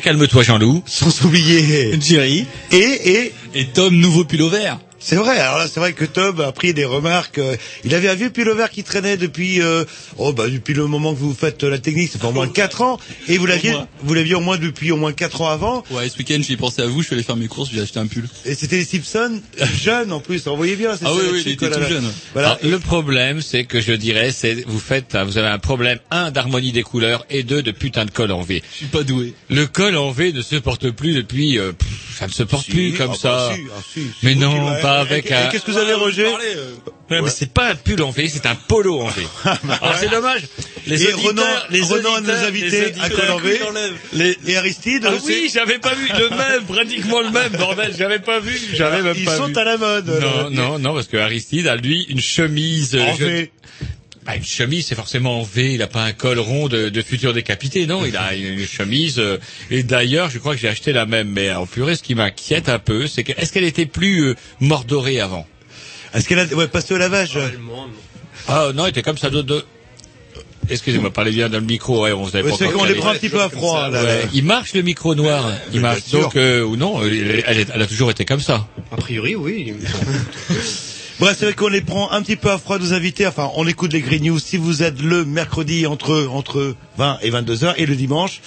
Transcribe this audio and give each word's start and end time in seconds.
Calme-toi 0.00 0.42
Jean-Loup. 0.42 0.82
sans 0.86 1.24
oublier 1.24 1.98
Jerry 2.00 2.46
et 2.70 2.76
et 2.76 3.32
et 3.54 3.66
Tom 3.66 3.94
nouveau 3.94 4.24
pull 4.24 4.42
au 4.42 4.48
vert. 4.48 4.78
C'est 5.12 5.18
vrai. 5.18 5.38
Alors 5.38 5.58
là, 5.58 5.66
c'est 5.68 5.78
vrai 5.78 5.92
que 5.92 6.06
Tom 6.06 6.40
a 6.40 6.52
pris 6.52 6.72
des 6.72 6.86
remarques. 6.86 7.36
euh, 7.36 7.54
il 7.84 7.94
avait 7.94 8.08
un 8.08 8.14
vieux 8.14 8.30
pull 8.30 8.48
vert 8.50 8.70
qui 8.70 8.82
traînait 8.82 9.18
depuis 9.18 9.60
euh, 9.60 9.84
oh 10.16 10.32
bah 10.32 10.48
depuis 10.48 10.72
le 10.72 10.86
moment 10.86 11.12
que 11.12 11.18
vous 11.18 11.34
faites 11.34 11.62
la 11.64 11.78
technique, 11.78 12.08
c'est 12.10 12.18
pour 12.18 12.30
au 12.30 12.32
moins 12.32 12.48
4 12.48 12.80
ans 12.80 12.98
et 13.28 13.36
vous 13.36 13.44
l'aviez 13.44 13.74
vous 14.02 14.14
l'aviez 14.14 14.34
au 14.34 14.40
moins 14.40 14.56
depuis 14.56 14.90
au 14.90 14.96
moins 14.96 15.12
4 15.12 15.42
ans 15.42 15.48
avant 15.48 15.84
Ouais, 15.90 16.08
ce 16.08 16.16
week-end 16.16 16.38
j'ai 16.40 16.56
pensé 16.56 16.80
à 16.80 16.86
vous, 16.86 17.02
je 17.02 17.08
suis 17.08 17.14
allé 17.14 17.22
faire 17.22 17.36
mes 17.36 17.46
courses, 17.48 17.68
j'ai 17.70 17.80
acheté 17.82 17.98
un 17.98 18.06
pull. 18.06 18.26
et 18.46 18.54
c'était 18.54 18.76
les 18.76 18.84
Simpsons 18.86 19.40
jeunes 19.82 20.12
en 20.12 20.20
plus. 20.20 20.46
On 20.46 20.56
voyait 20.56 20.76
bien. 20.76 20.96
c'est 20.96 21.04
Ah 21.04 21.10
ça, 21.10 21.14
oui, 21.14 21.22
oui, 21.32 21.42
il 21.44 21.52
était 21.52 21.70
tout 21.70 21.82
jeune. 21.88 22.10
Voilà. 22.32 22.52
Alors, 22.52 22.58
le 22.70 22.78
problème, 22.78 23.42
c'est 23.42 23.64
que 23.64 23.80
je 23.82 23.92
dirais, 23.92 24.32
c'est 24.32 24.64
vous 24.66 24.78
faites, 24.78 25.14
vous 25.26 25.36
avez 25.36 25.48
un 25.48 25.58
problème 25.58 25.98
un 26.10 26.30
d'harmonie 26.30 26.72
des 26.72 26.82
couleurs 26.82 27.26
et 27.28 27.42
deux 27.42 27.62
de 27.62 27.70
putain 27.70 28.06
de 28.06 28.10
col 28.10 28.32
en 28.32 28.40
V. 28.40 28.62
Je 28.72 28.76
suis 28.78 28.86
pas 28.86 29.02
doué. 29.02 29.34
Le 29.50 29.66
col 29.66 29.96
en 29.98 30.10
V 30.10 30.32
ne 30.32 30.40
se 30.42 30.56
porte 30.56 30.90
plus 30.90 31.14
depuis, 31.14 31.58
euh, 31.58 31.72
pff, 31.72 32.16
ça 32.18 32.26
ne 32.26 32.32
se 32.32 32.42
porte 32.44 32.64
Si, 32.64 32.70
plus 32.70 32.92
comme 32.94 33.10
ah 33.12 33.18
ça. 33.20 33.28
bah 33.28 33.54
si, 33.54 33.62
ah 33.76 33.82
si, 33.92 34.00
Mais 34.22 34.34
vous 34.34 34.40
non, 34.40 34.74
pas 34.80 35.01
avec 35.02 35.30
et- 35.30 35.34
un- 35.34 35.48
Qu'est-ce 35.48 35.64
que 35.64 35.70
vous 35.70 35.78
avez 35.78 35.94
Roger 35.94 36.26
Ouais, 37.10 37.20
mais 37.20 37.28
c'est 37.30 37.52
pas 37.52 37.68
un 37.70 37.74
pull 37.74 38.00
en 38.02 38.10
V, 38.10 38.28
c'est 38.32 38.46
un 38.46 38.54
polo 38.54 39.00
en 39.02 39.08
V. 39.08 39.22
Alors 39.44 39.96
c'est 39.96 40.08
dommage. 40.08 40.42
Les 40.86 41.02
Et 41.04 41.12
Renan, 41.12 41.42
les 41.70 41.82
Renan 41.82 42.20
les 42.20 42.32
invités 42.46 42.92
à 43.00 43.10
col 43.10 43.30
en 43.30 43.38
V. 43.38 43.60
Les- 44.14 44.36
Et 44.46 44.56
Aristide 44.56 45.04
Ah 45.06 45.12
aussi. 45.12 45.26
oui, 45.26 45.50
j'avais 45.52 45.78
pas 45.78 45.94
vu 45.94 46.08
le 46.18 46.30
même, 46.30 46.64
pratiquement 46.66 47.20
le 47.20 47.30
même, 47.30 47.52
bordel, 47.52 47.94
j'avais 47.96 48.18
pas 48.18 48.40
vu, 48.40 48.58
j'avais 48.74 49.02
même 49.02 49.14
Ils 49.16 49.24
pas 49.26 49.36
sont 49.36 49.46
vu. 49.46 49.56
à 49.56 49.64
la 49.64 49.76
mode. 49.76 50.08
Non, 50.20 50.50
non, 50.50 50.78
non, 50.78 50.94
parce 50.94 51.06
que 51.08 51.18
Aristide 51.18 51.66
a 51.68 51.76
lui 51.76 52.02
une 52.08 52.20
chemise. 52.20 52.94
euh, 52.94 53.02
En 53.02 53.14
je- 53.16 53.24
V. 53.24 53.52
Bah, 54.24 54.36
une 54.36 54.44
chemise, 54.44 54.86
c'est 54.86 54.94
forcément 54.94 55.40
en 55.40 55.42
V. 55.42 55.74
Il 55.74 55.82
a 55.82 55.88
pas 55.88 56.04
un 56.04 56.12
col 56.12 56.38
rond 56.38 56.68
de, 56.68 56.88
de 56.90 57.02
futur 57.02 57.32
décapité, 57.34 57.86
non? 57.86 58.04
Il 58.06 58.16
a 58.16 58.34
une 58.34 58.64
chemise. 58.66 59.18
euh, 59.18 59.38
et 59.70 59.82
d'ailleurs, 59.82 60.30
je 60.30 60.38
crois 60.38 60.54
que 60.54 60.60
j'ai 60.60 60.68
acheté 60.68 60.92
la 60.92 61.06
même. 61.06 61.28
Mais 61.28 61.50
en 61.52 61.66
purée, 61.66 61.96
ce 61.96 62.04
qui 62.04 62.14
m'inquiète 62.14 62.68
un 62.68 62.78
peu, 62.78 63.08
c'est 63.08 63.24
que 63.24 63.32
est-ce 63.36 63.52
qu'elle 63.52 63.64
était 63.64 63.86
plus 63.86 64.20
euh, 64.28 64.34
mordorée 64.60 65.20
avant? 65.20 65.44
Est-ce 66.14 66.28
qu'elle 66.28 66.38
a 66.38 66.44
ouais, 66.46 66.68
passé 66.68 66.94
au 66.94 66.98
lavage? 66.98 67.36
Ah 68.46 68.68
non, 68.74 68.84
elle 68.84 68.90
était 68.90 69.02
comme 69.02 69.18
ça 69.18 69.28
de. 69.28 69.42
de... 69.42 69.64
Excusez-moi, 70.70 71.12
parlez 71.12 71.32
bien 71.32 71.48
dans 71.48 71.58
le 71.58 71.64
micro. 71.66 72.04
Ouais, 72.04 72.12
on 72.12 72.26
avait 72.28 72.42
Ouais, 72.42 72.50
pas 72.50 72.56
C'est 72.56 72.68
qu'on 72.70 72.84
les 72.84 72.94
prend 72.94 73.10
un 73.10 73.14
petit 73.14 73.28
peu 73.28 73.42
à 73.42 73.48
froid. 73.48 73.88
là. 73.90 74.04
Ouais, 74.04 74.26
il 74.32 74.44
marche 74.44 74.72
le 74.74 74.82
micro 74.82 75.16
noir. 75.16 75.50
Il 75.72 75.80
marche. 75.80 76.10
Donc 76.12 76.36
euh, 76.36 76.62
ou 76.62 76.76
non, 76.76 77.02
elle, 77.04 77.42
elle 77.44 77.58
est- 77.58 77.68
elle 77.74 77.82
a 77.82 77.86
toujours 77.88 78.12
été 78.12 78.24
comme 78.24 78.40
ça. 78.40 78.68
A 78.92 78.96
priori, 78.96 79.34
oui. 79.34 79.74
Bref, 81.22 81.36
c'est 81.38 81.44
vrai 81.44 81.54
qu'on 81.54 81.68
les 81.68 81.82
prend 81.82 82.10
un 82.10 82.20
petit 82.20 82.34
peu 82.34 82.50
à 82.50 82.58
froid 82.58 82.80
nos 82.80 82.94
invités. 82.94 83.28
Enfin, 83.28 83.48
on 83.54 83.64
écoute 83.68 83.92
les 83.92 84.00
Green 84.00 84.24
News 84.24 84.40
si 84.40 84.56
vous 84.56 84.82
êtes 84.82 85.00
le 85.00 85.24
mercredi 85.24 85.86
entre 85.86 86.26
entre 86.26 86.74
20 86.98 87.18
et 87.22 87.30
22 87.30 87.62
heures 87.62 87.78
et 87.78 87.86
le 87.86 87.94
dimanche 87.94 88.40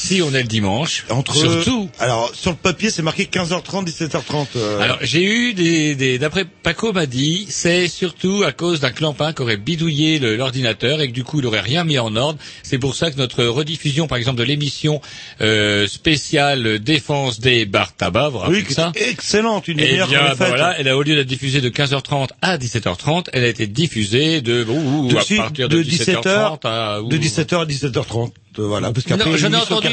Si 0.00 0.22
on 0.22 0.32
est 0.32 0.42
le 0.42 0.48
dimanche, 0.48 1.04
entre 1.10 1.34
surtout. 1.34 1.88
Alors 1.98 2.30
sur 2.34 2.50
le 2.52 2.56
papier, 2.56 2.90
c'est 2.90 3.02
marqué 3.02 3.24
15h30, 3.24 3.84
17h30. 3.84 4.46
euh, 4.56 4.80
Alors 4.80 4.98
j'ai 5.02 5.24
eu 5.24 5.54
des, 5.54 5.96
des 5.96 6.18
d'après 6.18 6.44
Paco 6.44 6.92
m'a 6.92 7.06
dit 7.06 7.46
c'est 7.48 7.88
surtout 7.88 8.44
à 8.46 8.52
cause 8.52 8.78
d'un 8.80 8.90
clampin 8.92 9.32
qui 9.32 9.42
aurait 9.42 9.56
bidouillé 9.56 10.18
l'ordinateur 10.20 11.00
et 11.00 11.08
que 11.08 11.12
du 11.12 11.24
coup 11.24 11.40
il 11.40 11.46
aurait 11.46 11.60
rien 11.60 11.82
mis 11.84 11.98
en 11.98 12.14
ordre. 12.14 12.38
C'est 12.62 12.78
pour 12.78 12.94
ça 12.94 13.10
que 13.10 13.16
notre 13.16 13.44
rediffusion 13.44 14.06
par 14.06 14.18
exemple 14.18 14.38
de 14.38 14.44
l'émission 14.44 15.00
euh, 15.40 15.86
spéciale 15.88 16.78
défense 16.78 17.40
des 17.40 17.66
bars 17.66 17.94
tabac, 17.94 18.28
vous 18.28 18.38
oui, 18.50 18.64
ça 18.70 18.92
excellente, 18.94 19.66
une 19.68 19.80
eh 19.80 19.98
qu'on 19.98 20.06
bien, 20.06 20.20
bah 20.38 20.46
voilà, 20.48 20.78
elle 20.78 20.88
a 20.88 20.96
au 20.96 21.02
lieu 21.02 21.16
d'être 21.16 21.26
diffusée 21.26 21.60
de 21.60 21.68
15h30 21.70 22.28
à 22.40 22.56
17h30, 22.56 23.26
elle 23.32 23.44
a 23.44 23.48
été 23.48 23.66
diffusée 23.66 24.40
de, 24.42 24.64
ouh, 24.64 25.06
ouh, 25.06 25.08
De- 25.08 25.16
à 25.16 25.42
partir 25.42 25.68
de, 25.68 25.82
de 25.82 25.82
17h30 25.82 26.60
à, 26.64 27.02
ouh. 27.02 27.08
de 27.08 27.16
17h 27.18 27.62
à 27.62 27.66
17h30. 27.66 28.30
Euh, 28.58 28.66
Voilà, 28.66 28.92
parce 28.92 29.06
qu'après 29.06 29.36
j'en 29.38 29.52
ai 29.52 29.56
entendu, 29.56 29.88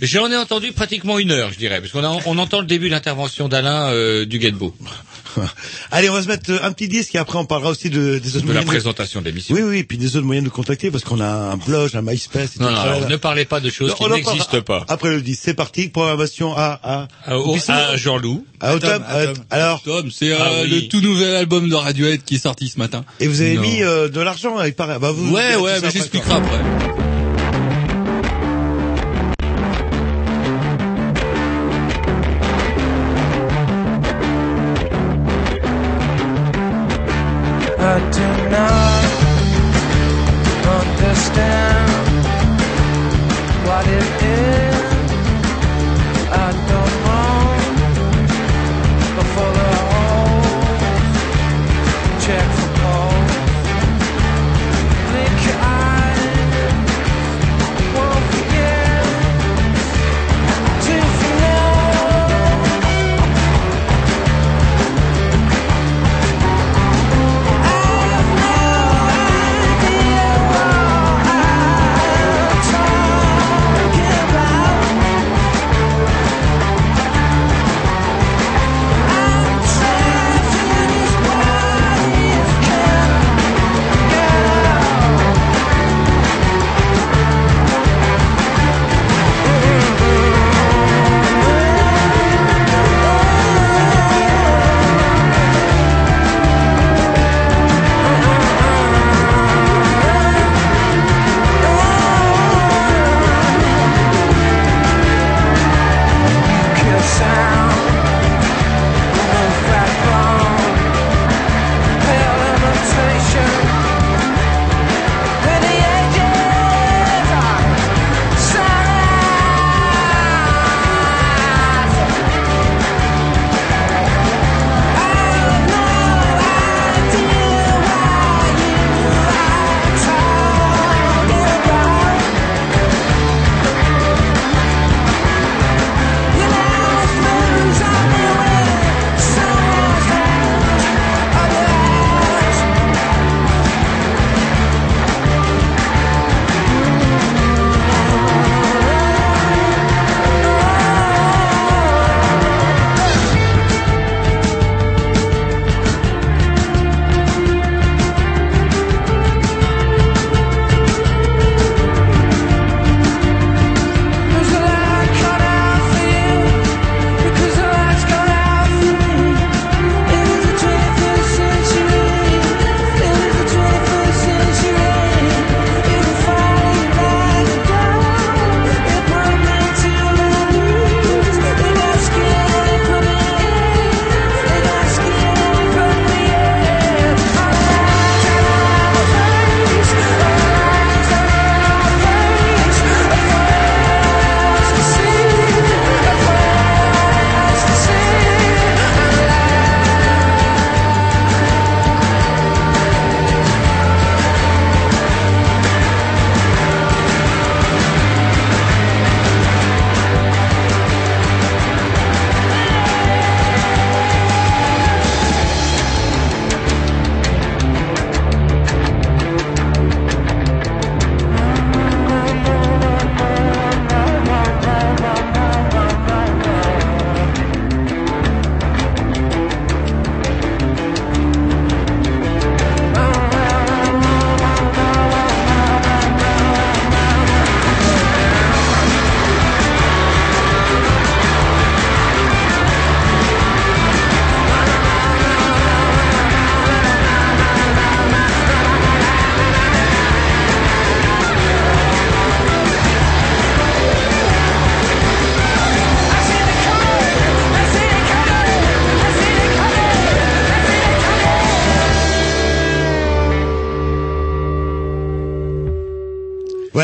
j'en 0.00 0.30
ai 0.30 0.36
entendu 0.36 0.72
pratiquement 0.72 1.18
une 1.18 1.30
heure, 1.30 1.50
je 1.52 1.58
dirais, 1.58 1.80
parce 1.80 1.92
qu'on 1.92 2.04
a- 2.04 2.18
on 2.26 2.38
entend 2.38 2.60
le 2.60 2.66
début 2.66 2.86
de 2.86 2.92
l'intervention 2.94 3.48
d'Alain 3.48 3.88
euh, 3.92 4.24
du 4.26 4.38
Guetbo, 4.38 4.74
Allez, 5.92 6.10
on 6.10 6.14
va 6.14 6.22
se 6.22 6.26
mettre 6.28 6.50
euh, 6.50 6.58
un 6.62 6.72
petit 6.72 6.88
disque 6.88 7.14
et 7.14 7.18
après 7.18 7.38
on 7.38 7.44
parlera 7.44 7.70
aussi 7.70 7.88
de, 7.88 8.18
des 8.18 8.36
autres 8.36 8.46
de 8.46 8.52
la 8.52 8.62
moyens. 8.62 8.66
présentation 8.66 9.20
de 9.20 9.26
l'émission. 9.26 9.54
Oui, 9.54 9.62
oui, 9.62 9.78
et 9.78 9.84
puis 9.84 9.96
des 9.96 10.16
autres 10.16 10.26
moyens 10.26 10.42
de 10.44 10.48
nous 10.50 10.54
contacter 10.54 10.90
parce 10.90 11.04
qu'on 11.04 11.20
a 11.20 11.26
un 11.26 11.56
blog, 11.56 11.90
un 11.94 12.02
MySpace. 12.02 12.56
Et 12.56 12.60
Non, 12.62 12.66
tout 12.68 12.72
non, 12.74 12.80
alors, 12.80 13.08
ne 13.08 13.16
parlez 13.16 13.44
pas 13.44 13.60
de 13.60 13.70
choses 13.70 13.90
Non, 13.90 13.94
qui 13.94 14.10
n'existent 14.12 14.60
pas. 14.62 14.84
Après 14.88 15.10
le 15.10 15.22
disque, 15.22 15.42
c'est 15.44 15.54
parti. 15.54 15.88
Programmation 15.88 16.52
à 16.56 16.80
à 16.82 17.08
À, 17.26 17.34
à 17.90 17.96
Jean-Loup. 17.96 18.44
à. 18.60 18.76
Tom, 18.78 19.04
euh, 19.08 19.26
Tom. 19.34 19.44
alors, 19.50 19.82
Tom, 19.82 20.10
c'est 20.10 20.32
euh, 20.32 20.36
Ah 20.40 20.50
oui. 20.64 20.68
le 20.68 20.88
tout 20.88 21.00
nouvel 21.00 21.36
album 21.36 21.68
de 21.68 21.74
Radiohead 21.76 22.24
qui 22.24 22.34
est 22.34 22.38
sorti 22.38 22.68
ce 22.68 22.78
matin. 22.80 23.04
et 23.20 23.28
vous 23.28 23.40
avez 23.40 23.54
Non. 23.54 23.62
mis 23.62 23.82
euh, 23.84 24.08
de 24.08 24.20
l'argent, 24.20 24.60
il 24.64 24.74
paraît. 24.74 24.98
Bah, 24.98 25.12
vous, 25.12 25.32
Ouais, 25.32 25.54
vous 25.54 25.62
ouais, 25.64 25.80
mais 25.80 25.90
j'expliquerai 25.92 26.32
après, 26.32 26.58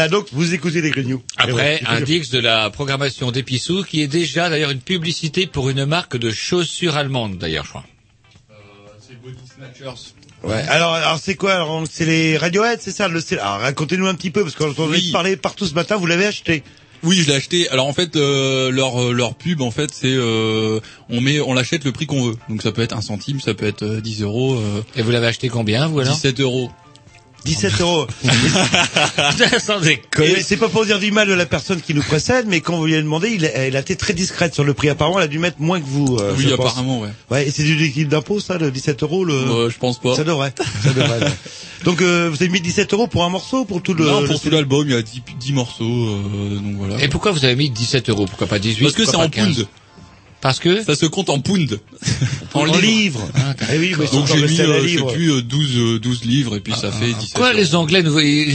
Donc 0.08 0.26
vous 0.32 0.54
écoutez 0.54 0.80
les 0.80 0.90
Grignoux. 0.90 1.22
Après, 1.36 1.80
un 1.86 2.00
dix 2.00 2.30
de 2.30 2.38
la 2.38 2.70
programmation 2.70 3.30
d'Épissou 3.30 3.82
qui 3.84 4.02
est 4.02 4.06
déjà 4.06 4.48
d'ailleurs 4.50 4.70
une 4.70 4.80
publicité 4.80 5.46
pour 5.46 5.68
une 5.70 5.84
marque 5.86 6.16
de 6.16 6.30
chaussures 6.30 6.96
allemandes 6.96 7.38
d'ailleurs, 7.38 7.64
je 7.64 7.70
crois. 7.70 7.84
C'est 9.00 9.20
Body 9.22 9.36
Snatchers. 9.56 10.12
Ouais. 10.42 10.62
Alors, 10.68 10.92
alors 10.94 11.18
c'est 11.18 11.34
quoi 11.34 11.54
alors 11.54 11.84
C'est 11.90 12.04
les 12.04 12.36
Radiohead, 12.36 12.80
c'est 12.80 12.90
ça 12.92 13.08
le 13.08 13.20
c'est- 13.20 13.38
Alors 13.38 13.60
racontez-nous 13.60 14.06
un 14.06 14.14
petit 14.14 14.30
peu 14.30 14.42
parce 14.42 14.54
qu'on 14.54 14.70
entendait 14.70 14.96
Oui. 14.98 15.10
parler 15.12 15.36
partout 15.36 15.66
ce 15.66 15.74
matin. 15.74 15.96
Vous 15.96 16.06
l'avez 16.06 16.26
acheté 16.26 16.62
Oui, 17.02 17.16
je 17.16 17.26
l'ai 17.28 17.34
acheté. 17.34 17.68
Alors 17.70 17.86
en 17.86 17.92
fait, 17.92 18.16
euh, 18.16 18.70
leur 18.70 19.00
euh, 19.02 19.12
leur 19.12 19.34
pub, 19.34 19.60
en 19.60 19.70
fait, 19.70 19.90
c'est 19.92 20.06
euh, 20.14 20.80
on 21.08 21.20
met, 21.20 21.40
on 21.40 21.52
l'achète 21.54 21.84
le 21.84 21.92
prix 21.92 22.06
qu'on 22.06 22.28
veut. 22.30 22.36
Donc 22.48 22.62
ça 22.62 22.70
peut 22.72 22.82
être 22.82 22.96
un 22.96 23.00
centime, 23.00 23.40
ça 23.40 23.54
peut 23.54 23.66
être 23.66 23.82
euh, 23.82 24.00
10 24.00 24.22
euros, 24.22 24.54
euh, 24.56 24.82
Et 24.96 25.02
vous 25.02 25.10
l'avez 25.10 25.26
acheté 25.26 25.48
combien 25.48 25.86
vous 25.88 26.00
alors? 26.00 26.14
17 26.14 26.40
euros. 26.40 26.70
17 27.46 27.80
euros. 27.80 28.06
Sans 29.60 29.80
déconner. 29.80 30.42
c'est 30.42 30.56
pas 30.56 30.68
pour 30.68 30.84
dire 30.84 30.98
du 30.98 31.10
mal 31.12 31.28
de 31.28 31.32
la 31.34 31.46
personne 31.46 31.80
qui 31.80 31.94
nous 31.94 32.02
précède, 32.02 32.46
mais 32.48 32.60
quand 32.60 32.76
vous 32.76 32.86
lui 32.86 32.94
avez 32.94 33.02
demandé, 33.02 33.30
il 33.30 33.44
a, 33.46 33.50
elle 33.50 33.76
a 33.76 33.80
été 33.80 33.96
très 33.96 34.12
discrète 34.12 34.54
sur 34.54 34.64
le 34.64 34.74
prix. 34.74 34.88
Apparemment, 34.88 35.18
elle 35.18 35.24
a 35.24 35.28
dû 35.28 35.38
mettre 35.38 35.56
moins 35.60 35.80
que 35.80 35.86
vous. 35.86 36.16
euh, 36.18 36.34
oui, 36.36 36.44
je 36.48 36.54
pense. 36.54 36.66
apparemment, 36.72 37.00
ouais. 37.00 37.08
Ouais, 37.30 37.46
et 37.48 37.50
c'est 37.50 37.62
du 37.62 37.74
liquide 37.76 38.08
d'impôt, 38.08 38.40
ça, 38.40 38.58
le 38.58 38.70
17 38.70 39.02
euros, 39.02 39.24
le. 39.24 39.34
Euh, 39.34 39.70
je 39.70 39.78
pense 39.78 40.00
pas. 40.00 40.14
Ça 40.16 40.24
devrait. 40.24 40.52
Ça 40.82 40.92
devrait. 40.92 41.20
ouais. 41.20 41.32
Donc, 41.84 42.02
euh, 42.02 42.28
vous 42.30 42.36
avez 42.36 42.48
mis 42.48 42.60
17 42.60 42.92
euros 42.94 43.06
pour 43.06 43.24
un 43.24 43.28
morceau, 43.30 43.64
pour 43.64 43.82
tout 43.82 43.94
le. 43.94 44.04
non, 44.04 44.20
le- 44.20 44.26
pour 44.28 44.40
tout 44.40 44.50
l'album, 44.50 44.84
il 44.88 44.92
y 44.94 44.96
a 44.96 45.02
10, 45.02 45.22
10 45.38 45.52
morceaux, 45.52 45.84
euh, 45.84 46.56
donc 46.56 46.76
voilà. 46.78 47.02
Et 47.02 47.08
pourquoi 47.08 47.32
vous 47.32 47.44
avez 47.44 47.56
mis 47.56 47.70
17 47.70 48.08
euros? 48.10 48.26
Pourquoi 48.26 48.46
pas 48.46 48.58
18 48.58 48.82
Parce 48.82 48.94
que 48.94 49.04
c'est 49.04 49.16
en 49.16 49.20
pas 49.20 49.28
15? 49.28 49.54
pound. 49.56 49.66
Parce 50.46 50.60
que 50.60 50.80
Ça 50.84 50.94
se 50.94 51.06
compte 51.06 51.28
en 51.28 51.40
pound. 51.40 51.80
en, 52.54 52.64
livres. 52.66 53.28
Ah, 53.34 53.54
Eh 53.74 53.78
oui, 53.78 53.94
mais 53.98 54.06
Donc 54.06 54.28
j'ai 54.28 54.36
mis, 54.36 54.60
euh, 54.60 54.80
je 54.82 54.82
sais 54.82 54.86
livre. 54.86 55.12
plus, 55.12 55.32
euh, 55.32 55.42
12, 55.42 55.70
euh, 55.76 55.98
12 55.98 56.24
livres 56.24 56.54
et 56.56 56.60
puis 56.60 56.72
ça 56.72 56.92
fait 56.92 57.12
17 57.12 57.32
Quoi, 57.34 57.48
euros. 57.48 57.58
les 57.58 57.74
Anglais, 57.74 58.04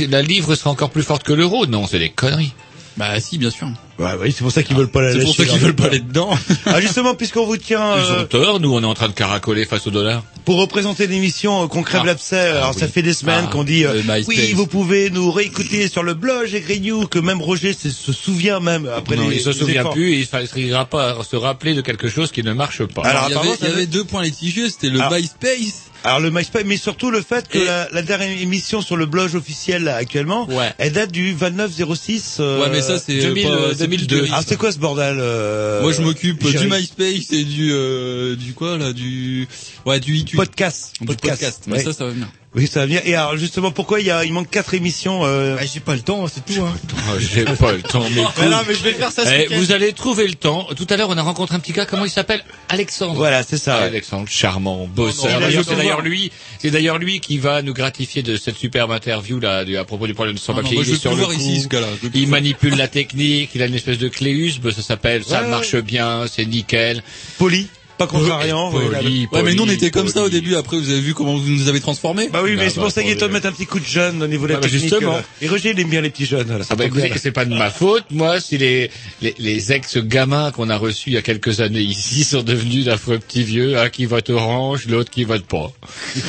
la 0.10 0.22
livre 0.22 0.56
sera 0.56 0.70
encore 0.70 0.90
plus 0.90 1.04
forte 1.04 1.24
que 1.24 1.34
l'euro? 1.34 1.66
Non, 1.66 1.88
c'est 1.88 2.00
des 2.00 2.10
conneries. 2.10 2.54
Bah 2.98 3.20
si, 3.20 3.38
bien 3.38 3.50
sûr. 3.50 3.68
Ouais, 4.00 4.12
oui, 4.20 4.32
c'est 4.32 4.44
pour 4.44 4.52
ça 4.52 4.64
qu'ils 4.64 4.76
veulent 4.76 4.90
pas 4.90 5.02
la 5.02 5.14
C'est 5.14 5.24
pour 5.24 5.34
ça 5.36 5.46
qu'ils 5.46 5.60
veulent 5.60 5.76
pas 5.76 5.86
aller 5.86 6.00
dedans. 6.00 6.38
Ah, 6.66 6.82
justement, 6.82 7.16
puisqu'on 7.16 7.46
vous 7.46 7.56
tient, 7.58 7.96
Ils 7.98 8.12
euh, 8.12 8.24
ont 8.24 8.26
tort, 8.26 8.60
nous 8.60 8.74
on 8.74 8.82
est 8.82 8.86
en 8.86 8.94
train 8.94 9.08
de 9.08 9.14
caracoler 9.14 9.66
face 9.66 9.88
au 9.88 9.92
dollar. 9.92 10.24
pour 10.44 10.58
représenter 10.58 11.08
l'émission 11.08 11.64
euh, 11.64 11.68
qu'on 11.68 11.84
crève 11.84 12.02
Ah. 12.04 12.08
l'abcès, 12.08 12.40
alors 12.50 12.74
ça 12.74 12.88
fait 12.88 13.02
des 13.02 13.14
semaines 13.14 13.46
Ah, 13.48 13.52
qu'on 13.52 13.64
dit, 13.64 13.86
euh, 13.86 14.02
oui, 14.28 14.52
vous 14.54 14.68
pouvez 14.68 15.10
nous 15.10 15.32
réécouter 15.32 15.88
sur 15.88 16.04
le 16.04 16.14
blog 16.16 16.54
et 16.54 16.60
Grignou, 16.62 17.08
que 17.08 17.20
même 17.20 17.42
Roger 17.42 17.74
se, 17.74 17.90
se 17.90 18.12
souvient 18.12 18.60
même 18.60 18.90
après 18.94 19.16
non, 19.16 19.30
les, 19.30 19.38
il 19.38 19.42
se 19.42 19.50
les 19.50 19.56
souvient 19.56 19.82
efforts. 19.82 19.94
plus 19.94 20.14
et 20.14 20.28
il 20.58 20.68
ne 20.72 20.84
pas 20.84 21.18
se 21.24 21.36
rappeler 21.38 21.74
de 21.76 21.82
quelque 21.82 22.10
chose 22.10 22.32
qui 22.32 22.44
ne 22.44 22.54
marche 22.54 22.84
pas. 22.86 23.04
Alors, 23.04 23.28
il 23.30 23.36
y 23.36 23.38
avait, 23.38 23.50
il 23.62 23.68
y 23.70 23.72
avait 23.72 23.86
deux 23.88 24.04
points 24.04 24.24
litigieux, 24.24 24.68
c'était 24.70 24.90
le 24.90 25.00
Alors- 25.00 25.14
MySpace. 25.14 25.84
Alors 26.04 26.20
le 26.20 26.32
MySpace, 26.32 26.64
mais 26.66 26.78
surtout 26.78 27.12
le 27.12 27.22
fait 27.22 27.48
que 27.48 27.60
Et- 27.60 27.66
la, 27.66 27.88
la 27.92 28.02
dernière 28.02 28.32
émission 28.42 28.82
sur 28.82 28.98
le 28.98 29.06
blog 29.06 29.36
officiel 29.36 29.84
là, 29.84 29.96
actuellement, 29.98 30.48
Ouais. 30.50 30.72
elle 30.80 30.94
date 30.94 31.12
du 31.12 31.34
29-06. 31.36 32.38
euh, 32.40 32.62
Ouais, 32.64 32.70
mais 32.72 32.82
ça 32.82 32.98
c'est 32.98 33.20
2000, 33.20 33.44
pas- 33.48 33.50
euh, 33.54 33.68
c'est 33.78 33.88
plus 33.88 34.08
2002. 34.08 34.22
de- 34.22 34.28
Ah, 34.32 34.42
c'est 34.46 34.58
quoi 34.58 34.72
ce 34.72 34.80
bordel 34.80 35.18
euh, 35.20 35.82
Moi 35.82 35.92
je 35.94 36.02
m'occupe 36.02 36.44
du 36.44 36.68
MySpace 36.68 37.32
et 37.32 37.44
du 37.44 37.72
euh, 37.72 38.36
du 38.36 38.54
quoi 38.54 38.78
là 38.80 38.94
du 38.94 39.48
ouais 39.86 40.00
du 40.00 40.24
du, 40.24 40.36
Podcast. 40.36 40.94
du 41.00 41.06
podcast. 41.06 41.64
Mais 41.68 41.74
Ouais. 41.78 41.84
ça 41.84 41.94
ça 41.94 42.06
va 42.06 42.12
venir. 42.12 42.28
Oui, 42.54 42.68
ça 42.68 42.86
va. 42.86 42.94
Et 43.06 43.16
alors 43.16 43.38
justement, 43.38 43.72
pourquoi 43.72 44.02
il 44.02 44.08
y 44.08 44.12
a, 44.12 44.26
il 44.26 44.34
manque 44.34 44.50
quatre 44.50 44.74
émissions 44.74 45.22
euh... 45.24 45.56
Bah, 45.56 45.62
j'ai 45.72 45.80
pas 45.80 45.96
le 45.96 46.02
temps, 46.02 46.28
c'est 46.28 46.44
tout. 46.46 46.62
Hein. 46.62 46.74
Oh, 47.10 47.18
J'ai 47.18 47.46
pas 47.46 47.72
le 47.72 47.82
temps, 47.82 48.04
mais 48.14 48.22
Mais 48.40 48.50
non, 48.50 48.58
mais 48.68 48.74
je 48.74 48.84
vais 48.84 48.92
faire 48.92 49.12
ça 49.12 49.24
Eh, 49.34 49.56
vous 49.56 49.72
allez 49.72 49.94
trouver 49.94 50.28
le 50.28 50.34
temps. 50.34 50.68
Tout 50.76 50.86
à 50.90 50.98
l'heure, 50.98 51.08
on 51.10 51.18
a 51.18 51.22
rencontré 51.22 51.56
un 51.56 51.60
petit 51.60 51.72
gars. 51.72 51.86
Comment 51.86 52.04
il 52.04 52.12
s'appelle? 52.12 52.44
Alexandre. 52.68 53.14
Voilà, 53.14 53.44
c'est 53.44 53.58
ça. 53.58 53.78
Ah. 53.82 53.86
Alexandre, 53.86 54.28
charmant, 54.28 54.86
bosseur. 54.94 55.40
c'est 55.42 55.72
eu 55.74 55.76
d'ailleurs 55.78 56.02
lui, 56.02 56.32
c'est 56.60 56.72
d'ailleurs 56.72 56.98
lui 56.98 57.22
qui 57.22 57.38
va 57.38 57.62
nous 57.62 57.74
gratifier 57.74 58.22
de 58.22 58.36
cette 58.36 58.58
superbe 58.58 58.92
interview 58.92 59.40
là, 59.40 59.64
à 59.80 59.86
propos 59.86 60.08
du 60.08 60.14
problème 60.14 60.36
de 60.36 60.40
sans 60.40 60.52
Ah 60.54 60.58
papier. 60.58 60.76
moi, 60.76 60.84
il 60.86 60.94
est 60.94 60.98
sur 60.98 61.16
le 61.16 61.26
coup. 61.26 61.32
ici 61.32 61.62
ce 61.62 61.68
veux 61.76 62.10
plus 62.10 62.20
Il 62.20 62.28
manipule 62.28 62.76
la 62.76 62.90
technique, 62.90 63.52
il 63.56 63.62
a 63.62 63.66
une 63.68 63.76
espèce 63.76 63.98
de 63.98 64.10
clé 64.10 64.32
USB, 64.32 64.72
ça 64.72 64.82
s'appelle, 64.82 65.24
ça 65.24 65.44
Ouais, 65.44 65.48
marche 65.48 65.76
bien, 65.78 66.26
c'est 66.28 66.46
nickel. 66.46 67.02
Poli, 67.38 67.70
pas 68.08 68.08
contrariant. 68.08 68.72
Poli, 68.72 68.86
ouais, 68.88 68.96
poli, 69.02 69.28
Ouais 69.32 69.44
mais 69.44 69.54
nous 69.54 69.64
on 69.64 69.70
était 69.70 69.92
comme 69.92 70.08
ça 70.08 70.24
au 70.24 70.30
début. 70.30 70.56
Après 70.56 70.78
vous 70.78 70.90
avez 70.90 71.00
vu 71.02 71.14
comment 71.14 71.36
vous 71.36 71.50
nous 71.50 71.68
avez 71.68 71.80
transformés. 71.80 72.30
Bah 72.32 72.42
oui, 72.44 72.56
mais 72.58 72.66
Ah, 72.66 72.70
c'est 72.70 72.76
bah, 72.78 72.82
pour 72.84 72.92
ça 72.92 73.02
qu'il 73.04 73.12
est 73.12 73.16
temps 73.16 73.28
de 73.28 73.34
mettre 73.34 73.48
un 73.48 73.52
petit 73.52 73.66
coup 73.66 73.80
de 73.80 73.86
jeune 73.86 74.22
au 74.24 74.28
niveau 74.28 74.46
de 74.48 74.52
la 74.54 74.58
Ah, 74.58 74.62
bah, 74.62 74.68
technique. 74.68 74.82
justement. 74.90 75.16
euh. 75.18 75.22
Et 75.42 75.48
Roger, 75.48 75.72
il 75.76 75.80
aime 75.80 75.90
bien 75.90 76.02
les 76.02 76.10
petits 76.10 76.26
jeunes. 76.26 76.60
Ah 76.70 76.76
bah 76.76 76.86
écoutez, 76.86 77.12
c'est 77.18 77.32
pas 77.32 77.46
de 77.46 77.54
ma 77.54 77.70
faute. 77.70 78.04
Moi, 78.12 78.40
si 78.40 78.58
les, 78.58 78.90
les, 79.22 79.36
les 79.40 79.72
ex-gamins 79.72 80.52
qu'on 80.52 80.70
a 80.70 80.78
reçus 80.78 81.10
il 81.12 81.14
y 81.14 81.18
a 81.18 81.22
quelques 81.22 81.62
années 81.62 81.82
ici 81.82 82.24
sont 82.32 82.44
devenus 82.44 82.86
d'affreux 82.86 83.20
petits 83.20 83.44
vieux, 83.44 83.78
un 83.78 83.90
qui 83.90 84.06
vote 84.06 84.30
orange, 84.30 84.88
l'autre 84.88 85.10
qui 85.12 85.24
vote 85.24 85.44
pas. 85.46 85.72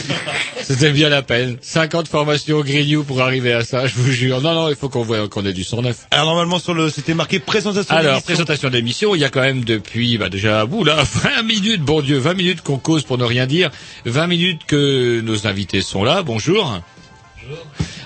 C'était 0.63 0.93
bien 0.93 1.09
la 1.09 1.23
peine. 1.23 1.57
50 1.61 2.07
formations 2.09 2.59
au 2.59 2.63
Grignou 2.65 3.03
pour 3.03 3.21
arriver 3.21 3.53
à 3.53 3.65
ça, 3.65 3.87
je 3.87 3.95
vous 3.97 4.11
jure. 4.13 4.41
Non, 4.41 4.55
non, 4.55 4.69
il 4.69 4.77
faut 4.77 4.89
qu'on 4.89 5.03
voit 5.03 5.27
qu'on 5.29 5.45
ait 5.45 5.53
du 5.53 5.65
109. 5.65 6.07
Alors 6.11 6.27
normalement 6.27 6.59
sur 6.61 6.73
le, 6.75 6.89
c'était 6.89 7.15
marqué 7.15 7.41
présentation. 7.41 7.95
Alors, 7.95 8.23
présentation 8.23 8.71
d'émission, 8.71 9.15
il 9.15 9.21
y 9.21 9.25
a 9.25 9.29
quand 9.29 9.41
même 9.41 9.65
depuis, 9.65 10.19
bah 10.19 10.29
déjà, 10.29 10.61
à 10.61 10.67
bout 10.67 10.85
là, 10.85 11.03
20 11.37 11.43
minutes, 11.43 11.62
bon 11.81 12.01
Dieu, 12.01 12.19
20 12.19 12.35
minutes 12.35 12.61
qu'on 12.63 12.79
cause 12.79 13.03
pour 13.05 13.19
ne 13.19 13.25
rien 13.25 13.47
dire, 13.47 13.71
20 14.05 14.27
minutes 14.27 14.63
que 14.67 15.21
nos 15.21 15.47
invités 15.47 15.81
sont 15.83 16.05
là, 16.05 16.23
bonjour. 16.23 16.81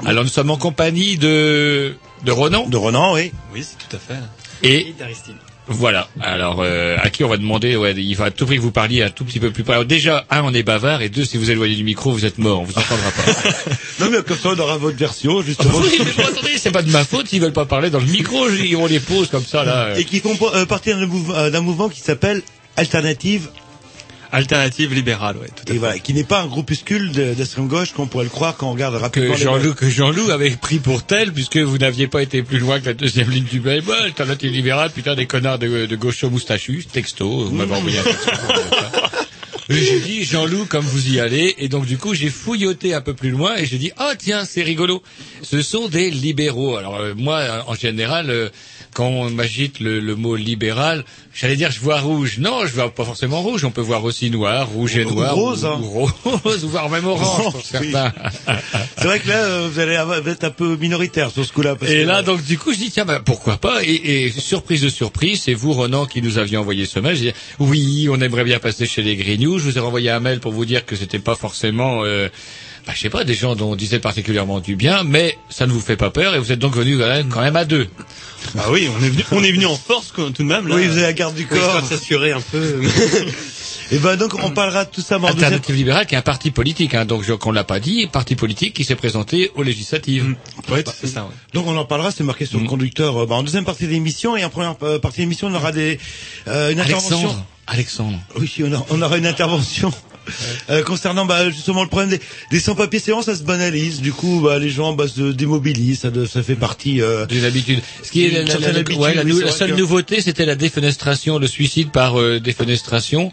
Alors, 0.05 0.25
nous 0.25 0.31
sommes 0.31 0.51
en 0.51 0.57
compagnie 0.57 1.17
de, 1.19 1.95
de 2.25 2.33
Ronan. 2.33 2.67
De 2.69 2.77
Ronan, 2.77 3.15
oui. 3.15 3.33
Oui, 3.53 3.63
c'est 3.65 3.77
tout 3.79 3.95
à 3.97 3.99
fait. 3.99 4.19
Et 4.63 4.95
d'Aristide. 4.99 5.35
Voilà. 5.69 6.09
Alors, 6.21 6.59
euh, 6.61 6.97
à 7.03 7.11
qui 7.11 7.25
on 7.25 7.29
va 7.29 7.37
demander 7.37 7.75
Ouais, 7.77 7.93
il 7.93 8.15
va 8.15 8.27
à 8.27 8.31
tout 8.31 8.47
prix 8.47 8.57
que 8.57 8.61
vous 8.63 8.71
parliez 8.71 9.03
un 9.03 9.11
tout 9.11 9.25
petit 9.25 9.41
peu 9.41 9.51
plus 9.51 9.65
près. 9.65 9.73
Alors, 9.75 9.85
déjà, 9.85 10.25
un, 10.31 10.43
on 10.45 10.55
est 10.55 10.63
bavard, 10.63 11.03
et 11.03 11.09
deux, 11.09 11.25
si 11.25 11.37
vous 11.39 11.51
éloignez 11.51 11.75
du 11.75 11.83
micro, 11.85 12.13
vous 12.13 12.25
êtes 12.25 12.39
mort, 12.39 12.61
on 12.61 12.65
vous 12.65 12.73
entendra 12.79 13.11
pas. 13.11 13.73
Non 13.99 14.11
mais 14.11 14.23
comme 14.23 14.37
ça 14.37 14.51
on 14.55 14.59
aura 14.59 14.77
votre 14.77 14.99
version 14.99 15.41
justement. 15.41 15.79
oui, 15.79 15.89
mais 15.99 16.13
bon, 16.23 16.29
attendez, 16.31 16.59
c'est 16.59 16.71
pas 16.71 16.83
de 16.83 16.91
ma 16.91 17.03
faute 17.03 17.29
s'ils 17.29 17.41
veulent 17.41 17.55
pas 17.55 17.65
parler 17.65 17.89
dans 17.89 17.99
le 17.99 18.05
micro, 18.05 18.47
je- 18.51 18.77
on 18.77 18.85
les 18.85 19.01
pose 19.01 19.29
comme 19.31 19.43
ça 19.45 19.65
là. 19.65 19.99
Et 19.99 20.05
qui 20.05 20.21
font 20.21 20.37
euh, 20.55 20.67
partie 20.67 20.91
d'un 20.91 21.07
mouvement, 21.07 21.35
euh, 21.35 21.49
d'un 21.51 21.63
mouvement 21.63 21.89
qui 21.89 22.01
s'appelle 22.01 22.43
Alternative 22.77 23.49
Alternative 24.33 24.93
libérale, 24.93 25.37
ouais, 25.37 25.47
tout 25.49 25.63
à 25.67 25.71
et 25.71 25.75
fait. 25.75 25.79
voilà, 25.79 25.99
qui 26.01 26.13
n'est 26.13 26.25
pas 26.25 26.43
un 26.43 26.47
groupuscule 26.47 27.13
de- 27.13 27.33
d'extrême 27.35 27.69
gauche 27.69 27.93
qu'on 27.93 28.09
pourrait 28.09 28.25
le 28.25 28.31
croire 28.31 28.57
quand 28.57 28.69
on 28.69 28.73
regarde 28.73 28.97
rapidement. 28.97 29.33
Que 29.35 29.41
Jean-Loup, 29.41 29.75
que 29.75 29.89
Jean-Loup 29.89 30.31
avait 30.31 30.51
pris 30.51 30.79
pour 30.81 31.05
tel, 31.05 31.33
puisque 31.33 31.57
vous 31.59 31.79
n'aviez 31.79 32.09
pas 32.09 32.23
été 32.23 32.43
plus 32.43 32.59
loin 32.59 32.81
que 32.81 32.87
la 32.87 32.95
deuxième 32.95 33.31
ligne 33.31 33.45
du 33.45 33.61
bail. 33.61 33.83
Bah, 33.87 33.95
alternative 34.05 34.51
libérale, 34.51 34.91
putain, 34.91 35.15
des 35.15 35.27
connards 35.27 35.61
de, 35.61 35.87
de 35.87 35.97
gauchos 35.97 36.29
moustachus, 36.29 36.87
texto, 36.93 37.45
vous 37.47 37.55
m'avez 37.55 37.73
envoyé 37.77 37.99
un 38.01 38.03
texto. 38.03 38.31
Et 39.69 39.75
j'ai 39.83 40.01
dit, 40.01 40.25
Jean-Loup, 40.25 40.67
comme 40.69 40.85
vous 40.85 41.09
y 41.13 41.19
allez, 41.21 41.55
et 41.59 41.69
donc 41.69 41.87
du 41.87 41.97
coup, 41.97 42.13
j'ai 42.15 42.29
fouilloté 42.31 42.95
un 42.95 43.01
peu 43.01 43.15
plus 43.15 43.31
loin, 43.31 43.57
et 43.57 43.65
j'ai 43.67 43.79
dit, 43.79 43.93
oh 43.99 44.13
tiens, 44.19 44.45
c'est 44.45 44.63
rigolo. 44.63 45.03
Ce 45.43 45.63
sont 45.63 45.89
des 45.89 46.11
libéraux. 46.11 46.77
Alors, 46.77 46.97
euh, 46.97 47.15
moi, 47.17 47.65
en 47.69 47.75
général, 47.75 48.31
euh, 48.31 48.49
quand 48.97 49.09
on 49.09 49.29
m'agite 49.31 49.79
le, 49.81 50.01
le 50.01 50.15
mot 50.17 50.37
libéral, 50.37 51.05
j'allais 51.35 51.57
dire, 51.57 51.71
je 51.71 51.81
vois 51.81 52.01
rouge. 52.01 52.39
Non, 52.39 52.65
je 52.65 52.73
vois 52.73 52.89
pas 52.95 53.05
forcément 53.05 53.43
rouge, 53.43 53.63
on 53.67 53.71
peut 53.71 53.83
voir 53.83 54.03
aussi 54.05 54.31
noir, 54.31 54.69
rouge 54.69 54.97
et 54.97 55.05
Ou 55.05 55.11
noir. 55.13 55.35
rose, 55.35 55.65
ou, 55.65 55.69
hein. 55.69 55.81
ou 55.83 55.85
rose, 56.43 56.65
ou 56.65 56.69
voire 56.71 56.89
même 56.89 57.05
orange, 57.07 57.53
pour 57.53 57.63
certains. 57.65 58.11
C'est 58.97 59.05
vrai 59.05 59.21
que 59.21 59.29
là 59.29 59.45
euh, 59.45 59.69
vous 59.71 59.79
allez 59.81 59.99
êtes 60.31 60.45
un 60.45 60.51
peu 60.51 60.77
minoritaire 60.79 61.31
sur 61.31 61.45
ce 61.45 61.53
coup-là. 61.53 61.77
Et 61.83 61.87
que- 61.87 62.07
là, 62.07 62.23
donc, 62.23 62.43
du 62.43 62.57
coup, 62.57 62.73
je 62.73 62.79
dis, 62.79 62.91
tiens, 62.91 63.05
bah, 63.05 63.21
pourquoi 63.23 63.59
pas? 63.59 63.83
Et, 63.85 64.25
et 64.25 64.31
surprise 64.31 64.81
de 64.81 64.89
surprise, 64.89 65.43
c'est 65.43 65.53
vous, 65.53 65.75
Ronan, 65.75 66.07
qui 66.07 66.23
nous 66.23 66.39
aviez 66.39 66.57
envoyé 66.57 66.87
ce 66.87 66.99
mail. 66.99 67.17
Dit, 67.19 67.33
oui, 67.59 68.09
on 68.11 68.19
aimerait 68.23 68.45
bien 68.45 68.59
passer 68.61 68.87
chez 68.87 69.03
les 69.03 69.17
Grignoux. 69.17 69.59
Je 69.59 69.65
vous 69.65 69.77
ai 69.77 69.81
renvoyé 69.81 70.09
un 70.09 70.21
mail 70.21 70.41
pour 70.41 70.53
vous 70.53 70.65
dire 70.65 70.87
que 70.87 70.97
c'était 70.97 71.19
pas 71.19 71.35
forcément, 71.35 72.03
euh, 72.05 72.31
bah, 72.87 72.93
je 72.95 73.01
sais 73.01 73.11
pas, 73.11 73.25
des 73.25 73.35
gens 73.35 73.57
dont 73.57 73.73
on 73.73 73.77
disait 73.77 73.99
particulièrement 73.99 74.61
du 74.61 74.77
bien, 74.77 75.03
mais 75.03 75.39
ça 75.49 75.67
ne 75.67 75.73
vous 75.73 75.81
fait 75.81 75.97
pas 75.97 76.11
peur 76.11 76.35
et 76.35 76.39
vous 76.39 76.53
êtes 76.53 76.59
donc 76.61 76.75
venus 76.77 76.99
quand 76.99 77.09
même, 77.09 77.29
quand 77.29 77.41
même 77.43 77.57
à 77.57 77.65
deux. 77.65 77.89
Bah 78.55 78.67
oui, 78.71 78.89
on 78.97 79.03
est 79.03 79.09
venu, 79.09 79.25
on 79.33 79.43
est 79.43 79.51
venu 79.53 79.67
en 79.67 79.75
force 79.77 80.13
quoi, 80.13 80.27
tout 80.33 80.43
de 80.45 80.49
même. 80.49 80.69
Là, 80.69 80.77
Oui, 80.77 80.87
vous 80.87 80.93
avez 80.93 81.03
la 81.03 81.13
garde 81.13 81.35
du 81.35 81.47
corps. 81.47 81.83
de 81.83 81.87
s'assurer 81.87 82.31
un 82.33 82.41
peu. 82.41 82.81
Et 83.93 83.99
ben 83.99 84.17
donc 84.17 84.35
on 84.43 84.51
parlera 84.51 84.85
de 84.85 84.91
tout 84.91 85.01
ça 85.01 85.17
deuxième. 85.19 85.37
Alternative 85.37 85.75
libérale, 85.77 86.07
qui 86.07 86.15
est 86.17 86.19
un 86.19 86.23
parti 86.23 86.51
politique, 86.51 86.95
hein, 86.95 87.05
donc 87.05 87.23
je- 87.23 87.33
qu'on 87.35 87.53
l'a 87.53 87.63
pas 87.63 87.79
dit, 87.79 88.09
parti 88.09 88.35
politique 88.35 88.75
qui 88.75 88.83
s'est 88.85 88.97
présenté 88.97 89.53
aux 89.55 89.63
législatives. 89.63 90.35
ouais, 90.71 90.85
c'est 91.01 91.07
ça. 91.07 91.23
Ouais. 91.23 91.31
Donc 91.55 91.67
on 91.69 91.77
en 91.77 91.85
parlera, 91.85 92.11
c'est 92.11 92.25
marqué 92.25 92.47
sur 92.47 92.59
le 92.59 92.67
conducteur. 92.67 93.17
euh, 93.23 93.27
bah, 93.27 93.37
en 93.37 93.45
deuxième 93.45 93.65
partie 93.65 93.85
de 93.85 93.91
l'émission 93.91 94.37
et 94.37 94.45
en 94.45 94.51
première 94.51 94.75
euh, 94.83 94.99
partie 94.99 95.19
de 95.19 95.23
l'émission 95.23 95.47
on 95.49 95.55
aura 95.55 95.71
des 95.71 96.01
euh, 96.49 96.71
une 96.73 96.81
intervention. 96.81 97.17
Alexandre, 97.19 97.45
Alexandre. 97.69 98.19
Oui, 98.41 98.53
on, 98.65 98.73
aura- 98.73 98.87
on 98.91 99.03
aura 99.03 99.19
une 99.19 99.27
intervention 99.27 99.93
euh, 100.71 100.83
concernant 100.83 101.25
bah, 101.27 101.51
justement 101.51 101.83
le 101.83 101.89
problème 101.89 102.11
des, 102.11 102.21
des 102.51 102.61
sans-papiers. 102.61 102.99
C'est 103.01 103.13
ça 103.23 103.35
se 103.35 103.43
banalise. 103.43 104.01
Du 104.01 104.13
coup, 104.13 104.41
bah, 104.43 104.59
les 104.59 104.71
gens 104.71 104.93
bah, 104.93 105.09
se 105.09 105.33
démobilisent. 105.33 106.01
Ça, 106.01 106.11
ça 106.31 106.43
fait 106.43 106.55
partie. 106.57 107.01
Euh, 107.01 107.27
Des 107.27 107.45
habitudes. 107.45 107.81
Ce 108.03 108.11
qui 108.11 108.25
est 108.27 108.31
la, 108.31 108.43
la- 108.45 108.59
la- 108.73 108.79
habitude, 108.79 109.01
ouais, 109.01 109.15
la, 109.15 109.23
oui, 109.23 109.43
seule 109.51 109.73
que- 109.73 109.77
nouveauté, 109.77 110.21
c'était 110.21 110.45
la 110.47 110.55
défenestration, 110.55 111.39
le 111.39 111.47
suicide 111.47 111.91
par 111.91 112.19
euh, 112.21 112.41
défenestration. 112.41 113.33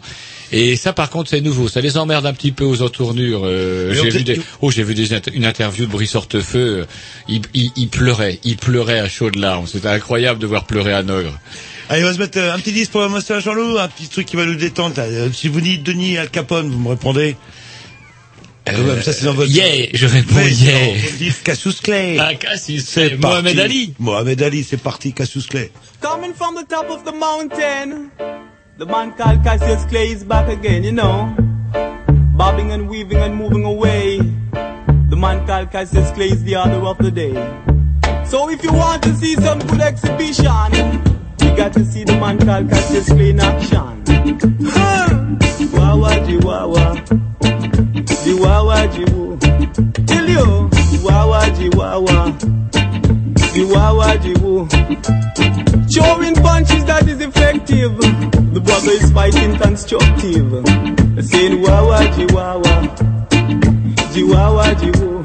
Et 0.52 0.76
ça, 0.76 0.92
par 0.92 1.10
contre, 1.10 1.30
c'est 1.30 1.40
nouveau. 1.40 1.68
Ça 1.68 1.80
les 1.80 1.96
emmerde 1.96 2.26
un 2.26 2.32
petit 2.32 2.52
peu 2.52 2.64
aux 2.64 2.82
entournures. 2.82 3.42
Euh, 3.44 3.92
j'ai 3.94 4.10
vu 4.10 4.22
des, 4.24 4.40
oh, 4.60 4.70
j'ai 4.70 4.84
vu 4.84 4.94
des 4.94 5.12
inter- 5.12 5.32
une 5.34 5.44
interview 5.46 5.86
de 5.86 5.90
Brice 5.90 6.14
Hortefeux. 6.14 6.86
Il, 7.28 7.40
il, 7.54 7.70
il 7.76 7.88
pleurait, 7.88 8.38
il 8.44 8.56
pleurait 8.56 9.00
à 9.00 9.08
chaudes 9.08 9.36
larmes. 9.36 9.66
C'était 9.66 9.88
incroyable 9.88 10.38
de 10.38 10.46
voir 10.46 10.64
pleurer 10.66 10.92
un 10.92 11.08
ogre. 11.08 11.36
Allez, 11.88 12.02
on 12.02 12.06
va 12.06 12.12
se 12.14 12.18
mettre 12.18 12.38
euh, 12.38 12.54
un 12.54 12.58
petit 12.58 12.72
disque 12.72 12.92
pour 12.92 13.08
monsieur 13.10 13.40
Jean-Loup, 13.40 13.78
un 13.78 13.88
petit 13.88 14.08
truc 14.08 14.26
qui 14.26 14.36
va 14.36 14.44
nous 14.46 14.54
détendre. 14.54 14.94
Euh, 14.98 15.30
Si 15.32 15.48
vous 15.48 15.60
dites 15.60 15.82
Denis 15.82 16.16
Al 16.16 16.30
Capone, 16.30 16.70
vous 16.70 16.78
me 16.78 16.88
répondez. 16.88 17.36
Ah 18.66 18.70
ouais, 18.72 18.94
mais 18.96 19.02
ça 19.02 19.12
c'est 19.12 19.26
dans 19.26 19.34
votre... 19.34 19.50
Yeah, 19.50 19.88
je 19.92 20.06
réponds 20.06 20.36
Mais 20.36 20.50
yeah. 20.50 21.32
Cassius 21.44 21.80
Clay. 21.82 22.16
Ah, 22.18 22.34
Cassis, 22.34 22.80
c'est 22.80 23.10
C'est 23.10 23.16
Mohamed. 23.18 23.58
Ali. 23.60 23.92
Mohamed 23.98 24.42
Ali, 24.42 24.64
c'est 24.64 24.78
parti, 24.78 25.12
Cassius 25.12 25.46
Clay. 25.46 25.70
Coming 26.00 26.32
from 26.32 26.54
the 26.54 26.66
top 26.66 26.88
of 26.88 27.04
the 27.04 27.12
mountain, 27.14 28.08
the 28.78 28.86
man 28.86 29.12
called 29.18 29.44
Cassius 29.44 29.84
Clay 29.90 30.12
is 30.12 30.24
back 30.24 30.48
again, 30.48 30.82
you 30.82 30.92
know. 30.92 31.28
Bobbing 32.34 32.72
and 32.72 32.88
weaving 32.88 33.18
and 33.18 33.34
moving 33.36 33.64
away. 33.66 34.18
The 35.10 35.16
man 35.16 35.46
called 35.46 35.70
Cassius 35.70 36.10
Clay 36.12 36.30
is 36.30 36.42
the 36.44 36.56
order 36.56 36.80
of 36.86 36.96
the 36.96 37.10
day. 37.10 37.34
So 38.26 38.48
if 38.48 38.64
you 38.64 38.72
want 38.72 39.02
to 39.02 39.14
see 39.16 39.34
some 39.34 39.58
good 39.58 39.82
exhibition, 39.82 41.02
got 41.56 41.72
to 41.74 41.84
see 41.84 42.04
the 42.04 42.12
man 42.18 42.38
called 42.38 42.68
Cassius 42.70 43.08
Clay 43.08 43.30
in 43.30 43.40
action. 43.40 44.02
Huh. 44.66 45.08
Wawa 45.72 46.10
jiwawa, 46.26 46.84
jiwawa 48.24 48.88
jiwu. 48.88 49.24
You, 50.34 50.70
wawa 51.04 51.50
jiwawa, 51.50 52.32
jiwawa 53.54 54.16
jiwu. 54.18 54.68
Showing 55.92 56.34
punches 56.34 56.84
that 56.86 57.06
is 57.08 57.20
effective. 57.20 57.96
The 58.54 58.60
brother 58.60 58.92
is 58.92 59.10
fighting 59.12 59.56
constructive. 59.58 60.50
Saying 61.28 61.62
wawa 61.62 61.98
jiwawa, 62.16 62.74
jiwawa 64.14 64.74
jiwu. 64.74 65.24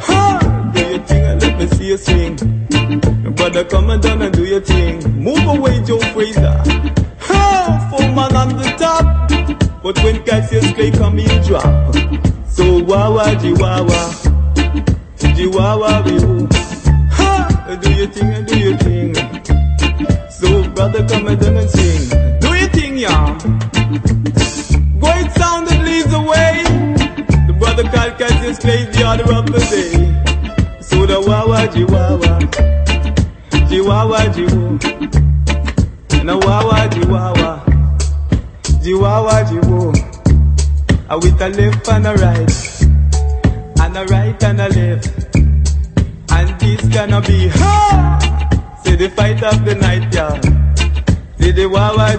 Ha! 0.00 0.70
Do 0.74 0.80
your 0.80 0.98
thing 1.06 1.24
and 1.24 1.42
let 1.42 1.58
me 1.58 1.66
see 1.76 1.88
you 1.88 1.96
swing. 1.98 2.36
Brother, 3.36 3.64
come 3.64 3.90
and 3.90 4.02
down 4.02 4.22
and 4.22 4.34
do 4.34 4.44
your 4.44 4.60
thing. 4.60 4.87
Move 5.48 5.60
away, 5.60 5.82
Joe 5.82 5.98
Fraser. 6.12 6.62
Ha! 7.20 7.88
Full 7.90 8.12
man 8.12 8.36
on 8.36 8.48
the 8.58 8.68
top. 8.78 9.82
But 9.82 9.96
when 10.04 10.22
Cassius 10.24 10.72
Clay 10.74 10.90
come, 10.90 11.16
he'll 11.16 11.42
drop. 11.42 11.94
So 12.46 12.84
wawa 12.84 13.34
jiwawa, 13.40 14.00
jiwawa 15.16 16.02
jiwu. 16.04 16.52
Ha! 17.12 17.78
Do 17.80 17.92
your 17.94 18.08
thing 18.08 18.44
do 18.44 18.58
your 18.58 18.76
thing. 18.76 19.14
So 20.30 20.68
brother, 20.74 21.06
come 21.08 21.28
and 21.28 21.40
down 21.40 21.56
and 21.56 21.70
sing. 21.70 22.38
Do 22.40 22.48
your 22.54 22.68
thing, 22.68 22.98
y'all. 22.98 23.32
Great 25.00 25.30
sound 25.32 25.66
that 25.68 25.80
leads 25.82 26.10
the 26.10 26.20
way. 26.20 26.62
The 27.46 27.54
brother 27.58 27.84
called 27.84 28.18
Cassius 28.18 28.58
Clay 28.58 28.84
the 28.84 29.08
order 29.08 29.32
of 29.32 29.46
the 29.46 29.60
day. 29.72 30.82
So 30.82 31.06
the 31.06 31.20
wawa 31.20 31.66
jiwawa, 31.68 32.38
jiwawa 33.70 34.18
jiwu, 34.34 34.78
and 36.48 36.92
the 36.92 37.06
wawa 37.08 37.32
jiwawa, 37.32 37.62
jiwawa 38.82 39.44
jiwu. 39.44 39.92
A 41.10 41.18
with 41.18 41.40
a 41.40 41.48
left 41.48 41.88
and 41.88 42.06
a 42.06 42.14
right, 42.14 42.82
and 43.80 43.96
a 43.96 44.04
right 44.06 44.42
and 44.44 44.60
a 44.60 44.68
left, 44.68 45.36
and 46.30 46.60
this 46.60 46.82
gonna 46.94 47.20
be 47.22 47.48
ha. 47.48 48.18
Say 48.84 48.96
the 48.96 49.08
fight 49.10 49.42
of 49.42 49.64
the 49.64 49.74
night, 49.74 50.14
y'all. 50.14 50.40
Say 51.38 51.52
the 51.52 51.66
wawa 51.66 52.18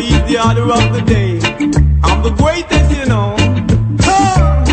he's 0.00 0.22
the 0.30 0.38
order 0.46 0.72
of 0.72 0.92
the 0.94 1.02
day. 1.02 1.37
I'm 2.18 2.24
the 2.24 2.30
greatest, 2.30 2.90
you 2.98 3.06
know. 3.06 3.36
Ha! 4.00 4.64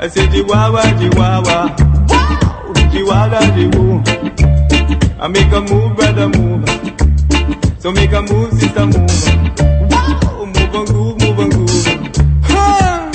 I 0.00 0.08
say, 0.08 0.26
Jiwawa, 0.26 0.80
Jiwawa. 0.98 1.68
Wow, 2.08 2.72
Jiwawa, 2.92 3.40
Jiwu. 3.54 4.02
I 5.20 5.28
make 5.28 5.52
a 5.52 5.60
move, 5.60 5.96
brother, 5.96 6.28
move. 6.30 6.64
So 7.78 7.92
make 7.92 8.12
a 8.12 8.22
move, 8.22 8.52
sister, 8.54 8.86
move. 8.86 9.90
Wow, 9.90 10.46
move 10.46 10.74
and 10.74 10.86
groove, 10.88 11.20
move 11.20 11.38
and 11.40 11.52
groove. 11.52 11.86
Ha! 12.44 13.10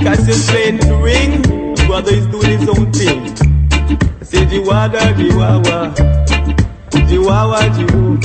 Cassius 0.00 0.48
playing 0.48 0.78
in 0.78 0.88
the 0.88 0.96
ring, 1.02 1.42
brother 1.88 2.12
is 2.14 2.26
doing 2.28 2.58
his 2.60 2.68
own 2.68 2.92
thing. 2.92 3.22
I 4.20 4.24
say 4.24 4.46
Jiwada, 4.46 5.00
Jiwawa, 5.18 5.94
Jiwawa, 7.08 7.58
Jiwu. 7.74 8.20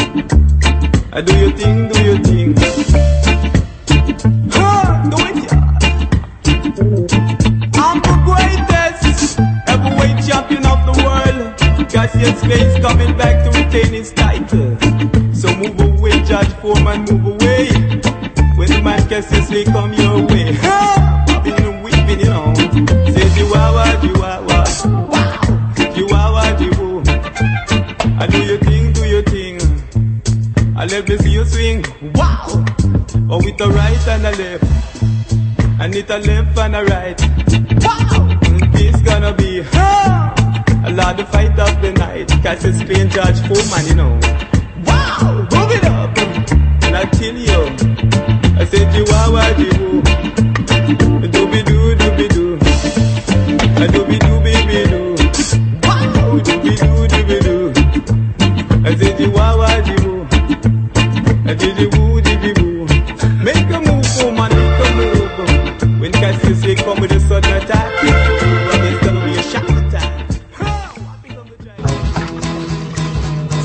I 1.12 1.22
do 1.22 1.36
your 1.40 1.52
thing, 1.54 1.88
do 1.90 2.04
your 2.04 2.20
thing. 2.20 2.55
Cassius 12.06 12.40
Clay 12.42 12.62
is 12.62 12.86
coming 12.86 13.18
back 13.18 13.44
to 13.44 13.50
retain 13.50 13.92
his 13.92 14.14
title. 14.14 14.78
So 15.34 15.50
move 15.56 15.80
away, 15.80 16.22
Judge 16.22 16.54
Foreman, 16.62 17.02
move 17.10 17.26
away. 17.26 17.66
When 18.58 18.70
the 18.70 18.80
man 18.84 19.10
Cassius 19.10 19.48
Clay 19.48 19.64
come 19.64 19.92
your 19.94 20.22
way. 20.28 20.54
Ha! 20.54 21.24
Bobbing 21.26 21.54
and 21.54 21.84
weeping, 21.84 22.20
you 22.20 22.30
know. 22.30 22.54
Say 23.10 23.26
Jiwawa. 23.34 23.86
Wow! 24.22 25.42
Jiwawa, 25.96 26.44
Jiwu. 26.60 28.22
I 28.22 28.28
do 28.28 28.38
your 28.44 28.60
thing, 28.60 28.94
do 28.94 29.06
your 29.08 29.24
thing. 29.24 30.76
I 30.78 30.86
let 30.86 31.10
me 31.10 31.18
see 31.18 31.32
you 31.32 31.46
swing. 31.46 31.86
Wow! 32.14 32.46
Oh, 33.32 33.38
with 33.44 33.60
a 33.62 33.68
right 33.68 34.08
and 34.10 34.28
a 34.28 34.32
left. 34.38 35.82
And 35.82 35.96
it 35.96 36.10
a 36.12 36.20
left 36.20 36.56
and 36.60 36.76
a 36.76 36.84
right. 36.86 37.20
Wow! 37.82 38.30
Mm, 38.44 38.72
this 38.74 39.02
gonna 39.02 39.34
be 39.34 39.64
ha! 39.64 40.45
A 40.86 40.92
lot 40.92 41.20
of 41.20 41.28
fight 41.30 41.58
of 41.60 41.82
the 41.82 41.92
night. 41.94 42.28
Cassius 42.44 42.84
Clay 42.84 43.02
and 43.02 43.12
George 43.12 43.40
Foreman, 43.48 43.86
you 43.88 43.96
know. 43.96 44.20
Wow! 44.86 45.48
Move 45.52 45.72
it 45.72 45.84
up! 45.86 46.18
And 46.86 46.96
I 46.96 47.06
tell 47.06 47.36
you, 47.36 47.62
I 48.60 48.66
said 48.66 48.86
Chihuahua, 48.94 49.42
Jibu. 49.58 50.02
Dooby 51.34 51.66
doo, 51.66 51.96
dooby 51.96 52.28
doo. 52.30 52.56
A 53.82 53.88
dooby 53.94 54.18
doo, 54.20 54.40
baby 54.46 54.80
doo. 54.92 55.16
Wow! 55.88 56.40
Dooby 56.46 56.74
doo, 56.78 57.08
dooby 57.14 57.38
doo. 57.46 57.74
I 58.88 58.96
said 58.96 59.18
Chihuahua, 59.18 59.70
Jibu. 59.88 60.14
A 61.50 61.56
diddy 61.56 61.88
woo, 61.98 62.22
diddy 62.22 62.52
woo. 62.62 62.86
Make 63.44 63.70
a 63.74 63.80
move, 63.82 64.06
woman, 64.22 64.52
make 64.54 64.82
a 64.86 64.90
move. 64.96 66.00
When 66.00 66.12
Cassius 66.12 66.62
Clay 66.62 66.76
come 66.76 67.00
with 67.02 67.12
a 67.12 67.20
sudden 67.22 67.54
attack, 67.54 68.35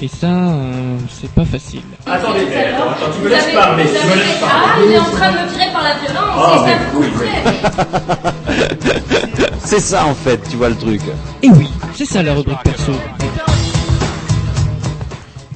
Et 0.00 0.08
ça, 0.08 0.26
euh, 0.26 0.96
c'est 1.20 1.30
pas 1.30 1.44
facile. 1.44 1.80
Attendez, 2.04 2.40
attends, 2.52 2.90
attends, 2.90 3.12
tu 3.16 3.22
me 3.22 3.28
laisses 3.28 3.54
parler, 3.54 3.84
tu 3.84 3.90
me 3.90 4.14
laisses 4.16 4.38
parler. 4.40 4.66
Ah, 4.66 4.78
il 4.84 4.92
est 4.92 4.98
en 4.98 5.04
train 5.04 5.30
de 5.32 5.36
me 5.38 5.48
tirer 5.52 5.72
par 5.72 5.82
la 5.84 5.94
violence, 5.94 6.36
Ah, 6.36 6.64
et 6.66 6.70
ça 6.70 6.78
oui, 6.94 7.06
coûterait. 7.10 8.82
C'est 9.64 9.80
ça 9.80 10.04
en 10.06 10.14
fait, 10.14 10.40
tu 10.50 10.56
vois 10.56 10.68
le 10.70 10.76
truc. 10.76 11.00
Et 11.42 11.48
oui, 11.48 11.68
c'est 11.94 12.04
ça 12.06 12.22
la 12.22 12.34
rubrique 12.34 12.62
perso. 12.64 12.92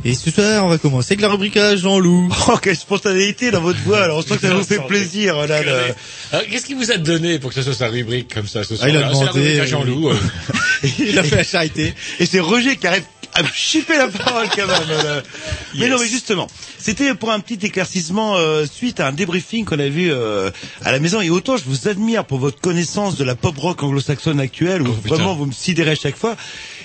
Et 0.05 0.15
ce 0.15 0.31
soir, 0.31 0.65
on 0.65 0.69
va 0.69 0.79
commencer 0.79 1.15
avec 1.15 1.21
la 1.23 1.29
rubrique 1.29 1.57
à 1.57 1.75
Jean-Loup. 1.77 2.29
Oh, 2.49 2.57
quelle 2.63 2.77
spontanéité 2.77 3.51
dans 3.51 3.61
votre 3.61 3.81
voix. 3.81 3.99
Alors, 4.05 4.19
on 4.19 4.23
sent 4.23 4.37
que 4.41 4.47
ça 4.47 4.55
vous 4.55 4.63
fait 4.63 4.81
plaisir, 4.87 5.37
là, 5.47 5.63
là. 5.63 5.73
Alors, 6.33 6.47
Qu'est-ce 6.51 6.65
qui 6.65 6.75
vous 6.75 6.91
a 6.91 6.97
donné 6.97 7.39
pour 7.41 7.51
que 7.51 7.57
ce 7.57 7.63
soit 7.63 7.75
sa 7.75 7.89
rubrique 7.89 8.33
comme 8.33 8.47
ça 8.47 8.63
ce 8.65 8.77
soir 8.77 8.87
Ah, 8.87 8.89
il 8.89 8.97
a 8.97 9.01
C'est 9.01 9.05
la 9.07 9.11
demandé, 9.33 9.41
rubrique 9.41 9.61
à 9.61 9.67
Jean-Loup. 9.67 10.11
Il 11.01 11.19
a 11.19 11.25
fait 11.25 11.37
la 11.37 11.45
charité. 11.45 11.93
Et 12.21 12.27
c'est 12.27 12.39
Roger 12.39 12.77
qui 12.77 12.87
arrête 12.87 13.05
à 13.39 13.43
me 13.43 13.49
chipper 13.55 13.97
la 13.97 14.09
parole 14.09 14.47
quand 14.55 14.67
même. 14.67 14.89
là. 15.05 15.23
Mais 15.77 15.89
non, 15.89 15.97
mais 16.01 16.09
justement, 16.09 16.47
c'était 16.79 17.15
pour 17.15 17.31
un 17.31 17.41
petit 17.41 17.65
éclaircissement 17.67 18.37
euh, 18.37 18.67
suite 18.71 19.01
à 19.01 19.07
un 19.09 19.13
débriefing 19.13 19.65
qu'on 19.65 19.79
a 19.79 19.89
vu 19.89 20.11
euh, 20.13 20.51
à 20.85 20.93
la 20.93 20.99
maison. 20.99 21.21
Et 21.21 21.31
autant 21.31 21.57
je 21.57 21.65
vous 21.65 21.89
admire 21.89 22.25
pour 22.25 22.39
votre 22.39 22.61
connaissance 22.61 23.17
de 23.17 23.25
la 23.25 23.35
pop 23.35 23.57
rock 23.59 23.83
anglo-saxonne 23.83 24.41
actuelle, 24.41 24.83
où 24.83 24.89
Oh, 24.89 24.93
putain. 24.93 25.15
vraiment 25.17 25.35
vous 25.35 25.47
me 25.47 25.53
sidérez 25.53 25.97
chaque 25.97 26.17
fois. 26.17 26.37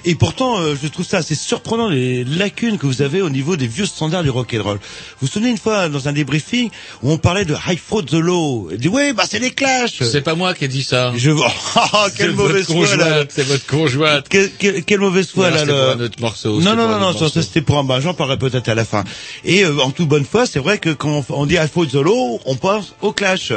Et 0.05 0.15
pourtant, 0.15 0.59
euh, 0.59 0.75
je 0.81 0.87
trouve 0.89 1.05
ça 1.05 1.17
assez 1.17 1.35
surprenant 1.35 1.87
les 1.87 2.23
lacunes 2.25 2.77
que 2.77 2.85
vous 2.85 3.01
avez 3.01 3.21
au 3.21 3.29
niveau 3.29 3.55
des 3.55 3.67
vieux 3.67 3.85
standards 3.85 4.23
du 4.23 4.29
rock 4.29 4.53
and 4.53 4.61
roll. 4.63 4.77
Vous 4.77 4.81
vous 5.21 5.27
souvenez 5.27 5.49
une 5.49 5.57
fois 5.57 5.87
dans 5.89 6.07
un 6.09 6.11
débriefing 6.13 6.69
où 7.01 7.11
on 7.11 7.17
parlait 7.17 7.45
de 7.45 7.55
High 7.67 7.79
Fought 7.79 8.07
the 8.07 8.13
Low. 8.15 8.67
Il 8.71 8.77
dit 8.77 8.89
ouais, 8.89 9.13
bah 9.13 9.23
c'est 9.29 9.39
les 9.39 9.51
Clash. 9.51 10.03
C'est 10.03 10.21
pas 10.21 10.35
moi 10.35 10.53
qui 10.53 10.65
ai 10.65 10.67
dit 10.67 10.83
ça. 10.83 11.13
Je 11.15 11.31
Ah, 11.75 12.07
C'est 12.09 12.17
quelle 12.17 12.33
mauvaise 12.33 12.65
foi 12.65 12.95
là. 12.97 13.23
C'est 13.29 13.47
votre 13.47 13.65
conjointe. 13.65 14.27
Quelle, 14.29 14.51
quelle- 14.59 14.83
quelle 14.83 14.99
mauvaise 14.99 15.29
foi 15.29 15.49
là. 15.49 15.65
pour 15.65 15.75
un 15.75 15.99
autre 16.01 16.19
morceau. 16.19 16.42
Non, 16.49 16.75
non, 16.75 16.87
non, 16.87 16.99
non, 16.99 17.13
ça, 17.13 17.29
c'était 17.29 17.61
pour 17.61 17.77
un 17.77 17.83
bah, 17.83 17.99
j'en 17.99 18.13
parlerai 18.13 18.37
peut-être 18.37 18.69
à 18.69 18.75
la 18.75 18.85
fin. 18.85 19.03
Et 19.43 19.63
euh, 19.63 19.79
en 19.79 19.91
toute 19.91 20.07
bonne 20.07 20.25
foi, 20.25 20.45
c'est 20.45 20.59
vrai 20.59 20.77
que 20.77 20.89
quand 20.89 21.23
on, 21.29 21.41
on 21.41 21.45
dit 21.45 21.57
Alpha 21.57 21.81
Zolo, 21.89 22.39
on 22.45 22.55
pense 22.55 22.93
au 23.01 23.11
Clash. 23.11 23.53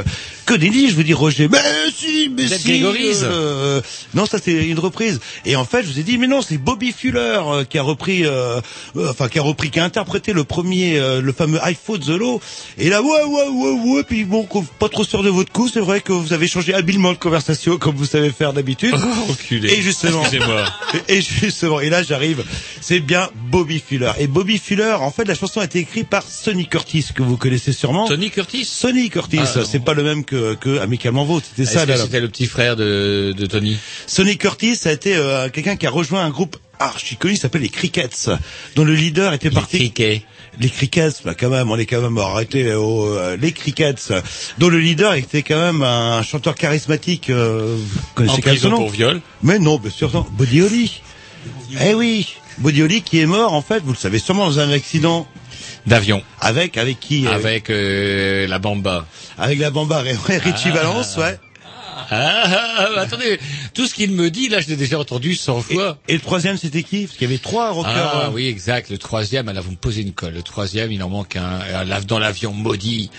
Que 0.47 0.55
déni, 0.55 0.89
je 0.89 0.95
vous 0.95 1.03
dis 1.03 1.13
Roger. 1.13 1.49
Mais 1.49 1.59
si, 1.95 2.31
mais 2.35 2.47
si. 2.47 2.69
Gregory's. 2.81 3.23
euh, 3.25 3.81
non, 4.15 4.27
ça 4.27 4.39
c'est 4.43 4.53
une 4.67 4.79
reprise. 4.79 5.19
Et 5.45 5.57
en 5.57 5.65
fait, 5.65 5.83
je 5.83 5.89
vous 5.89 5.99
ai 5.99 6.05
dit, 6.05 6.19
mais 6.19 6.29
non, 6.29 6.41
c'est 6.41 6.57
Bobby 6.57 6.93
Fuller 6.93 7.19
euh, 7.45 7.65
qui 7.65 7.79
a 7.79 7.83
repris, 7.83 8.25
euh, 8.25 8.61
euh, 8.97 9.11
enfin 9.11 9.29
qui 9.29 9.41
a 9.41 9.43
repris, 9.43 9.71
qui 9.71 9.81
a 9.81 9.85
interprété 9.85 10.33
le 10.33 10.45
premier, 10.45 10.99
euh, 10.99 11.21
le 11.21 11.33
fameux 11.33 11.59
I 11.65 11.75
Fought 11.75 12.03
the 12.07 12.11
Law. 12.11 12.41
Et 12.79 12.89
là, 12.91 13.03
ouais, 13.03 13.25
ouais, 13.25 13.49
ouais, 13.49 13.93
ouais. 13.97 14.03
Puis 14.05 14.25
bon, 14.25 14.47
pas 14.79 14.89
trop 14.89 15.03
sûr 15.03 15.25
de 15.25 15.31
votre 15.31 15.51
coup, 15.51 15.69
c'est 15.69 15.81
vrai 15.81 16.01
que 16.01 16.13
vous 16.13 16.33
avez 16.33 16.47
changé 16.47 16.73
habilement 16.75 17.13
de 17.13 17.19
conversation 17.19 17.77
comme 17.77 17.97
vous 17.97 18.07
savez 18.07 18.31
faire 18.31 18.53
d'habitude. 18.53 18.95
Oh, 18.97 19.33
enculé. 19.33 19.73
Et 19.73 19.83
justement, 19.83 20.23
Excusez-moi. 20.23 20.65
et 21.09 21.21
justement, 21.23 21.81
et 21.81 21.91
là 21.91 22.05
j'arrive, 22.05 22.45
c'est 22.81 23.01
bien 23.01 23.31
Bobby 23.51 23.83
Fuller. 23.85 24.13
Et 24.21 24.29
Bobby 24.29 24.59
Fuller, 24.59 24.97
en 25.01 25.11
fait, 25.11 25.25
la 25.25 25.35
chanson 25.35 25.59
a 25.61 25.65
été 25.65 25.81
écrite 25.81 26.09
par 26.09 26.23
Sonny 26.23 26.67
Curtis, 26.69 27.07
que 27.15 27.23
vous 27.25 27.37
connaissez 27.37 27.73
sûrement. 27.73 28.07
Tony 28.07 28.31
Curtis? 28.31 28.65
Sonny 28.65 29.11
Curtis, 29.11 29.41
Ah, 29.43 29.61
c'est 29.69 29.85
pas 29.85 29.95
le 29.95 30.05
même 30.05 30.25
que, 30.25 30.36
que 30.61 30.79
Amicalement 30.79 31.25
Vôtre, 31.25 31.47
c'était 31.49 31.71
ça. 31.71 31.85
que 31.85 31.91
là, 31.91 31.97
c'était 31.97 32.21
le 32.21 32.29
petit 32.29 32.47
frère 32.47 32.77
de, 32.77 33.35
de 33.37 33.47
Tony? 33.47 33.77
Sonny 34.07 34.37
Curtis 34.37 34.79
a 34.85 34.93
été 34.93 35.15
euh, 35.17 35.49
quelqu'un 35.49 35.77
qui 35.77 35.87
a 35.87 35.91
rejoint 35.91 36.25
un 36.25 36.31
groupe 36.31 36.57
archi 36.79 37.17
connu, 37.17 37.35
qui 37.35 37.41
s'appelle 37.41 37.63
les 37.63 37.69
Crickets, 37.69 38.31
dont 38.75 38.85
le 38.85 38.95
leader 38.95 39.33
était 39.33 39.51
parti. 39.51 39.79
Cricket. 39.79 40.23
Les 40.59 40.71
Crickets, 40.71 41.23
bah 41.25 41.35
quand 41.35 41.51
même, 41.51 41.71
on 41.71 41.77
est 41.77 41.85
quand 41.85 42.01
même 42.01 42.17
arrêté 42.17 42.73
au, 42.73 43.07
euh, 43.07 43.37
les 43.37 43.53
Crickets, 43.53 44.13
dont 44.59 44.69
le 44.69 44.79
leader 44.79 45.13
était 45.15 45.43
quand 45.43 45.61
même 45.61 45.83
un 45.83 46.23
chanteur 46.23 46.55
charismatique. 46.55 47.29
Euh, 47.29 47.77
vous 47.77 47.99
En 47.99 48.15
connaissez 48.15 48.37
son 48.37 48.41
prison 48.43 48.71
nom 48.71 48.77
pour 48.79 48.89
viol? 48.91 49.21
Mais 49.43 49.59
non, 49.59 49.79
bien 49.79 49.91
sûr, 49.91 50.11
non. 50.15 50.25
Holly. 50.39 51.03
Eh 51.85 51.95
oui, 51.95 52.27
Holly 52.65 53.03
qui 53.03 53.21
est 53.21 53.27
mort, 53.27 53.53
en 53.53 53.63
fait, 53.63 53.83
vous 53.85 53.93
le 53.93 53.99
savez 53.99 54.19
sûrement, 54.19 54.47
dans 54.47 54.59
un 54.61 54.71
accident. 54.71 55.27
D'avion. 55.87 56.23
Avec, 56.41 56.77
avec 56.79 56.99
qui 57.01 57.27
euh, 57.27 57.33
Avec 57.33 57.71
euh, 57.71 58.47
la 58.49 58.59
bamba. 58.59 59.07
avec 59.39 59.59
la 59.61 59.71
bamba, 59.71 60.03
ouais, 60.03 60.17
Richie 60.39 60.69
Ah. 60.73 60.75
Valence, 60.77 61.17
ouais. 61.17 61.39
Ah, 61.99 62.07
ah, 62.11 62.89
ah, 62.97 63.01
attendez, 63.01 63.39
tout 63.75 63.87
ce 63.87 63.95
qu'il 63.95 64.11
me 64.13 64.31
dit, 64.31 64.49
là, 64.49 64.61
je 64.61 64.69
l'ai 64.69 64.77
déjà 64.77 64.99
entendu 64.99 65.35
100 65.35 65.59
Et, 65.71 65.75
fois. 65.75 65.99
et 66.09 66.13
le 66.15 66.21
troisième, 66.21 66.57
c'était 66.59 66.83
qui? 66.83 67.07
Parce 67.07 67.17
qu'il 67.17 67.27
y 67.29 67.31
avait 67.33 67.39
trois 67.43 67.71
rockers. 67.71 67.93
Ah 68.15 68.27
euh, 68.27 68.31
oui, 68.33 68.47
exact. 68.47 68.91
Le 68.91 68.99
troisième, 68.99 69.47
là, 69.51 69.61
vous 69.61 69.71
me 69.71 69.77
posez 69.77 70.03
une 70.03 70.13
colle. 70.13 70.35
Le 70.35 70.43
troisième, 70.43 70.93
il 70.93 71.03
en 71.03 71.09
manque 71.09 71.37
un. 71.37 71.61
euh, 71.63 71.85
là, 71.85 72.01
Dans 72.03 72.19
l'avion 72.19 72.53
maudit. 72.53 73.11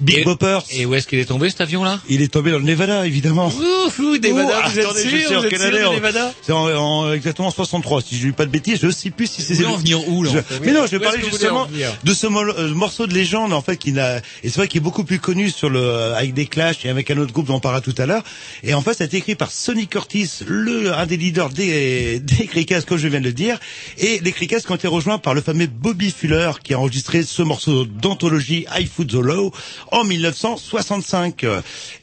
Big 0.00 0.24
Boppers. 0.24 0.64
Et 0.70 0.86
où 0.86 0.94
est-ce 0.94 1.06
qu'il 1.06 1.18
est 1.18 1.24
tombé, 1.24 1.48
cet 1.50 1.60
avion-là? 1.62 2.00
Il 2.08 2.22
est 2.22 2.32
tombé 2.32 2.50
dans 2.50 2.58
le 2.58 2.64
Nevada, 2.64 3.06
évidemment. 3.06 3.46
Ouf, 3.48 3.98
ouf, 3.98 3.98
Nevada, 4.20 4.62
vous 4.68 4.78
êtes 4.78 4.84
attendez, 4.84 5.02
je 5.04 5.08
sûr, 5.26 5.40
sais 5.42 5.48
êtes 5.48 5.74
sûr 5.74 5.90
en- 5.90 5.94
Nevada? 5.94 6.32
C'est 6.42 6.52
en, 6.52 6.66
en- 6.66 7.12
exactement 7.12 7.50
63, 7.50 8.02
si 8.02 8.16
je 8.18 8.26
dis 8.26 8.32
pas 8.32 8.44
de 8.46 8.50
bêtises, 8.50 8.78
je 8.82 8.90
sais 8.90 9.10
plus 9.10 9.26
si 9.26 9.42
c'est... 9.42 9.64
En 9.64 9.76
venir 9.76 10.06
où, 10.08 10.22
là, 10.22 10.30
en 10.30 10.34
Je- 10.34 10.40
fait? 10.40 10.60
Mais 10.64 10.72
non, 10.72 10.86
je 10.86 10.92
vais 10.92 11.00
parler 11.00 11.22
justement 11.24 11.66
de 12.04 12.14
ce 12.14 12.26
euh, 12.26 12.74
morceau 12.74 13.06
de 13.06 13.14
légende, 13.14 13.52
en 13.52 13.62
fait, 13.62 13.76
qui 13.76 13.92
n'a, 13.92 14.18
et 14.18 14.22
c'est 14.44 14.56
vrai 14.56 14.68
qu'il 14.68 14.78
est 14.78 14.84
beaucoup 14.84 15.04
plus 15.04 15.18
connu 15.18 15.50
sur 15.50 15.70
le, 15.70 16.12
avec 16.14 16.34
des 16.34 16.46
Clash 16.46 16.84
et 16.84 16.88
avec 16.90 17.10
un 17.10 17.18
autre 17.18 17.32
groupe 17.32 17.46
dont 17.46 17.56
on 17.56 17.60
parlera 17.60 17.80
tout 17.80 17.94
à 18.00 18.06
l'heure. 18.06 18.24
Et 18.62 18.74
en 18.74 18.82
fait, 18.82 18.94
ça 18.94 19.04
a 19.04 19.06
été 19.06 19.18
écrit 19.18 19.34
par 19.34 19.50
Sonny 19.50 19.86
Curtis, 19.86 20.40
le, 20.46 20.92
un 20.92 21.06
des 21.06 21.16
leaders 21.16 21.50
des, 21.50 22.20
des 22.20 22.46
Crickets, 22.46 22.84
comme 22.86 22.98
je 22.98 23.08
viens 23.08 23.20
de 23.20 23.24
le 23.24 23.32
dire. 23.32 23.58
Et 23.98 24.20
les 24.20 24.32
Crickets 24.32 24.64
qui 24.64 24.72
ont 24.72 24.76
été 24.76 24.88
rejoints 24.88 25.18
par 25.18 25.34
le 25.34 25.40
fameux 25.40 25.66
Bobby 25.66 26.10
Fuller, 26.10 26.52
qui 26.62 26.74
a 26.74 26.78
enregistré 26.78 27.22
ce 27.22 27.42
morceau 27.42 27.84
d'anthologie 27.84 28.66
I 28.76 28.86
Foot 28.86 29.08
the 29.08 29.14
Low 29.14 29.52
en 29.92 30.04
1965. 30.04 31.44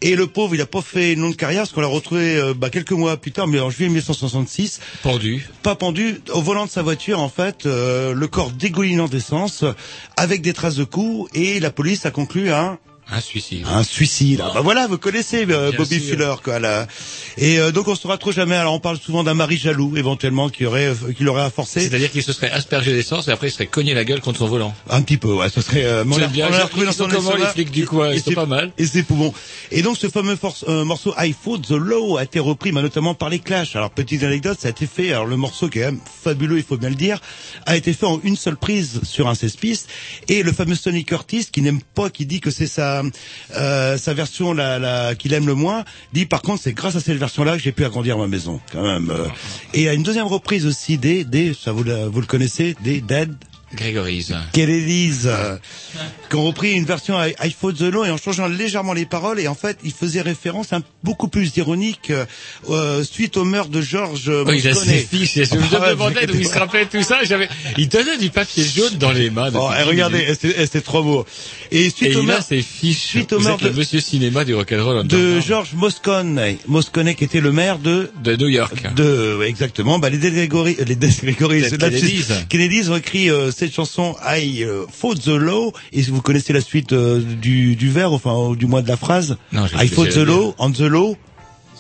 Et 0.02 0.16
le 0.16 0.28
pauvre, 0.28 0.56
il 0.56 0.62
a 0.62 0.66
pas 0.66 0.82
fait 0.82 1.16
nom 1.16 1.30
de 1.30 1.36
carrière, 1.36 1.62
parce 1.62 1.72
qu'on 1.72 1.82
l'a 1.82 1.88
retrouvé 1.88 2.36
euh, 2.38 2.54
bah, 2.54 2.70
quelques 2.70 2.92
mois 2.92 3.18
plus 3.18 3.32
tard, 3.32 3.48
mais 3.48 3.60
en 3.60 3.70
juillet 3.70 3.90
1966 3.90 4.80
Pendu. 5.04 5.48
pas 5.64 5.76
pendu 5.76 6.22
au 6.34 6.42
volant 6.42 6.66
de 6.66 6.70
sa 6.72 6.82
voiture 6.82 7.20
en 7.20 7.30
fait 7.30 7.66
euh, 7.66 8.14
le 8.14 8.28
corps 8.28 8.52
dégoulinant 8.52 9.08
d'essence 9.08 9.64
avec 10.18 10.42
des 10.42 10.54
traces 10.54 10.76
de 10.76 10.84
coups 10.84 11.30
et 11.34 11.60
la 11.60 11.72
police 11.72 12.06
a 12.06 12.12
conclu 12.12 12.52
un 12.52 12.78
Un 13.12 13.22
suicide. 13.22 13.66
un 13.72 13.84
suicide. 13.84 14.40
bah 14.40 14.62
voilà, 14.64 14.88
vous 14.88 14.98
connaissez 14.98 15.46
euh, 15.50 15.72
Bobby 15.72 16.00
sûr. 16.00 16.10
Fuller 16.16 16.34
quoi 16.44 16.60
là. 16.60 16.88
Et 17.38 17.60
euh, 17.60 17.72
donc 17.72 17.88
on 17.88 17.94
saura 17.96 18.18
trop 18.18 18.32
jamais. 18.32 18.56
Alors 18.56 18.74
on 18.74 18.80
parle 18.80 18.98
souvent 18.98 19.24
d'un 19.24 19.36
mari 19.36 19.58
jaloux 19.58 19.96
éventuellement 19.96 20.50
qui 20.50 20.66
aurait 20.66 20.88
euh, 20.88 21.14
qui 21.16 21.24
l'aurait 21.24 21.44
à 21.44 21.52
forcer 21.52 21.82
C'est-à-dire 21.82 22.10
qu'il 22.12 22.24
se 22.24 22.34
serait 22.34 22.50
aspergé 22.50 22.94
d'essence 22.94 23.28
et 23.28 23.32
après 23.32 23.50
il 23.50 23.52
serait 23.52 23.68
cogné 23.68 23.94
la 23.94 24.04
gueule 24.06 24.22
contre 24.22 24.40
son 24.40 24.48
volant. 24.48 24.74
un 24.90 25.02
petit 25.04 25.18
peu. 25.18 25.32
Ouais, 25.34 25.50
ce 25.50 25.62
serait. 25.62 25.86
euh, 25.86 26.04
mais 26.04 26.16
on 26.16 26.18
l'a- 26.18 26.24
J'aime 26.24 26.32
bien. 26.32 26.48
on 26.48 26.52
l'a 26.52 26.58
Ils 26.58 26.64
retrouvé 26.64 26.86
dans 26.88 26.92
son 26.94 27.08
comment 27.08 27.36
les 27.36 27.46
flics 27.46 27.70
du 27.72 27.86
coin 27.86 28.12
Ils 28.12 28.22
sont 28.22 28.32
pas 28.32 28.48
mal. 28.48 28.72
Et 28.80 28.88
c'est 28.88 29.04
poumons. 29.04 29.34
Et 29.72 29.84
donc 29.84 29.98
ce 29.98 30.10
fameux 30.10 30.36
force- 30.36 30.66
euh, 30.68 30.84
morceau 30.84 31.14
I 31.18 31.34
Fought 31.40 31.62
the 31.68 31.72
Low 31.72 32.18
a 32.18 32.24
été 32.24 32.40
repris 32.40 32.72
bah, 32.72 32.82
notamment 32.82 33.14
par 33.14 33.30
les 33.30 33.38
Clash. 33.40 33.76
Alors 33.76 33.92
petite 33.92 34.24
anecdote, 34.24 34.58
ça 34.60 34.70
a 34.70 34.72
été 34.72 34.88
fait. 34.88 35.12
Alors 35.12 35.26
le 35.28 35.38
morceau 35.38 35.70
qui 35.70 35.78
est 35.78 35.84
quand 35.84 35.92
même 35.92 36.02
fabuleux, 36.24 36.58
il 36.58 36.64
faut 36.64 36.78
bien 36.78 36.90
le 36.90 36.96
dire, 36.96 37.22
a 37.68 37.78
été 37.78 37.94
fait 37.94 38.08
en 38.08 38.20
une 38.24 38.36
seule 38.36 38.58
prise 38.58 39.02
sur 39.04 39.28
un 39.28 39.36
16 39.36 39.58
pistes. 39.58 39.90
Et 40.28 40.42
le 40.42 40.52
fameux 40.52 40.74
Sonny 40.76 41.06
Curtis, 41.06 41.48
qui 41.52 41.62
n'aime 41.62 41.82
pas, 41.94 42.10
qui 42.10 42.26
dit 42.26 42.40
que 42.40 42.50
c'est 42.50 42.66
sa 42.96 43.60
euh, 43.60 43.98
sa 43.98 44.14
version 44.14 44.54
la, 44.54 44.80
la 44.80 45.16
qu'il 45.16 45.34
aime 45.34 45.48
le 45.48 45.56
moins, 45.56 45.84
dit 46.14 46.26
par 46.26 46.42
contre 46.42 46.62
c'est 46.64 46.74
grâce 46.74 46.96
à 46.96 47.00
cette 47.00 47.18
version-là 47.18 47.58
que 47.58 47.64
j'ai 47.64 47.72
pu 47.72 47.86
agrandir 47.86 48.18
ma 48.18 48.28
maison 48.28 48.60
quand 48.72 48.84
même. 48.84 49.10
euh. 49.10 49.28
Et 49.74 49.90
à 49.90 49.94
une 49.94 50.04
deuxième 50.04 50.28
reprise 50.28 50.66
aussi 50.66 50.98
des 50.98 51.24
des 51.24 51.54
ça 51.54 51.72
vous 51.72 51.84
vous 51.84 52.22
le 52.22 52.28
connaissez 52.28 52.76
des 52.84 53.02
Dead 53.02 53.34
Grégory's. 53.74 54.32
Kennedys, 54.54 55.22
euh, 55.26 55.58
qui 56.30 56.36
ont 56.36 56.46
repris 56.46 56.74
une 56.74 56.86
version 56.86 57.16
I, 57.22 57.34
I 57.44 57.52
Fought 57.60 57.78
the 57.78 57.82
Law 57.82 58.06
et 58.06 58.10
en 58.12 58.18
changeant 58.18 58.48
légèrement 58.48 58.94
les 58.94 59.06
paroles 59.06 59.40
et 59.40 59.48
en 59.48 59.56
fait 59.56 59.78
il 59.84 59.92
faisait 59.92 60.22
référence 60.22 60.72
un 60.74 60.82
beaucoup 61.04 61.28
plus 61.28 61.52
ironique 61.58 62.12
euh, 62.70 63.04
suite 63.04 63.38
au 63.38 63.44
meurtre 63.46 63.72
de 63.72 63.82
George 63.82 64.30
Oh, 64.30 64.46
il 64.52 64.68
a 64.68 64.72
Moscone. 64.74 64.88
ses 64.90 65.00
fiches. 65.00 65.36
Je 65.36 65.56
me 65.56 65.64
Ah 65.82 65.92
demandais 65.92 66.26
d'où 66.28 66.36
il 66.40 66.48
se 66.48 66.58
rappelait 66.58 66.86
tout 66.86 67.02
ça. 67.04 67.24
J'avais, 67.24 67.50
il 67.78 67.90
tenait 67.90 68.18
du 68.18 68.30
papier 68.30 68.64
jaune 68.64 68.96
dans 68.98 69.12
les 69.12 69.30
mains. 69.30 69.50
Oh, 69.54 69.70
et 69.74 69.82
dix 69.84 69.90
regardez, 69.90 70.20
et 70.20 70.62
et 70.62 70.68
c'est 70.68 70.82
trop 70.82 71.04
beau. 71.04 71.26
Et 71.72 71.86
Et 71.86 71.90
suite 71.90 72.16
au 72.16 72.20
il 72.22 72.30
a 72.30 72.34
meurtre 72.34 72.48
ses 72.48 72.62
fiches. 72.62 73.08
suite 73.08 73.34
au 73.34 73.40
meurtre 73.40 73.66
de- 73.70 73.78
monsieur 73.78 74.00
cinéma 74.00 74.46
du 74.46 74.54
rock'n'roll. 74.56 75.06
de 75.08 75.16
underground. 75.16 75.44
George 75.46 75.74
Moscone, 75.74 76.42
Moscone 76.68 77.14
qui 77.16 77.24
était 77.24 77.42
le 77.42 77.52
maire 77.52 77.80
de 77.80 78.12
de 78.24 78.36
New 78.36 78.48
York. 78.48 78.94
de 78.96 79.42
exactement 79.46 80.00
bah 80.00 80.10
les 80.10 80.18
Dead 80.18 80.34
Gregory 80.34 80.78
les 80.86 80.96
Kennedys. 80.96 82.26
Kennedys 82.50 82.90
ont 82.90 82.96
écrit 82.98 83.30
euh, 83.30 83.52
cette 83.56 83.74
chanson 83.74 84.16
I 84.26 84.64
euh, 84.64 84.86
Fought 84.92 85.22
the 85.22 85.28
Law 85.28 85.72
et 85.94 86.04
si 86.04 86.12
vous 86.12 86.22
connaissez 86.22 86.54
la 86.54 86.62
suite 86.62 86.94
euh, 86.94 87.22
du 87.22 87.76
du 87.76 87.90
vers 87.90 88.12
enfin 88.14 88.54
du 88.56 88.66
moins 88.66 88.82
de 88.82 88.88
la 88.88 88.98
phrase? 88.98 89.38
Non, 89.52 89.66
I 89.80 89.88
Fought 89.88 90.10
the 90.12 90.18
Law 90.18 90.54
on 90.58 90.72
the 90.72 90.80
law 90.82 91.16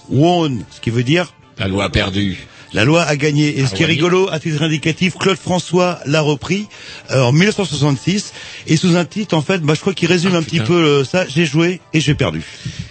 won 0.10 0.60
ce 0.72 0.80
qui 0.82 0.90
veut 0.90 1.04
dire? 1.04 1.34
La 1.58 1.68
loi 1.68 1.90
perdue. 1.90 2.38
la 2.74 2.84
loi 2.84 3.04
a 3.04 3.16
gagné. 3.16 3.58
Et 3.60 3.66
ce 3.66 3.70
Ah 3.72 3.78
qui 3.78 3.84
est 3.84 3.86
rigolo, 3.86 4.28
à 4.30 4.40
titre 4.40 4.62
indicatif, 4.62 5.16
Claude 5.18 5.38
François 5.38 6.00
l'a 6.06 6.20
repris 6.22 6.68
euh, 7.12 7.22
en 7.22 7.32
1966 7.32 8.34
et 8.68 8.76
sous 8.76 8.98
un 8.98 9.06
titre, 9.06 9.36
en 9.38 9.42
fait, 9.42 9.60
bah, 9.62 9.74
je 9.76 9.80
crois 9.80 9.94
qu'il 9.94 10.10
résume 10.10 10.32
Ah, 10.34 10.40
un 10.40 10.44
petit 10.44 10.60
peu 10.60 10.74
euh, 10.74 11.04
ça. 11.06 11.26
J'ai 11.28 11.46
joué 11.46 11.80
et 11.94 12.02
j'ai 12.02 12.16
perdu. 12.16 12.42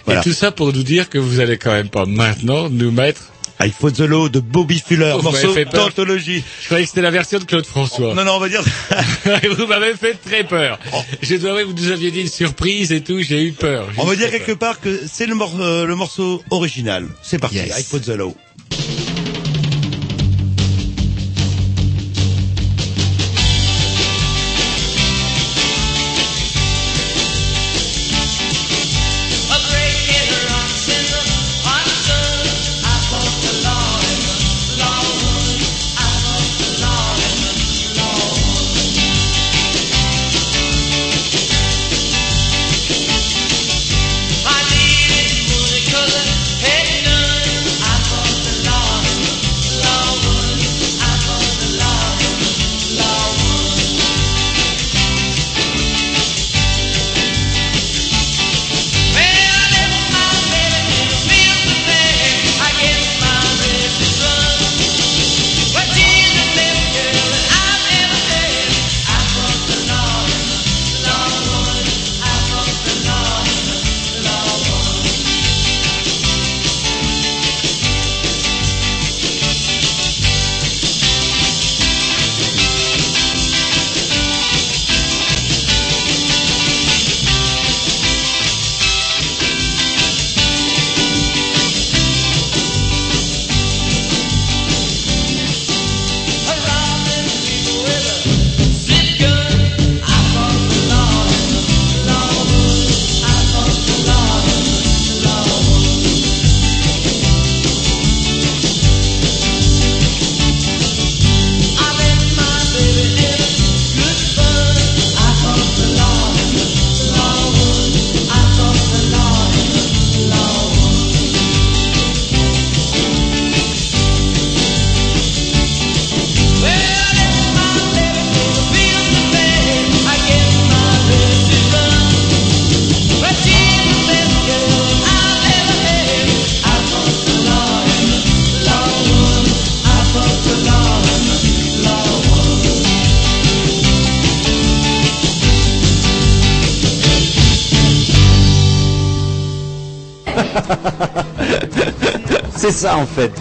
Voilà. 0.05 0.21
Et 0.21 0.23
tout 0.23 0.33
ça 0.33 0.51
pour 0.51 0.73
nous 0.73 0.81
dire 0.83 1.09
que 1.09 1.19
vous 1.19 1.39
allez 1.39 1.57
quand 1.57 1.71
même 1.71 1.89
pas 1.89 2.05
maintenant 2.07 2.69
nous 2.69 2.91
mettre. 2.91 3.31
I 3.61 3.71
Fought 3.71 3.93
the 3.95 3.99
Law 4.01 4.27
de 4.29 4.39
Bobby 4.41 4.81
Fuller, 4.85 5.13
Oh, 5.17 5.21
morceau 5.21 5.53
d'anthologie. 5.71 6.43
Je 6.61 6.65
croyais 6.65 6.83
que 6.83 6.89
c'était 6.89 7.01
la 7.01 7.11
version 7.11 7.39
de 7.39 7.45
Claude 7.45 7.65
François. 7.65 8.13
Non, 8.13 8.25
non, 8.25 8.33
on 8.33 8.39
va 8.39 8.49
dire. 8.49 8.61
vous 9.57 9.65
m'avez 9.67 9.93
fait 9.93 10.13
très 10.15 10.43
peur. 10.43 10.77
Je 11.21 11.35
dois 11.35 11.51
avouer, 11.51 11.63
vous 11.63 11.73
nous 11.73 11.91
aviez 11.91 12.11
dit 12.11 12.21
une 12.21 12.27
surprise 12.27 12.91
et 12.91 13.01
tout, 13.01 13.21
j'ai 13.21 13.43
eu 13.43 13.53
peur. 13.53 13.87
On 13.97 14.05
va 14.05 14.15
dire 14.15 14.29
quelque 14.29 14.51
part 14.51 14.79
que 14.81 14.99
c'est 15.11 15.25
le, 15.25 15.35
mor- 15.35 15.55
euh, 15.59 15.85
le 15.85 15.95
morceau 15.95 16.43
original. 16.51 17.07
C'est 17.23 17.39
parti. 17.39 17.55
Yes. 17.55 17.79
I 17.79 17.83
Fought 17.83 18.03
the 18.03 18.09
Law. 18.17 18.35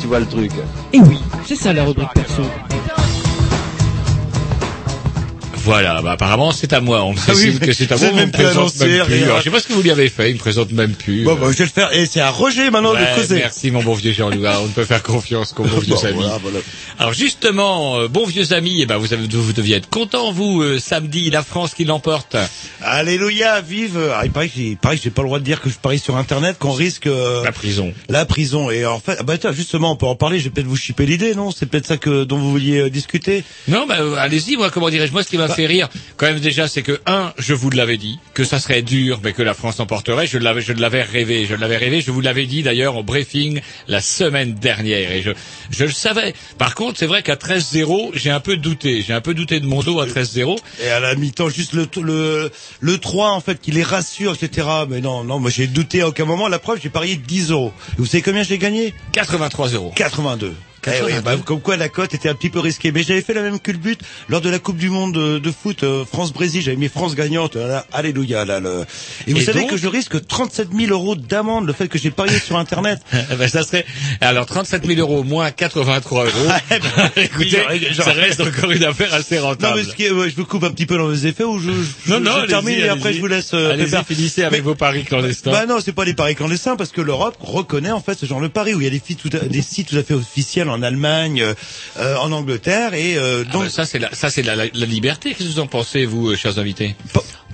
Tu 0.04 0.08
vois 0.08 0.20
le 0.20 0.26
truc. 0.26 0.50
Et 0.92 1.00
oui, 1.00 1.16
c'est 1.46 1.56
ça 1.56 1.72
la 1.72 1.82
rubrique 1.82 2.10
perso. 2.14 2.42
Voilà, 5.64 6.02
bah 6.02 6.12
apparemment 6.12 6.52
c'est 6.52 6.74
à 6.74 6.82
moi. 6.82 7.02
On 7.04 7.14
me 7.14 7.18
Ah 7.26 7.32
oui, 7.34 7.58
que 7.58 7.72
c'est 7.72 7.90
à 7.90 7.96
vous 7.96 8.04
moi. 8.04 8.12
On 8.22 8.26
me 8.26 8.30
présente 8.30 8.56
annoncé, 8.58 8.86
même 8.86 9.06
plus. 9.06 9.22
Alors, 9.22 9.38
je 9.38 9.44
sais 9.44 9.50
pas 9.50 9.60
ce 9.60 9.66
que 9.68 9.72
vous 9.72 9.80
lui 9.80 9.90
avez 9.90 10.10
fait. 10.10 10.28
Il 10.28 10.34
me 10.34 10.38
présente 10.38 10.72
même 10.72 10.92
plus. 10.92 11.24
Bon, 11.24 11.36
bah, 11.36 11.46
je 11.50 11.56
vais 11.56 11.64
le 11.64 11.70
faire. 11.70 11.90
Et 11.94 12.04
c'est 12.04 12.20
à 12.20 12.28
Roger 12.28 12.70
maintenant 12.70 12.92
Ouais, 12.92 13.00
de 13.00 13.18
causer. 13.18 13.36
merci 13.36 13.70
mon 13.70 13.82
bon 13.82 13.94
vieux 13.94 14.12
Jean-Louis. 14.12 14.46
On 14.60 14.64
ne 14.64 14.72
peut 14.72 14.84
faire 14.84 15.02
confiance 15.02 15.54
vieux 15.58 15.94
Bon, 15.94 15.96
voilà, 15.96 16.38
voilà. 16.42 16.58
Alors 17.04 17.12
justement, 17.12 17.98
euh, 17.98 18.08
bons 18.08 18.24
vieux 18.24 18.54
amis, 18.54 18.80
eh 18.80 18.86
ben 18.86 18.96
vous, 18.96 19.12
avez, 19.12 19.26
vous 19.26 19.52
deviez 19.52 19.76
être 19.76 19.90
contents 19.90 20.32
vous 20.32 20.62
euh, 20.62 20.78
samedi, 20.78 21.28
la 21.28 21.42
France 21.42 21.74
qui 21.74 21.84
l'emporte. 21.84 22.34
Alléluia, 22.80 23.60
vive. 23.60 23.98
Ah, 24.14 24.22
il 24.24 24.30
paraît 24.30 24.48
que 24.48 24.54
j'ai, 24.56 24.68
il 24.68 24.76
paraît 24.78 24.96
que 24.96 25.02
j'ai 25.02 25.10
pas 25.10 25.20
le 25.20 25.28
droit 25.28 25.38
de 25.38 25.44
dire 25.44 25.60
que 25.60 25.68
je 25.68 25.76
parie 25.76 25.98
sur 25.98 26.16
Internet, 26.16 26.56
qu'on 26.58 26.72
risque 26.72 27.06
euh, 27.06 27.44
La 27.44 27.52
prison. 27.52 27.92
la 28.08 28.24
prison. 28.24 28.70
Et 28.70 28.86
en 28.86 29.00
fait, 29.00 29.18
ah 29.20 29.22
bah 29.22 29.36
tiens, 29.36 29.52
justement, 29.52 29.92
on 29.92 29.96
peut 29.96 30.06
en 30.06 30.14
parler. 30.14 30.38
Je 30.38 30.44
vais 30.44 30.50
peut-être 30.50 30.66
vous 30.66 30.78
chipper 30.78 31.04
l'idée, 31.04 31.34
non? 31.34 31.50
C'est 31.50 31.66
peut-être 31.66 31.84
ça 31.84 31.98
que 31.98 32.24
dont 32.24 32.38
vous 32.38 32.50
vouliez 32.50 32.78
euh, 32.78 32.88
discuter. 32.88 33.44
Non, 33.68 33.84
bah, 33.86 33.96
euh, 34.00 34.16
allez-y, 34.16 34.56
moi, 34.56 34.70
comment 34.70 34.88
dirais-je? 34.88 35.12
Moi, 35.12 35.22
ce 35.22 35.28
qui 35.28 35.36
m'a 35.36 35.48
fait 35.48 35.66
rire, 35.66 35.90
quand 36.16 36.24
même, 36.24 36.40
déjà, 36.40 36.68
c'est 36.68 36.82
que, 36.82 36.98
un, 37.04 37.34
je 37.36 37.52
vous 37.52 37.68
l'avais 37.68 37.98
dit, 37.98 38.18
que 38.32 38.44
ça 38.44 38.58
serait 38.58 38.80
dur, 38.80 39.20
mais 39.22 39.34
que 39.34 39.42
la 39.42 39.52
France 39.52 39.78
emporterait. 39.78 40.26
Je 40.26 40.38
l'avais, 40.38 40.62
je 40.62 40.72
l'avais 40.72 41.02
rêvé, 41.02 41.44
je 41.44 41.54
l'avais 41.54 41.76
rêvé. 41.76 42.00
Je 42.00 42.10
vous 42.12 42.22
l'avais 42.22 42.46
dit, 42.46 42.62
d'ailleurs, 42.62 42.96
au 42.96 43.02
briefing, 43.02 43.60
la 43.88 44.00
semaine 44.00 44.54
dernière. 44.54 45.12
Et 45.12 45.20
je, 45.20 45.32
je 45.70 45.84
le 45.84 45.92
savais. 45.92 46.32
Par 46.56 46.74
contre, 46.74 46.93
c'est 46.94 47.06
vrai 47.06 47.22
qu'à 47.22 47.34
13-0, 47.34 48.10
j'ai 48.14 48.30
un 48.30 48.40
peu 48.40 48.56
douté. 48.56 49.02
J'ai 49.02 49.12
un 49.12 49.20
peu 49.20 49.34
douté 49.34 49.60
de 49.60 49.66
mon 49.66 49.82
dos 49.82 50.00
à 50.00 50.06
13-0. 50.06 50.58
Et 50.82 50.88
à 50.88 51.00
la 51.00 51.14
mi-temps, 51.14 51.48
juste 51.48 51.72
le 51.72 51.88
le 52.02 52.50
le 52.80 52.98
3 52.98 53.30
en 53.30 53.40
fait, 53.40 53.60
qui 53.60 53.70
les 53.70 53.82
rassure, 53.82 54.34
etc. 54.34 54.66
Mais 54.88 55.00
non, 55.00 55.24
non, 55.24 55.38
moi 55.38 55.50
j'ai 55.50 55.66
douté 55.66 56.00
à 56.02 56.08
aucun 56.08 56.24
moment. 56.24 56.48
La 56.48 56.58
preuve, 56.58 56.80
j'ai 56.82 56.90
parié 56.90 57.16
10 57.16 57.50
euros. 57.50 57.72
Et 57.92 57.96
vous 57.98 58.06
savez 58.06 58.22
combien 58.22 58.42
j'ai 58.42 58.58
gagné? 58.58 58.94
83 59.12 59.68
euros. 59.70 59.92
82. 59.94 60.54
Eh 60.86 60.90
oui, 61.04 61.12
82. 61.12 61.20
bah, 61.22 61.36
comme 61.44 61.60
quoi 61.60 61.76
la 61.76 61.88
cote 61.88 62.14
était 62.14 62.28
un 62.28 62.34
petit 62.34 62.50
peu 62.50 62.60
risquée. 62.60 62.92
Mais 62.92 63.02
j'avais 63.02 63.22
fait 63.22 63.34
la 63.34 63.42
même 63.42 63.58
culbute 63.60 64.00
lors 64.28 64.40
de 64.40 64.50
la 64.50 64.58
Coupe 64.58 64.76
du 64.76 64.90
Monde 64.90 65.14
de, 65.14 65.38
de 65.38 65.50
foot 65.50 65.82
euh, 65.82 66.04
France-Brésil. 66.04 66.62
J'avais 66.62 66.76
mis 66.76 66.88
France 66.88 67.14
gagnante. 67.14 67.56
Là, 67.56 67.86
alléluia. 67.92 68.44
Là, 68.44 68.60
le... 68.60 68.84
Et 69.26 69.32
vous 69.32 69.40
Et 69.40 69.44
savez 69.44 69.60
donc 69.60 69.70
que 69.70 69.76
je 69.76 69.88
risque 69.88 70.26
37 70.26 70.68
000 70.72 70.92
euros 70.92 71.14
d'amende 71.16 71.66
le 71.66 71.72
fait 71.72 71.88
que 71.88 71.98
j'ai 71.98 72.10
parié 72.10 72.38
sur 72.38 72.56
Internet. 72.56 73.00
Eh 73.32 73.36
ben, 73.36 73.48
ça 73.48 73.62
serait, 73.62 73.86
alors 74.20 74.44
37 74.46 74.86
000 74.86 75.00
euros 75.00 75.24
moins 75.24 75.50
83 75.50 76.24
euros. 76.26 76.30
Ben, 76.70 76.80
Écoutez, 77.16 77.58
ça 77.94 78.12
reste 78.12 78.40
encore 78.40 78.70
une 78.70 78.84
affaire 78.84 79.12
assez 79.14 79.36
Non, 79.38 79.42
rentable. 79.48 79.78
mais 79.78 79.84
ce 79.90 79.94
qui 79.94 80.04
est- 80.04 80.10
ouais, 80.10 80.30
je 80.30 80.38
me 80.38 80.44
coupe 80.44 80.62
un 80.64 80.70
petit 80.70 80.86
peu 80.86 80.96
dans 80.96 81.08
les 81.08 81.26
effets 81.26 81.44
ou 81.44 81.58
je, 81.58 81.70
je, 82.06 82.10
Non, 82.12 82.20
non, 82.20 82.32
je 82.42 82.46
termine 82.46 82.78
et 82.78 82.88
après 82.88 83.12
je 83.14 83.20
vous 83.20 83.26
laisse 83.26 83.52
euh, 83.54 83.76
Pépère. 83.76 84.04
finissez 84.06 84.42
avec 84.42 84.60
Mais- 84.60 84.64
vos 84.64 84.74
paris 84.74 85.04
clandestins. 85.04 85.50
Bah 85.52 85.66
non, 85.66 85.78
c'est 85.84 85.92
pas 85.92 86.04
des 86.04 86.14
paris 86.14 86.34
clandestins 86.34 86.76
parce 86.76 86.90
que 86.90 87.00
l'Europe 87.00 87.36
reconnaît 87.40 87.90
en 87.92 88.00
fait 88.00 88.18
ce 88.18 88.26
genre 88.26 88.40
de 88.40 88.48
paris 88.48 88.74
où 88.74 88.80
il 88.80 88.84
y 88.84 88.86
a 88.86 88.90
des, 88.90 89.00
sites 89.04 89.20
tout 89.20 89.30
à, 89.34 89.40
des 89.40 89.62
sites 89.62 89.88
tout 89.88 89.96
à 89.96 90.02
fait 90.02 90.14
officiels 90.14 90.68
en 90.74 90.82
Allemagne, 90.82 91.40
euh, 91.42 91.54
euh, 91.98 92.16
en 92.16 92.30
Angleterre 92.32 92.94
et 92.94 93.16
euh, 93.16 93.44
Ah 93.48 93.52
donc 93.52 93.64
bah, 93.64 93.70
ça 93.70 93.84
c'est 93.86 93.98
la, 93.98 94.14
ça 94.14 94.28
c'est 94.30 94.42
la, 94.42 94.54
la, 94.56 94.66
la 94.72 94.86
liberté. 94.86 95.30
Qu'est-ce 95.30 95.48
que 95.48 95.54
vous 95.54 95.60
en 95.60 95.66
pensez, 95.66 96.04
vous, 96.06 96.30
euh, 96.30 96.36
chers 96.36 96.58
invités? 96.58 96.94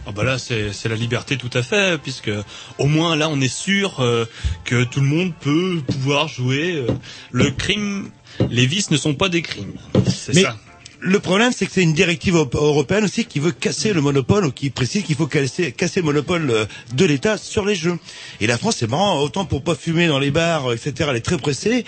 Ah 0.06 0.12
bah 0.12 0.24
là 0.24 0.38
c'est 0.38 0.72
c'est 0.72 0.88
la 0.88 0.96
liberté 0.96 1.36
tout 1.36 1.50
à 1.52 1.62
fait 1.62 1.98
puisque 2.02 2.30
au 2.78 2.86
moins 2.86 3.14
là 3.16 3.28
on 3.28 3.40
est 3.40 3.54
sûr 3.54 4.00
euh, 4.00 4.24
que 4.64 4.82
tout 4.84 5.00
le 5.00 5.06
monde 5.06 5.32
peut 5.40 5.80
pouvoir 5.86 6.26
jouer 6.26 6.76
euh, 6.76 6.86
le 7.30 7.50
crime. 7.50 8.10
Les 8.48 8.66
vices 8.66 8.90
ne 8.90 8.96
sont 8.96 9.14
pas 9.14 9.28
des 9.28 9.42
crimes. 9.42 9.74
C'est 10.06 10.34
ça 10.34 10.56
le 11.02 11.18
problème, 11.18 11.52
c'est 11.56 11.66
que 11.66 11.72
c'est 11.72 11.82
une 11.82 11.94
directive 11.94 12.34
op- 12.34 12.54
européenne 12.54 13.04
aussi 13.04 13.24
qui 13.24 13.38
veut 13.38 13.52
casser 13.52 13.92
le 13.92 14.00
monopole, 14.02 14.44
ou 14.46 14.52
qui 14.52 14.70
précise 14.70 15.02
qu'il 15.02 15.16
faut 15.16 15.26
casser, 15.26 15.74
le 15.96 16.02
monopole 16.02 16.50
euh, 16.50 16.66
de 16.94 17.04
l'État 17.06 17.38
sur 17.38 17.64
les 17.64 17.74
jeux. 17.74 17.98
Et 18.40 18.46
la 18.46 18.58
France, 18.58 18.76
c'est 18.78 18.90
marrant, 18.90 19.18
autant 19.20 19.44
pour 19.46 19.62
pas 19.62 19.74
fumer 19.74 20.08
dans 20.08 20.18
les 20.18 20.30
bars, 20.30 20.70
euh, 20.70 20.74
etc., 20.74 21.08
elle 21.10 21.16
est 21.16 21.20
très 21.20 21.38
pressée, 21.38 21.84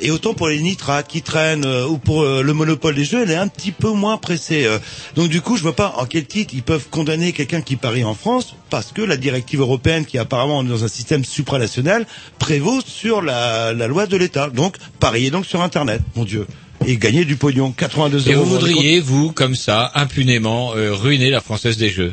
et 0.00 0.10
autant 0.10 0.34
pour 0.34 0.48
les 0.48 0.60
nitrates 0.60 1.06
qui 1.08 1.22
traînent, 1.22 1.64
euh, 1.64 1.86
ou 1.86 1.98
pour 1.98 2.24
le 2.24 2.52
monopole 2.52 2.94
des 2.94 3.04
jeux, 3.04 3.22
elle 3.22 3.30
est 3.30 3.36
un 3.36 3.48
petit 3.48 3.72
peu 3.72 3.90
moins 3.90 4.16
pressée. 4.16 4.66
Donc 5.14 5.28
du 5.28 5.40
coup, 5.40 5.56
je 5.56 5.62
vois 5.62 5.76
pas 5.76 5.94
en 5.98 6.06
quel 6.06 6.26
titre 6.26 6.52
ils 6.54 6.62
peuvent 6.62 6.88
condamner 6.90 7.32
quelqu'un 7.32 7.60
qui 7.60 7.76
parie 7.76 8.04
en 8.04 8.14
France, 8.14 8.56
parce 8.70 8.92
que 8.92 9.02
la 9.02 9.16
directive 9.16 9.60
européenne, 9.60 10.04
qui 10.04 10.18
apparemment 10.18 10.62
est 10.62 10.66
dans 10.66 10.84
un 10.84 10.88
système 10.88 11.24
supranational, 11.24 12.06
prévaut 12.38 12.80
sur 12.84 13.22
la, 13.22 13.72
la 13.72 13.86
loi 13.86 14.06
de 14.06 14.16
l'État. 14.16 14.50
Donc, 14.50 14.76
parier 14.98 15.30
donc 15.30 15.46
sur 15.46 15.62
Internet, 15.62 16.00
mon 16.16 16.24
Dieu. 16.24 16.46
Et 16.84 16.98
gagner 16.98 17.24
du 17.24 17.36
pognon, 17.36 17.72
82 17.72 18.28
Et 18.28 18.32
euros. 18.34 18.44
vous 18.44 18.50
voudriez, 18.50 19.00
vous, 19.00 19.32
comme 19.32 19.54
ça, 19.54 19.90
impunément, 19.94 20.74
euh, 20.76 20.92
ruiner 20.92 21.30
la 21.30 21.40
Française 21.40 21.76
des 21.76 21.88
Jeux? 21.90 22.12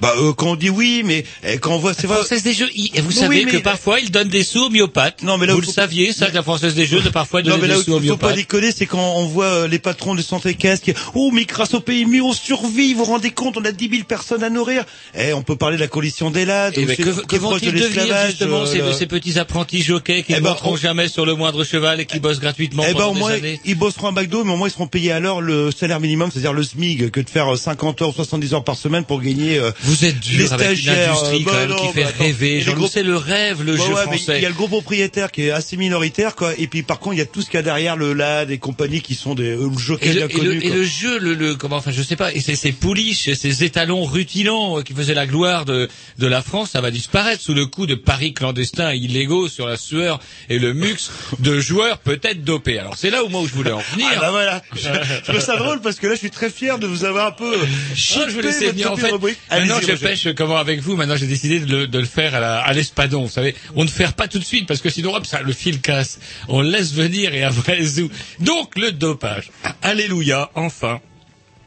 Bah, 0.00 0.14
euh, 0.16 0.32
quand 0.32 0.52
on 0.52 0.56
dit 0.56 0.70
oui, 0.70 1.02
mais 1.04 1.24
eh, 1.42 1.58
quand 1.58 1.72
on 1.74 1.78
voit, 1.78 1.92
c'est 1.92 2.06
La. 2.06 2.14
Française 2.14 2.42
des 2.44 2.52
Jeux, 2.54 2.68
il- 2.74 2.90
et 2.94 3.00
vous 3.00 3.08
Oui, 3.08 3.14
savez 3.14 3.44
mais- 3.44 3.50
que 3.50 3.56
parfois, 3.56 3.98
ils 3.98 4.10
donnent 4.12 4.28
des 4.28 4.44
sous 4.44 4.66
aux 4.66 4.70
myopathes. 4.70 5.22
Non, 5.24 5.38
mais 5.38 5.46
là, 5.46 5.54
vous 5.54 5.60
le 5.60 5.66
faut- 5.66 5.72
saviez, 5.72 6.12
ça, 6.12 6.26
que 6.30 6.34
la 6.36 6.42
Française 6.42 6.74
des 6.74 6.86
Jeux, 6.86 7.00
de 7.00 7.08
parfois, 7.08 7.42
Non, 7.42 7.56
donner 7.56 7.66
là 7.68 7.74
des 7.74 7.80
où 7.80 7.84
sous 7.84 7.92
aux 7.94 8.00
il 8.00 8.08
faut 8.08 8.16
pas 8.16 8.26
myopathes. 8.28 8.36
déconner, 8.36 8.70
c'est 8.70 8.86
quand 8.86 9.14
on 9.16 9.26
voit 9.26 9.46
euh, 9.46 9.68
les 9.68 9.78
patrons 9.80 10.14
de 10.14 10.22
santé 10.22 10.54
caisse 10.54 10.80
qui, 10.80 10.92
oh, 11.14 11.30
mais 11.32 11.44
grâce 11.46 11.74
au 11.74 11.80
PMU, 11.80 12.20
on 12.22 12.32
survit, 12.32 12.92
vous 12.94 13.00
vous 13.04 13.04
rendez 13.10 13.30
compte, 13.32 13.56
on 13.56 13.64
a 13.64 13.72
10 13.72 13.88
000 13.90 14.04
personnes 14.04 14.44
à 14.44 14.50
nourrir. 14.50 14.84
Eh, 15.16 15.32
on 15.32 15.42
peut 15.42 15.56
parler 15.56 15.76
de 15.76 15.82
la 15.82 15.88
coalition 15.88 16.30
des 16.30 16.44
lades, 16.44 16.78
Et 16.78 16.84
ou 16.84 16.86
ben, 16.86 16.94
c'est- 16.96 17.02
que, 17.02 17.10
que 17.10 17.36
proche 17.36 17.40
vont-ils 17.60 17.72
de 17.72 17.78
devenir 17.78 17.88
l'esclavage, 18.04 18.30
justement 18.30 18.60
euh, 18.60 18.66
ces, 18.66 18.78
le- 18.78 18.92
ces 18.92 19.06
petits 19.06 19.38
apprentis 19.38 19.82
jockeys 19.82 20.22
qui 20.22 20.32
Eh 20.32 20.36
ne 20.36 20.40
ben, 20.42 20.50
monteront 20.50 20.72
on- 20.74 20.76
jamais 20.76 21.08
sur 21.08 21.26
le 21.26 21.34
moindre 21.34 21.64
cheval 21.64 22.00
et 22.00 22.06
qui 22.06 22.20
bossent 22.20 22.40
gratuitement 22.40 22.84
Eh 22.88 22.92
ben, 22.94 23.00
pendant 23.00 23.20
au 23.24 23.28
des 23.30 23.34
années 23.34 23.60
ils 23.64 23.74
bosseront 23.76 24.08
à 24.08 24.12
McDo, 24.12 24.44
mais 24.44 24.52
au 24.52 24.56
moins, 24.56 24.68
ils 24.68 24.72
seront 24.72 24.86
payés 24.86 25.10
à 25.12 25.18
l'heure 25.20 25.40
le 25.40 25.70
salaire 25.72 25.98
minimum, 25.98 26.30
c'est-à-dire 26.32 26.52
le 26.52 26.62
SMIG, 26.62 27.10
que 27.10 27.20
de 27.20 27.28
faire 27.28 27.52
euh, 27.54 27.56
50 27.56 28.00
heures, 28.02 28.14
70 28.14 28.54
heures 28.54 28.64
par 28.64 28.76
semaine 28.76 29.04
pour 29.04 29.20
gagner, 29.20 29.58
euh, 29.58 29.72
Vous 29.88 30.04
êtes 30.04 30.20
dur 30.20 30.52
avec 30.52 30.78
une 30.82 30.88
industrie 30.90 31.36
euh, 31.36 31.44
quand 31.44 31.52
bah 31.52 31.58
même 31.60 31.68
non, 31.70 31.76
qui 31.76 32.00
bah 32.00 32.06
fait. 32.06 32.24
Et 32.24 32.26
rêver. 32.26 32.64
gros- 32.74 32.88
sais 32.88 33.02
le 33.02 33.16
rêve, 33.16 33.62
le 33.64 33.76
Bah 33.76 33.84
jeu 33.86 33.92
ouais, 33.94 34.02
français. 34.02 34.34
Il 34.36 34.42
y 34.42 34.46
a 34.46 34.48
le 34.50 34.54
gros 34.54 34.68
propriétaire 34.68 35.30
qui 35.32 35.42
est 35.44 35.50
assez 35.50 35.76
minoritaire, 35.76 36.34
quoi. 36.36 36.52
Et 36.58 36.66
puis, 36.66 36.82
par 36.82 36.98
contre, 36.98 37.14
il 37.16 37.18
y 37.18 37.22
a 37.22 37.26
tout 37.26 37.40
ce 37.42 37.46
qu'il 37.46 37.54
y 37.54 37.58
a 37.58 37.62
derrière 37.62 37.96
le 37.96 38.12
LAD 38.12 38.50
et 38.50 38.58
compagnie 38.58 39.00
qui 39.00 39.14
sont 39.14 39.34
des 39.34 39.56
euh, 39.56 39.70
jockeys 39.78 40.10
Et 40.10 40.12
le, 40.14 40.30
et, 40.30 40.40
le, 40.40 40.64
et 40.64 40.70
le 40.70 40.84
jeu, 40.84 41.18
le, 41.18 41.34
le 41.34 41.54
comment, 41.54 41.76
enfin, 41.76 41.90
je 41.90 42.02
sais 42.02 42.16
pas, 42.16 42.32
et 42.32 42.40
ces, 42.40 42.56
ces 42.56 42.72
pouliches, 42.72 43.32
ces 43.34 43.64
étalons 43.64 44.04
rutilants 44.04 44.78
euh, 44.78 44.82
qui 44.82 44.92
faisaient 44.94 45.14
la 45.14 45.26
gloire 45.26 45.64
de, 45.64 45.88
de 46.18 46.26
la 46.26 46.42
France, 46.42 46.70
ça 46.72 46.80
va 46.80 46.90
disparaître 46.90 47.42
sous 47.42 47.54
le 47.54 47.66
coup 47.66 47.86
de 47.86 47.94
paris 47.94 48.34
clandestins 48.34 48.92
illégaux 48.92 49.48
sur 49.48 49.66
la 49.66 49.76
sueur 49.76 50.20
et 50.48 50.58
le 50.58 50.74
mux 50.74 50.96
de 51.38 51.60
joueurs 51.60 51.98
peut-être 51.98 52.44
dopés. 52.44 52.78
Alors 52.78 52.96
c'est 52.96 53.10
là 53.10 53.24
où 53.24 53.28
moi 53.28 53.40
où 53.40 53.46
je 53.48 53.54
voulais 53.54 53.72
en 53.72 53.82
venir. 53.92 54.08
Ah 54.16 54.20
bah 54.20 54.30
voilà, 54.30 54.62
je, 54.74 54.80
je 55.24 55.30
trouve 55.30 55.40
ça 55.40 55.56
drôle 55.56 55.80
parce 55.80 55.96
que 55.96 56.06
là 56.06 56.14
je 56.14 56.18
suis 56.18 56.30
très 56.30 56.50
fier 56.50 56.78
de 56.78 56.86
vous 56.86 57.04
avoir 57.04 57.28
un 57.28 57.32
peu 57.32 57.54
Ah, 57.56 58.26
je 58.28 58.40
laisser 58.40 58.66
votre 58.66 58.72
venir. 58.72 58.92
En 58.92 58.96
fait, 58.96 59.10
rubrique. 59.12 59.38
Maintenant 59.80 59.96
je 59.96 60.00
pêche 60.06 60.28
comment 60.36 60.56
avec 60.56 60.80
vous. 60.80 60.96
Maintenant 60.96 61.16
j'ai 61.16 61.26
décidé 61.26 61.60
de 61.60 61.66
le, 61.76 61.86
de 61.86 61.98
le 61.98 62.04
faire 62.04 62.34
à 62.34 62.72
l'espadon. 62.72 63.22
Vous 63.22 63.30
savez, 63.30 63.54
on 63.74 63.84
ne 63.84 63.88
fait 63.88 64.12
pas 64.14 64.28
tout 64.28 64.38
de 64.38 64.44
suite 64.44 64.66
parce 64.66 64.80
que 64.80 64.90
sinon 64.90 65.14
hop, 65.14 65.26
ça, 65.26 65.40
le 65.42 65.52
fil 65.52 65.80
casse. 65.80 66.18
On 66.48 66.62
le 66.62 66.70
laisse 66.70 66.92
venir 66.92 67.34
et 67.34 67.42
après 67.42 67.82
zou. 67.82 68.10
Donc 68.40 68.76
le 68.76 68.92
dopage. 68.92 69.50
Alléluia, 69.82 70.50
enfin. 70.54 71.00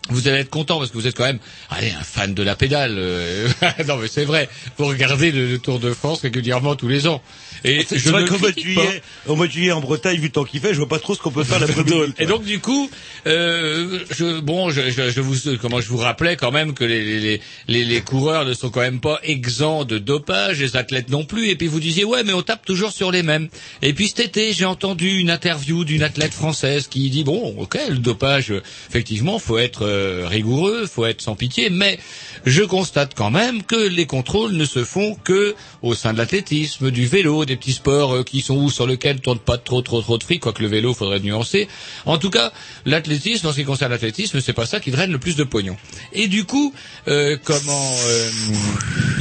Vous 0.09 0.27
allez 0.27 0.39
être 0.39 0.49
content 0.49 0.79
parce 0.79 0.89
que 0.89 0.97
vous 0.97 1.05
êtes 1.07 1.15
quand 1.15 1.23
même, 1.25 1.37
allez, 1.69 1.91
un 1.91 2.03
fan 2.03 2.33
de 2.33 2.43
la 2.43 2.55
pédale. 2.55 2.95
euh, 2.97 3.47
non 3.87 3.97
mais 3.97 4.07
c'est 4.07 4.25
vrai. 4.25 4.49
Vous 4.77 4.85
regardez 4.85 5.31
le, 5.31 5.47
le 5.47 5.59
Tour 5.59 5.79
de 5.79 5.93
France 5.93 6.21
régulièrement 6.21 6.75
tous 6.75 6.87
les 6.87 7.07
ans. 7.07 7.21
Et 7.63 7.85
je 7.91 8.09
vrai 8.09 8.25
qu'au 8.25 8.37
mois 8.37 8.51
de 8.51 8.59
juillet, 8.59 9.01
au 9.27 9.35
mois 9.35 9.47
de 9.47 9.51
juillet 9.51 9.71
en 9.71 9.81
Bretagne, 9.81 10.17
vu 10.17 10.23
le 10.23 10.29
temps 10.29 10.43
qu'il 10.43 10.59
fait, 10.59 10.73
je 10.73 10.79
vois 10.79 10.87
pas 10.87 10.99
trop 10.99 11.15
ce 11.15 11.19
qu'on 11.19 11.31
peut 11.31 11.43
faire 11.43 11.59
l'après-midi. 11.59 12.13
Et 12.19 12.25
donc 12.25 12.43
du 12.43 12.59
coup, 12.59 12.89
euh, 13.27 13.99
je, 14.17 14.39
bon, 14.39 14.69
je, 14.69 14.89
je, 14.89 15.09
je 15.09 15.21
vous, 15.21 15.57
comment 15.61 15.79
je 15.79 15.87
vous 15.87 15.97
rappelais 15.97 16.35
quand 16.35 16.51
même 16.51 16.73
que 16.73 16.83
les, 16.83 17.19
les, 17.19 17.41
les, 17.67 17.85
les 17.85 18.01
coureurs 18.01 18.45
ne 18.45 18.53
sont 18.53 18.69
quand 18.69 18.81
même 18.81 18.99
pas 18.99 19.19
exempts 19.23 19.85
de 19.85 19.97
dopage, 19.97 20.59
les 20.59 20.75
athlètes 20.75 21.09
non 21.09 21.23
plus. 21.23 21.49
Et 21.49 21.55
puis 21.55 21.67
vous 21.67 21.79
disiez 21.79 22.03
ouais, 22.03 22.23
mais 22.23 22.33
on 22.33 22.41
tape 22.41 22.65
toujours 22.65 22.91
sur 22.91 23.11
les 23.11 23.23
mêmes. 23.23 23.49
Et 23.81 23.93
puis 23.93 24.07
cet 24.07 24.19
été, 24.19 24.53
j'ai 24.53 24.65
entendu 24.65 25.19
une 25.19 25.29
interview 25.29 25.85
d'une 25.85 26.03
athlète 26.03 26.33
française 26.33 26.87
qui 26.87 27.09
dit 27.09 27.23
bon, 27.23 27.55
ok, 27.57 27.77
le 27.89 27.97
dopage, 27.97 28.53
effectivement, 28.89 29.39
faut 29.39 29.57
être 29.57 29.85
euh, 29.85 30.25
rigoureux, 30.27 30.85
faut 30.85 31.05
être 31.05 31.21
sans 31.21 31.35
pitié, 31.35 31.69
mais 31.69 31.99
je 32.45 32.63
constate 32.63 33.13
quand 33.15 33.31
même 33.31 33.63
que 33.63 33.75
les 33.75 34.05
contrôles 34.05 34.53
ne 34.53 34.65
se 34.65 34.83
font 34.83 35.15
que 35.23 35.55
au 35.81 35.93
sein 35.93 36.13
de 36.13 36.17
l'athlétisme, 36.17 36.91
du 36.91 37.05
vélo, 37.05 37.40
des 37.45 37.55
petits 37.55 37.73
sports 37.73 38.15
euh, 38.15 38.23
qui 38.23 38.41
sont 38.41 38.55
où 38.55 38.69
sur 38.69 38.87
lesquels 38.87 39.19
tourne 39.21 39.39
pas 39.39 39.57
trop 39.57 39.81
trop 39.81 40.01
trop 40.01 40.17
de 40.17 40.23
fric, 40.23 40.41
quoique 40.41 40.61
le 40.61 40.67
vélo 40.67 40.93
faudrait 40.93 41.19
nuancer. 41.19 41.67
En 42.05 42.17
tout 42.17 42.29
cas, 42.29 42.51
l'athlétisme, 42.85 43.47
en 43.47 43.51
ce 43.51 43.57
qui 43.57 43.65
concerne 43.65 43.91
l'athlétisme, 43.91 44.39
c'est 44.41 44.53
pas 44.53 44.65
ça 44.65 44.79
qui 44.79 44.91
draine 44.91 45.11
le 45.11 45.17
plus 45.19 45.35
de 45.35 45.43
pognon. 45.43 45.77
Et 46.13 46.27
du 46.27 46.43
coup, 46.45 46.73
euh, 47.07 47.37
comment 47.43 47.93
euh, 48.07 48.29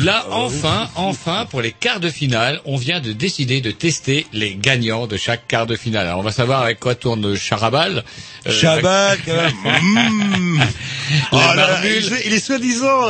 là 0.01 0.27
enfin, 0.31 0.89
enfin 0.97 1.47
pour 1.51 1.61
les 1.63 1.73
quarts 1.73 2.01
de 2.01 2.11
finale, 2.11 2.61
on 2.65 2.77
vient 2.77 3.01
de 3.01 3.13
décider 3.13 3.61
de 3.61 3.71
tester 3.71 4.27
les 4.33 4.55
gagnants 4.55 5.07
de 5.07 5.17
chaque 5.17 5.47
quart 5.49 5.67
de 5.67 5.77
finale. 5.77 6.07
Alors, 6.07 6.21
on 6.21 6.23
va 6.23 6.33
savoir 6.33 6.63
avec 6.63 6.81
quoi 6.81 6.95
tourne 6.95 7.35
Charabal. 7.37 8.05
Euh, 8.47 8.53
Chabal. 8.53 9.19
Mmh. 9.71 10.63
Oh 11.33 11.39
il 11.85 12.33
est- 12.33 12.41
soi-disant 12.41 13.03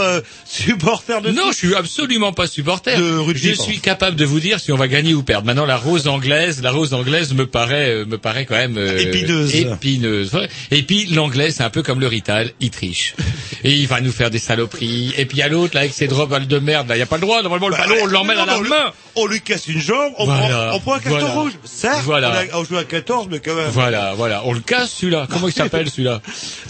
supporter 0.45 1.21
de 1.23 1.31
Non, 1.31 1.45
foot. 1.45 1.53
je 1.53 1.57
suis 1.59 1.75
absolument 1.75 2.33
pas 2.33 2.47
supporter. 2.47 2.97
De 2.97 3.19
rugby, 3.19 3.41
je 3.51 3.55
suis 3.55 3.79
capable 3.81 4.17
de 4.17 4.25
vous 4.25 4.41
dire 4.41 4.59
si 4.61 4.73
on 4.73 4.77
va 4.77 4.89
gagner 4.89 5.00
ou 5.09 5.23
perdre. 5.23 5.47
Maintenant, 5.47 5.67
la 5.67 5.77
rose 5.77 6.07
anglaise, 6.09 6.63
la 6.63 6.71
rose 6.71 6.95
anglaise 6.95 7.33
me 7.35 7.47
paraît, 7.47 7.91
euh, 7.91 8.05
me 8.07 8.19
paraît 8.19 8.45
quand 8.47 8.55
même 8.57 8.77
euh, 8.79 8.99
Épineuse. 8.99 10.37
Et 10.71 10.83
puis 10.83 11.07
l'anglais, 11.07 11.51
c'est 11.51 11.63
un 11.63 11.71
peu 11.71 11.83
comme 11.83 12.01
le 12.01 12.07
Rital, 12.07 12.53
il 12.61 12.71
triche. 12.71 13.15
Et 13.65 13.73
il 13.75 13.87
va 13.89 14.01
nous 14.01 14.13
faire 14.13 14.31
des 14.31 14.39
saloperies. 14.39 15.13
Et 15.19 15.27
puis 15.27 15.37
il 15.37 15.41
y 15.41 15.43
a 15.43 15.49
l'autre 15.49 15.75
là 15.75 15.81
avec 15.83 15.93
ses 15.93 16.07
drops 16.07 16.47
de 16.47 16.59
merde. 16.59 16.89
Là, 16.89 16.97
il 16.97 16.99
y 16.99 17.03
a 17.03 17.07
pas 17.07 17.17
le 17.17 17.21
droit. 17.23 17.43
Normalement, 17.43 17.69
le 17.69 17.77
Bah, 17.77 17.87
ballon, 17.87 17.97
on 18.03 18.07
l'emmène 18.07 18.39
à 18.39 18.47
la 18.47 18.59
main. 18.61 18.93
on 19.17 19.27
lui 19.27 19.41
casse 19.43 19.67
une 19.69 19.81
jambe, 19.81 20.13
on, 20.19 20.25
Voilà, 20.25 20.49
prend, 20.69 20.77
on 20.77 20.81
prend 20.81 20.95
un 20.95 20.99
carton 21.01 21.19
voilà. 21.19 21.35
rouge. 21.35 21.53
Certes, 21.65 22.03
Voilà. 22.05 22.31
on, 22.53 22.57
a, 22.57 22.61
on 22.61 22.65
joue 22.65 22.79
à 22.79 22.85
14, 22.85 23.29
mais 23.31 23.41
quand 23.41 23.55
même. 23.55 23.69
Voilà, 23.71 24.15
voilà. 24.17 24.43
On 24.47 24.53
le 24.55 24.61
casse 24.61 24.93
celui-là. 24.93 25.27
Comment 25.31 25.49
il 25.49 25.53
s'appelle 25.55 25.91
celui-là 25.91 26.23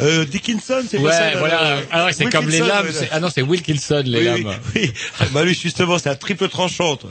Euh, 0.03 0.25
Dickinson, 0.25 0.83
c'est 0.91 0.99
Ouais, 0.99 1.13
ça, 1.13 1.31
voilà. 1.39 1.63
euh, 1.63 1.81
Ah 1.93 2.09
c'est 2.13 2.25
comme 2.27 2.49
les 2.49 2.59
lames. 2.59 2.87
Ah 3.13 3.21
non, 3.21 3.29
c'est 3.33 3.43
Wilkinson 3.43 4.03
les 4.05 4.19
Oui, 4.19 4.25
lames. 4.25 4.45
oui, 4.75 4.81
oui. 4.83 4.93
Ah, 5.21 5.25
Bah 5.33 5.45
lui, 5.45 5.55
justement, 5.55 5.97
c'est 5.99 6.09
un 6.11 6.17
triple 6.17 6.49
tranchante. 6.49 7.07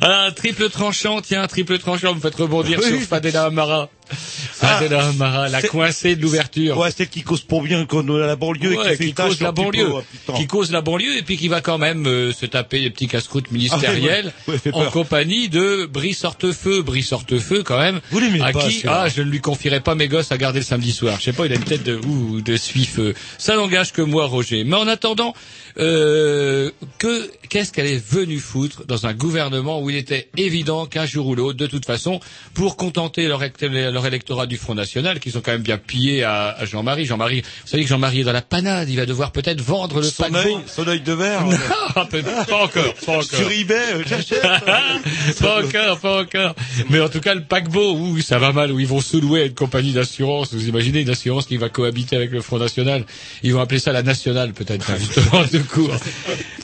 Ah, 0.00 0.28
triple 0.36 0.70
tranchant, 0.70 1.20
tiens, 1.20 1.46
triple 1.46 1.78
tranchant, 1.78 2.10
vous 2.10 2.16
me 2.16 2.20
faites 2.20 2.34
rebondir 2.36 2.78
Oui. 2.80 2.88
sur 2.88 3.00
Fadela 3.00 3.46
Amara. 3.46 3.88
Fadela 4.08 5.08
Amara, 5.08 5.48
la 5.48 5.62
coincée 5.62 6.14
de 6.14 6.22
l'ouverture. 6.22 6.78
Ouais, 6.78 6.90
c'est 6.96 7.08
qui 7.08 7.22
cause 7.22 7.40
pour 7.40 7.62
bien 7.62 7.86
qu'on 7.86 8.08
a 8.14 8.26
la 8.26 8.36
banlieue 8.36 8.74
et 8.74 8.78
Ouais, 8.78 8.90
qui 8.92 8.96
fait 8.96 9.04
qui 9.06 9.14
cause 9.14 9.40
la 9.40 9.52
peu, 9.52 9.62
banlieue, 9.62 9.92
qui 10.36 10.46
cause 10.46 10.70
la 10.70 10.80
banlieue 10.80 11.16
et 11.16 11.22
puis 11.22 11.36
qui 11.36 11.48
va 11.48 11.60
quand 11.60 11.78
même 11.78 12.06
euh, 12.06 12.32
se 12.32 12.46
taper 12.46 12.80
des 12.82 12.90
petits 12.90 13.08
casse-croûtes 13.08 13.50
ministériels 13.50 14.32
Ah, 14.36 14.42
ouais, 14.50 14.54
ouais, 14.54 14.58
fait 14.58 14.72
en 14.74 14.88
compagnie 14.90 15.48
de 15.48 15.86
Brice 15.86 16.24
Hortefeux. 16.24 16.82
Brice 16.82 17.10
Hortefeux 17.12 17.62
quand 17.64 17.78
même. 17.78 18.00
Vous 18.12 18.20
l'aimez 18.20 18.40
à 18.40 18.52
pas, 18.52 18.68
qui 18.68 18.82
ah 18.86 19.08
je 19.14 19.22
ne 19.22 19.30
lui 19.30 19.40
confierai 19.40 19.80
pas 19.80 19.94
mes 19.96 20.06
gosses 20.08 20.30
à 20.30 20.38
garder 20.38 20.60
le 20.60 20.64
samedi 20.64 20.92
soir. 20.92 21.16
Je 21.18 21.24
sais 21.24 21.32
pas, 21.32 21.46
il 21.46 21.52
a 21.52 21.56
une 21.56 21.64
tête 21.64 21.82
de 21.82 21.96
ou 22.06 22.40
de 22.40 22.56
suif. 22.56 23.00
Ça 23.38 23.56
n'engage 23.56 23.92
que 23.92 24.02
moi, 24.02 24.26
Roger. 24.26 24.62
Mais 24.64 24.76
en 24.76 24.86
attendant, 24.86 25.34
euh, 25.78 26.70
que 26.98 27.30
qu'est-ce 27.48 27.72
qu'elle 27.72 27.86
est 27.86 28.04
venue 28.04 28.38
foutre 28.38 28.84
dans 28.86 29.06
un 29.06 29.14
gouvernement 29.14 29.80
où 29.80 29.90
il 29.90 29.96
était 29.96 30.28
évident 30.36 30.86
qu'un 30.86 31.06
jour 31.06 31.26
ou 31.26 31.34
l'autre, 31.34 31.58
de 31.58 31.66
toute 31.66 31.84
façon, 31.86 32.20
pour 32.54 32.76
contenter 32.76 33.28
leur, 33.28 33.40
leur 33.60 34.06
électorat 34.06 34.46
du 34.46 34.56
Front 34.56 34.74
National, 34.74 35.20
qui 35.20 35.30
sont 35.30 35.40
quand 35.40 35.52
même 35.52 35.62
bien 35.62 35.78
pillés 35.78 36.24
à, 36.24 36.48
à 36.58 36.64
Jean-Marie. 36.64 37.04
Jean-Marie, 37.06 37.42
vous 37.42 37.68
savez 37.68 37.82
que 37.82 37.88
Jean-Marie 37.88 38.20
est 38.20 38.24
dans 38.24 38.32
la 38.32 38.42
panade. 38.42 38.88
Il 38.88 38.96
va 38.96 39.06
devoir 39.06 39.32
peut-être 39.32 39.60
vendre 39.60 40.00
le 40.00 40.06
Son 40.08 40.22
paquebot. 40.24 40.38
œil, 40.38 40.56
son 40.66 40.88
œil 40.88 41.00
de 41.00 41.12
verre. 41.12 41.44
Peut- 42.10 42.22
pas 42.22 42.64
encore, 42.64 42.94
pas 42.94 43.12
encore. 43.12 43.22
Sur 43.24 43.50
eBay, 43.50 43.74
euh, 43.94 44.02
j'achète. 44.08 44.42
pas 45.40 45.62
encore, 45.64 45.98
pas 46.00 46.20
encore. 46.22 46.54
Mais 46.90 47.00
en 47.00 47.08
tout 47.08 47.20
cas, 47.20 47.34
le 47.34 47.42
paquebot, 47.44 47.94
où 47.96 48.20
ça 48.20 48.38
va 48.38 48.52
mal, 48.52 48.72
où 48.72 48.80
ils 48.80 48.86
vont 48.86 49.00
se 49.00 49.16
louer 49.16 49.42
à 49.42 49.44
une 49.46 49.54
compagnie 49.54 49.92
d'assurance. 49.92 50.52
Vous 50.52 50.68
imaginez 50.68 51.00
une 51.00 51.10
assurance 51.10 51.46
qui 51.46 51.56
va 51.56 51.68
cohabiter 51.68 52.16
avec 52.16 52.30
le 52.30 52.40
Front 52.40 52.58
National 52.58 53.04
Ils 53.42 53.52
vont 53.54 53.60
appeler 53.60 53.80
ça 53.80 53.92
la 53.92 54.02
nationale, 54.02 54.52
peut-être, 54.52 54.86
hein. 55.92 55.98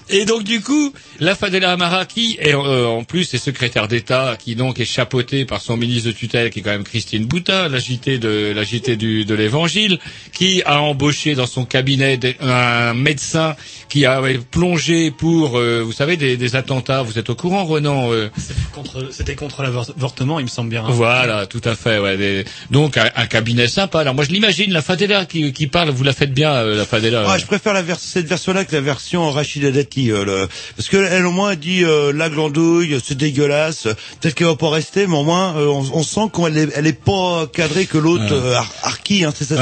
Et 0.09 0.25
donc, 0.27 0.43
du 0.45 0.61
coup, 0.61 0.93
la 1.21 1.35
Fadela 1.35 1.73
Amara, 1.73 2.05
qui 2.05 2.37
est, 2.39 2.55
euh, 2.55 2.87
en 2.87 3.03
plus, 3.05 3.33
est 3.33 3.39
secrétaire 3.39 3.89
d'État, 3.89 4.37
qui 4.39 4.57
donc 4.57 4.79
est 4.79 4.85
chapeautée 4.85 5.45
par 5.47 5.63
son 5.63 5.77
ministre 5.79 6.09
de 6.09 6.13
tutelle, 6.13 6.51
qui 6.51 6.59
est 6.59 6.63
quand 6.63 6.71
même 6.71 6.85
Christine 6.85 7.25
Boutin, 7.25 7.69
la 7.69 7.79
JT 7.79 8.19
de, 8.19 8.53
la 8.55 8.63
JT 8.63 8.97
du, 8.97 9.25
de 9.25 9.35
l'Évangile, 9.35 9.99
qui 10.35 10.63
a 10.67 10.81
embauché 10.83 11.35
dans 11.35 11.47
son 11.47 11.65
cabinet 11.65 12.19
un 12.41 12.93
médecin 12.95 13.57
qui 13.89 14.05
a 14.05 14.21
ouais, 14.21 14.39
plongé 14.51 15.11
pour, 15.11 15.57
euh, 15.59 15.81
vous 15.83 15.93
savez, 15.93 16.17
des, 16.19 16.37
des 16.37 16.57
attentats. 16.57 17.03
Vous 17.03 17.19
êtes 17.19 17.31
au 17.31 17.35
courant, 17.35 17.65
Renan 17.65 18.13
euh, 18.13 18.29
Contre- 18.75 19.09
C'était 19.13 19.35
contre 19.37 19.63
l'avortement, 19.63 20.41
il 20.41 20.45
me 20.45 20.49
semble 20.51 20.69
bien. 20.71 20.83
voilà, 20.89 21.47
tout 21.47 21.61
à 21.65 21.75
fait. 21.75 21.99
Ouais, 21.99 22.17
des- 22.19 22.45
Donc 22.71 22.97
un, 22.99 23.09
un 23.17 23.27
cabinet 23.27 23.69
sympa. 23.69 24.01
Alors 24.01 24.15
moi 24.15 24.25
je 24.25 24.31
l'imagine, 24.31 24.73
la 24.73 24.83
Fadela 24.83 25.25
qui, 25.27 25.53
qui 25.53 25.67
parle, 25.69 25.91
vous 25.91 26.05
la 26.05 26.13
faites 26.13 26.35
bien, 26.35 26.53
euh, 26.53 26.77
la 26.77 26.85
Fadela. 26.85 27.25
Ah, 27.27 27.39
je 27.39 27.47
préfère 27.47 27.73
la 27.73 27.83
vers- 27.83 27.99
cette 27.99 28.27
version-là 28.27 28.65
que 28.67 28.75
la 28.75 28.81
version 28.81 28.92
Rachida 29.31 29.71
Dati, 29.71 30.11
euh, 30.11 30.25
le- 30.25 30.49
parce 30.77 30.89
que 30.89 30.97
elle 30.97 31.27
au 31.27 31.31
moins 31.31 31.55
dit 31.55 31.85
euh, 31.85 32.13
la 32.13 32.29
glandouille, 32.29 32.99
c'est 33.05 33.17
dégueulasse. 33.17 33.85
Peut-être 34.21 34.35
qu'elle 34.35 34.47
va 34.47 34.57
pas 34.57 34.71
rester, 34.71 35.07
mais 35.07 35.17
au 35.17 35.25
moins 35.25 35.57
euh, 35.57 35.67
on, 35.67 35.85
on 35.95 36.03
sent 36.03 36.31
qu'elle 36.35 36.57
est, 36.59 36.69
elle 36.75 36.87
est 36.87 36.93
pas 37.05 37.47
cadrée 37.53 37.87
que 37.87 37.99
l'autre 37.99 38.35
Ar- 38.57 38.73
Arki, 38.83 39.25
hein, 39.25 39.33
c'est 39.37 39.45
ça. 39.45 39.57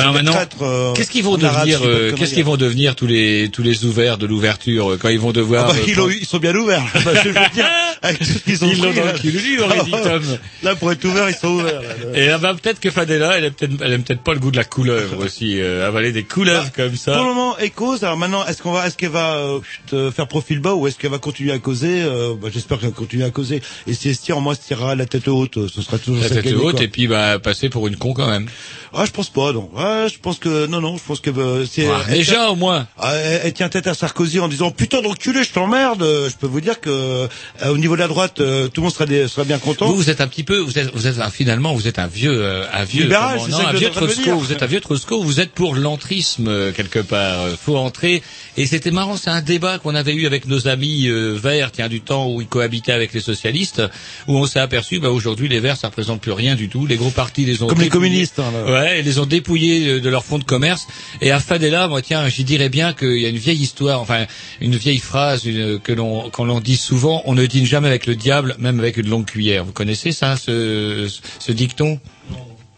Qu'est-ce 0.94 1.10
qu'ils 1.10 1.24
vont 1.24 1.36
devenir 1.36 1.80
Qu'est-ce 2.16 2.34
qu'ils 2.34 2.44
vont 2.44 2.56
devenir 2.56 2.96
tous 2.96 3.06
les 3.06 3.48
tous 3.52 3.62
les 3.62 3.84
ouverts 3.84 4.18
de 4.18 4.26
l'ouverture 4.26 4.96
quand 5.00 5.08
ils 5.08 5.18
vont 5.20 5.30
Ah 5.30 5.32
devoir 5.32 5.66
bah, 5.68 5.74
euh, 5.78 6.12
ils, 6.20 6.26
sont 6.26 6.38
bien 6.38 6.54
ouverts. 6.54 6.82
Bah, 7.04 7.12
je 7.24 7.28
veux 7.28 7.34
dire, 7.54 7.66
avec 8.02 8.18
tout 8.18 8.24
ce 8.24 8.38
qu'ils 8.38 8.64
ont 8.64 8.68
Ils 8.70 8.82
l'ont 8.82 8.92
dans 8.92 9.04
là. 9.04 9.12
le 9.12 9.18
cul, 9.18 9.30
lui, 9.30 9.58
aurait 9.60 9.84
dit 9.84 9.90
Tom. 9.90 10.22
Là, 10.62 10.74
pour 10.74 10.92
être 10.92 11.04
ouvert, 11.04 11.28
ils 11.30 11.34
sont 11.34 11.48
ouverts. 11.48 11.80
là. 11.82 12.18
Et 12.18 12.26
là, 12.26 12.38
bah, 12.38 12.54
peut-être 12.60 12.78
que 12.80 12.90
Fadela, 12.90 13.36
elle 13.38 13.44
aime 13.44 13.52
peut-être, 13.52 13.72
elle 13.82 13.92
aime 13.92 14.02
peut-être 14.02 14.22
pas 14.22 14.34
le 14.34 14.40
goût 14.40 14.50
de 14.50 14.56
la 14.56 14.64
couleuvre 14.64 15.24
aussi, 15.24 15.60
euh, 15.60 15.86
avaler 15.86 16.12
des 16.12 16.22
couleuvres 16.24 16.70
comme 16.74 16.96
ça. 16.96 17.12
Pour 17.12 17.22
le 17.26 17.28
moment, 17.34 17.56
cause. 17.74 18.04
Alors 18.04 18.16
maintenant, 18.16 18.44
est-ce 18.46 18.62
qu'on 18.62 18.72
va, 18.72 18.86
est-ce 18.86 18.96
qu'elle 18.96 19.10
va 19.10 19.19
chut, 19.62 19.94
euh, 19.94 20.10
faire 20.10 20.26
profil 20.28 20.60
bas 20.60 20.74
ou 20.74 20.86
est-ce 20.86 20.96
qu'elle 20.98 21.10
va 21.10 21.18
continuer 21.18 21.52
à 21.52 21.58
causer 21.58 22.02
euh, 22.02 22.34
bah, 22.40 22.48
J'espère 22.52 22.78
qu'elle 22.78 22.90
va 22.90 22.94
continuer 22.96 23.24
à 23.24 23.30
causer. 23.30 23.62
Et 23.86 23.94
si 23.94 24.08
elle 24.08 24.16
se 24.16 24.22
tire, 24.22 24.38
au 24.38 24.40
moins, 24.40 24.54
se 24.54 24.60
tirera 24.60 24.94
la 24.94 25.06
tête 25.06 25.28
haute. 25.28 25.56
euh, 25.58 25.68
Ce 25.74 25.82
sera 25.82 25.98
toujours 25.98 26.22
La 26.22 26.28
tête 26.30 26.52
haute 26.54 26.72
quoi. 26.76 26.82
et 26.82 26.88
puis 26.88 27.06
bah 27.08 27.38
passer 27.38 27.68
pour 27.68 27.86
une 27.86 27.96
con 27.96 28.12
quand 28.14 28.26
même. 28.28 28.46
Ah, 28.92 29.04
je 29.06 29.10
pense 29.12 29.30
pas, 29.30 29.52
non. 29.52 29.70
Ah, 29.76 30.06
je 30.12 30.18
pense 30.18 30.38
que 30.38 30.66
non, 30.66 30.80
non. 30.80 30.96
Je 30.96 31.02
pense 31.06 31.20
que 31.20 31.30
euh, 31.30 31.64
c'est. 31.70 31.86
Ah, 31.86 31.98
elle 32.00 32.06
tient- 32.06 32.16
déjà 32.16 32.50
au 32.50 32.56
moins. 32.56 32.86
Ah, 32.98 33.14
elle, 33.14 33.40
elle 33.44 33.52
tient 33.52 33.68
tête 33.68 33.86
à 33.86 33.94
Sarkozy 33.94 34.40
en 34.40 34.48
disant 34.48 34.70
putain 34.72 35.00
d'enculé, 35.02 35.44
je 35.44 35.52
t'emmerde. 35.52 36.02
Je 36.02 36.36
peux 36.36 36.46
vous 36.48 36.60
dire 36.60 36.80
que 36.80 36.90
euh, 36.90 37.28
au 37.68 37.76
niveau 37.78 37.94
de 37.94 38.00
la 38.00 38.08
droite, 38.08 38.40
euh, 38.40 38.68
tout 38.68 38.80
le 38.80 38.84
monde 38.86 38.92
sera, 38.94 39.06
des- 39.06 39.28
sera 39.28 39.44
bien 39.44 39.58
content. 39.58 39.86
Vous, 39.86 39.96
vous 39.96 40.10
êtes 40.10 40.20
un 40.20 40.26
petit 40.28 40.42
peu, 40.44 40.58
vous 40.58 40.78
êtes, 40.78 40.92
vous 40.94 41.06
êtes 41.06 41.18
un- 41.20 41.30
finalement, 41.30 41.72
vous 41.74 41.86
êtes 41.86 41.98
un 41.98 42.06
vieux, 42.08 42.32
euh, 42.34 42.64
un 42.72 42.84
vieux, 42.84 43.04
Libéral, 43.04 43.38
comment- 43.40 43.58
non, 43.58 43.66
un 43.66 43.72
vieux 43.72 43.88
en 43.88 43.92
Trosco. 43.92 44.36
Vous 44.38 44.52
êtes 44.52 44.62
un 44.62 44.66
vieux 44.66 44.80
Trosco. 44.80 45.22
Vous 45.22 45.40
êtes 45.40 45.52
pour 45.52 45.74
l'entrisme 45.74 46.72
quelque 46.72 46.98
part. 46.98 47.46
Faut 47.64 47.76
entrer. 47.76 48.22
Et 48.56 48.66
c'était 48.66 48.90
marrant, 48.90 49.09
c'est 49.16 49.30
un 49.30 49.42
débat 49.42 49.78
qu'on 49.78 49.94
avait 49.94 50.14
eu 50.14 50.26
avec 50.26 50.46
nos 50.46 50.68
amis 50.68 51.06
euh, 51.08 51.32
verts, 51.34 51.72
tiens, 51.72 51.88
du 51.88 52.00
temps 52.00 52.28
où 52.30 52.40
ils 52.40 52.46
cohabitaient 52.46 52.92
avec 52.92 53.12
les 53.12 53.20
socialistes, 53.20 53.82
où 54.28 54.36
on 54.36 54.46
s'est 54.46 54.60
aperçu, 54.60 54.98
bah 55.00 55.10
aujourd'hui 55.10 55.48
les 55.48 55.60
verts, 55.60 55.76
ça 55.76 55.88
représente 55.88 56.20
plus 56.20 56.32
rien 56.32 56.54
du 56.54 56.68
tout. 56.68 56.86
Les 56.86 56.96
gros 56.96 57.10
partis 57.10 57.44
les 57.44 57.62
ont 57.62 57.66
Comme 57.66 57.80
les 57.80 57.88
communistes. 57.88 58.38
hein, 58.38 58.50
là. 58.52 58.72
Ouais, 58.72 59.00
ils 59.00 59.04
les 59.04 59.18
ont 59.18 59.26
dépouillés 59.26 60.00
de- 60.00 60.08
leur 60.08 60.24
fonds 60.24 60.38
de 60.38 60.44
commerce. 60.44 60.86
Et 61.20 61.30
à 61.30 61.40
Fadela, 61.40 61.88
moi, 61.88 62.02
tiens, 62.02 62.28
j'y 62.28 62.44
dirais 62.44 62.68
bien 62.68 62.92
qu'il 62.92 63.18
y 63.20 63.26
a 63.26 63.28
une 63.28 63.36
vieille 63.38 63.60
histoire, 63.62 64.00
enfin, 64.00 64.26
une 64.60 64.76
vieille 64.76 64.98
phrase 64.98 65.44
une- 65.44 65.78
que 65.80 65.92
l'on, 65.92 66.30
qu'on 66.30 66.44
l'on 66.44 66.60
dit 66.60 66.76
souvent, 66.76 67.22
on 67.26 67.34
ne 67.34 67.46
dîne 67.46 67.66
jamais 67.66 67.88
avec 67.88 68.06
le 68.06 68.16
diable, 68.16 68.56
même 68.58 68.78
avec 68.80 68.96
une 68.96 69.08
longue 69.08 69.26
cuillère. 69.26 69.64
Vous 69.64 69.72
connaissez 69.72 70.12
ça, 70.12 70.36
ce, 70.36 71.08
ce 71.38 71.52
dicton? 71.52 71.98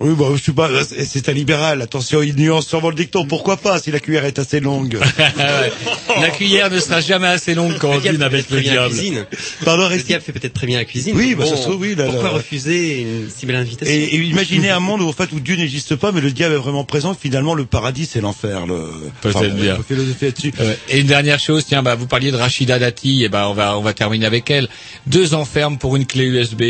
Oui, 0.02 0.14
bah, 0.18 0.26
je 0.34 0.42
suis 0.42 0.52
pas. 0.52 0.68
c'est- 0.84 1.28
un 1.28 1.32
libéral. 1.32 1.80
Attention, 1.82 2.22
il 2.22 2.34
nuance 2.36 2.66
sûrement 2.66 2.88
le 2.90 2.94
dicton. 2.96 3.26
Pourquoi 3.26 3.56
pas 3.56 3.78
si 3.80 3.90
la 3.90 4.00
cuillère 4.00 4.24
est 4.24 4.38
assez 4.38 4.60
longue. 4.60 4.98
La 6.20 6.28
cuillère 6.30 6.70
ne 6.70 6.78
sera 6.78 7.00
jamais 7.00 7.26
assez 7.28 7.54
longue 7.54 7.78
quand 7.78 7.90
on 7.90 7.98
dîne 7.98 8.18
fait 8.18 8.22
avec 8.24 8.46
très 8.46 8.56
le 8.56 8.60
bien 8.62 8.74
la 8.74 8.88
diable. 8.88 8.94
cuisine. 8.94 9.26
Pardon, 9.64 9.88
Le 9.88 9.96
diable 9.98 10.22
fait 10.22 10.32
peut-être 10.32 10.52
très 10.52 10.66
bien 10.66 10.78
la 10.78 10.84
cuisine. 10.84 11.14
Oui, 11.16 11.34
bah, 11.34 11.46
ça 11.46 11.52
Bon, 11.52 11.56
se 11.56 11.62
trouve, 11.62 11.80
oui, 11.80 11.94
là, 11.94 12.04
Pourquoi 12.04 12.24
là. 12.24 12.34
refuser 12.34 13.00
une 13.02 13.28
si 13.34 13.46
belle 13.46 13.56
invitation 13.56 13.94
Et, 13.94 14.04
et 14.04 14.16
imaginez 14.18 14.68
un 14.70 14.80
monde 14.80 15.00
où, 15.00 15.08
en 15.08 15.12
fait, 15.12 15.32
où 15.32 15.40
Dieu 15.40 15.56
n'existe 15.56 15.96
pas, 15.96 16.12
mais 16.12 16.20
le 16.20 16.30
diable 16.32 16.54
est 16.54 16.58
vraiment 16.58 16.84
présent. 16.84 17.16
Finalement, 17.18 17.54
le 17.54 17.64
paradis, 17.64 18.06
c'est 18.06 18.20
l'enfer. 18.20 18.66
Le... 18.66 18.90
Peut-être 19.22 19.54
bien. 19.54 19.74
On 19.74 19.76
peut 19.78 19.94
philosopher 19.94 20.26
là-dessus. 20.26 20.52
Ouais. 20.60 20.78
Et 20.90 21.00
une 21.00 21.06
dernière 21.06 21.38
chose, 21.40 21.64
tiens, 21.66 21.82
bah, 21.82 21.94
vous 21.94 22.06
parliez 22.06 22.30
de 22.30 22.36
Rachida 22.36 22.78
Dati, 22.78 23.24
et 23.24 23.28
ben 23.28 23.46
on 23.46 23.54
va 23.54 23.78
on 23.78 23.82
va 23.82 23.92
terminer 23.94 24.26
avec 24.26 24.50
elle. 24.50 24.68
Deux 25.06 25.34
enfermes 25.34 25.78
pour 25.78 25.96
une 25.96 26.06
clé 26.06 26.24
USB. 26.24 26.62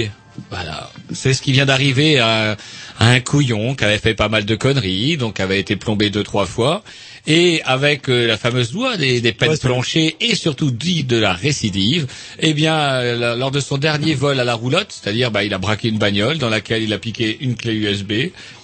Voilà, 0.51 0.91
c'est 1.13 1.35
ce 1.35 1.43
qui 1.43 1.53
vient 1.53 1.67
d'arriver 1.67 2.19
à, 2.19 2.57
un 3.01 3.21
couillon 3.21 3.75
qui 3.75 3.85
avait 3.85 3.99
fait 3.99 4.15
pas 4.15 4.29
mal 4.29 4.45
de 4.45 4.55
conneries, 4.55 5.17
donc 5.17 5.41
avait 5.41 5.61
été 5.61 5.77
plombé 5.77 6.09
deux 6.09 6.23
trois 6.23 6.47
fois, 6.47 6.83
et 7.27 7.63
avec 7.65 8.09
euh, 8.09 8.27
la 8.27 8.37
fameuse 8.37 8.73
loi 8.73 8.97
des, 8.97 9.21
des 9.21 9.33
peines 9.33 9.51
Ouais, 9.51 9.57
planchées 9.59 10.17
et 10.21 10.35
surtout 10.35 10.71
dit 10.71 11.05
de 11.05 11.17
la 11.17 11.33
récidive, 11.33 12.07
eh 12.41 12.53
bien 12.55 12.75
euh, 12.77 13.37
lors 13.37 13.51
de 13.51 13.61
son 13.61 13.79
dernier 13.79 14.15
vol 14.15 14.41
à 14.41 14.45
la 14.45 14.55
roulotte, 14.55 14.89
c'est-à-dire 14.91 15.31
bah, 15.31 15.45
il 15.45 15.53
a 15.55 15.59
braqué 15.59 15.89
une 15.89 15.99
bagnole 15.99 16.39
dans 16.39 16.49
laquelle 16.49 16.83
il 16.83 16.93
a 16.93 16.99
piqué 16.99 17.37
une 17.41 17.55
clé 17.55 17.75
USB, 17.75 18.13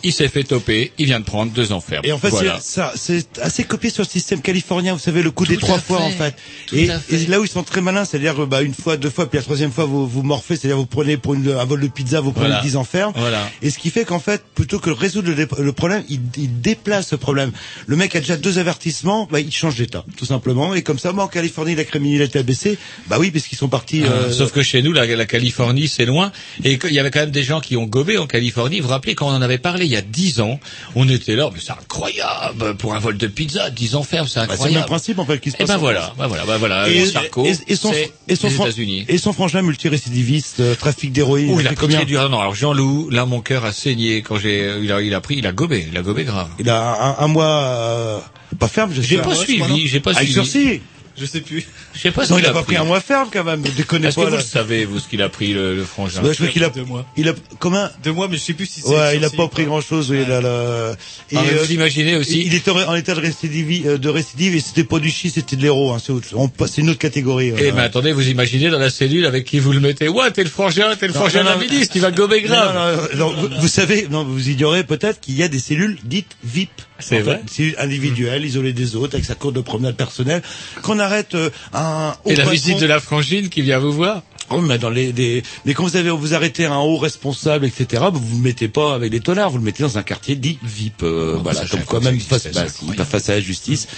il 0.03 0.12
s'est 0.12 0.29
fait 0.29 0.44
toper, 0.44 0.92
il 0.99 1.07
vient 1.07 1.21
de 1.21 1.25
prendre 1.25 1.53
deux 1.53 1.73
enfermes. 1.73 2.05
Et 2.05 2.12
en 2.12 2.18
fait, 2.18 2.31
Voilà. 2.31 2.59
ça, 2.61 2.92
c'est 2.97 3.38
assez 3.40 3.64
copié 3.64 3.90
sur 3.90 4.03
le 4.05 4.09
système 4.09 4.40
californien. 4.40 4.94
Vous 4.94 4.99
savez, 5.01 5.23
le 5.23 5.31
coup 5.31 5.44
des 5.44 5.57
trois 5.57 5.79
fois, 5.79 6.01
en 6.01 6.11
fait. 6.11 6.35
Et, 6.73 6.88
à 6.90 6.99
fait. 7.01 7.16
et 7.16 7.27
là 7.27 7.40
où 7.40 7.44
ils 7.44 7.51
sont 7.51 7.64
très 7.64 7.81
malins, 7.81 8.05
c'est-à-dire, 8.05 8.42
euh, 8.42 8.47
bah, 8.47 8.62
une 8.62 8.75
fois, 8.75 8.97
deux 8.97 9.11
fois, 9.11 9.29
puis 9.29 9.38
la 9.38 9.42
troisième 9.42 9.73
fois, 9.73 9.85
vous 9.85 10.07
vous 10.07 10.23
morfez, 10.23 10.57
c'est-à-dire, 10.57 10.77
vous 10.77 10.87
prenez 10.87 11.16
pour 11.16 11.35
une, 11.35 11.51
un 11.51 11.64
vol 11.64 11.81
de 11.81 11.88
pizza, 11.88 12.21
vous 12.21 12.33
prenez 12.33 12.47
Voilà. 12.49 12.62
10 12.62 12.77
enfermes. 12.77 13.12
Voilà. 13.16 13.49
Et 13.61 13.71
ce 13.71 13.79
qui 13.79 13.90
fait 13.90 14.05
qu'en 14.05 14.21
fait, 14.21 14.42
plutôt 14.55 14.79
que 14.79 14.90
résoudre 14.90 15.31
le, 15.33 15.49
le 15.62 15.73
problème, 15.73 16.05
il, 16.09 16.21
il 16.37 16.61
déplace 16.61 17.09
ce 17.09 17.16
problème. 17.16 17.51
Le 17.87 17.97
mec 17.97 18.14
a 18.16 18.21
déjà 18.21 18.37
deux 18.37 18.47
avertissements, 18.56 19.28
bah, 19.30 19.40
il 19.40 19.52
change 19.52 19.76
d'état, 19.76 20.04
tout 20.16 20.24
simplement. 20.24 20.74
Et 20.74 20.80
comme 20.82 20.98
ça, 20.98 21.12
moi, 21.12 21.24
en 21.24 21.28
Californie, 21.28 21.74
la 21.74 21.84
criminalité 21.84 22.38
a 22.38 22.42
baissé. 22.42 22.78
Bah 23.08 23.18
oui, 23.20 23.30
parce 23.30 23.44
qu'ils 23.46 23.58
sont 23.58 23.68
partis. 23.68 24.02
Ah, 24.06 24.11
euh, 24.11 24.32
Sauf 24.32 24.52
que 24.52 24.62
chez 24.62 24.80
nous, 24.80 24.92
la, 24.94 25.04
la 25.04 25.26
Californie, 25.26 25.88
c'est 25.88 26.06
loin. 26.06 26.32
Et 26.64 26.78
qu'il 26.78 26.94
y 26.94 26.98
avait 26.98 27.11
quand 27.11 27.20
même 27.20 27.30
des 27.30 27.42
gens 27.42 27.61
qui 27.61 27.76
ont 27.76 27.84
gobé 27.84 28.16
en 28.16 28.26
Californie. 28.26 28.80
Vous 28.80 28.84
vous 28.87 28.92
rappelez, 28.94 29.14
quand 29.14 29.26
on 29.28 29.32
en 29.34 29.42
avait 29.42 29.58
parlé 29.58 29.84
il 29.84 29.90
y 29.92 29.96
a 29.96 30.00
dix 30.00 30.40
ans, 30.40 30.58
on 30.94 31.06
était 31.08 31.37
là, 31.37 31.50
mais 31.52 31.61
c'est 31.62 31.72
incroyable, 31.72 32.76
pour 32.76 32.94
un 32.94 32.98
vol 33.00 33.18
de 33.18 33.26
pizza, 33.26 33.68
10 33.70 33.96
enfermes, 33.96 34.28
c'est 34.28 34.40
bah, 34.40 34.46
c'est 34.48 34.52
le 34.52 34.58
même 34.58 34.66
incroyable. 34.68 34.87
principe, 34.87 35.18
en 35.18 35.26
fait, 35.26 35.38
qui 35.40 35.50
se 35.50 35.56
et 35.56 35.58
passe. 35.58 35.68
ben 35.68 35.74
en 35.76 35.78
voilà, 35.78 36.14
ben 36.16 36.26
voilà, 36.28 36.44
ben 36.46 36.56
voilà. 36.56 36.88
Et, 36.88 37.06
Sarko, 37.06 37.44
et- 37.44 37.56
et 37.66 37.76
son, 37.76 37.92
et 38.28 38.37
son 38.37 38.48
fran- 38.50 38.66
et 39.08 39.18
son 39.18 39.32
frangin 39.32 39.62
multirécidiviste, 39.62 40.61
euh, 40.61 40.74
trafic 40.74 41.12
d'héroïne. 41.12 41.50
Ouh, 41.50 41.61
il 41.61 41.64
il 41.64 41.68
a 41.68 41.74
combien 41.74 42.04
dur. 42.04 42.28
Non, 42.30 42.38
alors 42.40 42.54
Jean-Loup, 42.54 43.11
là, 43.11 43.26
mon 43.26 43.40
cœur 43.40 43.64
a 43.64 43.72
saigné 43.72 44.22
quand 44.22 44.38
j'ai, 44.38 44.70
il 44.82 44.92
a, 44.92 45.00
il 45.02 45.12
a 45.14 45.20
pris, 45.20 45.37
il 45.38 45.46
a 45.46 45.52
gobé, 45.52 45.87
il 45.90 45.96
a 45.98 46.02
gobé 46.02 46.24
grave. 46.24 46.48
Il 46.61 46.68
a 46.70 47.16
un, 47.18 47.24
un 47.24 47.28
mois, 47.28 47.62
euh, 47.64 48.18
pas 48.56 48.68
ferme, 48.68 48.92
J'ai 48.92 49.18
pas 49.18 49.34
suivi, 49.34 49.87
j'ai 49.87 50.00
pas 50.00 50.14
suivi. 50.14 50.80
Je 51.20 51.26
sais 51.26 51.40
plus. 51.40 51.66
Je 51.94 52.00
sais 52.00 52.11
pas 52.11 52.24
ce 52.24 52.31
Non, 52.31 52.37
qu'il 52.37 52.46
il 52.46 52.48
a 52.48 52.52
pas 52.52 52.62
pris 52.62 52.76
un 52.76 52.85
mois 52.85 53.00
ferme 53.00 53.28
quand 53.33 53.44
même. 53.44 53.62
Déconnez 53.62 54.09
Est-ce 54.09 54.16
que 54.16 54.20
pas 54.20 54.26
vous 54.28 54.33
là. 54.37 54.40
le 54.42 54.46
savez, 54.46 54.85
vous, 54.85 54.98
ce 55.00 55.09
qu'il 55.09 55.20
a 55.22 55.28
pris, 55.28 55.52
le, 55.52 55.74
le 55.74 55.85
frangin? 55.85 56.22
Ouais, 56.22 56.31
je 56.31 56.35
crois 56.38 56.48
qu'il 56.48 56.64
a, 56.64 56.68
Deux 56.70 56.85
mois. 56.85 57.04
il 57.16 57.28
a, 57.28 57.33
comment? 57.59 57.88
Deux 58.05 58.12
mois, 58.12 58.28
mais 58.28 58.36
je 58.36 58.43
sais 58.43 58.53
plus 58.55 58.66
si 58.66 58.80
c'est. 58.80 58.88
Ouais, 58.88 59.16
il 59.16 59.24
a 59.24 59.30
pas 59.30 59.49
pris 59.49 59.64
grand 59.64 59.80
chose, 59.80 60.11
oui, 60.11 60.24
là, 60.26 60.40
là. 60.40 60.93
Et, 61.30 61.36
Ah, 61.36 61.43
mais 61.45 61.55
euh, 61.59 61.62
vous 61.64 61.72
imaginez 61.72 62.16
aussi 62.16 62.43
il 62.47 62.55
était 62.55 62.70
en 62.70 62.95
état 62.95 63.14
de 63.14 63.20
récidive, 63.20 63.86
euh, 63.86 63.99
de 63.99 64.09
récidive 64.09 64.55
et 64.55 64.61
c'était 64.61 64.84
pas 64.84 64.99
du 64.99 65.11
shit, 65.11 65.34
c'était 65.34 65.57
de 65.57 65.62
l'héros, 65.62 65.93
hein. 65.93 65.99
C'est 66.05 66.12
autre, 66.12 66.28
on 66.34 66.49
passe- 66.49 66.72
c'est 66.74 66.82
une 66.82 66.90
autre 66.90 66.99
catégorie. 66.99 67.53
Eh 67.59 67.72
mais 67.72 67.82
attendez, 67.82 68.12
vous 68.12 68.28
imaginez 68.28 68.70
dans 68.70 68.78
la 68.78 68.90
cellule 68.90 69.26
avec 69.26 69.45
qui 69.45 69.59
vous 69.59 69.72
le 69.72 69.80
mettez 69.80 70.09
Ouais, 70.09 70.30
t'es 70.30 70.45
le 70.45 70.51
frangin, 70.51 70.95
t'es 70.97 71.07
le 71.09 71.12
frangin 71.12 71.43
non, 71.43 71.59
ministre, 71.59 71.93
tu 71.95 72.01
vas 72.01 72.11
gober 72.11 72.43
grave. 72.43 72.74
Non, 72.74 73.26
non, 73.26 73.32
non, 73.32 73.36
vous, 73.40 73.61
vous 73.61 73.68
savez, 73.68 74.07
non, 74.11 74.24
vous 74.24 74.49
ignorez 74.49 74.84
peut-être 74.84 75.20
qu'il 75.20 75.34
y 75.36 75.43
a 75.43 75.49
des 75.49 75.59
cellules 75.59 75.99
dites 76.05 76.36
VIP. 76.45 76.70
C'est 77.01 77.20
vrai 77.20 77.40
cellules 77.51 77.76
individuelles, 77.78 78.45
isolées 78.45 78.72
des 78.72 78.97
autres, 78.97 79.14
avec 79.14 79.24
sa 79.24 79.34
cour 79.36 79.53
de 79.53 79.61
promenade 79.61 79.95
personnelle. 79.95 80.43
Qu'on 80.82 80.99
arrête 80.99 81.07
euh, 81.34 81.50
un 81.72 82.14
haut 82.24 82.30
Et 82.30 82.34
la 82.36 82.44
patron- 82.44 82.52
visite 82.52 82.80
de 82.80 82.86
la 82.86 83.00
frangine 83.00 83.48
qui 83.48 83.62
vient 83.62 83.78
vous 83.78 83.92
voir 83.92 84.22
Oh, 84.50 84.62
mais 84.62 84.78
dans 84.78 84.88
les, 84.88 85.12
des, 85.12 85.42
mais 85.66 85.74
quand 85.74 85.82
vous 85.84 85.96
avez, 85.96 86.09
vous 86.09 86.32
arrêtez 86.32 86.64
un 86.64 86.78
haut 86.78 86.96
responsable, 86.96 87.66
etc., 87.66 88.04
vous 88.11 88.18
vous 88.18 88.36
le 88.38 88.42
mettez 88.42 88.68
pas 88.68 88.94
avec 88.94 89.11
des 89.11 89.20
tonards, 89.20 89.50
vous 89.50 89.59
le 89.59 89.64
mettez 89.64 89.82
dans 89.82 89.98
un 89.98 90.02
quartier 90.02 90.36
dit 90.36 90.59
VIP, 90.62 91.02
euh, 91.02 91.34
Oh, 91.36 91.40
voilà, 91.42 91.66
comme 91.66 91.82
quoi 91.84 92.00
même 92.00 92.18
face, 92.18 92.46
à 92.46 93.32
la 93.34 93.40
justice, 93.40 93.88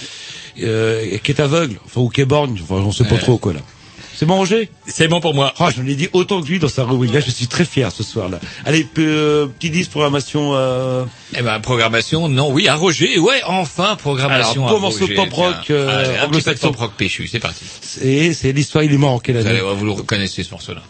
euh, 0.61 1.17
qui 1.23 1.31
est 1.31 1.39
aveugle, 1.39 1.79
enfin, 1.85 2.01
ou 2.01 2.09
qui 2.09 2.19
est 2.19 2.25
borgne, 2.25 2.59
enfin, 2.61 2.75
on 2.85 2.91
sait 2.91 3.05
pas 3.05 3.15
Ouais. 3.15 3.21
trop, 3.21 3.37
quoi, 3.37 3.53
là. 3.53 3.61
C'est 4.21 4.27
bon, 4.27 4.35
Roger? 4.37 4.69
C'est 4.85 5.07
bon 5.07 5.19
pour 5.19 5.33
moi. 5.33 5.51
Oh, 5.59 5.65
j'en 5.75 5.83
ai 5.83 5.95
dit 5.95 6.07
autant 6.13 6.43
que 6.43 6.47
lui 6.47 6.59
dans 6.59 6.67
sa 6.67 6.83
rubrique. 6.83 7.11
Là, 7.11 7.21
je 7.21 7.31
suis 7.31 7.47
très 7.47 7.65
fier 7.65 7.91
ce 7.91 8.03
soir-là. 8.03 8.39
Allez, 8.65 8.87
euh, 8.99 9.47
petit 9.47 9.71
10 9.71 9.87
programmation. 9.87 10.51
Euh... 10.53 11.05
Eh 11.35 11.41
ben, 11.41 11.59
programmation, 11.59 12.29
non, 12.29 12.51
oui, 12.51 12.67
à 12.67 12.75
Roger, 12.75 13.17
ouais, 13.17 13.41
enfin, 13.47 13.95
programmation 13.95 14.61
Alors, 14.61 14.69
à 14.69 14.73
commence 14.75 14.99
Roger. 14.99 15.17
au 15.17 15.23
pop 15.23 15.33
rock, 15.33 15.71
euh, 15.71 16.23
anglo-saxon. 16.23 16.67
pop 16.67 16.81
rock 16.81 16.91
péchu, 16.95 17.25
c'est 17.25 17.39
parti. 17.39 17.65
C'est 17.81 18.33
c'est 18.33 18.51
l'histoire. 18.51 18.83
Il 18.83 18.93
est 18.93 18.97
mort 18.97 19.13
en 19.13 19.19
quelle 19.19 19.37
Vous, 19.37 19.47
année 19.47 19.57
allez, 19.57 19.75
vous 19.75 19.85
le 19.85 19.91
reconnaissez, 19.91 20.43
ce 20.43 20.51
morceau-là. 20.51 20.83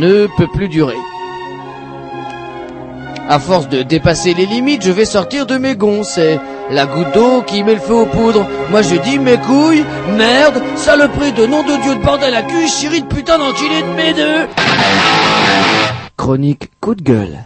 Ne 0.00 0.26
peut 0.38 0.48
plus 0.52 0.68
durer. 0.68 0.96
À 3.28 3.38
force 3.38 3.68
de 3.68 3.82
dépasser 3.82 4.34
les 4.34 4.46
limites, 4.46 4.84
je 4.84 4.90
vais 4.90 5.04
sortir 5.04 5.46
de 5.46 5.56
mes 5.56 5.76
gonds. 5.76 6.02
C'est 6.02 6.40
la 6.70 6.86
goutte 6.86 7.12
d'eau 7.14 7.42
qui 7.42 7.62
met 7.62 7.74
le 7.74 7.80
feu 7.80 7.94
aux 7.94 8.06
poudres. 8.06 8.48
Moi 8.70 8.82
je 8.82 8.96
dis 8.96 9.18
mes 9.18 9.36
couilles, 9.36 9.84
merde, 10.16 10.60
saloperie 10.76 11.32
de 11.32 11.46
nom 11.46 11.62
de 11.62 11.80
Dieu 11.82 11.94
de 11.94 12.02
bordel 12.02 12.34
à 12.34 12.42
cul, 12.42 12.66
chérie 12.66 13.02
de 13.02 13.06
putain 13.06 13.38
d'enculé 13.38 13.82
de 13.82 13.94
mes 13.96 14.14
deux. 14.14 14.48
Chronique 16.16 16.70
coup 16.80 16.94
de 16.94 17.02
gueule. 17.02 17.38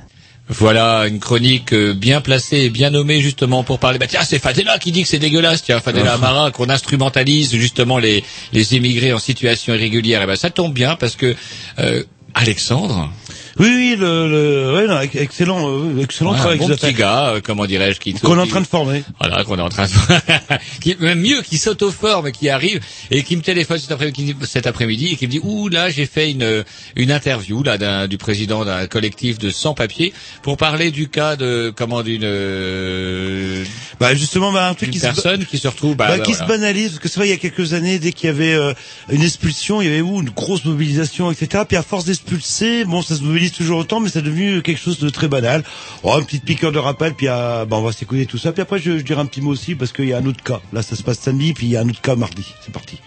Voilà 0.49 1.07
une 1.07 1.21
chronique 1.21 1.73
euh, 1.73 1.95
bien 1.95 2.21
placée 2.21 2.59
et 2.59 2.71
bien 2.71 2.91
nommée 2.91 3.21
justement 3.21 3.65
pour 3.65 3.79
parler. 3.79 3.99
Bah 3.99 4.07
tiens, 4.07 4.25
c'est 4.25 4.39
Fadela 4.39 4.79
qui 4.79 4.93
dit 4.93 5.03
que 5.03 5.09
c'est 5.09 5.19
dégueulasse. 5.19 5.63
Tiens, 5.63 5.81
Fadela 5.81 6.15
Amara, 6.15 6.51
qu'on 6.51 6.69
instrumentalise 6.69 7.55
justement 7.55 7.99
les 7.99 8.23
les 8.53 8.77
immigrés 8.77 9.15
en 9.15 9.19
situation 9.19 9.75
irrégulière. 9.75 10.23
Et 10.23 10.27
ben 10.27 10.37
ça 10.37 10.51
tombe 10.51 10.75
bien 10.75 10.97
parce 10.97 11.17
que 11.17 11.35
euh, 11.79 12.05
Alexandre, 12.45 13.11
Oui, 13.59 13.84
oui, 13.85 13.97
le, 13.97 14.29
le 14.29 14.75
ouais, 14.75 14.87
non, 14.87 15.01
excellent, 15.01 15.69
euh, 15.69 16.03
excellent 16.03 16.33
Ouais, 16.33 16.39
travail 16.39 16.59
un 16.59 16.69
bon 16.69 16.77
petit 16.77 16.93
gars, 16.93 17.29
euh, 17.31 17.41
comment 17.43 17.67
dirais-je, 17.67 18.01
qui 18.01 18.13
Qu'on 18.15 18.39
est 18.39 18.43
en 18.43 18.47
train 18.47 18.61
de 18.61 18.67
former. 18.67 19.05
Voilà, 19.21 19.45
qu'on 19.45 19.59
est 19.59 19.63
en 19.63 19.69
train 19.69 19.87
de 19.87 19.91
qui 20.81 20.97
même 21.01 21.21
mieux, 21.21 21.43
qui 21.43 21.59
s'auto-forme, 21.59 22.33
qui 22.33 22.49
arrive 22.49 22.81
et 23.11 23.23
qui 23.23 23.37
me 23.37 23.43
téléphone 23.43 23.79
cet 23.79 23.93
après-midi, 23.93 24.35
cet 24.45 24.67
après-midi 24.67 25.13
et 25.13 25.17
qui 25.17 25.27
me 25.27 25.31
dit 25.31 25.41
ouh 25.43 25.69
là 25.69 25.91
j'ai 25.91 26.07
fait 26.07 26.31
une 26.31 26.65
une 26.97 27.13
interview 27.13 27.63
là 27.63 27.79
d'un 27.79 28.09
du 28.09 28.19
président 28.19 28.65
d'un 28.65 28.87
collectif 28.87 29.39
de 29.39 29.51
sans 29.51 29.75
papiers 29.75 30.13
pour 30.43 30.57
parler 30.57 30.91
du 30.91 31.09
cas 31.09 31.37
de 31.37 31.73
comment 31.75 32.03
d'une 32.03 32.25
euh, 32.25 33.65
Bah 34.01 34.15
justement, 34.15 34.53
bah, 34.53 34.69
un 34.69 34.75
truc 34.75 34.91
qui 34.91 34.99
se 34.99 35.05
personne 35.05 35.45
qui 35.45 35.59
se 35.59 35.69
retrouve 35.69 35.97
bah, 35.97 36.09
bah, 36.09 36.19
bah, 36.19 36.25
qui 36.25 36.33
voilà. 36.33 36.45
se 36.45 36.49
banalise 36.49 36.91
parce 36.91 37.01
que 37.01 37.09
c'est 37.09 37.21
vrai 37.21 37.29
il 37.29 37.31
y 37.31 37.35
a 37.35 37.39
quelques 37.39 37.73
années 37.73 37.99
dès 37.99 38.13
qu'il 38.13 38.27
y 38.27 38.31
avait 38.31 38.55
euh, 38.55 38.73
une 39.11 39.23
expulsion 39.23 39.81
il 39.81 39.89
y 39.89 39.91
avait 39.91 40.01
où 40.01 40.21
une 40.21 40.31
grosse 40.31 40.65
mobilisation 40.65 41.31
etc 41.31 41.65
puis 41.67 41.77
à 41.77 41.83
force 41.83 42.05
d'expulser 42.05 42.85
bon 42.85 43.03
ça 43.03 43.17
se 43.17 43.23
mobilise 43.23 43.45
culpabilise 43.45 43.53
toujours 43.75 43.81
autant, 43.81 44.01
mais 44.01 44.09
c'est 44.09 44.23
devenu 44.23 44.63
quelque 44.63 44.79
chose 44.81 44.99
de 45.01 45.09
très 45.09 45.29
banal. 45.29 45.65
Oh, 46.03 46.17
une 46.19 46.25
petite 46.25 46.45
piqûre 46.45 46.73
de 46.73 46.79
rappel, 46.79 47.15
puis 47.15 47.27
euh, 47.29 47.65
bah, 47.65 47.77
on 47.77 47.83
va 47.83 47.93
s'écouter 47.93 48.27
tout 48.27 48.39
ça. 48.39 48.53
Puis 48.53 48.63
après, 48.63 48.79
je, 48.79 48.99
je 48.99 49.03
dirai 49.03 49.21
un 49.21 49.27
petit 49.27 49.41
mot 49.41 49.51
aussi 49.51 49.75
parce 49.75 49.93
qu'il 49.93 50.07
y 50.07 50.13
a 50.13 50.19
un 50.19 50.27
autre 50.27 50.43
cas. 50.43 50.61
Là, 50.73 50.83
ça 50.83 50.95
se 50.97 51.03
passe 51.03 51.19
samedi, 51.19 51.53
puis 51.55 51.67
il 51.67 51.73
y 51.73 51.77
a 51.77 51.81
un 51.81 51.89
autre 51.89 52.01
cas 52.01 52.15
mardi. 52.15 52.47
C'est 52.65 52.73
parti. 52.73 52.99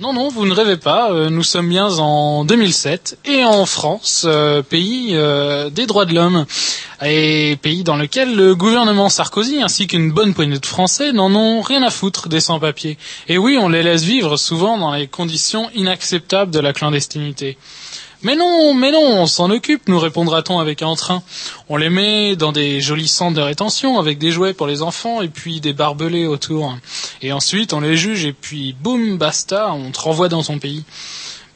Non, 0.00 0.12
non, 0.12 0.30
vous 0.30 0.46
ne 0.46 0.52
rêvez 0.52 0.78
pas. 0.78 1.12
euh, 1.12 1.30
nous 1.30 1.42
sommes 1.44 1.68
bien 1.68 1.86
en 1.86 2.44
2007 2.44 3.18
et 3.24 3.44
en 3.44 3.66
France, 3.66 4.24
euh, 4.26 4.62
pays 4.62 5.10
euh, 5.12 5.70
des 5.70 5.86
droits 5.86 6.06
de 6.06 6.14
l'homme, 6.14 6.44
et 7.04 7.56
pays 7.62 7.84
dans 7.84 7.96
lequel 7.96 8.34
le 8.34 8.54
gouvernement 8.56 9.08
Sarkozy 9.08 9.62
ainsi 9.62 9.86
qu'une 9.86 10.10
bonne 10.10 10.34
poignée 10.34 10.58
de 10.58 10.66
Français 10.66 11.12
n'en 11.12 11.32
ont 11.34 11.60
rien 11.60 11.82
à 11.82 11.90
foutre 11.90 12.28
des 12.28 12.40
sans-papiers. 12.40 12.98
Et 13.28 13.38
oui, 13.38 13.56
on 13.60 13.68
les 13.68 13.82
laisse 13.82 14.02
vivre 14.02 14.36
souvent 14.36 14.76
dans 14.76 14.92
les 14.92 15.06
conditions 15.06 15.70
inacceptables 15.74 16.50
de 16.50 16.58
la 16.58 16.72
clandestinité. 16.72 17.56
Mais 18.22 18.36
non, 18.36 18.72
mais 18.74 18.92
non, 18.92 19.22
on 19.22 19.26
s'en 19.26 19.50
occupe, 19.50 19.88
nous 19.88 19.98
répondra-t-on 19.98 20.60
avec 20.60 20.82
un 20.82 20.94
train. 20.94 21.22
On 21.68 21.76
les 21.76 21.88
met 21.88 22.36
dans 22.36 22.52
des 22.52 22.80
jolis 22.80 23.08
centres 23.08 23.34
de 23.34 23.40
rétention 23.40 23.98
avec 23.98 24.18
des 24.18 24.30
jouets 24.30 24.52
pour 24.52 24.68
les 24.68 24.82
enfants 24.82 25.22
et 25.22 25.28
puis 25.28 25.60
des 25.60 25.72
barbelés 25.72 26.26
autour. 26.26 26.76
Et 27.20 27.32
ensuite, 27.32 27.72
on 27.72 27.80
les 27.80 27.96
juge 27.96 28.24
et 28.24 28.32
puis 28.32 28.76
boum, 28.80 29.18
basta, 29.18 29.72
on 29.72 29.90
te 29.90 30.00
renvoie 30.00 30.28
dans 30.28 30.44
ton 30.44 30.60
pays. 30.60 30.84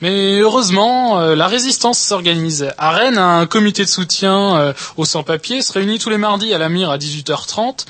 Mais 0.02 0.40
heureusement, 0.40 1.20
euh, 1.20 1.36
la 1.36 1.46
résistance 1.46 1.98
s'organise. 1.98 2.68
À 2.78 2.90
Rennes, 2.90 3.16
un 3.16 3.46
comité 3.46 3.84
de 3.84 3.88
soutien 3.88 4.56
euh, 4.56 4.72
aux 4.96 5.04
sans-papiers 5.04 5.62
se 5.62 5.72
réunit 5.72 5.98
tous 6.00 6.10
les 6.10 6.18
mardis 6.18 6.52
à 6.52 6.58
la 6.58 6.68
Mire 6.68 6.90
à 6.90 6.98
18h30 6.98 7.86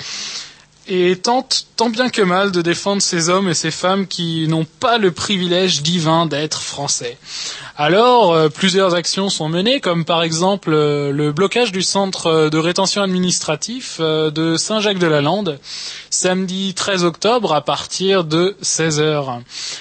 et 0.88 1.16
tente 1.16 1.66
tant 1.76 1.90
bien 1.90 2.10
que 2.10 2.22
mal 2.22 2.52
de 2.52 2.62
défendre 2.62 3.02
ces 3.02 3.28
hommes 3.28 3.48
et 3.48 3.54
ces 3.54 3.70
femmes 3.70 4.06
qui 4.06 4.46
n'ont 4.46 4.66
pas 4.78 4.98
le 4.98 5.10
privilège 5.10 5.82
divin 5.82 6.26
d'être 6.26 6.60
français. 6.60 7.18
Alors, 7.78 8.32
euh, 8.32 8.48
plusieurs 8.48 8.94
actions 8.94 9.28
sont 9.28 9.50
menées, 9.50 9.80
comme 9.80 10.06
par 10.06 10.22
exemple 10.22 10.70
euh, 10.72 11.12
le 11.12 11.32
blocage 11.32 11.72
du 11.72 11.82
centre 11.82 12.26
euh, 12.26 12.48
de 12.48 12.56
rétention 12.56 13.02
administratif 13.02 14.00
de 14.00 14.56
Saint-Jacques-de-la-Lande, 14.56 15.58
samedi 16.08 16.72
13 16.72 17.04
octobre 17.04 17.52
à 17.52 17.60
partir 17.60 18.24
de 18.24 18.56
16h. 18.62 19.40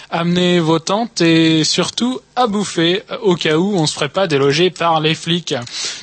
Amenez 0.10 0.60
vos 0.60 0.80
tentes 0.80 1.22
et 1.22 1.64
surtout 1.64 2.20
à 2.36 2.48
bouffer 2.48 3.04
au 3.22 3.36
cas 3.36 3.56
où 3.56 3.78
on 3.78 3.88
se 3.88 3.94
ferait 3.94 4.10
pas 4.10 4.28
déloger 4.28 4.72
par 4.72 5.00
les 5.00 5.16
flics. 5.16 5.56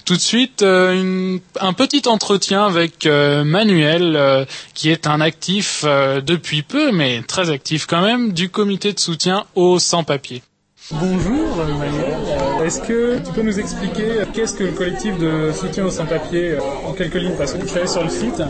Tout 0.06 0.14
de 0.16 0.20
suite, 0.20 0.62
un 0.62 1.72
petit 1.74 2.08
entretien 2.08 2.64
avec 2.64 3.04
Manuel, 3.04 4.46
qui 4.72 4.88
est 4.88 5.06
un 5.06 5.20
actif 5.20 5.84
depuis 5.84 6.62
peu, 6.62 6.90
mais 6.90 7.22
très 7.22 7.50
actif 7.50 7.86
quand 7.86 8.00
même, 8.00 8.32
du 8.32 8.48
comité 8.48 8.94
de 8.94 9.00
soutien 9.00 9.44
aux 9.54 9.78
sans-papiers. 9.78 10.42
Bonjour 10.90 11.56
Manuel, 11.56 12.51
est-ce 12.64 12.80
que 12.80 13.16
tu 13.18 13.32
peux 13.32 13.42
nous 13.42 13.58
expliquer 13.58 14.04
euh, 14.04 14.24
qu'est-ce 14.32 14.54
que 14.54 14.64
le 14.64 14.72
collectif 14.72 15.18
de 15.18 15.52
soutien 15.52 15.86
aux 15.86 15.90
sans-papiers 15.90 16.52
euh, 16.52 16.60
en 16.86 16.92
quelques 16.92 17.14
lignes 17.14 17.34
Parce 17.36 17.52
que 17.52 17.62
je 17.62 17.66
suis 17.66 17.78
allé 17.78 17.88
sur 17.88 18.02
le 18.02 18.10
site. 18.10 18.42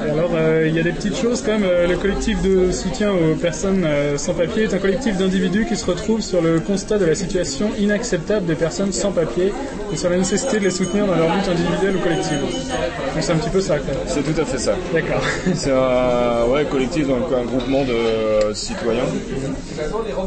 Alors 0.00 0.30
euh, 0.34 0.64
il 0.66 0.74
y 0.74 0.80
a 0.80 0.82
des 0.82 0.92
petites 0.92 1.16
choses 1.16 1.44
même. 1.46 1.62
Euh, 1.64 1.86
Le 1.86 1.96
collectif 1.96 2.40
de 2.40 2.72
soutien 2.72 3.12
aux 3.12 3.34
personnes 3.34 3.84
euh, 3.84 4.16
sans 4.16 4.32
papier 4.32 4.62
est 4.64 4.74
un 4.74 4.78
collectif 4.78 5.18
d'individus 5.18 5.66
qui 5.66 5.76
se 5.76 5.84
retrouvent 5.84 6.22
sur 6.22 6.40
le 6.40 6.58
constat 6.60 6.98
de 6.98 7.04
la 7.04 7.14
situation 7.14 7.70
inacceptable 7.78 8.46
des 8.46 8.54
personnes 8.54 8.92
sans 8.92 9.12
papier 9.12 9.52
et 9.92 9.96
sur 9.96 10.08
la 10.08 10.16
nécessité 10.16 10.58
de 10.58 10.64
les 10.64 10.70
soutenir 10.70 11.06
dans 11.06 11.16
leur 11.16 11.34
lutte 11.34 11.48
individuelle 11.48 11.96
ou 11.96 12.00
collective. 12.00 12.40
Donc 12.40 13.20
c'est 13.20 13.32
un 13.32 13.36
petit 13.36 13.50
peu 13.50 13.60
ça. 13.60 13.74
C'est 14.06 14.22
tout 14.22 14.40
à 14.40 14.44
fait 14.44 14.58
ça. 14.58 14.74
D'accord. 14.94 15.22
C'est 15.54 15.72
un 15.72 16.46
ouais, 16.48 16.64
collectif, 16.64 17.08
donc 17.08 17.24
un 17.36 17.44
groupement 17.44 17.84
de 17.84 18.54
citoyens. 18.54 19.04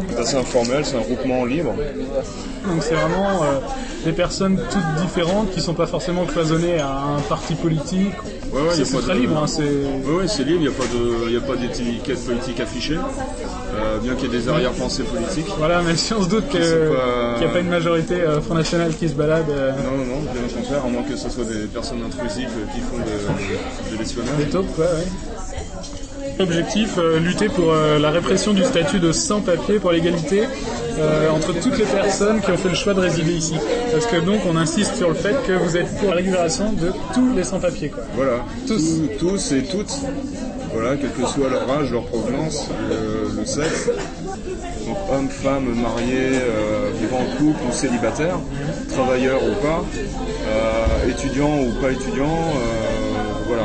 C'est 0.10 0.20
assez 0.20 0.36
informel, 0.36 0.86
c'est 0.86 0.97
un 0.97 1.01
groupement 1.01 1.45
libre. 1.45 1.74
Donc 2.68 2.84
c'est 2.96 3.02
vraiment 3.02 3.44
euh, 3.44 3.60
des 4.06 4.12
personnes 4.12 4.60
toutes 4.72 5.02
différentes 5.06 5.52
qui 5.52 5.62
sont 5.62 5.74
pas 5.74 5.88
forcément 5.88 6.26
cloisonnées 6.26 6.80
à 6.80 6.89
un 7.18 7.22
parti 7.22 7.56
politique. 7.56 8.14
Ouais, 8.52 8.62
ouais, 8.62 8.68
c'est 8.74 8.84
très 9.02 9.14
de- 9.16 9.20
libre. 9.20 9.38
Hein, 9.44 9.48
c'est... 9.48 9.64
Ouais, 9.64 10.28
c'est 10.28 10.44
libre, 10.44 10.62
il 10.62 10.68
n'y 10.68 10.68
a 10.68 10.72
pas 10.72 10.84
de, 10.84 11.28
il 11.28 11.34
y 11.34 11.38
a 11.38 11.41
pas 11.41 11.56
d'étiquette 11.56 12.24
politique 12.26 12.60
affichée, 12.60 12.98
euh, 12.98 13.98
bien 14.00 14.14
qu'il 14.16 14.32
y 14.32 14.36
ait 14.36 14.39
des 14.39 14.50
arrière-pensées 14.50 15.04
politiques. 15.04 15.48
Voilà, 15.58 15.82
même 15.82 15.96
si 15.98 16.14
on 16.14 16.22
se 16.24 16.30
doute 16.30 16.48
qu'il 16.50 16.60
pas- 16.60 17.39
n'y 17.39 17.46
a 17.46 17.50
pas 17.50 17.60
une 17.60 17.70
majorité 17.70 18.16
euh, 18.22 18.41
Front 18.41 18.54
National 18.56 18.94
qui 18.96 19.10
se 19.10 19.14
balade. 19.14 19.46
euh, 19.50 19.72
Non, 19.72 19.98
non, 19.98 20.06
non, 20.16 20.22
bien 20.22 20.41
au 20.48 20.54
contraire, 20.60 20.82
à 20.86 20.89
moins 20.89 21.02
que 21.04 21.16
ce 21.16 21.30
soit 21.30 21.46
des 21.46 21.66
personnes 21.68 22.04
intrusives 22.06 22.50
qui 22.74 22.82
font 22.82 22.98
de, 22.98 23.91
de 23.96 23.98
l'espionnage. 24.00 24.38
Des 24.38 24.46
taupes, 24.50 24.78
ouais, 24.78 24.84
ouais. 24.86 26.03
Objectif, 26.40 26.98
euh, 26.98 27.20
lutter 27.20 27.48
pour 27.48 27.72
euh, 27.72 28.00
la 28.00 28.10
répression 28.10 28.54
du 28.54 28.64
statut 28.64 29.00
de 29.00 29.12
sans-papier 29.12 29.80
pour 29.80 29.92
l'égalité 29.92 30.44
euh, 30.98 31.30
entre 31.30 31.54
toutes 31.60 31.78
les 31.78 31.86
personnes 31.86 32.42
qui 32.42 32.52
ont 32.52 32.58
fait 32.58 32.70
le 32.70 32.76
choix 32.76 32.94
de 32.94 33.02
résider 33.02 33.34
ici. 33.34 33.56
Parce 33.92 34.08
que 34.08 34.18
donc 34.18 34.42
on 34.50 34.56
insiste 34.58 34.96
sur 34.96 35.10
le 35.10 35.16
fait 35.16 35.36
que 35.46 35.54
vous 35.54 35.78
êtes 35.78 35.96
pour 36.00 36.10
la 36.10 36.16
régulation 36.16 36.72
de 36.74 36.92
tous 37.14 37.34
les 37.36 37.44
sans-papiers. 37.44 37.92
Voilà, 38.16 38.46
tous. 38.68 39.02
tous 39.20 39.52
et 39.52 39.64
toutes, 39.64 39.94
voilà, 40.74 40.96
quel 40.96 41.12
que 41.12 41.26
soit 41.28 41.50
leur 41.50 41.70
âge, 41.70 41.92
leur 41.92 42.06
provenance, 42.06 42.68
le, 42.90 43.40
le 43.40 43.46
sexe. 43.46 43.90
Donc 44.88 44.98
hommes, 45.12 45.30
femmes, 45.30 45.74
mariés, 45.76 46.32
euh, 46.34 46.90
vivant 47.00 47.20
en 47.20 47.38
couple 47.38 47.60
ou 47.70 47.72
célibataires, 47.72 48.38
travailleurs 48.90 49.42
ou 49.44 49.54
pas, 49.66 49.84
euh, 50.48 51.10
étudiants 51.10 51.60
ou 51.62 51.82
pas 51.82 51.92
étudiants, 51.92 52.26
euh, 52.26 53.44
voilà. 53.48 53.64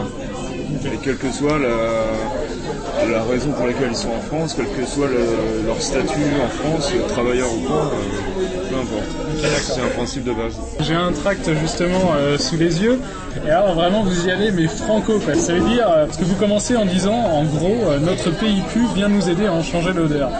Et 0.84 0.96
quelle 1.02 1.16
que 1.16 1.30
soit 1.32 1.58
la, 1.58 3.10
la 3.10 3.22
raison 3.24 3.50
pour 3.50 3.66
laquelle 3.66 3.88
ils 3.90 3.96
sont 3.96 4.08
en 4.10 4.20
France, 4.20 4.54
quel 4.56 4.66
que 4.66 4.88
soit 4.88 5.08
le- 5.08 5.66
leur 5.66 5.80
statut 5.80 6.06
en 6.44 6.48
France, 6.48 6.92
travailleur 7.08 7.48
ou 7.52 7.60
pas, 7.68 7.74
euh, 7.74 8.68
peu 8.70 8.76
importe. 8.76 9.60
C'est 9.60 9.80
un 9.80 9.88
principe 9.96 10.24
de 10.24 10.32
base. 10.32 10.54
J'ai 10.80 10.94
un 10.94 11.12
tract 11.12 11.50
justement 11.60 12.12
euh, 12.16 12.38
sous 12.38 12.56
les 12.56 12.82
yeux, 12.82 12.98
et 13.46 13.50
alors 13.50 13.74
vraiment 13.74 14.02
vous 14.02 14.26
y 14.26 14.30
allez 14.30 14.50
mais 14.52 14.66
franco 14.68 15.18
quoi. 15.18 15.34
Ça 15.34 15.52
veut 15.54 15.68
dire, 15.68 15.86
euh, 15.88 16.06
parce 16.06 16.16
que 16.18 16.24
vous 16.24 16.34
commencez 16.36 16.76
en 16.76 16.84
disant 16.86 17.14
en 17.14 17.44
gros 17.44 17.76
euh, 17.88 17.98
notre 17.98 18.30
pays 18.38 18.62
pue, 18.72 18.86
viens 18.94 19.08
nous 19.08 19.28
aider 19.28 19.46
à 19.46 19.52
en 19.52 19.62
changer 19.62 19.92
l'odeur. 19.92 20.30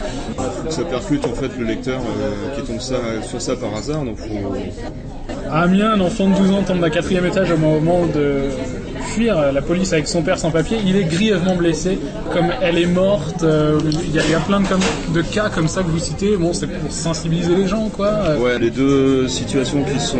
Ça 0.71 0.83
percute 0.83 1.25
en 1.27 1.35
fait 1.35 1.51
le 1.59 1.65
lecteur 1.65 2.01
euh, 2.01 2.57
qui 2.57 2.63
tombe 2.67 2.81
ça, 2.81 2.97
sur 3.23 3.41
ça 3.41 3.57
par 3.57 3.75
hasard, 3.77 4.03
donc 4.05 4.17
faut, 4.19 4.55
À 5.51 5.63
Amiens, 5.63 5.93
un 5.93 6.01
enfant 6.01 6.29
de 6.29 6.35
12 6.35 6.53
ans 6.53 6.63
tombe 6.63 6.81
d'un 6.81 6.91
quatrième 6.91 7.27
étage 7.27 7.51
au 7.51 7.57
moment 7.57 8.07
de 8.07 8.51
euh, 9.19 9.53
la 9.53 9.63
police 9.63 9.93
avec 9.93 10.09
son 10.09 10.23
père 10.23 10.39
sans 10.39 10.51
papier. 10.51 10.79
Il 10.85 10.97
est 10.97 11.05
grièvement 11.05 11.57
blessé, 11.57 11.99
comme 12.33 12.47
elle 12.63 12.79
est 12.79 12.87
morte. 12.87 13.43
euh, 13.43 13.79
Il 14.05 14.15
y, 14.15 14.19
a- 14.35 14.41
plein 14.41 14.61
de, 14.61 15.23
cas 15.23 15.49
comme 15.49 15.69
ça 15.69 15.83
que 15.83 15.89
vous 15.89 15.99
citez. 15.99 16.37
Bon, 16.37 16.53
c'est 16.53 16.67
pour 16.67 16.91
sensibiliser 16.93 17.55
les 17.57 17.67
gens, 17.67 17.89
quoi. 17.89 18.07
Euh, 18.09 18.39
Ouais, 18.39 18.59
les 18.59 18.71
deux 18.71 19.27
situations 19.29 19.83
qui 19.85 19.99
sont 20.01 20.19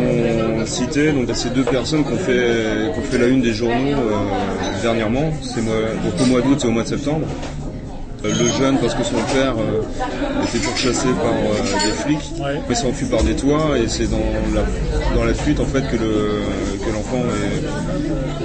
citées, 0.65 1.11
donc 1.11 1.27
ces 1.33 1.49
deux 1.49 1.63
personnes 1.63 2.03
qui 2.03 2.13
ont 2.13 2.17
fait, 2.17 2.91
fait 3.09 3.17
la 3.17 3.27
une 3.27 3.41
des 3.41 3.53
journaux 3.53 3.95
dernièrement, 4.81 5.31
c'est 5.41 5.63
donc 5.65 6.21
au 6.21 6.25
mois 6.25 6.41
d'août 6.41 6.59
et 6.63 6.67
au 6.67 6.71
mois 6.71 6.83
de 6.83 6.87
septembre. 6.89 7.25
Euh, 8.25 8.33
Le 8.37 8.45
jeune, 8.59 8.77
parce 8.79 8.95
que 8.95 9.03
son 9.03 9.15
père 9.33 9.55
euh, 9.57 9.81
était 10.43 10.59
pourchassé 10.65 11.07
par 11.07 11.31
euh, 11.31 11.85
des 11.85 11.91
flics, 11.93 12.75
s'est 12.75 12.85
enfui 12.87 13.05
par 13.05 13.23
des 13.23 13.33
toits 13.35 13.77
et 13.81 13.87
c'est 13.87 14.07
dans 14.11 14.17
la, 14.53 14.61
dans 15.15 15.23
la 15.23 15.33
fuite 15.33 15.59
en 15.61 15.65
fait 15.65 15.81
que 15.89 15.95
le 15.95 16.41
que 16.83 16.91
l'enfant 16.93 17.23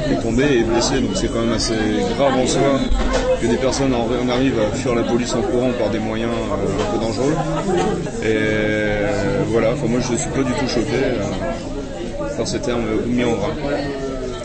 est, 0.09 0.13
est 0.13 0.21
tombé 0.23 0.45
et 0.45 0.61
est 0.61 0.63
blessé. 0.65 1.01
Donc 1.01 1.11
c'est 1.15 1.27
quand 1.27 1.41
même 1.41 1.53
assez 1.53 1.75
grave 2.17 2.35
en 2.39 2.47
soi 2.47 2.79
que 3.41 3.47
des 3.47 3.57
personnes 3.57 3.93
en, 3.95 4.07
en 4.07 4.29
arrivent 4.29 4.61
à 4.61 4.75
fuir 4.77 4.95
la 4.95 5.03
police 5.03 5.35
en 5.35 5.43
courant 5.43 5.71
par 5.79 5.91
des 5.91 5.99
moyens 5.99 6.31
euh, 6.31 6.83
un 6.83 6.93
peu 6.97 7.05
dangereux. 7.05 7.35
Et 8.25 9.47
voilà, 9.51 9.73
enfin 9.73 9.87
moi 9.89 10.01
je 10.07 10.13
ne 10.13 10.19
suis 10.19 10.31
pas 10.31 10.43
du 10.43 10.53
tout 10.53 10.69
choqué 10.69 11.01
par 12.37 12.47
ces 12.47 12.61
termes 12.61 12.85
mis 13.07 13.25
en 13.25 13.33
gras. 13.33 13.55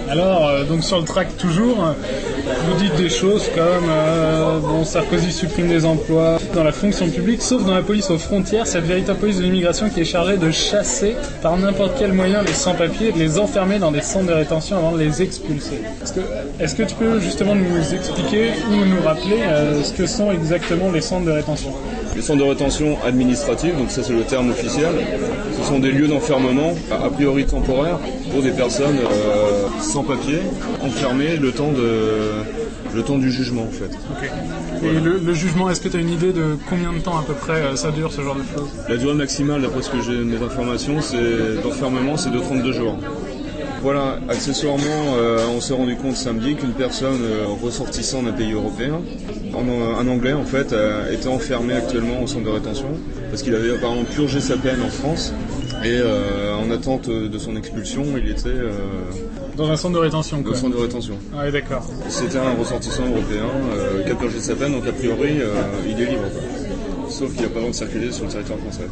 Alors, 0.09 0.47
euh, 0.47 0.63
donc 0.63 0.83
sur 0.83 0.97
le 0.97 1.05
tract 1.05 1.39
toujours, 1.39 1.93
vous 2.65 2.73
dites 2.79 2.95
des 2.95 3.09
choses 3.09 3.43
comme 3.55 3.89
euh, 3.89 4.59
bon, 4.59 4.83
Sarkozy 4.83 5.31
supprime 5.31 5.67
des 5.67 5.85
emplois 5.85 6.39
dans 6.55 6.63
la 6.63 6.71
fonction 6.71 7.07
publique, 7.09 7.43
sauf 7.43 7.63
dans 7.63 7.75
la 7.75 7.83
police 7.83 8.09
aux 8.09 8.17
frontières, 8.17 8.65
cette 8.65 8.85
véritable 8.85 9.19
police 9.19 9.37
de 9.37 9.43
l'immigration 9.43 9.89
qui 9.89 10.01
est 10.01 10.05
chargée 10.05 10.37
de 10.37 10.49
chasser 10.49 11.15
par 11.43 11.57
n'importe 11.57 11.93
quel 11.99 12.13
moyen 12.13 12.41
les 12.41 12.53
sans-papiers 12.53 13.09
et 13.09 13.11
de 13.11 13.19
les 13.19 13.37
enfermer 13.37 13.77
dans 13.77 13.91
des 13.91 14.01
centres 14.01 14.27
de 14.27 14.33
rétention 14.33 14.77
avant 14.77 14.93
de 14.93 14.99
les 14.99 15.21
expulser. 15.21 15.81
Est-ce 16.01 16.13
que, 16.13 16.21
est-ce 16.59 16.75
que 16.75 16.83
tu 16.83 16.95
peux 16.95 17.19
justement 17.19 17.53
nous 17.53 17.93
expliquer 17.93 18.49
ou 18.71 18.85
nous 18.85 19.01
rappeler 19.03 19.41
euh, 19.43 19.83
ce 19.83 19.93
que 19.93 20.07
sont 20.07 20.31
exactement 20.31 20.91
les 20.91 21.01
centres 21.01 21.25
de 21.25 21.31
rétention? 21.31 21.71
Les 22.19 22.25
centres 22.25 22.43
de 22.43 22.49
rétention 22.49 22.97
administratifs, 23.05 23.77
donc 23.77 23.89
ça 23.91 24.03
c'est 24.03 24.11
le 24.11 24.23
terme 24.23 24.49
officiel, 24.49 24.89
ce 25.57 25.65
sont 25.65 25.79
des 25.79 25.89
lieux 25.89 26.09
d'enfermement 26.09 26.73
a 26.91 27.05
a 27.05 27.09
priori 27.09 27.45
temporaires 27.45 27.97
pour 28.29 28.41
des 28.41 28.51
personnes 28.51 28.97
euh, 28.97 29.67
sans 29.79 30.03
papier, 30.03 30.39
enfermées 30.83 31.37
le 31.37 31.53
temps, 31.53 31.71
de, 31.71 32.31
le 32.93 33.03
temps 33.03 33.17
du 33.17 33.31
jugement 33.31 33.63
en 33.63 33.71
fait. 33.71 33.97
Et 34.85 34.99
le, 34.99 35.17
le 35.17 35.33
jugement, 35.33 35.69
est-ce 35.69 35.79
que 35.79 35.87
tu 35.87 35.95
as 35.95 36.01
une 36.01 36.09
idée 36.09 36.33
de 36.33 36.57
combien 36.69 36.91
de 36.91 36.99
temps 36.99 37.17
à 37.17 37.23
peu 37.23 37.31
près 37.35 37.53
euh, 37.53 37.77
ça 37.77 37.91
dure 37.91 38.11
ce 38.11 38.19
genre 38.19 38.35
de 38.35 38.43
choses? 38.53 38.67
La 38.89 38.97
durée 38.97 39.13
maximale, 39.13 39.61
d'après 39.61 39.81
ce 39.81 39.89
que 39.89 40.01
j'ai 40.01 40.17
mes 40.17 40.43
informations, 40.43 40.99
c'est 40.99 41.63
d'enfermement, 41.63 42.17
c'est 42.17 42.31
de 42.31 42.39
32 42.39 42.73
jours. 42.73 42.97
Voilà, 43.81 44.19
accessoirement, 44.27 45.15
euh, 45.17 45.39
on 45.55 45.61
s'est 45.61 45.73
rendu 45.73 45.95
compte 45.95 46.15
samedi 46.17 46.55
qu'une 46.55 46.73
personne 46.73 47.21
euh, 47.23 47.45
ressortissant 47.63 48.21
d'un 48.23 48.33
pays 48.33 48.51
européen, 48.51 48.99
en- 49.53 49.97
un 49.99 50.07
Anglais 50.07 50.33
en 50.33 50.43
fait, 50.43 50.73
euh, 50.73 51.13
était 51.13 51.27
enfermé 51.29 51.73
actuellement 51.73 52.21
au 52.23 52.27
centre 52.27 52.45
de 52.45 52.49
rétention 52.49 52.87
parce 53.29 53.41
qu'il 53.41 53.55
avait 53.55 53.71
apparemment 53.71 54.03
purgé 54.03 54.39
sa 54.41 54.57
peine 54.57 54.81
en 54.85 54.89
France 54.89 55.33
Et 55.83 55.97
euh, 55.97 56.55
en 56.57 56.69
attente 56.71 57.09
de 57.09 57.37
son 57.37 57.55
expulsion, 57.55 58.03
il 58.17 58.29
était 58.29 58.49
euh, 58.49 58.71
Dans 59.55 59.69
un 59.69 59.77
centre 59.77 59.93
de 59.95 59.99
rétention, 59.99 60.37
dans 60.37 60.43
quoi. 60.43 60.51
le 60.53 60.57
centre 60.57 60.75
de 60.75 60.81
rétention. 60.81 61.13
Ah 61.33 61.43
Ouais, 61.45 61.51
d'accord. 61.51 61.87
C'était 62.09 62.37
un 62.37 62.53
ressortissant 62.59 63.03
européen 63.07 63.45
euh, 63.77 64.03
qui 64.03 64.11
a 64.11 64.15
purgé 64.15 64.39
sa 64.41 64.55
peine, 64.55 64.73
donc 64.73 64.85
a 64.87 64.91
priori, 64.91 65.39
euh, 65.39 65.53
il 65.87 66.01
est 66.01 66.05
libre. 66.11 66.23
quoi. 66.33 67.09
Sauf 67.09 67.31
qu'il 67.33 67.43
n'a 67.43 67.47
pas 67.47 67.55
le 67.55 67.59
droit 67.61 67.71
de 67.71 67.75
circuler 67.75 68.11
sur 68.11 68.25
le 68.25 68.31
territoire 68.31 68.59
français. 68.59 68.87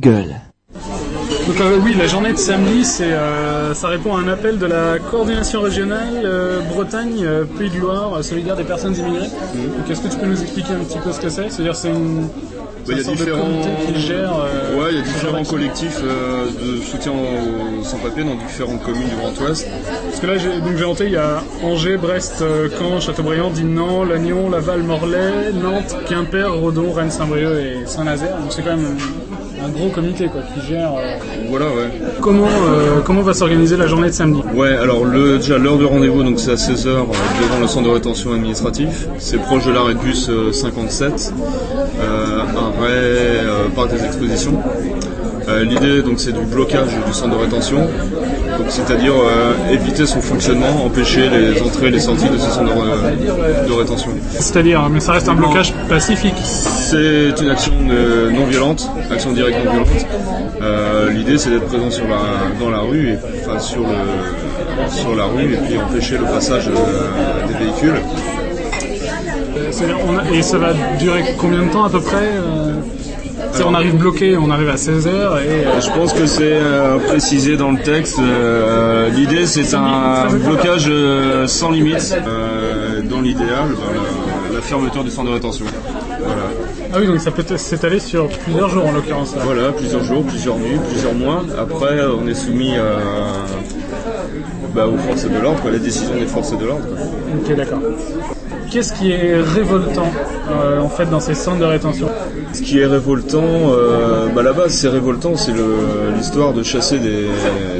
De 0.00 0.08
gueule. 0.08 0.34
Donc 1.46 1.60
euh, 1.60 1.78
oui, 1.82 1.94
la 1.98 2.06
journée 2.06 2.32
de 2.32 2.38
samedi, 2.38 2.84
c'est, 2.84 3.12
euh, 3.12 3.74
ça 3.74 3.88
répond 3.88 4.16
à 4.16 4.20
un 4.20 4.28
appel 4.28 4.58
de 4.58 4.66
la 4.66 4.98
coordination 4.98 5.62
régionale 5.62 6.22
euh, 6.24 6.60
Bretagne, 6.60 7.24
euh, 7.24 7.44
Pays 7.44 7.70
de 7.70 7.78
Loire, 7.78 8.14
euh, 8.14 8.22
solidaire 8.22 8.56
des 8.56 8.62
personnes 8.62 8.94
immigrées. 8.94 9.30
Donc 9.54 9.90
est-ce 9.90 10.00
que 10.00 10.08
tu 10.08 10.16
peux 10.16 10.26
nous 10.26 10.40
expliquer 10.40 10.74
un 10.74 10.84
petit 10.84 10.98
peu 10.98 11.10
ce 11.12 11.18
que 11.18 11.28
c'est? 11.28 11.50
C'est-à-dire 11.50 11.74
c'est 11.74 11.88
une, 11.88 12.28
il 12.86 12.96
y 12.96 13.00
a 13.00 13.02
sorte 13.02 13.18
de 13.18 13.24
différents, 13.24 13.42
comité 13.42 13.68
qui 13.92 14.00
gère. 14.00 14.32
euh, 14.32 14.80
ouais, 14.80 14.90
il 14.92 14.96
y 14.98 15.00
a 15.00 15.02
différents 15.02 15.44
collectifs 15.44 16.00
euh, 16.04 16.46
de 16.46 16.82
soutien 16.82 17.12
aux 17.12 17.82
sans-papiers 17.82 18.24
dans 18.24 18.36
différentes 18.36 18.82
communes 18.84 19.08
du 19.08 19.16
Grand 19.16 19.36
Ouest. 19.44 19.66
Parce 20.08 20.20
que 20.20 20.26
là, 20.26 20.38
j'ai, 20.38 20.60
donc 20.60 20.76
j'ai 20.76 20.86
noté, 20.86 21.04
il 21.06 21.12
y 21.12 21.16
a 21.16 21.42
Angers, 21.64 21.96
Brest, 21.96 22.42
euh, 22.42 22.68
Caen, 22.78 23.00
Châteaubriand, 23.00 23.50
Dinan, 23.50 24.04
Lannion, 24.04 24.50
Laval, 24.50 24.82
Morlaix, 24.82 25.52
Nantes, 25.52 25.96
Quimper, 26.08 26.54
Redon, 26.54 26.92
Rennes, 26.92 27.10
Saint-Brieuc 27.10 27.58
et 27.60 27.86
Saint-Nazaire. 27.86 28.36
Donc 28.38 28.52
c'est 28.52 28.62
quand 28.62 28.76
même 28.76 28.96
un, 29.64 29.68
gros 29.70 29.88
comité 29.88 30.26
quoi, 30.28 30.40
qui 30.42 30.66
gère. 30.66 30.92
euh, 30.96 31.16
Voilà, 31.48 31.66
ouais. 31.66 31.90
Comment, 32.20 32.46
euh, 32.46 33.00
comment 33.04 33.22
va 33.22 33.34
s'organiser 33.34 33.76
la 33.76 33.86
journée 33.86 34.08
de 34.08 34.12
samedi 34.14 34.40
Ouais, 34.54 34.70
alors 34.76 35.04
le, 35.04 35.38
déjà 35.38 35.58
l'heure 35.58 35.78
de 35.78 35.84
rendez-vous, 35.84 36.22
donc 36.22 36.38
c'est 36.40 36.52
à 36.52 36.54
16h 36.54 36.84
devant 36.86 37.60
le 37.60 37.66
centre 37.66 37.88
de 37.88 37.92
rétention 37.94 38.32
administratif. 38.32 39.06
C'est 39.18 39.38
proche 39.38 39.66
de 39.66 39.72
l'arrêt 39.72 39.94
de 39.94 39.98
bus 40.00 40.28
euh, 40.28 40.52
57, 40.52 41.32
euh, 42.00 42.38
arrêt 42.40 42.88
euh, 42.88 43.68
parc 43.74 43.92
des 43.92 44.04
expositions. 44.04 44.58
Euh, 45.48 45.64
L'idée 45.64 46.02
donc 46.02 46.20
c'est 46.20 46.32
du 46.32 46.44
blocage 46.44 46.88
du 47.06 47.12
centre 47.12 47.36
de 47.36 47.42
rétention, 47.42 47.88
c'est-à-dire 48.70 49.12
euh, 49.14 49.72
éviter 49.74 50.06
son 50.06 50.20
fonctionnement, 50.20 50.84
empêcher 50.86 51.28
les 51.28 51.60
entrées 51.60 51.88
et 51.88 51.90
les 51.90 52.00
sorties 52.00 52.28
de 52.28 52.38
ce 52.38 52.48
centre 52.50 52.64
de, 52.64 52.70
ré- 52.70 53.68
de 53.68 53.72
rétention. 53.72 54.10
C'est-à-dire, 54.38 54.88
mais 54.90 55.00
ça 55.00 55.12
reste 55.12 55.28
un 55.28 55.34
blocage 55.34 55.74
pacifique. 55.88 56.34
C'est 56.44 57.34
une 57.42 57.50
action 57.50 57.72
non 58.32 58.44
violente, 58.46 58.88
action 59.10 59.32
directe 59.32 59.58
non 59.64 59.70
violente. 59.72 59.88
Euh, 60.62 61.10
L'idée 61.10 61.36
c'est 61.38 61.50
d'être 61.50 61.66
présent 61.66 61.90
sur 61.90 62.04
la, 62.06 62.18
dans 62.60 62.70
la 62.70 62.78
rue, 62.80 63.10
et, 63.10 63.18
enfin 63.46 63.58
sur, 63.58 63.80
le, 63.80 64.88
sur 64.90 65.14
la 65.16 65.24
rue 65.24 65.54
et 65.54 65.56
puis 65.56 65.76
empêcher 65.78 66.16
le 66.18 66.24
passage 66.24 66.68
euh, 66.68 67.46
des 67.48 67.54
véhicules. 67.64 68.00
On 70.08 70.18
a- 70.18 70.30
et 70.36 70.42
ça 70.42 70.58
va 70.58 70.72
durer 70.98 71.22
combien 71.38 71.62
de 71.62 71.70
temps 71.70 71.84
à 71.84 71.90
peu 71.90 72.00
près 72.00 72.28
c'est- 73.52 73.62
On 73.64 73.74
arrive 73.74 73.96
bloqué, 73.96 74.36
on 74.36 74.50
arrive 74.50 74.68
à 74.68 74.76
16h 74.76 75.08
et. 75.08 75.66
euh, 75.66 75.80
Je 75.80 75.90
pense 75.98 76.12
que 76.12 76.26
c'est 76.26 76.42
euh, 76.52 76.98
précisé 76.98 77.56
dans 77.56 77.70
le 77.72 77.78
texte. 77.78 78.18
euh, 78.20 79.08
L'idée 79.10 79.46
c'est 79.46 79.74
un 79.74 80.26
blocage 80.44 80.90
sans 81.46 81.70
limite. 81.70 82.14
Dans 83.04 83.20
l'idéal, 83.22 83.48
ben, 83.70 84.00
la, 84.50 84.54
la 84.56 84.60
fermeture 84.62 85.02
du 85.02 85.10
centre 85.10 85.28
de 85.28 85.34
rétention. 85.34 85.64
Voilà. 86.20 86.42
Ah 86.92 86.96
oui, 87.00 87.06
donc 87.06 87.18
ça 87.20 87.30
peut 87.30 87.44
s'étaler 87.56 87.98
sur 87.98 88.28
plusieurs 88.28 88.68
jours 88.68 88.86
en 88.86 88.92
l'occurrence. 88.92 89.34
là. 89.34 89.42
Voilà, 89.44 89.72
plusieurs 89.72 90.04
jours, 90.04 90.22
plusieurs 90.24 90.58
nuits, 90.58 90.78
plusieurs 90.90 91.14
mois. 91.14 91.42
Après, 91.58 91.98
on 92.22 92.26
est 92.28 92.34
soumis 92.34 92.76
à, 92.76 92.98
bah, 94.74 94.86
aux 94.86 94.96
forces 94.98 95.24
de 95.24 95.38
l'ordre, 95.40 95.60
quoi, 95.62 95.70
la 95.70 95.78
décision 95.78 96.14
des 96.14 96.26
forces 96.26 96.56
de 96.56 96.64
l'ordre. 96.64 96.84
Ok, 97.42 97.56
d'accord. 97.56 97.80
Qu'est-ce 98.70 98.92
qui 98.92 99.10
est 99.10 99.34
révoltant 99.40 100.10
euh, 100.50 100.80
en 100.80 100.88
fait 100.88 101.06
dans 101.10 101.18
ces 101.20 101.34
centres 101.34 101.58
de 101.58 101.64
rétention 101.64 102.08
Ce 102.52 102.62
qui 102.62 102.78
est 102.78 102.86
révoltant, 102.86 103.42
euh, 103.72 104.28
bah, 104.34 104.42
la 104.42 104.52
base 104.52 104.72
c'est 104.72 104.88
révoltant, 104.88 105.36
c'est 105.36 105.52
l'histoire 106.16 106.52
de 106.52 106.62
chasser 106.62 106.98
des, 106.98 107.26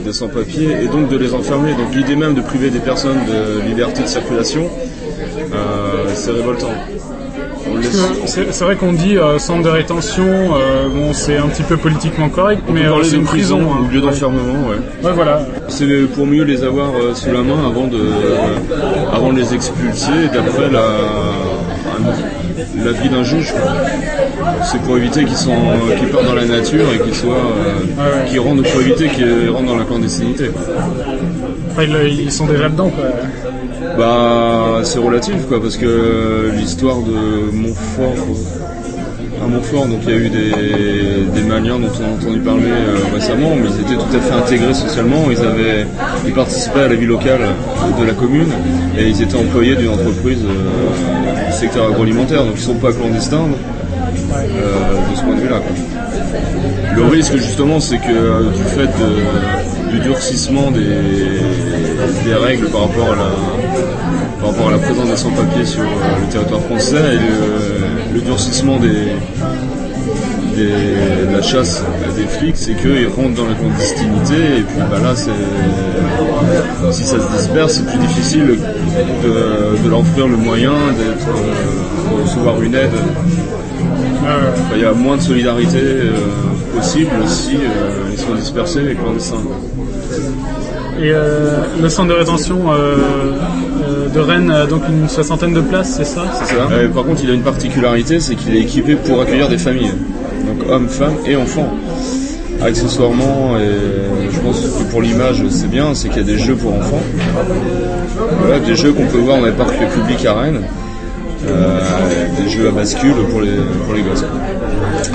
des 0.04 0.12
sans-papiers 0.12 0.76
et 0.82 0.88
donc 0.88 1.08
de 1.08 1.16
les 1.16 1.32
enfermer. 1.32 1.74
Donc 1.74 1.94
l'idée 1.94 2.16
même 2.16 2.34
de 2.34 2.40
priver 2.40 2.70
des 2.70 2.80
personnes 2.80 3.18
de 3.26 3.60
liberté 3.68 4.02
de 4.02 4.08
circulation, 4.08 4.68
euh, 5.54 6.10
c'est 6.14 6.32
révoltant. 6.32 6.68
On 6.70 6.74
Parce 6.74 6.98
laisse- 6.98 7.64
que 7.64 7.69
C'est 8.26 8.60
vrai 8.64 8.76
qu'on 8.76 8.92
dit 8.92 9.16
euh, 9.16 9.38
centre 9.38 9.62
de 9.62 9.68
rétention, 9.68 10.24
euh, 10.26 10.88
bon 10.88 11.12
c'est 11.12 11.36
un 11.36 11.46
petit 11.48 11.62
peu 11.62 11.76
politiquement 11.76 12.28
correct, 12.28 12.62
On 12.68 12.72
mais 12.72 12.84
euh, 12.86 13.02
c'est 13.02 13.16
une 13.16 13.24
prison. 13.24 13.58
prison 13.58 13.72
hein. 13.72 13.84
ou 13.84 13.92
lieu 13.92 14.00
d'enfermement, 14.00 14.68
ouais. 14.68 14.76
Ouais, 15.06 15.12
voilà. 15.14 15.40
C'est 15.68 15.86
pour 16.14 16.26
mieux 16.26 16.44
les 16.44 16.62
avoir 16.62 16.88
euh, 16.90 17.14
sous 17.14 17.32
la 17.32 17.42
main 17.42 17.66
avant 17.66 17.86
de, 17.86 17.98
avant 19.12 19.32
de 19.32 19.38
les 19.38 19.54
expulser 19.54 20.28
d'après 20.32 20.70
la, 20.70 20.84
la 22.84 22.92
vie 22.92 23.08
d'un 23.08 23.24
juge. 23.24 23.52
C'est 24.64 24.80
pour 24.82 24.96
éviter 24.96 25.24
qu'ils 25.24 25.36
sont, 25.36 25.56
qu'ils 25.98 26.08
partent 26.08 26.26
dans 26.26 26.34
la 26.34 26.44
nature 26.44 26.86
et 26.94 26.98
qu'ils 27.00 27.14
soient, 27.14 27.52
qu'ils 28.28 28.40
rentrent, 28.40 28.62
pour 28.70 28.80
éviter 28.80 29.08
qu'ils 29.08 29.50
rentrent 29.50 29.66
dans 29.66 29.78
la 29.78 29.84
clandestinité. 29.84 30.50
Enfin, 31.72 31.82
ils, 31.84 32.20
ils 32.20 32.32
sont 32.32 32.46
déjà 32.46 32.68
dedans 32.68 32.90
quoi. 32.90 33.04
Bah, 34.04 34.80
c'est 34.82 34.98
relatif 34.98 35.46
quoi, 35.46 35.60
parce 35.60 35.76
que 35.76 36.50
l'histoire 36.56 37.00
de 37.02 37.54
Montfort, 37.54 38.14
à 39.44 39.46
Montfort, 39.46 39.88
donc 39.88 39.98
il 40.04 40.08
y 40.10 40.12
a 40.14 40.16
eu 40.16 40.30
des, 40.30 41.38
des 41.38 41.46
Maliens 41.46 41.78
dont 41.78 41.90
on 42.00 42.04
a 42.04 42.14
entendu 42.14 42.38
parler 42.40 42.62
euh, 42.70 43.14
récemment, 43.14 43.50
mais 43.62 43.68
ils 43.68 43.80
étaient 43.82 44.02
tout 44.02 44.16
à 44.16 44.20
fait 44.20 44.32
intégrés 44.32 44.72
socialement, 44.72 45.24
ils 45.30 45.36
avaient, 45.40 45.86
ils 46.26 46.32
participaient 46.32 46.80
à 46.80 46.88
la 46.88 46.94
vie 46.94 47.04
locale 47.04 47.40
de 48.00 48.04
la 48.06 48.14
commune 48.14 48.48
et 48.98 49.06
ils 49.06 49.20
étaient 49.20 49.36
employés 49.36 49.76
d'une 49.76 49.90
entreprise 49.90 50.38
euh, 50.46 51.50
du 51.50 51.52
secteur 51.58 51.88
agroalimentaire, 51.88 52.42
donc 52.46 52.54
ils 52.56 52.62
sont 52.62 52.76
pas 52.76 52.92
clandestins 52.94 53.48
euh, 54.34 55.10
de 55.10 55.14
ce 55.14 55.20
point 55.22 55.34
de 55.34 55.40
vue-là. 55.42 55.60
Le 56.96 57.02
risque 57.04 57.36
justement, 57.36 57.80
c'est 57.80 57.98
que 57.98 58.08
euh, 58.10 58.50
du 58.50 58.62
fait 58.62 58.86
de- 58.86 59.90
du 59.90 59.98
durcissement 59.98 60.70
des, 60.70 60.86
des 62.24 62.34
règles 62.34 62.68
par 62.68 62.82
rapport 62.82 63.12
à 63.12 63.16
la, 63.16 63.30
rapport 64.50 64.68
à 64.68 64.72
la 64.72 64.78
présence 64.78 65.08
des 65.10 65.16
sans-papiers 65.16 65.64
sur 65.64 65.82
euh, 65.82 66.20
le 66.20 66.26
territoire 66.32 66.60
français 66.62 66.96
et 67.14 67.18
le, 67.18 68.14
le 68.14 68.20
durcissement 68.20 68.78
des, 68.78 68.88
des- 70.56 71.26
de 71.30 71.32
la 71.36 71.42
chasse 71.42 71.82
des 72.16 72.24
flics, 72.26 72.56
c'est 72.56 72.74
qu'ils 72.74 73.06
rentrent 73.08 73.34
dans 73.36 73.46
la 73.46 73.54
clandestinité 73.54 74.34
et 74.58 74.62
puis 74.62 74.78
bah 74.90 74.98
là, 75.02 75.14
si 76.92 77.02
ça 77.04 77.16
se 77.18 77.36
disperse, 77.36 77.74
c'est 77.74 77.86
plus 77.86 77.98
difficile 77.98 78.46
de, 79.22 79.82
de 79.84 79.88
leur 79.90 80.00
offrir 80.00 80.26
le 80.26 80.36
moyen 80.36 80.72
d'être, 80.72 81.28
euh, 81.28 82.16
de 82.18 82.22
recevoir 82.22 82.60
une 82.62 82.74
aide. 82.74 82.90
Enfin, 84.22 84.74
Il 84.76 84.82
y 84.82 84.84
a 84.84 84.92
moins 84.92 85.16
de 85.16 85.22
solidarité 85.22 85.78
euh, 85.78 86.10
possible 86.76 87.10
si 87.26 87.56
euh, 87.56 88.10
ils 88.12 88.18
sont 88.18 88.34
dispersés 88.34 88.80
les 88.82 88.94
clandestins. 88.94 89.36
Et 91.00 91.10
euh, 91.12 91.58
le 91.80 91.88
centre 91.88 92.08
de 92.10 92.14
rétention 92.14 92.58
euh, 92.72 92.74
euh, 92.76 93.32
de 94.12 94.20
Rennes 94.20 94.50
a 94.50 94.66
donc 94.66 94.82
une 94.88 95.08
soixantaine 95.08 95.52
de 95.52 95.60
places, 95.60 95.94
c'est 95.96 96.04
ça 96.04 96.22
C'est 96.34 96.54
ça. 96.54 96.68
Euh, 96.72 96.88
par 96.88 97.04
contre, 97.04 97.22
il 97.22 97.30
a 97.30 97.34
une 97.34 97.42
particularité, 97.42 98.20
c'est 98.20 98.34
qu'il 98.34 98.54
est 98.56 98.60
équipé 98.60 98.94
pour 98.96 99.20
accueillir 99.20 99.48
des 99.48 99.58
familles, 99.58 99.92
donc 100.46 100.68
hommes, 100.68 100.88
femmes 100.88 101.16
et 101.26 101.36
enfants. 101.36 101.72
Accessoirement, 102.62 103.56
et 103.58 104.30
je 104.30 104.38
pense 104.40 104.60
que 104.60 104.90
pour 104.90 105.00
l'image 105.00 105.42
c'est 105.48 105.70
bien, 105.70 105.94
c'est 105.94 106.08
qu'il 106.08 106.18
y 106.18 106.20
a 106.20 106.24
des 106.24 106.38
jeux 106.38 106.56
pour 106.56 106.74
enfants. 106.74 107.00
Voilà, 108.42 108.58
des 108.58 108.76
jeux 108.76 108.92
qu'on 108.92 109.06
peut 109.06 109.16
voir 109.18 109.38
dans 109.38 109.46
les 109.46 109.52
parcs 109.52 109.78
publics 109.94 110.26
à 110.26 110.34
Rennes. 110.34 110.60
Euh, 111.48 111.80
des 112.36 112.50
jeux 112.50 112.68
à 112.68 112.70
bascule 112.70 113.14
pour 113.30 113.40
les, 113.40 113.56
pour 113.86 113.94
les 113.94 114.02
gosses. 114.02 114.24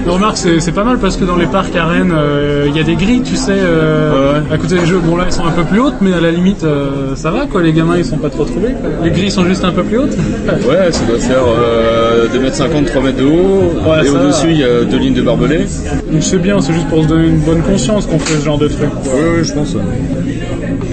Mais 0.05 0.11
Remarque, 0.11 0.37
c'est 0.37 0.59
c'est 0.59 0.71
pas 0.71 0.83
mal 0.83 0.99
parce 0.99 1.17
que 1.17 1.25
dans 1.25 1.35
les 1.35 1.47
parcs 1.47 1.75
à 1.75 1.85
Rennes, 1.85 2.13
euh, 2.15 2.65
il 2.67 2.75
y 2.77 2.79
a 2.79 2.83
des 2.83 2.95
grilles, 2.95 3.23
tu 3.23 3.35
sais, 3.35 3.53
euh, 3.55 4.39
à 4.51 4.57
côté 4.57 4.75
des 4.75 4.85
jeux. 4.85 4.99
Bon 4.99 5.15
là, 5.17 5.23
elles 5.25 5.33
sont 5.33 5.45
un 5.45 5.51
peu 5.51 5.63
plus 5.63 5.79
hautes, 5.79 5.95
mais 6.01 6.13
à 6.13 6.21
la 6.21 6.29
limite, 6.31 6.63
euh, 6.63 7.15
ça 7.15 7.31
va 7.31 7.45
quoi. 7.47 7.61
Les 7.63 7.73
gamins, 7.73 7.97
ils 7.97 8.05
sont 8.05 8.17
pas 8.17 8.29
trop 8.29 8.45
trouvés. 8.45 8.73
quoi. 8.73 8.89
Les 9.03 9.09
grilles 9.09 9.31
sont 9.31 9.45
juste 9.45 9.63
un 9.63 9.71
peu 9.71 9.83
plus 9.83 9.97
hautes. 9.97 10.15
Ouais, 10.67 10.91
ça 10.91 11.05
doit 11.05 11.17
faire 11.19 11.43
euh, 11.47 12.27
2 12.31 12.39
mètres 12.39 12.55
50, 12.55 12.85
3 12.85 13.01
mètres 13.01 13.17
de 13.17 13.23
haut. 13.25 13.73
Ouais, 13.87 14.05
et 14.05 14.09
au-dessus, 14.09 14.47
il 14.51 14.57
y 14.59 14.63
a 14.63 14.83
deux 14.83 14.97
lignes 14.97 15.13
de 15.13 15.21
barbelés. 15.21 15.65
Donc 16.11 16.21
c'est 16.21 16.37
bien, 16.37 16.59
c'est 16.61 16.73
juste 16.73 16.87
pour 16.87 17.03
se 17.03 17.07
donner 17.07 17.27
une 17.27 17.39
bonne 17.39 17.61
conscience 17.61 18.05
qu'on 18.05 18.19
fait 18.19 18.35
ce 18.39 18.45
genre 18.45 18.57
de 18.57 18.67
truc. 18.67 18.89
Oui, 19.05 19.43
je 19.43 19.53
pense. 19.53 19.73
Et 19.73 19.77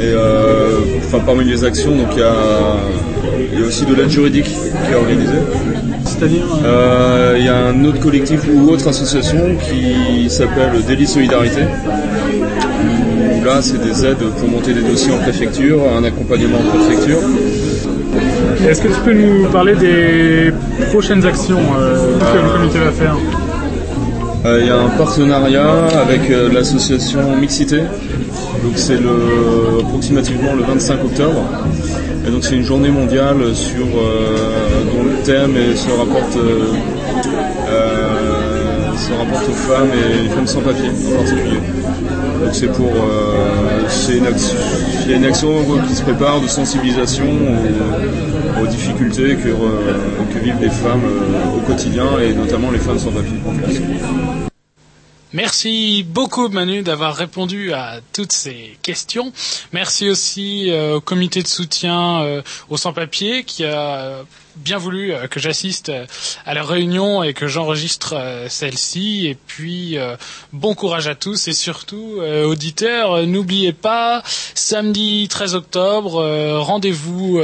euh, 0.05 0.79
enfin, 0.99 1.19
parmi 1.25 1.45
les 1.45 1.65
actions, 1.65 1.91
donc 1.93 2.09
il 2.15 2.21
y 2.21 2.23
a, 2.23 2.33
il 3.53 3.61
y 3.61 3.63
a 3.63 3.67
aussi 3.67 3.85
de 3.87 3.95
l'aide 3.95 4.11
juridique 4.11 4.47
qui 4.47 4.93
est 4.93 4.97
organisée. 4.97 5.39
C'est-à-dire 6.23 6.47
Euh, 6.65 7.35
Il 7.37 7.45
y 7.45 7.49
a 7.49 7.57
un 7.57 7.85
autre 7.85 7.99
collectif 7.99 8.43
ou 8.55 8.71
autre 8.71 8.87
association 8.87 9.57
qui 9.69 10.31
s'appelle 10.31 10.71
Délit 10.87 11.09
Solidarité. 11.09 11.63
Où 13.41 13.45
là, 13.45 13.61
c'est 13.61 13.83
des 13.83 14.05
aides 14.07 14.25
pour 14.39 14.49
monter 14.49 14.73
des 14.73 14.83
dossiers 14.83 15.13
en 15.13 15.19
préfecture, 15.19 15.79
un 15.99 16.05
accompagnement 16.05 16.59
en 16.59 16.77
préfecture. 16.77 17.19
Est-ce 18.69 18.83
que 18.83 18.89
tu 18.89 19.01
peux 19.05 19.15
nous 19.15 19.49
parler 19.49 19.75
des 19.75 20.53
prochaines 20.93 21.27
actions 21.27 21.59
euh, 21.81 21.97
que 22.19 22.39
le 22.39 22.51
comité 22.57 22.79
va 22.79 22.93
faire 22.93 23.17
Euh, 24.47 24.59
Il 24.61 24.69
y 24.69 24.71
a 24.71 24.77
un 24.79 24.91
partenariat 24.91 25.73
avec 26.05 26.31
euh, 26.31 26.53
l'association 26.53 27.23
Mixité. 27.41 27.79
Donc 28.63 28.75
c'est 28.77 29.01
le, 29.09 29.81
approximativement 29.81 30.55
le 30.55 30.63
25 30.63 31.05
octobre. 31.05 31.43
Et 32.25 32.31
donc 32.31 32.45
c'est 32.45 32.55
une 32.55 32.63
journée 32.65 32.91
mondiale 32.91 33.39
sur, 33.55 33.87
euh, 33.87 34.72
dont 34.85 35.03
le 35.05 35.23
thème 35.25 35.55
se, 35.77 35.91
rapporte, 35.91 36.37
euh, 36.37 36.73
euh, 37.69 38.97
se 38.97 39.13
rapporte 39.13 39.49
aux 39.49 39.53
femmes 39.53 39.91
et 39.93 40.23
les 40.25 40.29
femmes 40.29 40.47
sans 40.47 40.61
papier 40.61 40.89
en 40.89 41.17
particulier. 41.17 41.61
Donc 42.43 42.55
c'est 42.55 42.73
pour 42.73 42.91
euh, 42.93 43.89
une 44.11 44.27
action, 44.27 44.57
il 45.05 45.11
y 45.11 45.15
a 45.15 45.17
une 45.17 45.25
action 45.25 45.51
qui 45.89 45.95
se 45.95 46.03
prépare 46.03 46.41
de 46.41 46.49
sensibilisation 46.49 47.25
aux, 48.61 48.67
difficultés 48.67 49.37
que, 49.37 49.49
que 50.33 50.39
vivent 50.39 50.61
les 50.61 50.71
femmes 50.71 51.03
au 51.57 51.61
quotidien 51.61 52.07
et 52.21 52.33
notamment 52.33 52.71
les 52.71 52.79
femmes 52.79 52.99
sans 52.99 53.11
papier. 53.11 53.35
Merci 55.33 56.05
beaucoup 56.09 56.49
Manu 56.49 56.83
d'avoir 56.83 57.15
répondu 57.17 57.73
à 57.73 58.01
toutes 58.13 58.33
ces 58.33 58.77
questions. 58.83 59.33
Merci 59.73 60.09
aussi 60.11 60.71
au 60.95 61.01
comité 61.01 61.43
de 61.43 61.49
soutien 61.49 62.43
aux 62.71 62.77
sans-papiers 62.77 63.43
qui 63.45 63.65
a 63.65 64.25
bien 64.57 64.79
voulu 64.79 65.13
euh, 65.13 65.27
que 65.27 65.41
j'assiste 65.41 65.89
euh, 65.89 66.07
à 66.47 66.55
leur 66.55 66.69
réunion 66.69 67.23
et 67.23 67.35
que 67.35 67.47
j'enregistre 67.47 68.15
euh, 68.17 68.49
celle-ci. 68.49 69.27
Et 69.27 69.35
puis 69.35 69.97
bon 70.53 70.75
courage 70.75 71.07
à 71.07 71.15
tous 71.15 71.49
et 71.49 71.53
surtout 71.53 72.21
auditeurs, 72.45 73.27
n'oubliez 73.27 73.73
pas 73.73 74.23
samedi 74.55 75.27
13 75.29 75.55
octobre, 75.55 76.59
rendez-vous 76.59 77.41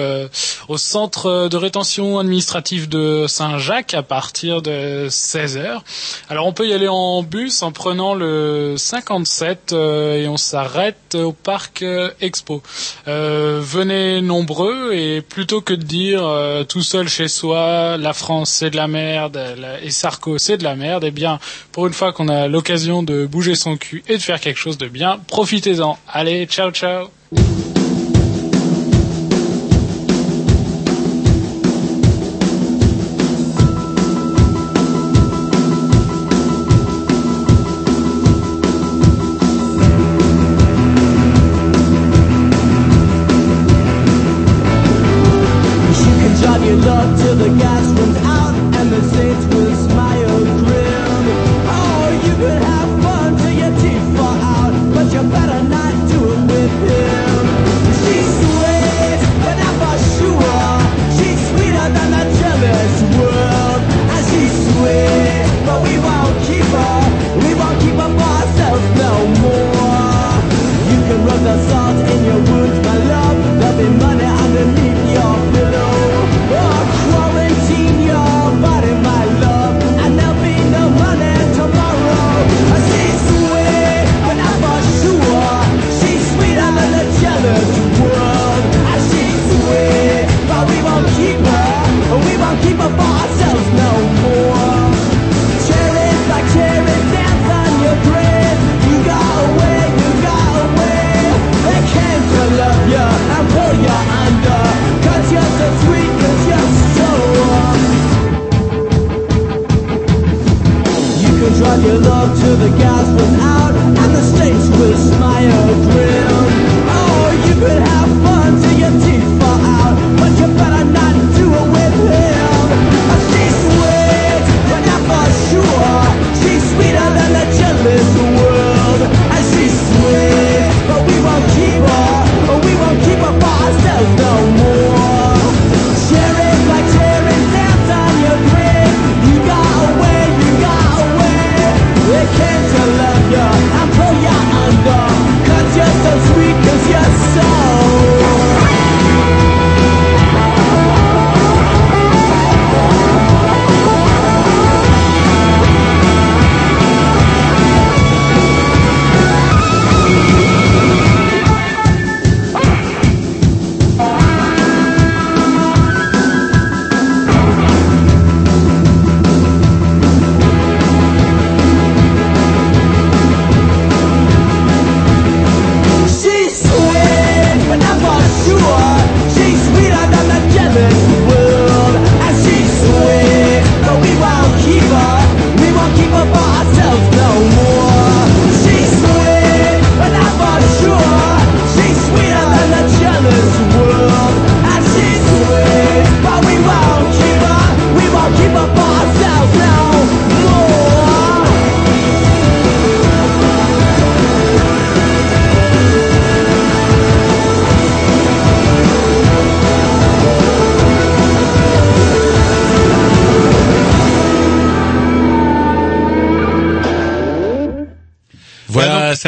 au 0.68 0.76
centre 0.76 1.48
de 1.48 1.56
rétention 1.56 2.18
administrative 2.18 2.88
de 2.88 3.26
Saint-Jacques 3.28 3.94
à 3.94 4.02
partir 4.02 4.62
de 4.62 5.08
16h. 5.08 5.80
Alors 6.28 6.46
on 6.46 6.52
peut 6.52 6.68
y 6.68 6.72
aller 6.72 6.88
en 6.88 7.22
bus 7.22 7.62
en 7.62 7.72
prenant 7.72 8.14
le 8.14 8.74
57 8.76 9.72
euh, 9.72 10.14
et 10.14 10.28
on 10.28 10.36
s'arrête 10.36 11.14
au 11.14 11.32
parc 11.32 11.84
Expo. 12.20 12.62
Venez 13.06 14.20
nombreux 14.20 14.92
et 14.92 15.22
plutôt 15.22 15.60
que 15.60 15.74
de 15.74 15.82
dire 15.82 16.22
tout 16.68 16.82
seul 16.82 16.97
chez 17.06 17.28
soi, 17.28 17.96
la 17.96 18.12
France 18.12 18.50
c'est 18.50 18.70
de 18.70 18.76
la 18.76 18.88
merde 18.88 19.38
et 19.82 19.90
Sarko 19.90 20.38
c'est 20.38 20.56
de 20.56 20.64
la 20.64 20.74
merde, 20.74 21.04
eh 21.04 21.12
bien 21.12 21.38
pour 21.70 21.86
une 21.86 21.92
fois 21.92 22.12
qu'on 22.12 22.28
a 22.28 22.48
l'occasion 22.48 23.04
de 23.04 23.26
bouger 23.26 23.54
son 23.54 23.76
cul 23.76 24.02
et 24.08 24.16
de 24.16 24.22
faire 24.22 24.40
quelque 24.40 24.58
chose 24.58 24.78
de 24.78 24.88
bien, 24.88 25.20
profitez-en. 25.28 25.98
Allez, 26.08 26.46
ciao 26.46 26.70
ciao 26.72 27.08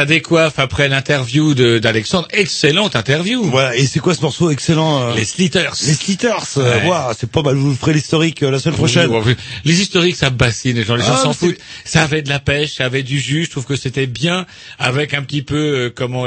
ça 0.01 0.07
décoiffe 0.07 0.59
après 0.59 0.89
l'interview 0.89 1.53
d'Alexandre. 1.55 2.27
Excellente 2.31 2.97
interview. 2.97 3.45
Voilà, 3.45 3.77
et 3.77 3.85
c'est 3.85 3.99
quoi 3.99 4.15
ce 4.15 4.23
morceau 4.23 4.49
excellent 4.51 5.11
euh, 5.11 5.15
Les 5.15 5.27
Slitters. 5.27 5.75
Les 5.87 5.93
Slitters, 5.93 6.57
euh, 6.57 6.89
Ouais. 6.89 7.15
c'est 7.19 7.31
pas 7.31 7.43
mal, 7.43 7.55
je 7.55 7.61
vous 7.61 7.75
ferai 7.75 7.93
l'historique 7.93 8.43
euh, 8.43 8.51
la 8.51 8.59
semaine 8.59 8.77
prochaine. 8.77 9.11
Oui, 9.11 9.35
Les 9.67 9.79
historiques, 9.83 10.17
ça 10.17 10.31
bassine 10.31 10.77
les 10.77 10.85
gens. 10.85 10.95
Les 10.97 11.03
gens 11.05 11.17
Ah, 11.19 11.23
s'en 11.23 11.33
foutent. 11.35 11.59
Ça 11.85 12.03
avait 12.03 12.23
de 12.23 12.31
la 12.31 12.39
pêche, 12.39 12.77
ça 12.77 12.87
avait 12.87 13.03
du 13.03 13.19
jus. 13.21 13.45
Je 13.45 13.51
trouve 13.51 13.67
que 13.67 13.77
c'était 13.77 14.07
bien 14.07 14.47
avec 14.79 15.13
un 15.13 15.21
petit 15.21 15.43
peu 15.43 15.57
euh, 15.57 15.91
comment 15.95 16.25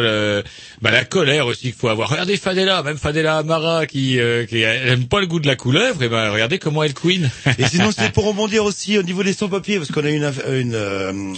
bah, 0.84 0.92
la 0.92 1.06
colère 1.06 1.48
aussi 1.48 1.62
qu'il 1.62 1.74
faut 1.74 1.88
avoir. 1.88 2.10
Regardez 2.10 2.36
Fadela, 2.36 2.84
même 2.84 2.98
Fadela 2.98 3.38
Amara 3.38 3.86
qui, 3.86 4.20
euh, 4.20 4.46
qui 4.46 4.64
aime 4.64 5.06
pas 5.06 5.22
le 5.22 5.28
goût 5.28 5.40
de 5.40 5.48
la 5.48 5.56
couleuvre. 5.56 6.04
Et 6.04 6.10
ben 6.10 6.30
regardez 6.30 6.60
comment 6.60 6.84
elle 6.84 6.94
queen. 6.94 7.32
Et 7.58 7.66
sinon, 7.68 7.92
c'était 7.92 8.12
pour 8.12 8.26
rebondir 8.26 8.66
aussi 8.66 8.98
au 8.98 9.04
niveau 9.04 9.24
des 9.24 9.32
sans-papiers, 9.32 9.78
parce 9.78 9.94
qu'on 9.94 10.04
a 10.04 10.10
une, 10.10 10.30
une, 10.52 10.76
euh, 10.76 11.34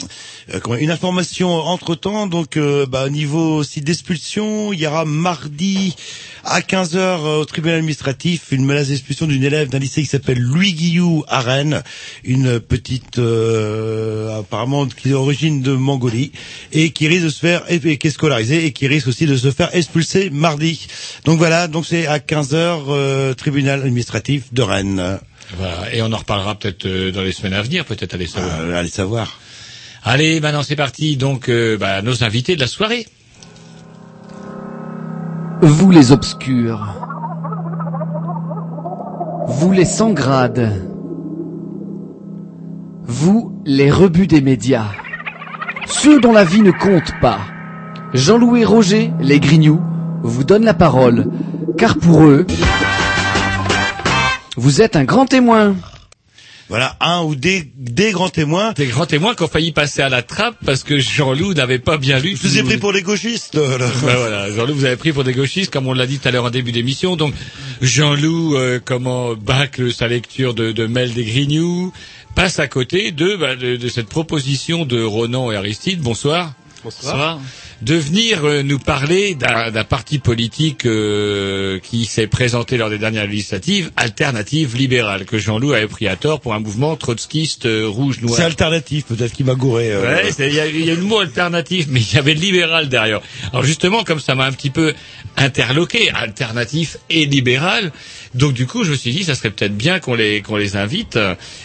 euh, 0.55 0.77
une 0.79 0.89
information 0.89 1.53
entre-temps. 1.53 2.25
Donc, 2.25 2.57
euh, 2.57 2.87
bah, 2.87 3.05
au 3.05 3.09
niveau 3.09 3.57
aussi 3.57 3.81
d'expulsion, 3.81 4.73
il 4.73 4.79
y 4.79 4.87
aura 4.87 5.05
mardi 5.05 5.95
à 6.45 6.61
15h 6.61 6.95
euh, 6.95 7.39
au 7.41 7.45
tribunal 7.45 7.77
administratif 7.79 8.51
une 8.51 8.65
menace 8.65 8.87
d'expulsion 8.87 9.27
d'une 9.27 9.43
élève 9.43 9.69
d'un 9.69 9.79
lycée 9.79 10.01
qui 10.01 10.07
s'appelle 10.07 10.39
Louis 10.39 10.73
Guillou 10.73 11.23
à 11.27 11.41
Rennes, 11.41 11.83
une 12.23 12.59
petite 12.59 13.19
euh, 13.19 14.39
apparemment 14.39 14.85
qui 14.85 15.09
est 15.09 15.11
d'origine 15.11 15.61
de 15.61 15.73
Mongolie 15.73 16.31
et 16.71 16.91
qui 16.91 17.07
risque 17.07 17.25
de 17.25 17.29
se 17.29 17.39
faire 17.39 17.63
et, 17.69 17.75
et 17.75 17.97
qui 17.97 18.07
est 18.07 18.11
scolarisée 18.11 18.65
et 18.65 18.71
qui 18.71 18.87
risque 18.87 19.07
aussi 19.07 19.25
de 19.25 19.35
se 19.35 19.51
faire 19.51 19.75
expulser 19.75 20.29
mardi. 20.29 20.87
Donc 21.25 21.37
voilà, 21.37 21.67
donc 21.67 21.85
c'est 21.85 22.07
à 22.07 22.19
15h 22.19 23.35
tribunal 23.35 23.81
administratif 23.81 24.53
de 24.53 24.61
Rennes. 24.61 25.19
Voilà. 25.53 25.93
Et 25.93 26.01
on 26.01 26.11
en 26.11 26.17
reparlera 26.17 26.55
peut-être 26.57 26.85
euh, 26.85 27.11
dans 27.11 27.21
les 27.21 27.31
semaines 27.31 27.53
à 27.53 27.61
venir. 27.61 27.85
Peut-être 27.85 28.13
allez 28.13 28.27
savoir. 28.27 28.59
Euh, 28.59 28.79
allez 28.79 28.89
savoir. 28.89 29.39
Allez, 30.03 30.39
maintenant 30.39 30.63
c'est 30.63 30.75
parti. 30.75 31.17
Donc, 31.17 31.49
euh, 31.49 31.77
bah, 31.77 32.01
nos 32.01 32.23
invités 32.23 32.55
de 32.55 32.61
la 32.61 32.67
soirée. 32.67 33.07
Vous 35.61 35.89
les 35.89 36.11
obscurs. 36.11 36.93
Vous 39.47 39.71
les 39.71 39.85
sans 39.85 40.11
grades. 40.11 40.71
Vous 43.03 43.53
les 43.65 43.89
rebuts 43.89 44.27
des 44.27 44.41
médias. 44.41 44.87
Ceux 45.85 46.19
dont 46.19 46.33
la 46.33 46.43
vie 46.43 46.61
ne 46.61 46.71
compte 46.71 47.11
pas. 47.21 47.39
Jean-Louis 48.13 48.65
Roger, 48.65 49.13
les 49.19 49.39
grignoux, 49.39 49.81
vous 50.23 50.43
donnent 50.43 50.65
la 50.65 50.73
parole, 50.73 51.27
car 51.77 51.97
pour 51.97 52.23
eux, 52.23 52.45
vous 54.57 54.81
êtes 54.81 54.95
un 54.95 55.05
grand 55.05 55.25
témoin. 55.25 55.75
Voilà, 56.67 56.97
un 56.99 57.21
ou 57.21 57.35
des, 57.35 57.71
des 57.77 58.11
grands 58.11 58.29
témoins. 58.29 58.73
Des 58.73 58.87
grands 58.87 59.05
témoins 59.05 59.35
qui 59.35 59.43
ont 59.43 59.47
failli 59.47 59.71
passer 59.71 60.01
à 60.01 60.09
la 60.09 60.23
trappe 60.23 60.55
parce 60.65 60.83
que 60.83 60.97
Jean-Loup 60.97 61.53
n'avait 61.53 61.77
pas 61.77 61.97
bien 61.97 62.17
lu. 62.17 62.35
Je 62.35 62.47
vous 62.47 62.57
ai 62.57 62.63
pris 62.63 62.77
pour 62.77 62.91
les 62.91 63.03
gauchistes. 63.03 63.53
là. 63.53 63.61
Ouais, 64.03 64.15
voilà, 64.15 64.51
Jean-Loup, 64.51 64.73
vous 64.73 64.85
avez 64.85 64.95
pris 64.95 65.13
pour 65.13 65.23
des 65.23 65.33
gauchistes, 65.33 65.71
comme 65.71 65.85
on 65.87 65.93
l'a 65.93 66.07
dit 66.07 66.17
tout 66.17 66.27
à 66.27 66.31
l'heure 66.31 66.45
en 66.45 66.49
début 66.49 66.71
d'émission. 66.71 67.15
Donc, 67.15 67.35
Jean-Loup, 67.81 68.55
euh, 68.55 68.79
comment 68.83 69.35
bâcle 69.35 69.93
sa 69.93 70.07
lecture 70.07 70.55
de, 70.55 70.71
de 70.71 70.87
Mel 70.87 71.13
des 71.13 71.23
Grignoux, 71.23 71.93
passe 72.33 72.57
à 72.57 72.67
côté 72.67 73.11
de, 73.11 73.35
bah, 73.35 73.55
de, 73.55 73.75
de 73.75 73.87
cette 73.87 74.07
proposition 74.09 74.85
de 74.85 75.03
Ronan 75.03 75.51
et 75.51 75.55
Aristide. 75.55 76.01
Bonsoir. 76.01 76.53
Bonsoir. 76.83 77.39
De 77.81 77.95
venir 77.95 78.45
euh, 78.45 78.63
nous 78.63 78.79
parler 78.79 79.35
d'un 79.35 79.83
parti 79.83 80.17
politique 80.19 80.85
euh, 80.85 81.77
qui 81.79 82.05
s'est 82.05 82.25
présenté 82.27 82.77
lors 82.77 82.89
des 82.89 82.97
dernières 82.97 83.27
législatives, 83.27 83.91
Alternative 83.97 84.75
Libérale, 84.77 85.25
que 85.25 85.37
Jean-Loup 85.37 85.73
avait 85.73 85.87
pris 85.87 86.07
à 86.07 86.15
tort 86.15 86.39
pour 86.39 86.53
un 86.53 86.59
mouvement 86.59 86.95
trotskiste 86.95 87.65
euh, 87.65 87.85
rouge-noir. 87.87 88.35
C'est 88.37 88.43
alternatif, 88.43 89.05
peut-être 89.05 89.33
qui 89.33 89.43
m'a 89.43 89.55
gouré. 89.55 89.91
euh. 89.91 90.01
Ouais, 90.15 90.29
il 90.39 90.53
y, 90.55 90.59
a- 90.59 90.65
il 90.67 90.85
y 90.85 90.89
a 90.91 90.95
le 90.95 91.01
mot 91.01 91.19
alternatif, 91.19 91.87
mais 91.89 91.99
il 91.99 92.13
y 92.15 92.17
avait 92.17 92.33
libéral 92.33 92.87
derrière. 92.87 93.19
Alors 93.51 93.63
justement, 93.63 94.03
comme 94.03 94.19
ça 94.21 94.35
m'a 94.35 94.45
un 94.45 94.51
petit 94.53 94.69
peu 94.69 94.93
interloqué, 95.37 96.09
alternatif 96.11 96.97
et 97.09 97.25
libéral, 97.25 97.91
donc 98.35 98.53
du 98.53 98.67
coup, 98.67 98.83
je 98.83 98.91
me 98.91 98.95
suis 98.95 99.11
dit, 99.11 99.23
ça 99.25 99.35
serait 99.35 99.49
peut-être 99.51 99.75
bien 99.75 99.99
qu'on 99.99 100.13
les 100.15 100.41
qu'on 100.41 100.55
les 100.57 100.75
invite. 100.77 101.19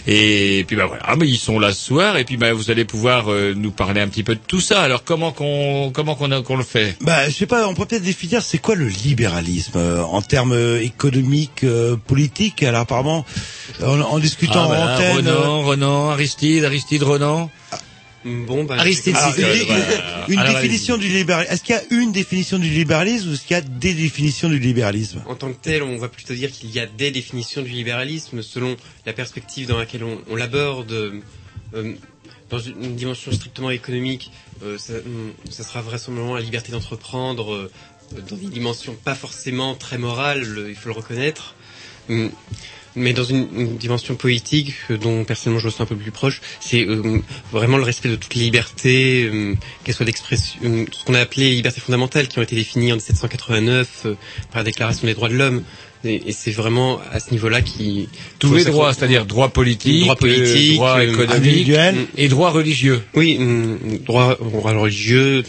Et 0.06 0.64
puis 0.66 0.76
bah 0.76 0.86
voilà, 0.86 1.02
Ah, 1.06 1.14
mais 1.16 1.26
ils 1.28 1.38
sont 1.38 1.58
là 1.58 1.72
ce 1.72 1.84
soir, 1.84 2.16
et 2.16 2.24
puis 2.24 2.36
bah 2.36 2.52
vous 2.52 2.70
allez 2.70 2.84
pouvoir 2.84 3.30
euh, 3.32 3.54
nous 3.56 3.70
parler 3.70 4.00
un 4.00 4.08
petit 4.08 4.22
peu 4.24 4.34
de 4.34 4.40
tout 4.46 4.61
ça. 4.61 4.82
Alors 4.82 5.04
comment 5.04 5.32
qu'on 5.32 5.92
comment 6.01 6.14
qu'on 6.16 6.42
qu'on 6.42 6.57
le 6.57 6.64
fait? 6.64 6.96
Bah, 7.03 7.28
je 7.28 7.34
sais 7.34 7.46
pas, 7.46 7.68
on 7.68 7.74
peut 7.74 7.84
peut-être 7.84 8.03
définir 8.03 8.42
c'est 8.42 8.59
quoi 8.59 8.74
le 8.74 8.88
libéralisme 8.88 9.76
euh, 9.76 10.03
en 10.03 10.22
termes 10.22 10.53
euh, 10.53 10.82
économiques, 10.82 11.62
euh, 11.64 11.96
politiques? 11.96 12.62
Alors 12.62 12.80
apparemment, 12.82 13.26
en, 13.82 14.01
en 14.01 14.18
discutant 14.18 14.61
Ah, 14.61 14.64
en 14.64 14.66
voilà, 14.68 14.94
antenne. 14.94 15.26
euh, 15.28 15.38
Ronan, 15.40 15.62
Ronan, 15.62 16.11
Aristide, 16.11 16.64
Aristide, 16.64 17.03
Ronan. 17.03 17.51
Bon, 18.24 18.64
bah, 18.64 18.76
Aristide, 18.78 19.16
alors, 19.16 19.32
c'est- 19.34 19.40
une, 19.42 19.70
euh, 19.70 20.24
une- 20.28 20.38
Alors, 20.40 20.55
définition 20.61 20.98
du 20.98 21.09
libéralisme. 21.09 21.53
Est-ce 21.55 21.62
qu'il 21.62 21.74
y 21.74 21.78
a 21.78 21.82
une 22.03 22.12
définition 22.12 22.59
du 22.59 22.68
libéralisme 22.68 23.30
ou 23.30 23.32
est-ce 23.32 23.42
qu'il 23.46 23.55
y 23.57 23.59
a 23.59 23.62
des 23.62 23.94
définitions 23.94 24.48
du 24.51 24.59
libéralisme? 24.59 25.22
En 25.26 25.34
tant 25.34 25.48
que 25.48 25.57
tel, 25.62 25.82
on 25.82 25.96
va 25.96 26.09
plutôt 26.09 26.34
dire 26.34 26.51
qu'il 26.53 26.70
y 26.70 26.78
a 26.80 26.86
des 26.86 27.11
définitions 27.11 27.62
du 27.62 27.70
libéralisme 27.70 28.42
selon 28.42 28.76
la 29.07 29.12
perspective 29.14 29.66
dans 29.68 29.78
laquelle 29.78 30.05
on, 30.05 30.18
on 30.30 30.36
l'aborde. 30.36 30.92
euh, 30.92 31.94
dans 32.51 32.59
une, 32.59 32.82
une 32.84 32.96
dimension 32.96 33.32
strictement 33.32 33.70
économique, 33.70 34.30
euh, 34.62 34.76
ça, 34.78 34.94
hum, 34.94 35.32
ça 35.51 35.62
sera 35.62 35.80
vraisemblablement 35.82 36.34
la 36.34 36.42
liberté 36.42 36.72
d'entreprendre 36.72 37.55
euh, 37.55 37.70
dans 38.28 38.36
des 38.36 38.48
dimensions 38.48 38.94
pas 39.05 39.14
forcément 39.14 39.74
très 39.74 39.98
morales, 39.98 40.42
le- 40.42 40.68
il 40.68 40.74
faut 40.76 40.88
le 40.88 40.94
reconnaître. 40.94 41.55
Hum, 42.09 42.30
Mais 42.96 43.12
dans 43.12 43.22
une, 43.22 43.46
une 43.55 43.76
dimension 43.78 44.16
politique 44.16 44.74
euh, 44.90 44.98
dont 44.98 45.22
personnellement 45.24 45.61
je 45.61 45.66
me 45.66 45.70
sens 45.70 45.82
un 45.82 45.86
peu 45.86 45.94
plus 45.94 46.11
proche, 46.11 46.40
c'est 46.59 46.84
euh, 46.84 47.20
vraiment 47.53 47.76
le 47.76 47.84
respect 47.84 48.09
de 48.09 48.16
toute 48.16 48.34
liberté, 48.34 49.30
euh, 49.32 49.55
qu'elle 49.84 49.94
soit 49.94 50.05
d'expression, 50.07 50.59
ce 50.90 51.05
qu'on 51.05 51.14
a 51.14 51.20
appelé 51.20 51.51
les 51.51 51.55
libertés 51.55 51.80
fondamentales 51.80 52.26
qui 52.26 52.40
ont 52.40 52.42
été 52.42 52.57
définies 52.57 52.90
en 52.92 52.96
1789 52.96 54.03
euh, 54.07 54.14
par 54.51 54.59
la 54.59 54.64
Déclaration 54.64 55.07
des 55.07 55.14
droits 55.14 55.28
de 55.28 55.36
l'homme. 55.36 55.62
Et, 56.05 56.28
et 56.28 56.32
c'est 56.32 56.51
vraiment 56.51 56.98
à 57.12 57.20
ce 57.20 57.30
niveau-là 57.30 57.61
qui 57.61 58.09
Tous 58.38 58.55
les 58.55 58.64
droits, 58.64 58.94
c'est-à-dire 58.94 59.26
droit 59.26 59.51
politique, 59.51 60.03
droit 60.05 60.16
politique, 60.16 60.72
euh, 60.72 60.76
droit 60.76 60.98
euh, 60.98 61.12
économique 61.12 61.70
et 62.16 62.28
droit 62.28 62.51
religieux. 62.51 63.03
Oui, 63.14 63.38
droit, 64.07 64.36
droit 64.36 64.72
religieux, 64.72 65.42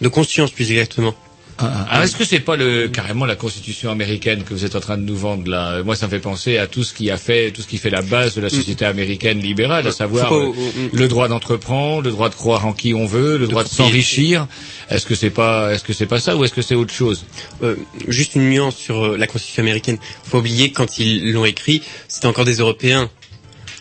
de 0.00 0.08
conscience 0.08 0.50
plus 0.50 0.70
exactement. 0.70 1.14
Ah, 1.58 2.02
est-ce 2.04 2.16
que 2.16 2.24
c'est 2.24 2.40
pas 2.40 2.56
le 2.56 2.88
carrément 2.88 3.24
la 3.24 3.34
constitution 3.34 3.90
américaine 3.90 4.44
que 4.44 4.52
vous 4.52 4.66
êtes 4.66 4.76
en 4.76 4.80
train 4.80 4.98
de 4.98 5.02
nous 5.02 5.16
vendre 5.16 5.50
là? 5.50 5.82
Moi, 5.82 5.96
ça 5.96 6.06
me 6.06 6.10
fait 6.10 6.18
penser 6.18 6.58
à 6.58 6.66
tout 6.66 6.84
ce 6.84 6.92
qui 6.92 7.10
a 7.10 7.16
fait, 7.16 7.50
tout 7.50 7.62
ce 7.62 7.66
qui 7.66 7.78
fait 7.78 7.88
la 7.88 8.02
base 8.02 8.34
de 8.34 8.42
la 8.42 8.50
société 8.50 8.84
américaine 8.84 9.38
libérale, 9.40 9.86
à 9.86 9.92
savoir 9.92 10.34
euh, 10.34 10.52
le 10.92 11.08
droit 11.08 11.28
d'entreprendre, 11.28 12.02
le 12.02 12.10
droit 12.10 12.28
de 12.28 12.34
croire 12.34 12.66
en 12.66 12.72
qui 12.74 12.92
on 12.92 13.06
veut, 13.06 13.38
le 13.38 13.46
droit 13.46 13.64
de 13.64 13.68
s'enrichir. 13.68 14.46
Est-ce 14.90 15.06
que 15.06 15.14
c'est 15.14 15.30
pas, 15.30 15.72
est-ce 15.72 15.82
que 15.84 15.92
c'est 15.94 16.06
pas 16.06 16.20
ça 16.20 16.36
ou 16.36 16.44
est-ce 16.44 16.52
que 16.52 16.62
c'est 16.62 16.74
autre 16.74 16.92
chose? 16.92 17.24
Euh, 17.62 17.76
juste 18.06 18.34
une 18.34 18.50
nuance 18.50 18.76
sur 18.76 19.04
euh, 19.04 19.16
la 19.16 19.26
Constitution 19.26 19.62
américaine. 19.62 19.98
Faut 20.24 20.38
oublier 20.38 20.70
que 20.70 20.76
quand 20.76 20.98
ils 20.98 21.32
l'ont 21.32 21.46
écrit, 21.46 21.82
c'était 22.08 22.26
encore 22.26 22.44
des 22.44 22.56
Européens. 22.56 23.08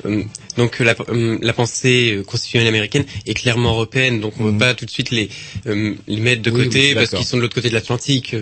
Euh, 0.05 0.23
donc 0.58 0.80
la, 0.80 0.95
euh, 1.10 1.38
la 1.41 1.53
pensée 1.53 2.16
euh, 2.18 2.24
constitutionnelle 2.24 2.68
américaine 2.70 3.06
est 3.26 3.34
clairement 3.34 3.72
européenne. 3.72 4.20
Donc 4.22 4.34
on 4.39 4.45
ne 4.45 4.51
peut 4.51 4.58
pas 4.58 4.74
tout 4.74 4.86
de 4.86 4.91
suite 4.91 5.12
les, 5.12 5.30
euh, 5.68 5.93
les 6.08 6.20
mettre 6.22 6.41
de 6.41 6.51
Oui, 6.51 6.64
côté 6.66 6.89
oui, 6.89 6.95
parce 6.95 7.10
qu'ils 7.12 7.26
sont 7.26 7.38
de 7.38 7.41
l'autre 7.41 7.56
côté 7.56 7.70
de 7.70 7.74
l'Atlantique. 7.74 8.36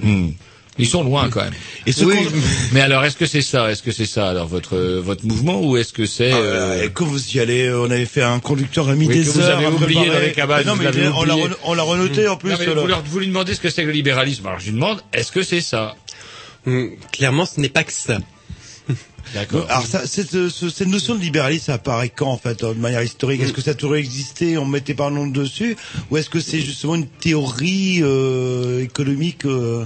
Ils 0.80 0.88
sont 0.88 1.03
loin 1.03 1.30
quand 1.30 1.43
même. 1.43 1.53
Et 1.86 1.91
ce 1.91 2.03
Oui. 2.03 2.16
qu'on- 2.16 2.32
Mais 2.72 2.82
alors, 2.82 3.05
est-ce 3.05 3.16
que 3.16 3.28
c'est 3.28 3.43
ça? 3.43 3.70
Est-ce 3.72 3.84
que 3.84 3.91
c'est 3.91 4.07
ça 4.07 4.28
alors 4.32 4.47
votre 4.47 4.76
votre 4.78 5.24
mouvement 5.24 5.61
ou 5.61 5.78
est-ce 5.78 5.93
que 5.93 6.07
c'est 6.07 6.32
euh, 6.34 6.84
Et 6.86 6.89
quand 6.89 7.05
vous 7.05 7.36
y 7.36 7.39
allez, 7.39 7.68
euh, 7.68 7.82
on 7.84 7.91
avait 7.91 8.07
fait 8.07 8.24
un 8.24 8.39
conducteur 8.39 8.89
a 8.89 8.95
mis 8.95 9.05
Oui, 9.05 9.20
des 9.20 9.24
que 9.24 9.30
vous 9.30 9.39
heures 9.41 9.57
avez 9.57 9.68
à 9.68 9.70
oublié 9.72 10.07
dans 10.07 10.18
les 10.20 10.32
cabanes, 10.32 10.66
non, 10.66 10.76
mais 10.76 10.88
on 11.16 11.26
l'a 11.26 11.36
on 11.64 11.86
renoté 11.86 12.28
en 12.28 12.38
plus. 12.38 12.49
Non, 12.49 12.57
mais 12.59 12.68
euh, 12.70 12.74
vous, 12.74 12.88
leur, 12.88 13.03
vous 13.03 13.20
lui 13.20 13.28
demandez 13.28 13.53
ce 13.53 13.59
que 13.59 13.70
c'est 13.70 13.84
que 13.84 13.88
le 13.88 13.93
libéralisme. 13.93 14.47
Alors 14.47 14.59
je 14.59 14.66
lui 14.66 14.72
demande, 14.74 14.99
est-ce 15.14 15.32
que 15.32 15.43
c'est 15.43 15.61
ça? 15.61 15.95
Clairement, 17.11 17.45
ce 17.45 17.59
n'est 17.59 17.70
pas 17.70 17.84
que 17.84 17.93
ça. 17.93 18.18
D'accord. 19.34 19.65
Alors 19.69 19.86
ça, 19.88 20.05
cette, 20.05 20.36
euh, 20.36 20.49
ce- 20.49 20.69
cette 20.69 20.88
notion 20.89 21.15
de 21.15 21.21
libéralisme, 21.21 21.65
ça 21.67 21.75
apparaît 21.75 22.09
quand 22.09 22.29
en 22.29 22.38
fait, 22.38 22.63
de 22.63 22.73
manière 22.73 23.01
historique? 23.01 23.41
Est-ce 23.41 23.53
que 23.53 23.61
ça 23.61 23.71
a 23.71 23.73
toujours 23.73 23.95
existé, 23.95 24.57
on 24.57 24.65
mettait 24.65 24.93
pas 24.93 25.07
un 25.07 25.11
nom 25.11 25.27
dessus, 25.27 25.77
ou 26.11 26.17
est-ce 26.17 26.29
que 26.29 26.39
c'est 26.41 26.59
justement 26.59 26.95
une 26.95 27.07
théorie 27.07 27.99
euh, 28.03 28.81
économique 28.84 29.45
euh, 29.45 29.86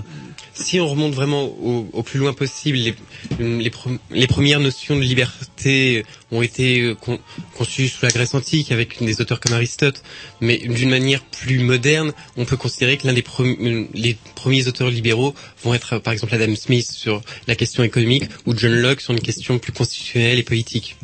Si 0.60 0.80
on 0.80 0.88
remonte 0.88 1.14
vraiment 1.14 1.44
au, 1.46 1.88
au 1.94 2.04
plus 2.04 2.20
loin 2.20 2.34
possible, 2.34 2.78
les, 2.78 2.96
les, 3.40 3.70
pre- 3.70 3.98
les 4.12 4.28
premières 4.28 4.60
notions 4.60 4.96
de 4.96 5.02
liberté 5.02 6.04
ont 6.32 6.42
été 6.42 6.82
euh, 6.82 6.96
con- 6.96 7.20
conçues 7.56 7.88
sous 7.88 8.04
la 8.06 8.12
Grèce 8.12 8.34
antique 8.34 8.72
avec 8.72 9.04
des 9.04 9.22
auteurs 9.22 9.40
comme 9.40 9.54
Aristote, 9.54 10.02
mais 10.42 10.58
d'une 10.58 10.90
manière 10.90 11.22
plus 11.24 11.60
moderne, 11.60 12.12
on 12.38 12.46
peut 12.46 12.58
considérer 12.58 12.98
que 12.98 13.06
l'un 13.06 13.14
des 13.14 13.22
premi- 13.22 13.88
les 13.94 14.18
premiers 14.36 14.68
auteurs 14.68 14.90
libéraux 14.90 15.36
vont 15.64 15.74
être 15.76 15.94
euh, 15.94 16.00
par 16.00 16.12
exemple 16.14 16.34
Adam 16.34 16.56
Smith 16.56 16.90
sur 16.92 17.22
la 17.48 17.56
question 17.56 17.84
économique 17.84 18.24
ou 18.48 18.58
John 18.58 18.74
Locke 18.74 19.02
sur 19.02 19.14
une 19.14 19.22
question 19.22 19.60
plus 19.60 19.72
constitutionnelle 19.74 20.40
et 20.40 20.44
politique. 20.44 20.96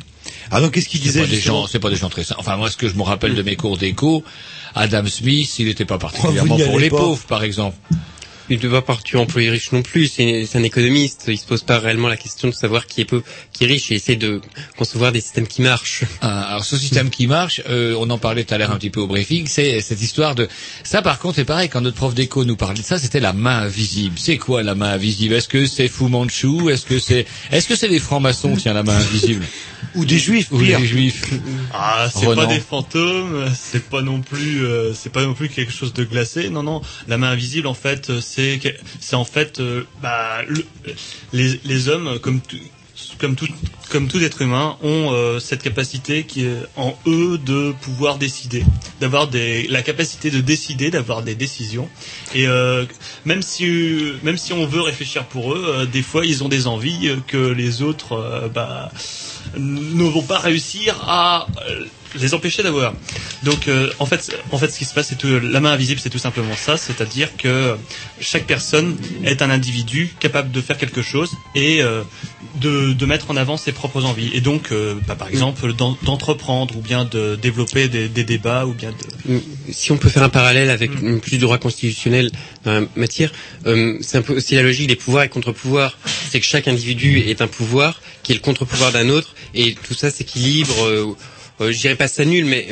Ah 0.52 0.62
donc 0.62 0.74
qu'est-ce 0.74 0.90
qu'il 0.90 1.00
C'est 1.00 1.08
disait 1.08 1.22
pas 1.22 1.28
des 1.28 1.36
justement? 1.36 1.62
gens, 1.62 1.68
c'est 1.68 1.80
pas 1.80 1.90
des 1.90 1.96
gens 1.96 2.10
très 2.10 2.24
simples. 2.24 2.40
Enfin 2.42 2.58
moi, 2.58 2.70
ce 2.72 2.78
que 2.78 2.88
je 2.90 2.96
me 2.96 3.04
rappelle 3.04 3.36
de 3.36 3.42
mes 3.44 3.56
cours 3.56 3.78
d'éco, 3.78 4.24
Adam 4.74 5.06
Smith, 5.06 5.54
il 5.60 5.66
n'était 5.68 5.86
pas 5.86 5.98
particulièrement 6.00 6.56
Vous 6.56 6.62
n'y 6.64 6.68
pour 6.68 6.80
les 6.80 6.90
pas. 6.90 6.98
pauvres, 6.98 7.24
par 7.28 7.44
exemple. 7.44 7.78
Il 8.50 8.58
ne 8.58 8.70
doit 8.70 8.84
pas 8.84 8.98
tu 9.04 9.18
employer 9.18 9.50
riche 9.50 9.72
non 9.72 9.82
plus. 9.82 10.08
C'est 10.08 10.46
c'est 10.46 10.58
un 10.58 10.64
économiste. 10.64 11.26
Il 11.28 11.38
se 11.38 11.46
pose 11.46 11.64
pas 11.64 11.80
réellement 11.80 12.08
la 12.08 12.18
question 12.18 12.48
de 12.48 12.54
savoir 12.54 12.88
qui 12.88 13.02
est 13.02 13.06
peu, 13.06 13.24
qui 13.52 13.64
est 13.64 13.68
riche 13.68 13.92
et 13.92 13.96
essaie 13.96 14.16
de 14.16 14.42
concevoir 14.78 15.12
des 15.12 15.22
systèmes 15.22 15.48
qui 15.48 15.62
marchent. 15.62 16.04
Ah, 16.22 16.52
alors 16.52 16.66
ce 16.66 16.78
système 16.78 17.10
qui 17.10 17.28
marche, 17.28 17.62
euh, 17.70 17.96
on 17.98 18.10
en 18.10 18.18
parlait 18.18 18.44
tout 18.44 18.54
à 18.54 18.58
l'heure 18.58 18.72
un 18.72 18.78
petit 18.78 18.90
peu 18.90 19.00
au 19.00 19.08
briefing, 19.08 19.48
c'est 19.48 19.82
cette 19.82 20.02
histoire 20.02 20.36
de 20.36 20.48
ça. 20.84 21.02
Par 21.02 21.20
contre, 21.20 21.36
c'est 21.36 21.46
pareil 21.46 21.70
quand 21.70 21.82
notre 21.82 21.98
prof 21.98 22.14
d'éco 22.14 22.46
nous 22.46 22.56
parlait 22.56 22.82
de 22.82 22.86
ça, 22.86 23.00
c'était 23.00 23.20
la 23.20 23.34
main 23.34 23.64
invisible. 23.64 24.16
C'est 24.18 24.38
quoi 24.38 24.64
la 24.64 24.76
main 24.76 24.92
invisible? 24.92 25.36
Est-ce 25.36 25.48
que 25.48 25.66
c'est 25.66 25.88
Fu 25.88 26.06
Manchu? 26.06 26.70
Est-ce 26.70 26.86
que 26.86 27.00
c'est 27.00 27.26
est-ce 27.52 27.68
que 27.68 27.76
c'est 27.76 27.88
les 27.88 28.00
francs-maçons? 28.00 28.56
Tiens 28.58 28.74
la 28.74 28.84
main 28.84 28.96
invisible 28.96 29.46
Ou 29.96 30.06
des 30.06 30.18
juifs, 30.20 30.48
Ou 30.52 30.60
pire. 30.60 30.80
des 30.80 30.86
juifs 30.86 31.26
Ah, 31.74 32.08
c'est 32.14 32.26
Renan. 32.26 32.42
pas 32.44 32.48
des 32.54 32.60
fantômes, 32.60 33.46
c'est 33.56 33.90
pas 33.90 34.02
non 34.02 34.22
plus, 34.22 34.66
euh, 34.66 34.94
c'est 34.94 35.12
pas 35.12 35.24
non 35.24 35.34
plus 35.34 35.50
quelque 35.50 35.72
chose 35.72 35.94
de 35.94 36.04
glacé. 36.04 36.50
Non, 36.50 36.64
non, 36.64 36.82
la 37.08 37.18
main 37.18 37.32
invisible, 37.32 37.68
en 37.68 37.74
fait, 37.74 38.10
euh, 38.10 38.22
c'est, 38.22 38.60
c'est 39.00 39.16
en 39.16 39.26
fait, 39.26 39.60
euh, 39.60 39.84
bah, 40.02 40.42
le- 40.48 40.66
les, 41.34 41.60
les 41.66 41.90
hommes, 41.90 42.20
comme 42.20 42.40
tout, 42.42 42.58
comme 43.24 43.38
tout, 43.38 43.48
comme 43.90 44.10
tout 44.10 44.22
être 44.22 44.42
humain, 44.42 44.76
ont 44.84 45.14
euh, 45.14 45.40
cette 45.40 45.64
capacité 45.64 46.26
qui 46.26 46.44
est 46.44 46.58
en 46.76 46.94
eux 47.08 47.38
de 47.38 47.74
pouvoir 47.80 48.18
décider, 48.18 48.66
d'avoir 49.00 49.30
la 49.70 49.82
capacité 49.82 50.30
de 50.30 50.42
décider, 50.42 50.92
d'avoir 50.92 51.24
des 51.24 51.34
décisions. 51.34 51.88
Et 52.36 52.48
euh, 52.48 52.84
même 53.24 53.42
si, 53.42 53.66
même 54.24 54.36
si 54.38 54.52
on 54.52 54.66
veut 54.66 54.82
réfléchir 54.82 55.24
pour 55.24 55.54
eux, 55.54 55.64
euh, 55.66 55.86
des 55.86 56.02
fois, 56.02 56.26
ils 56.26 56.44
ont 56.44 56.50
des 56.50 56.68
envies 56.68 57.16
que 57.26 57.38
les 57.38 57.82
autres, 57.82 58.52
bah, 58.54 58.92
ne 59.58 60.04
vont 60.04 60.24
pas 60.24 60.40
réussir 60.40 61.02
à 61.08 61.48
les 62.20 62.34
empêcher 62.34 62.62
d'avoir. 62.62 62.94
Donc 63.44 63.70
en 64.00 64.06
fait, 64.06 64.36
en 64.52 64.58
fait, 64.58 64.70
ce 64.70 64.78
qui 64.78 64.86
se 64.86 64.94
passe, 64.94 65.08
c'est 65.08 65.18
que 65.18 65.28
la 65.28 65.60
main 65.62 65.72
invisible, 65.72 66.00
c'est 66.02 66.10
tout 66.10 66.20
simplement 66.20 66.56
ça, 66.56 66.78
c'est-à-dire 66.78 67.30
que 67.38 67.76
chaque 68.20 68.46
personne 68.46 68.98
est 69.24 69.42
un 69.42 69.50
individu 69.50 70.14
capable 70.20 70.52
de 70.52 70.62
faire 70.62 70.78
quelque 70.78 71.02
chose 71.02 71.32
et 71.56 71.82
de, 72.62 72.94
de 72.94 73.06
mettre 73.14 73.30
en 73.32 73.38
avant 73.38 73.58
ses 73.58 73.72
propres 73.72 74.04
envies. 74.06 74.32
Et 74.34 74.42
donc, 74.42 74.72
euh, 74.72 74.96
bah, 75.08 75.16
par 75.16 75.28
exemple, 75.30 75.74
d'en- 75.74 75.98
d'entreprendre 76.04 76.76
ou 76.78 76.82
bien 76.82 77.06
de 77.06 77.36
développer 77.36 77.88
des, 77.88 78.10
des 78.10 78.24
débats 78.24 78.66
ou 78.66 78.74
bien 78.74 78.92
de 78.92 79.40
Si 79.72 79.92
on 79.92 79.98
peut 79.98 80.10
faire 80.10 80.24
un 80.24 80.30
parallèle 80.30 80.70
avec 80.70 80.90
une 81.02 81.20
plus 81.22 81.32
du 81.38 81.38
droit 81.40 81.60
constitutionnel 81.60 82.32
dans 82.66 82.74
la 82.74 82.82
matière, 82.96 83.32
euh, 83.68 83.98
c'est 84.02 84.18
un 84.18 84.22
peu 84.24 84.36
aussi 84.36 84.56
la 84.56 84.64
logique 84.64 84.88
des 84.88 84.96
pouvoirs 84.96 85.24
et 85.24 85.30
contre-pouvoirs. 85.30 85.98
C'est 86.30 86.40
que 86.40 86.46
chaque 86.46 86.68
individu 86.68 87.20
est 87.20 87.42
un 87.42 87.48
pouvoir 87.48 88.02
qui 88.24 88.32
est 88.32 88.36
le 88.36 88.42
contre-pouvoir 88.42 88.92
d'un 88.92 89.10
autre, 89.10 89.36
et 89.54 89.76
tout 89.86 89.94
ça 89.94 90.10
s'équilibre. 90.10 90.76
Euh, 90.86 91.16
euh, 91.62 91.72
je 91.72 91.78
dirais 91.78 91.96
pas 91.96 92.08
ça 92.08 92.26
nul, 92.26 92.46
mais 92.46 92.68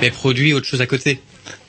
mais 0.00 0.10
produit 0.10 0.54
autre 0.54 0.66
chose 0.66 0.80
à 0.80 0.86
côté. 0.86 1.20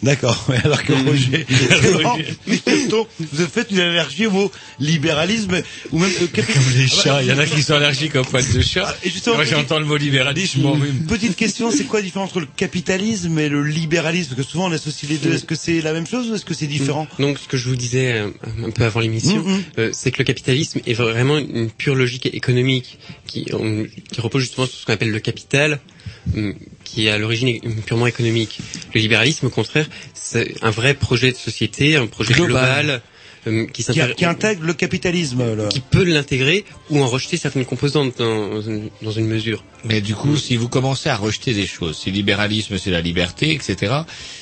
D'accord, 0.02 0.46
alors 0.64 0.84
que 0.84 0.94
Roger, 1.08 1.46
Non, 2.92 3.08
vous 3.20 3.40
avez 3.42 3.50
fait 3.50 3.68
une 3.72 3.80
allergie 3.80 4.28
au 4.28 4.32
mot 4.32 4.52
libéralisme 4.80 5.62
ou 5.92 6.00
même 6.00 6.12
euh, 6.22 6.28
Comme 6.34 6.46
les 6.76 6.86
Ah 6.92 6.96
bah, 6.96 7.02
chats, 7.04 7.22
il 7.24 7.30
y 7.30 7.32
en 7.32 7.38
a 7.40 7.46
qui 7.46 7.64
sont 7.64 7.74
allergiques 7.74 8.16
aux 8.16 8.24
poils 8.24 8.44
de 8.54 8.62
chat. 8.62 8.96
Et 9.04 9.10
justement, 9.10 9.36
Moi 9.36 9.46
j'entends 9.46 9.80
le 9.80 9.86
mot 9.86 9.96
libéralisme. 9.98 10.68
Petite 11.08 11.36
question, 11.36 11.72
c'est 11.72 11.86
quoi 11.86 12.00
la 12.00 12.06
différence 12.06 12.30
entre 12.32 12.42
le 12.42 12.48
capitalisme 12.56 13.38
et 13.40 13.50
le 13.50 13.64
libéralisme? 13.64 14.36
Parce 14.36 14.46
que 14.48 14.52
souvent 14.52 14.68
on 14.70 14.72
associe 14.74 15.10
les 15.10 15.18
deux. 15.18 15.34
Est-ce 15.34 15.46
que 15.46 15.56
c'est 15.56 15.82
la 15.82 15.94
même 15.94 16.06
chose 16.08 16.30
ou 16.30 16.36
est-ce 16.36 16.46
que 16.46 16.54
c'est 16.54 16.68
différent? 16.68 17.08
Donc, 17.20 17.40
ce 17.40 17.48
que 17.48 17.58
je 17.58 17.70
vous 17.70 17.76
disais 17.76 18.14
euh, 18.14 18.30
un 18.66 18.72
peu 18.72 18.84
avant 18.84 19.00
l'émission, 19.00 19.44
Mhm. 19.44 19.64
euh, 19.80 19.90
c'est 19.94 20.12
que 20.12 20.20
le 20.20 20.26
capitalisme 20.26 20.80
est 20.86 20.94
vraiment 20.94 21.38
une 21.38 21.70
pure 21.70 21.96
logique 21.96 22.26
économique 22.28 23.00
qui, 23.26 23.46
on- 23.54 23.86
qui 24.12 24.22
repose 24.22 24.42
justement 24.42 24.68
sur 24.68 24.78
ce 24.78 24.86
qu'on 24.86 24.94
appelle 24.94 25.12
le 25.12 25.20
capital, 25.20 25.80
qui 26.84 27.08
est 27.08 27.10
à 27.10 27.18
l'origine 27.18 27.48
é- 27.50 27.62
purement 27.86 28.08
économique. 28.08 28.60
Le 28.94 29.00
libéralisme, 29.02 29.48
au 29.48 29.50
contraire, 29.50 29.88
c'est 30.14 30.56
un 30.62 30.70
vrai 30.72 30.94
projet 30.94 31.32
de 31.32 31.38
société, 31.38 31.96
un 31.96 32.08
projet 32.08 32.34
Global. 32.34 32.86
global, 32.86 33.02
hum, 33.48 33.68
qui, 33.72 33.84
qui, 33.84 34.00
qui 34.16 34.26
intègre 34.26 34.64
le 34.64 34.74
capitalisme 34.74 35.56
là. 35.56 35.68
qui 35.68 35.82
peut 35.82 36.04
l'intégrer 36.04 36.64
ou 36.90 37.00
en 37.02 37.08
rejeter 37.08 37.36
certaines 37.38 37.66
composantes 37.66 38.18
dans, 38.20 38.62
une- 38.62 38.90
dans 39.02 39.12
une 39.12 39.28
mesure. 39.28 39.64
Mais 39.86 40.00
du 40.00 40.16
coup, 40.16 40.38
si 40.38 40.56
vous 40.56 40.70
commencez 40.70 41.10
à 41.10 41.18
rejeter 41.18 41.54
des 41.54 41.68
choses, 41.68 41.98
si 41.98 42.10
libéralisme 42.12 42.78
c'est 42.78 42.90
la 42.92 43.02
liberté, 43.02 43.52
etc., 43.54 43.94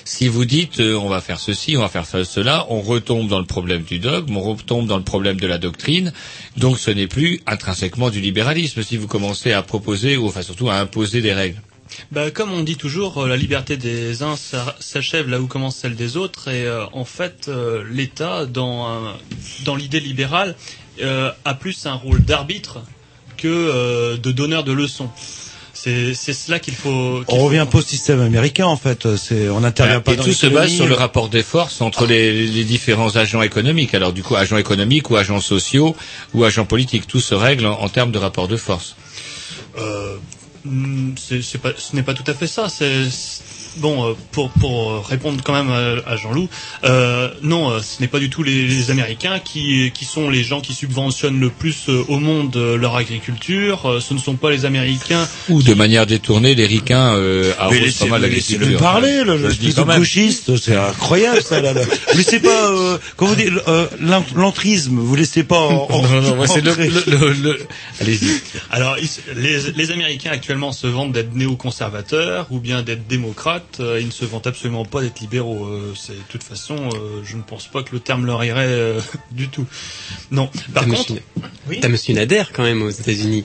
si 0.06 0.28
vous 0.28 0.46
dites 0.46 0.80
euh, 0.80 0.96
on 0.96 1.10
va 1.10 1.20
faire 1.20 1.40
ceci, 1.40 1.78
on 1.78 1.82
va 1.82 1.90
faire 1.90 2.06
cela, 2.06 2.68
on 2.70 2.82
retombe 2.82 3.28
dans 3.28 3.40
le 3.40 3.46
problème 3.48 3.82
du 3.82 3.98
dogme, 3.98 4.38
on 4.38 4.42
retombe 4.42 4.86
dans 4.88 4.98
le 4.98 5.04
problème 5.04 5.40
de 5.40 5.48
la 5.48 5.58
doctrine, 5.58 6.14
donc 6.58 6.78
ce 6.78 6.92
n'est 6.92 7.08
plus 7.08 7.42
intrinsèquement 7.48 8.12
du 8.12 8.22
libéralisme 8.22 8.84
si 8.84 8.98
vous 8.98 9.08
commencez 9.08 9.52
à 9.52 9.64
proposer, 9.64 10.16
ou 10.18 10.28
enfin 10.28 10.44
surtout 10.44 10.70
à 10.70 10.76
imposer 10.76 11.22
des 11.22 11.34
règles. 11.34 11.60
Bah, 12.12 12.32
comme 12.32 12.52
on 12.52 12.64
dit 12.64 12.76
toujours, 12.78 13.24
euh, 13.24 13.28
la 13.28 13.38
liberté 13.38 13.78
des 13.78 14.24
uns 14.24 14.36
s'a- 14.36 14.76
s'achève 14.80 15.30
là 15.30 15.40
où 15.40 15.48
commence 15.48 15.76
celle 15.78 15.96
des 15.96 16.18
autres, 16.18 16.48
et 16.50 16.66
euh, 16.66 16.86
en 16.94 17.06
fait, 17.06 17.46
euh, 17.48 17.84
l'État, 17.90 18.46
dans, 18.46 19.14
dans 19.66 19.76
l'idée 19.76 20.00
libérale, 20.00 20.56
euh, 21.02 21.32
a 21.46 21.54
plus 21.54 21.86
un 21.86 21.94
rôle 21.94 22.24
d'arbitre 22.24 22.80
que 23.38 23.48
euh, 23.48 24.18
de 24.18 24.32
donneur 24.32 24.64
de 24.64 24.72
leçons. 24.72 25.10
C'est 25.74 26.14
c'est 26.14 26.34
cela 26.34 26.60
qu'il 26.60 26.76
faut. 26.76 27.24
qu'il 27.26 27.34
On 27.36 27.40
faut 27.40 27.46
revient 27.46 27.66
pas 27.70 27.80
au 27.80 27.82
système 27.82 28.22
américain 28.22 28.68
en 28.68 28.78
fait. 28.78 29.16
C'est 29.16 29.50
on 29.50 29.62
n'intervient 29.62 30.00
pas 30.02 30.14
Et 30.14 30.16
dans 30.18 30.24
tout 30.26 30.34
se 30.34 30.46
base 30.46 30.70
sur 30.72 30.86
le 30.86 30.94
rapport 30.94 31.28
des 31.28 31.42
forces 31.42 31.82
entre 31.82 32.06
les, 32.06 32.46
les 32.46 32.64
différents 32.66 33.16
agents 33.16 33.42
économiques. 33.42 33.96
Alors 33.96 34.14
du 34.14 34.22
coup, 34.22 34.36
agents 34.36 34.58
économiques 34.58 35.10
ou 35.10 35.16
agents 35.16 35.40
sociaux 35.42 35.96
ou 36.36 36.44
agents 36.44 36.66
politiques, 36.66 37.08
tout 37.08 37.22
se 37.22 37.34
règle 37.34 37.66
en, 37.66 37.80
en 37.80 37.90
termes 37.90 38.12
de 38.12 38.20
rapport 38.20 38.48
de 38.48 38.58
force. 38.58 38.96
Euh, 39.80 40.18
c'est 41.18 41.42
c'est 41.42 41.60
pas, 41.60 41.74
ce 41.78 41.96
n'est 41.96 42.04
pas 42.04 42.14
tout 42.14 42.24
à 42.28 42.34
fait 42.34 42.48
ça. 42.48 42.70
C'est 42.70 43.10
c'est- 43.10 43.44
bon 43.78 44.10
euh, 44.10 44.14
pour 44.32 44.50
pour 44.52 45.06
répondre 45.08 45.42
quand 45.44 45.54
même 45.54 45.70
à, 45.72 46.10
à 46.12 46.16
Jean-Loup. 46.18 46.50
Euh, 46.84 47.30
non, 47.42 47.72
euh, 47.72 47.80
ce 47.82 48.02
n'est 48.02 48.08
pas 48.08 48.20
du 48.20 48.30
tout 48.30 48.44
les, 48.44 48.68
les 48.68 48.92
Américains 48.92 49.40
qui 49.40 49.92
qui 49.94 50.06
sont 50.06 50.30
les 50.30 50.44
gens 50.44 50.62
qui 50.62 50.74
subventionnent 50.74 51.40
le 51.40 51.50
plus 51.50 51.90
euh, 51.90 52.04
au 52.08 52.20
monde 52.20 52.56
euh, 52.58 52.78
leur 52.78 52.96
agriculture. 52.96 53.90
Euh, 53.90 54.00
ce 54.00 54.14
ne 54.14 54.20
sont 54.20 54.36
pas 54.36 54.50
les 54.52 54.66
Américains. 54.66 55.28
Ou 55.50 55.62
de 55.64 55.74
manière 55.74 56.06
détournée, 56.06 56.56
les 56.56 56.66
ricains 56.66 57.16
euh, 57.16 57.54
Mais 57.72 57.78
arrosent 57.78 57.96
pas 57.98 58.06
mal 58.08 58.22
l'agriculture. 58.22 58.80
parler, 58.80 59.24
le, 59.24 59.38
Je 59.38 59.44
le 59.44 59.48
le 59.50 59.54
dis 59.56 59.74
quand 59.74 59.86
gauchiste, 59.98 60.58
c'est 60.58 60.76
incroyable 60.76 61.42
ça. 61.42 61.62
Là, 61.62 61.74
là. 61.74 61.82
Vous 62.12 62.18
laissez 62.18 62.40
pas, 62.40 62.70
euh, 62.72 62.98
comment 63.16 63.32
vous 63.32 63.38
dites, 63.38 63.52
euh, 63.68 63.88
l'en- 64.02 64.26
l'entrisme, 64.36 64.98
vous 65.00 65.16
laissez 65.16 65.44
pas. 65.44 65.60
En, 65.60 65.88
en- 65.90 66.02
Non, 66.12 66.22
non, 66.22 66.36
moi, 66.36 66.48
c'est 66.48 66.62
le, 66.62 66.74
le, 66.76 67.04
le, 67.08 67.34
le- 67.34 67.60
Allez-y. 68.00 68.42
Alors 68.70 68.96
les, 69.36 69.58
les 69.76 69.92
Américains 69.92 70.32
actuellement 70.32 70.72
se 70.72 70.88
vantent 70.88 71.12
d'être 71.14 71.34
néoconservateurs 71.36 72.48
ou 72.52 72.60
bien 72.60 72.82
d'être 72.82 73.08
démocrates. 73.08 73.61
Euh, 73.80 74.00
ils 74.00 74.08
ne 74.08 74.12
se 74.12 74.26
vantent 74.26 74.48
absolument 74.48 74.86
pas 74.86 75.02
d'être 75.02 75.20
libéraux. 75.20 75.66
Euh, 75.66 75.94
c'est 75.96 76.14
de 76.14 76.24
toute 76.30 76.44
façon, 76.44 76.76
euh, 76.78 77.22
je 77.24 77.38
ne 77.38 77.42
pense 77.42 77.68
pas 77.68 77.84
que 77.84 77.92
le 77.94 78.00
terme 78.00 78.26
leur 78.26 78.44
irait 78.44 78.66
euh, 78.68 79.00
du 79.32 79.50
tout. 79.50 79.66
Non. 80.32 80.48
Par 80.74 80.84
T'as 80.86 80.90
contre, 80.90 81.12
monsieur, 81.12 81.24
oui. 81.70 81.80
t'as 81.82 81.88
monsieur 81.90 82.14
Nader 82.14 82.44
quand 82.54 82.64
même 82.64 82.82
aux 82.82 82.90
États-Unis, 82.90 83.44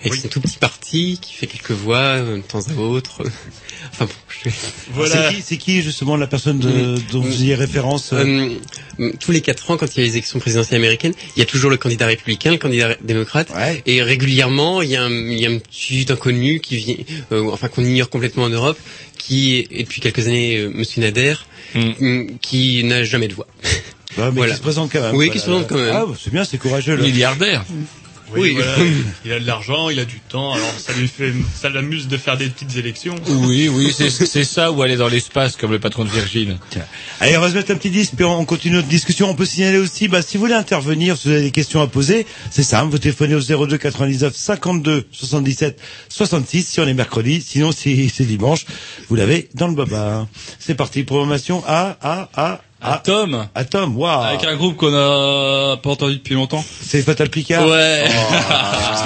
avec 0.00 0.12
Oui. 0.12 0.18
son 0.20 0.28
tout 0.28 0.40
petit 0.40 0.58
parti 0.58 1.18
qui 1.20 1.34
fait 1.34 1.46
quelques 1.46 1.72
voix 1.72 2.18
de 2.20 2.40
temps 2.40 2.60
à 2.68 2.74
autre. 2.80 3.22
enfin 3.92 4.04
bon, 4.06 4.12
je... 4.44 4.50
Voilà. 4.92 5.28
C'est 5.30 5.34
qui, 5.36 5.42
c'est 5.42 5.56
qui 5.56 5.82
justement 5.82 6.16
la 6.16 6.26
personne 6.26 6.58
de, 6.58 6.96
dont 7.12 7.20
vous 7.20 7.42
y 7.44 7.54
référence 7.54 8.12
Euh, 8.12 8.50
tous 9.20 9.30
les 9.30 9.40
quatre 9.42 9.70
ans, 9.70 9.76
quand 9.76 9.94
il 9.94 10.00
y 10.00 10.02
a 10.02 10.06
les 10.06 10.12
élections 10.14 10.40
présidentielles 10.40 10.78
américaines, 10.80 11.14
il 11.36 11.38
y 11.38 11.42
a 11.42 11.46
toujours 11.46 11.70
le 11.70 11.76
candidat 11.76 12.06
républicain, 12.06 12.50
le 12.50 12.56
candidat 12.58 12.96
démocrate, 13.00 13.48
Ouais. 13.54 13.80
et 13.86 14.02
régulièrement, 14.02 14.82
il 14.82 14.90
y 14.90 14.96
a 14.96 15.02
un, 15.04 15.10
il 15.10 15.38
y 15.38 15.46
a 15.46 15.50
un 15.50 15.58
petit 15.58 16.04
inconnu 16.10 16.58
qui 16.60 16.76
vient, 16.78 16.96
euh, 17.30 17.48
enfin 17.52 17.68
qu'on 17.68 17.84
ignore 17.84 18.10
complètement 18.10 18.44
en 18.44 18.48
Europe, 18.48 18.76
qui 19.18 19.56
est 19.56 19.68
et 19.70 19.82
depuis 19.84 20.00
quelques 20.00 20.26
années 20.26 20.58
euh, 20.58 20.70
Monsieur 20.72 21.02
Nader, 21.02 21.34
mm, 21.74 22.36
qui 22.40 22.82
n'a 22.84 23.04
jamais 23.04 23.28
de 23.28 23.34
voix. 23.34 23.46
Ouais, 24.16 24.24
mais 24.26 24.30
voilà. 24.30 24.52
qui 24.52 24.58
se 24.58 24.62
présente 24.62 24.90
quand 24.90 25.00
même. 25.02 25.14
Oui, 25.14 25.26
quoi, 25.26 25.34
qui 25.34 25.38
se 25.38 25.44
présente 25.44 25.68
quand 25.68 25.76
même. 25.76 25.94
Ah, 25.94 26.06
bah, 26.06 26.14
c'est 26.18 26.32
bien, 26.32 26.44
c'est 26.44 26.58
courageux. 26.58 26.96
Là. 26.96 27.02
Milliardaire. 27.02 27.64
Oui, 28.32 28.40
Oui. 28.40 28.52
voilà, 28.54 28.76
il 29.24 29.32
a 29.32 29.40
de 29.40 29.46
l'argent, 29.46 29.90
il 29.90 29.98
a 30.00 30.04
du 30.04 30.20
temps, 30.20 30.52
alors 30.52 30.72
ça 30.78 30.92
lui 30.92 31.08
fait, 31.08 31.32
ça 31.54 31.68
l'amuse 31.70 32.08
de 32.08 32.16
faire 32.16 32.36
des 32.36 32.46
petites 32.48 32.76
élections. 32.76 33.14
Oui, 33.28 33.68
oui, 33.68 33.92
c'est 33.96 34.10
c'est 34.10 34.44
ça 34.44 34.70
ou 34.72 34.82
aller 34.82 34.96
dans 34.96 35.08
l'espace 35.08 35.56
comme 35.56 35.70
le 35.72 35.78
patron 35.78 36.04
de 36.04 36.10
Virgin. 36.10 36.58
Tiens. 36.70 36.84
Allez, 37.20 37.36
on 37.36 37.40
va 37.40 37.50
se 37.50 37.54
mettre 37.54 37.70
un 37.70 37.76
petit 37.76 37.90
disque, 37.90 38.12
puis 38.16 38.24
on 38.24 38.44
continue 38.44 38.76
notre 38.76 38.88
discussion. 38.88 39.30
On 39.30 39.34
peut 39.34 39.44
signaler 39.46 39.78
aussi, 39.78 40.08
bah, 40.08 40.22
si 40.22 40.36
vous 40.36 40.42
voulez 40.44 40.54
intervenir, 40.54 41.16
si 41.16 41.28
vous 41.28 41.34
avez 41.34 41.42
des 41.42 41.50
questions 41.50 41.80
à 41.80 41.86
poser, 41.86 42.26
c'est 42.50 42.62
simple, 42.62 42.90
vous 42.90 42.98
téléphonez 42.98 43.34
au 43.34 43.40
02 43.66 43.78
99 43.78 44.34
52 44.36 45.06
77 45.12 45.80
66 46.08 46.62
si 46.68 46.80
on 46.80 46.86
est 46.86 46.94
mercredi, 46.94 47.40
sinon 47.40 47.72
si 47.72 48.08
c'est 48.08 48.24
dimanche, 48.24 48.66
vous 49.08 49.16
l'avez 49.16 49.48
dans 49.54 49.68
le 49.68 49.74
baba. 49.74 50.26
C'est 50.58 50.74
parti, 50.74 51.02
programmation 51.04 51.62
A, 51.66 51.96
A, 52.02 52.28
A, 52.34 52.52
A. 52.52 52.60
Atom. 52.80 53.48
Atom, 53.56 53.96
waouh. 53.96 54.22
Avec 54.22 54.44
un 54.44 54.54
groupe 54.54 54.76
qu'on 54.76 54.94
a 54.94 55.76
pas 55.78 55.90
entendu 55.90 56.16
depuis 56.16 56.34
longtemps. 56.34 56.64
C'est 56.80 57.02
Fatal 57.02 57.28
Picard 57.28 57.66
Ouais. 57.66 58.04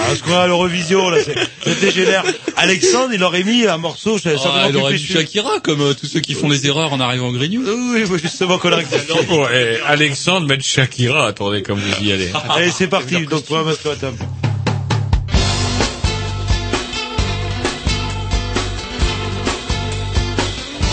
Ah, 0.05 0.15
je 0.15 0.21
crois 0.21 0.43
à 0.43 0.47
l'Eurovision, 0.47 1.09
là, 1.09 1.19
c'est 1.25 1.35
c'est 1.63 1.81
dégénère. 1.81 2.23
Alexandre, 2.57 3.15
il 3.15 3.23
aurait 3.25 3.45
mis 3.45 3.67
un 3.67 3.79
morceau, 3.79 4.19
je 4.19 4.31
Ah, 4.31 4.39
simplement 4.39 4.67
il 4.69 4.77
aurait 4.77 4.93
dessus. 4.95 5.13
Shakira, 5.13 5.61
comme 5.63 5.81
euh, 5.81 5.95
tous 5.95 6.07
ceux 6.07 6.21
qui 6.21 6.35
font 6.35 6.49
des 6.49 6.67
erreurs 6.67 6.93
en 6.93 7.01
arrivant 7.01 7.29
en 7.29 7.33
grignou. 7.33 7.63
Oui, 7.65 8.05
oui, 8.11 8.19
justement 8.21 8.59
qu'on 8.59 8.73
a 8.73 8.77
rectifié. 8.77 9.15
Ouais, 9.31 9.81
Alexandre 9.87 10.47
met 10.47 10.61
Shakira, 10.61 11.27
attendez 11.29 11.63
comme 11.63 11.79
vous 11.79 12.05
y 12.05 12.13
allez. 12.13 12.31
Allez, 12.51 12.71
c'est 12.71 12.89
parti, 12.89 13.27
donc 13.27 13.45
programmation 13.45 13.91
Atom. 13.93 14.17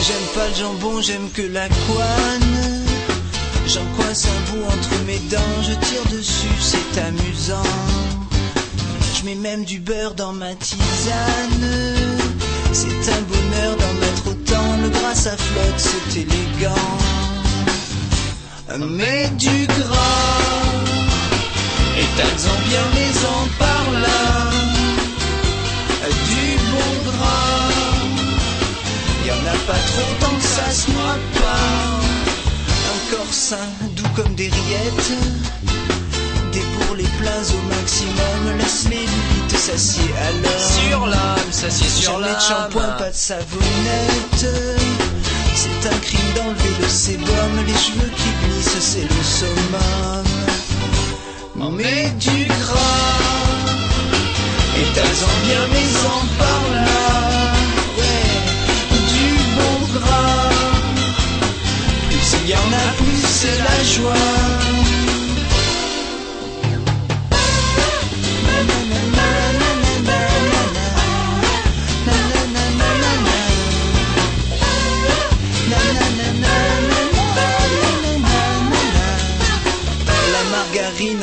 J'aime 0.08 0.28
pas 0.36 0.48
le 0.48 0.56
jambon, 0.56 1.02
j'aime 1.02 1.30
que 1.32 1.42
la 1.42 1.68
couenne. 1.68 2.59
J'en 3.72 3.86
coince 3.96 4.26
un 4.26 4.52
bout 4.52 4.66
entre 4.66 4.90
mes 5.06 5.20
dents, 5.30 5.62
je 5.62 5.74
tire 5.74 6.06
dessus, 6.12 6.60
c'est 6.60 7.02
amusant. 7.02 7.62
Je 9.14 9.26
mets 9.26 9.36
même 9.36 9.64
du 9.64 9.80
beurre 9.80 10.16
dans 10.16 10.34
ma 10.34 10.56
tisane. 10.56 11.70
C'est 12.74 13.12
un 13.12 13.22
bonheur 13.22 13.78
d'en 13.78 13.94
mettre 14.02 14.28
autant, 14.28 14.76
le 14.82 14.90
gras 14.90 15.14
ça 15.14 15.38
flotte, 15.38 15.78
c'est 15.78 16.22
élégant. 16.22 16.98
Mais 18.80 19.30
du 19.38 19.68
gras, 19.68 20.42
étale-en 21.96 22.70
bien 22.70 22.86
mais 22.96 23.12
en 23.28 23.48
par 23.60 23.92
là. 24.02 24.50
Du 26.26 26.58
bon 26.72 27.12
gras, 27.12 27.70
y 29.28 29.32
en 29.32 29.46
a 29.46 29.58
pas 29.68 29.80
trop 29.90 30.12
tant 30.22 30.36
que 30.36 30.44
ça 30.44 30.72
se 30.72 30.90
noie 30.90 31.20
pas. 31.36 32.19
Doux 33.96 34.08
comme 34.16 34.34
des 34.36 34.48
rillettes. 34.48 35.12
Des 36.54 36.60
pour 36.60 36.96
les 36.96 37.04
plats 37.04 37.48
au 37.52 37.62
maximum, 37.68 38.58
laisse 38.58 38.86
les 38.86 38.96
limites 38.96 39.58
s'assied 39.58 40.10
à 40.18 40.32
l'heure. 40.42 40.72
Sur 40.90 41.06
l'âme, 41.06 41.52
s'assied 41.52 41.90
sur 41.90 42.14
Jamais 42.14 42.28
de 42.28 42.32
l'âme. 42.32 42.42
shampoing, 42.48 42.88
pas 42.98 43.10
de 43.10 43.16
savonnette. 43.16 44.46
C'est 45.54 45.90
un 45.90 45.98
crime 46.00 46.34
d'enlever 46.36 46.74
le 46.82 46.88
sébum, 46.88 47.66
les 47.68 47.74
cheveux 47.74 48.12
qui 48.16 48.32
glissent, 48.48 48.80
c'est 48.80 49.02
le 49.02 49.24
summum. 49.24 50.26
Mais 51.76 52.10
du 52.20 52.46
gras, 52.46 53.20
étale-en 54.78 55.36
bien, 55.46 55.64
mais 55.74 55.90
en 56.08 56.24
par 56.38 56.62
là. 56.74 57.54
Ouais, 57.98 58.32
du 59.12 59.28
bon 59.58 60.00
gras. 60.00 60.29
Y 62.50 62.54
en 62.56 62.58
a, 62.58 62.94
plus 62.98 63.22
c'est 63.28 63.60
la 63.60 63.84
joie. 63.84 64.14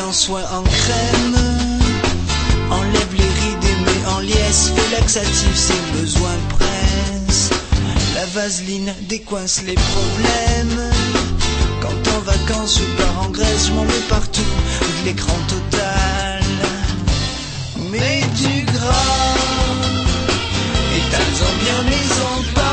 En 0.08 0.12
soin 0.12 0.42
en 0.52 0.62
crème 0.62 1.36
Enlève 2.70 3.14
les 3.14 3.24
rides 3.24 3.64
et 3.64 3.84
met 3.84 4.06
en 4.14 4.20
liesse 4.20 4.70
Fait 4.76 4.96
laxatif 4.96 5.56
si 5.56 5.72
le 5.72 6.00
besoin 6.00 6.36
presse 6.50 7.50
La 8.14 8.24
vaseline 8.26 8.94
décoince 9.08 9.62
les 9.64 9.74
problèmes 9.74 10.95
vacances 12.46 12.78
je 12.78 13.02
pars 13.02 13.26
en 13.26 13.30
Grèce 13.30 13.66
Je 13.66 13.72
m'en 13.72 13.84
mets 13.84 14.06
partout 14.08 14.40
de 14.80 15.06
l'écran 15.06 15.36
total. 15.48 16.42
Mais 17.90 18.20
du 18.36 18.64
gras 18.64 19.34
Étale-en 20.96 21.52
bien 21.62 21.80
mais 21.88 22.06
en 22.22 22.54
par 22.54 22.65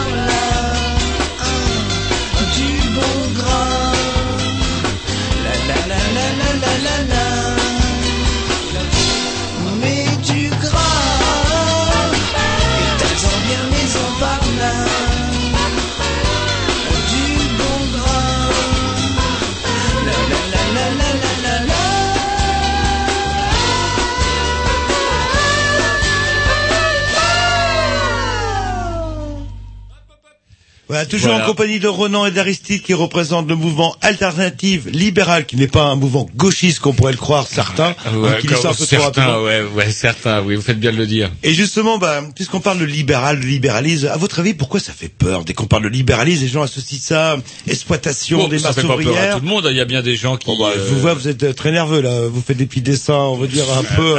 Voilà, 30.94 31.08
toujours 31.08 31.30
Voilà. 31.30 31.44
en 31.46 31.48
compagnie 31.48 31.80
de 31.80 31.88
Ronan 31.88 32.28
et 32.28 32.32
d'Aristide 32.32 32.84
qui 32.84 32.94
représentent 32.94 33.48
le 33.50 33.56
mouvement 33.56 33.96
alternative 34.02 34.90
libéral, 34.90 35.48
qui 35.48 35.56
n'est 35.56 35.68
pas 35.68 35.86
un 35.86 35.96
mouvement 35.96 36.30
gauchiste 36.36 36.82
qu'on 36.82 36.94
pourrait 36.94 37.14
le 37.14 37.18
croire, 37.18 37.48
certains, 37.48 37.96
Ah 38.06 38.16
Ouais, 38.16 38.30
hein, 38.30 38.36
qui 38.40 38.48
ça 38.50 38.70
un 38.70 38.74
peu 38.76 38.86
certains, 38.86 39.42
ouais, 39.42 39.64
ouais, 39.76 39.90
certains, 39.92 40.42
oui, 40.44 40.56
vous 40.56 40.62
faites 40.62 40.80
bien 40.80 40.92
de 40.92 40.98
le 40.98 41.08
dire. 41.08 41.32
Et 41.42 41.54
justement, 41.56 41.98
bah, 41.98 42.22
puisqu'on 42.36 42.60
parle 42.60 42.78
de 42.78 42.86
libéral, 42.86 43.40
de 43.40 43.46
libéralisme, 43.46 44.08
à 44.14 44.18
votre 44.18 44.40
avis, 44.40 44.54
pourquoi 44.54 44.80
ça 44.80 44.94
fait 44.94 45.10
peur 45.10 45.44
Dès 45.46 45.54
qu'on 45.54 45.66
parle 45.66 45.82
de 45.84 45.88
libéralisme, 45.90 46.44
les 46.44 46.48
gens 46.50 46.62
associent 46.62 47.00
ça, 47.02 47.38
exploitation 47.68 48.38
Bon, 48.38 48.48
des 48.50 48.60
ça 48.60 48.68
masses 48.68 48.76
fait 48.76 48.82
pas 48.84 48.88
peur 48.90 48.98
à 48.98 49.02
ouvrières. 49.10 49.36
tout 49.38 49.42
le 49.42 49.48
monde, 49.48 49.68
il 49.72 49.76
y 49.78 49.82
a 49.82 49.86
bien 49.86 50.04
des 50.04 50.16
gens 50.16 50.38
qui... 50.38 50.46
Bah, 50.60 50.74
Je 50.76 50.94
vous 50.94 51.00
vois, 51.00 51.16
vous 51.16 51.28
êtes 51.28 51.56
très 51.56 51.72
nerveux 51.72 52.02
là. 52.02 52.28
Vous 52.28 52.44
faites 52.46 52.58
des 52.58 52.68
petits 52.68 52.82
dessins, 52.82 53.16
on 53.16 53.38
va 53.38 53.48
dire 53.48 53.66
un 53.76 53.84
peu. 53.84 54.16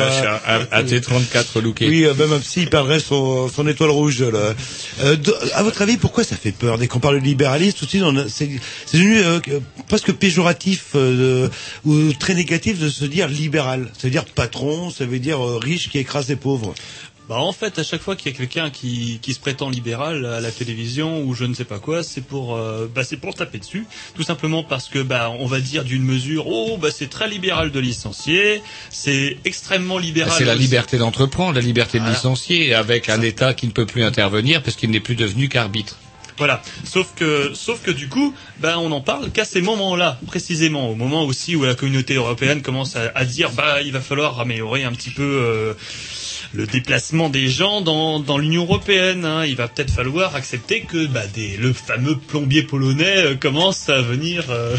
Un 0.72 0.82
T34 0.82 1.60
looké. 1.62 1.88
Oui, 1.88 2.04
euh, 2.04 2.14
même 2.14 2.40
psy 2.40 2.62
il 2.62 2.68
perdrait 2.70 2.98
son, 2.98 3.48
son 3.48 3.66
étoile 3.68 3.90
rouge. 3.90 4.22
Là. 4.22 4.54
Euh, 5.04 5.16
à 5.54 5.62
votre 5.62 5.82
avis, 5.82 5.96
pourquoi 5.98 6.24
ça 6.24 6.34
fait 6.36 6.50
peur 6.52 6.63
Dès 6.78 6.88
qu'on 6.88 7.00
parle 7.00 7.20
de 7.20 7.24
libéralisme, 7.24 7.76
tout 7.78 7.84
de 7.84 7.90
suite, 7.90 8.04
c'est 8.28 8.48
devenu 8.92 9.18
euh, 9.18 9.40
que- 9.40 9.60
presque 9.88 10.12
péjoratif 10.12 10.90
euh, 10.94 11.48
ou 11.84 12.12
très 12.14 12.34
négatif 12.34 12.78
de 12.78 12.88
se 12.88 13.04
dire 13.04 13.28
libéral. 13.28 13.90
Ça 13.94 14.08
veut 14.08 14.10
dire 14.10 14.24
patron, 14.24 14.90
ça 14.90 15.04
veut 15.04 15.18
dire 15.18 15.44
euh, 15.44 15.58
riche 15.58 15.88
qui 15.90 15.98
écrase 15.98 16.28
les 16.28 16.36
pauvres. 16.36 16.74
Bah 17.26 17.36
en 17.38 17.54
fait, 17.54 17.78
à 17.78 17.82
chaque 17.82 18.02
fois 18.02 18.16
qu'il 18.16 18.30
y 18.30 18.34
a 18.34 18.36
quelqu'un 18.36 18.68
qui, 18.68 19.18
qui 19.22 19.32
se 19.32 19.40
prétend 19.40 19.70
libéral 19.70 20.26
à 20.26 20.40
la 20.42 20.50
télévision 20.50 21.22
ou 21.22 21.32
je 21.34 21.46
ne 21.46 21.54
sais 21.54 21.64
pas 21.64 21.78
quoi, 21.78 22.02
c'est 22.02 22.20
pour 22.20 22.54
euh, 22.54 22.86
bah 22.94 23.02
c'est 23.02 23.16
pour 23.16 23.34
taper 23.34 23.56
dessus, 23.58 23.86
tout 24.14 24.22
simplement 24.22 24.62
parce 24.62 24.88
que 24.90 24.98
bah 24.98 25.32
on 25.40 25.46
va 25.46 25.60
dire 25.60 25.84
d'une 25.84 26.02
mesure, 26.04 26.46
oh 26.48 26.76
bah 26.76 26.90
c'est 26.94 27.08
très 27.08 27.26
libéral 27.26 27.70
de 27.70 27.80
licencier, 27.80 28.60
c'est 28.90 29.38
extrêmement 29.46 29.96
libéral. 29.96 30.34
C'est 30.36 30.44
la 30.44 30.54
liberté 30.54 30.98
d'entreprendre, 30.98 31.54
la 31.54 31.62
liberté 31.62 31.98
de 31.98 32.04
licencier, 32.06 32.74
avec 32.74 33.08
un 33.08 33.22
État 33.22 33.54
qui 33.54 33.68
ne 33.68 33.72
peut 33.72 33.86
plus 33.86 34.04
intervenir 34.04 34.62
parce 34.62 34.76
qu'il 34.76 34.90
n'est 34.90 35.00
plus 35.00 35.16
devenu 35.16 35.48
qu'arbitre. 35.48 35.96
Voilà. 36.36 36.62
Sauf 36.84 37.14
que, 37.14 37.52
sauf 37.54 37.82
que 37.82 37.90
du 37.92 38.08
coup, 38.08 38.34
ben 38.58 38.76
on 38.78 38.90
en 38.92 39.00
parle 39.00 39.30
qu'à 39.30 39.44
ces 39.44 39.60
moments-là, 39.60 40.18
précisément, 40.26 40.90
au 40.90 40.94
moment 40.96 41.22
aussi 41.24 41.54
où 41.54 41.64
la 41.64 41.74
communauté 41.74 42.14
européenne 42.14 42.60
commence 42.62 42.96
à, 42.96 43.24
dire, 43.24 43.50
bah 43.52 43.82
il 43.82 43.92
va 43.92 44.00
falloir 44.00 44.40
améliorer 44.40 44.82
un 44.84 44.92
petit 44.92 45.10
peu 45.10 45.22
euh, 45.22 45.74
le 46.52 46.66
déplacement 46.66 47.28
des 47.28 47.48
gens 47.48 47.80
dans, 47.82 48.18
dans 48.18 48.36
l'Union 48.38 48.62
européenne. 48.64 49.24
hein. 49.24 49.44
Il 49.44 49.54
va 49.56 49.68
peut-être 49.68 49.92
falloir 49.92 50.34
accepter 50.34 50.80
que 50.82 51.06
bah, 51.06 51.26
des, 51.32 51.56
le 51.56 51.72
fameux 51.72 52.16
plombier 52.18 52.62
polonais 52.64 53.16
euh, 53.18 53.34
commence 53.36 53.88
à 53.88 54.00
venir 54.02 54.44
euh, 54.50 54.76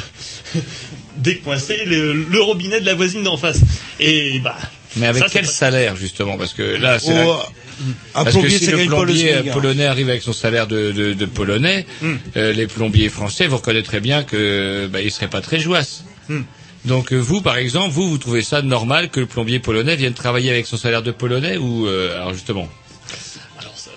décoincer 1.17 1.85
le, 1.85 2.13
le 2.13 2.41
robinet 2.41 2.81
de 2.81 2.85
la 2.85 2.95
voisine 2.95 3.23
d'en 3.23 3.37
face. 3.37 3.61
Et 3.99 4.39
bah. 4.39 4.57
Mais 4.95 5.07
avec 5.07 5.23
ça, 5.23 5.29
quel 5.31 5.45
salaire 5.47 5.95
justement? 5.95 6.37
Parce 6.37 6.53
que 6.53 6.61
là, 6.61 6.99
c'est 6.99 7.11
Oh, 7.11 7.37
la- 7.37 8.21
un 8.21 8.23
Parce 8.23 8.27
que 8.35 8.39
plombier, 8.41 8.57
si 8.57 8.67
le 8.71 8.85
plombier 8.85 9.33
hein. 9.35 9.43
polonais 9.51 9.85
arrive 9.85 10.09
avec 10.09 10.21
son 10.21 10.31
salaire 10.33 10.67
de, 10.67 10.91
de, 10.91 11.13
de 11.13 11.25
polonais, 11.25 11.85
Hmm. 12.01 12.15
euh, 12.37 12.53
les 12.53 12.67
plombiers 12.67 13.09
français, 13.09 13.47
vous 13.47 13.57
reconnaîtrez 13.57 13.99
bien 13.99 14.23
que 14.23 14.87
bah, 14.87 15.01
ils 15.01 15.11
seraient 15.11 15.27
pas 15.29 15.41
très 15.41 15.59
joasses. 15.59 16.05
Hmm. 16.29 16.41
Donc 16.85 17.11
euh, 17.11 17.17
vous, 17.17 17.41
par 17.41 17.57
exemple, 17.57 17.91
vous, 17.91 18.07
vous 18.09 18.17
trouvez 18.17 18.41
ça 18.43 18.61
normal 18.61 19.09
que 19.09 19.19
le 19.19 19.25
plombier 19.25 19.59
polonais 19.59 19.95
vienne 19.95 20.13
travailler 20.13 20.51
avec 20.51 20.65
son 20.67 20.77
salaire 20.77 21.01
de 21.01 21.11
polonais 21.11 21.57
ou 21.57 21.87
euh, 21.87 22.15
alors 22.15 22.33
justement? 22.33 22.69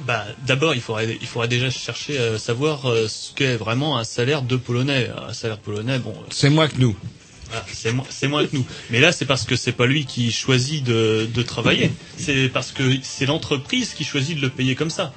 Bah, 0.07 0.25
d'abord, 0.47 0.75
il 0.75 0.81
faudrait, 0.81 1.19
il 1.21 1.27
faudrait 1.27 1.49
déjà 1.49 1.69
chercher 1.71 2.17
à 2.19 2.39
savoir 2.39 2.83
ce 3.09 3.33
qu'est 3.35 3.57
vraiment 3.57 3.99
un 3.99 4.05
salaire 4.05 4.43
de 4.43 4.57
polonais. 4.57 5.11
Un 5.29 5.33
salaire 5.35 5.59
polonais, 5.59 5.99
bon. 5.99 6.15
C'est 6.31 6.49
moins 6.51 6.67
que 6.69 6.79
nous. 6.79 6.97
Ah, 7.55 7.65
c'est 7.73 7.93
moins, 7.93 8.05
c'est 8.11 8.29
moins 8.29 8.47
que 8.47 8.55
nous. 8.55 8.65
Mais 8.91 9.01
là, 9.01 9.13
c'est 9.13 9.25
parce 9.25 9.45
que 9.45 9.57
c'est 9.57 9.73
pas 9.73 9.87
lui 9.87 10.05
qui 10.05 10.31
choisit 10.33 10.85
de, 10.85 11.29
de 11.33 11.43
travailler. 11.43 11.91
C'est 12.19 12.49
parce 12.49 12.73
que 12.73 12.83
c'est 13.03 13.27
l'entreprise 13.27 13.95
qui 13.95 14.05
choisit 14.05 14.37
de 14.37 14.43
le 14.43 14.51
payer 14.51 14.75
comme 14.75 14.91
ça. 14.91 15.13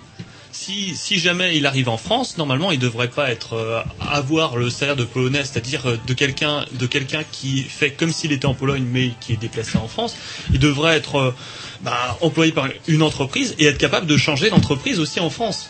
Si, 0.53 0.95
si 0.95 1.17
jamais 1.17 1.57
il 1.57 1.65
arrive 1.65 1.87
en 1.87 1.97
France, 1.97 2.37
normalement, 2.37 2.71
il 2.71 2.79
devrait 2.79 3.09
pas 3.09 3.31
être 3.31 3.53
euh, 3.53 3.81
avoir 4.01 4.57
le 4.57 4.69
salaire 4.69 4.97
de 4.97 5.05
polonais, 5.05 5.43
c'est-à-dire 5.45 5.85
euh, 5.87 5.97
de 6.05 6.13
quelqu'un 6.13 6.65
de 6.73 6.85
quelqu'un 6.87 7.23
qui 7.31 7.63
fait 7.63 7.91
comme 7.91 8.11
s'il 8.11 8.33
était 8.33 8.45
en 8.47 8.53
Pologne 8.53 8.83
mais 8.83 9.11
qui 9.21 9.33
est 9.33 9.37
déplacé 9.37 9.77
en 9.77 9.87
France. 9.87 10.15
Il 10.51 10.59
devrait 10.59 10.97
être 10.97 11.15
euh, 11.15 11.35
bah, 11.83 12.17
employé 12.19 12.51
par 12.51 12.67
une 12.87 13.01
entreprise 13.01 13.55
et 13.59 13.65
être 13.65 13.77
capable 13.77 14.07
de 14.07 14.17
changer 14.17 14.49
d'entreprise 14.49 14.99
aussi 14.99 15.21
en 15.21 15.29
France. 15.29 15.69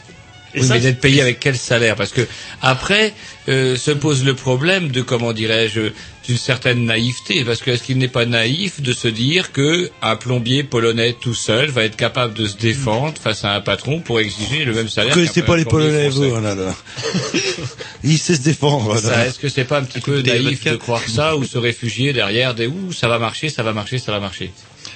Et 0.53 0.61
oui, 0.61 0.67
ça, 0.67 0.73
mais 0.75 0.81
d'être 0.81 0.99
payé 0.99 1.21
avec 1.21 1.39
quel 1.39 1.57
salaire 1.57 1.95
Parce 1.95 2.11
que 2.11 2.27
après 2.61 3.13
euh, 3.49 3.75
se 3.75 3.91
pose 3.91 4.23
le 4.23 4.35
problème 4.35 4.89
de 4.89 5.01
comment 5.01 5.33
dirais-je 5.33 5.91
d'une 6.27 6.37
certaine 6.37 6.85
naïveté. 6.85 7.43
Parce 7.43 7.61
que 7.61 7.71
est-ce 7.71 7.83
qu'il 7.83 7.97
n'est 7.97 8.07
pas 8.07 8.25
naïf 8.25 8.81
de 8.81 8.93
se 8.93 9.07
dire 9.07 9.51
que 9.51 9.89
un 10.01 10.15
plombier 10.15 10.63
polonais 10.63 11.15
tout 11.19 11.33
seul 11.33 11.69
va 11.69 11.83
être 11.83 11.95
capable 11.95 12.33
de 12.33 12.45
se 12.45 12.57
défendre 12.57 13.15
face 13.19 13.43
à 13.43 13.53
un 13.55 13.61
patron 13.61 13.99
pour 13.99 14.19
exiger 14.19 14.65
le 14.65 14.73
même 14.73 14.85
Vous 14.85 14.91
salaire 14.91 15.13
connaissez 15.13 15.41
qu'un 15.41 15.47
pas 15.47 15.57
les 15.57 15.65
Polonais, 15.65 16.09
vous, 16.09 16.23
oh 16.23 16.39
là 16.39 16.53
là. 16.53 16.75
Il 18.03 18.17
sait 18.17 18.35
se 18.35 18.41
défendre. 18.41 18.97
Ça, 18.97 19.11
là. 19.11 19.27
Est-ce 19.27 19.39
que 19.39 19.49
c'est 19.49 19.63
pas 19.63 19.79
un 19.79 19.83
petit 19.83 20.01
peu 20.01 20.21
naïf 20.21 20.63
de 20.63 20.75
croire 20.75 21.03
ça 21.07 21.35
ou 21.35 21.43
se 21.43 21.57
réfugier 21.57 22.13
derrière 22.13 22.53
des 22.53 22.67
ouh 22.67 22.91
ça 22.91 23.07
va 23.07 23.17
marcher, 23.19 23.49
ça 23.49 23.63
va 23.63 23.73
marcher, 23.73 23.97
ça 23.97 24.11
va 24.11 24.19
marcher 24.19 24.51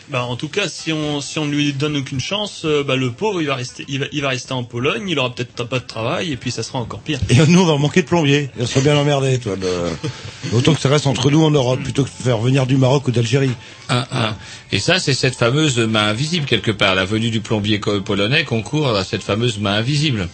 Bah, 0.10 0.24
en 0.26 0.36
tout 0.36 0.50
cas, 0.50 0.68
si 0.70 0.94
on 0.94 1.20
si 1.20 1.40
on 1.40 1.46
ne 1.46 1.52
lui 1.52 1.74
donne 1.74 1.98
aucune 1.98 2.20
chance, 2.20 2.62
euh, 2.66 2.84
bah, 2.84 2.96
le 2.96 3.10
pauvre, 3.12 3.42
il 3.42 3.48
va 3.48 3.56
rester, 3.56 3.86
il 3.88 4.00
va, 4.02 4.06
il 4.12 4.22
va 4.22 4.30
rester 4.30 4.54
en 4.54 4.64
Pologne, 4.64 5.10
il 5.10 5.18
aura 5.18 5.34
peut-être 5.34 5.64
pas 5.64 5.80
de 5.80 5.86
travail, 5.86 6.32
et 6.32 6.38
puis 6.38 6.52
ça 6.52 6.62
sera 6.62 6.78
encore 6.80 7.00
pire. 7.00 7.20
Et 7.30 7.36
nous, 7.48 7.62
on 7.62 7.66
va 7.66 7.78
manquer 7.78 8.04
de 8.04 8.08
plombier. 8.08 8.50
On 8.60 8.68
serait 8.68 8.82
bien 8.82 8.96
emmerdés, 8.96 9.40
toi. 9.40 9.56
le- 9.60 9.90
Autant 10.56 10.76
que 10.76 10.80
ça 10.82 10.90
reste 10.90 11.08
entre 11.08 11.32
nous 11.32 11.44
en 11.44 11.50
Europe, 11.50 11.82
plutôt 11.82 12.04
que 12.04 12.10
de 12.10 12.24
faire 12.24 12.38
venir 12.38 12.68
du 12.68 12.78
Maroc 12.78 13.08
ou 13.08 13.12
d'Algérie. 13.12 13.50
Ah, 13.90 14.08
ah. 14.12 14.36
Et 14.72 14.78
ça, 14.78 15.00
c'est 15.00 15.16
cette 15.16 15.36
fameuse 15.36 15.80
main 15.80 16.08
invisible 16.10 16.46
quelque 16.46 16.70
part. 16.72 16.94
La 16.94 17.06
venue 17.06 17.32
du 17.32 17.42
plombier 17.42 17.80
polonais 17.80 18.44
concourt 18.44 18.90
à 18.96 19.04
cette 19.04 19.24
fameuse 19.24 19.58
main 19.60 19.74
invisible. 19.74 20.30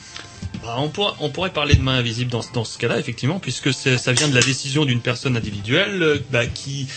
Bah, 0.72 0.78
on, 0.80 0.88
pourra- 0.88 1.16
on 1.20 1.30
pourrait 1.30 1.50
parler 1.50 1.76
de 1.76 1.82
main 1.82 1.98
invisible 1.98 2.32
dans, 2.32 2.64
ce- 2.64 2.78
cas-là, 2.78 2.98
effectivement, 2.98 3.40
puisque 3.40 3.74
ça 3.74 4.14
vient 4.14 4.30
de 4.30 4.36
la 4.36 4.42
décision 4.42 4.86
d'une 4.86 5.02
personne 5.02 5.36
individuelle 5.36 6.02
euh, 6.02 6.18
bah, 6.32 6.46
qui, 6.46 6.88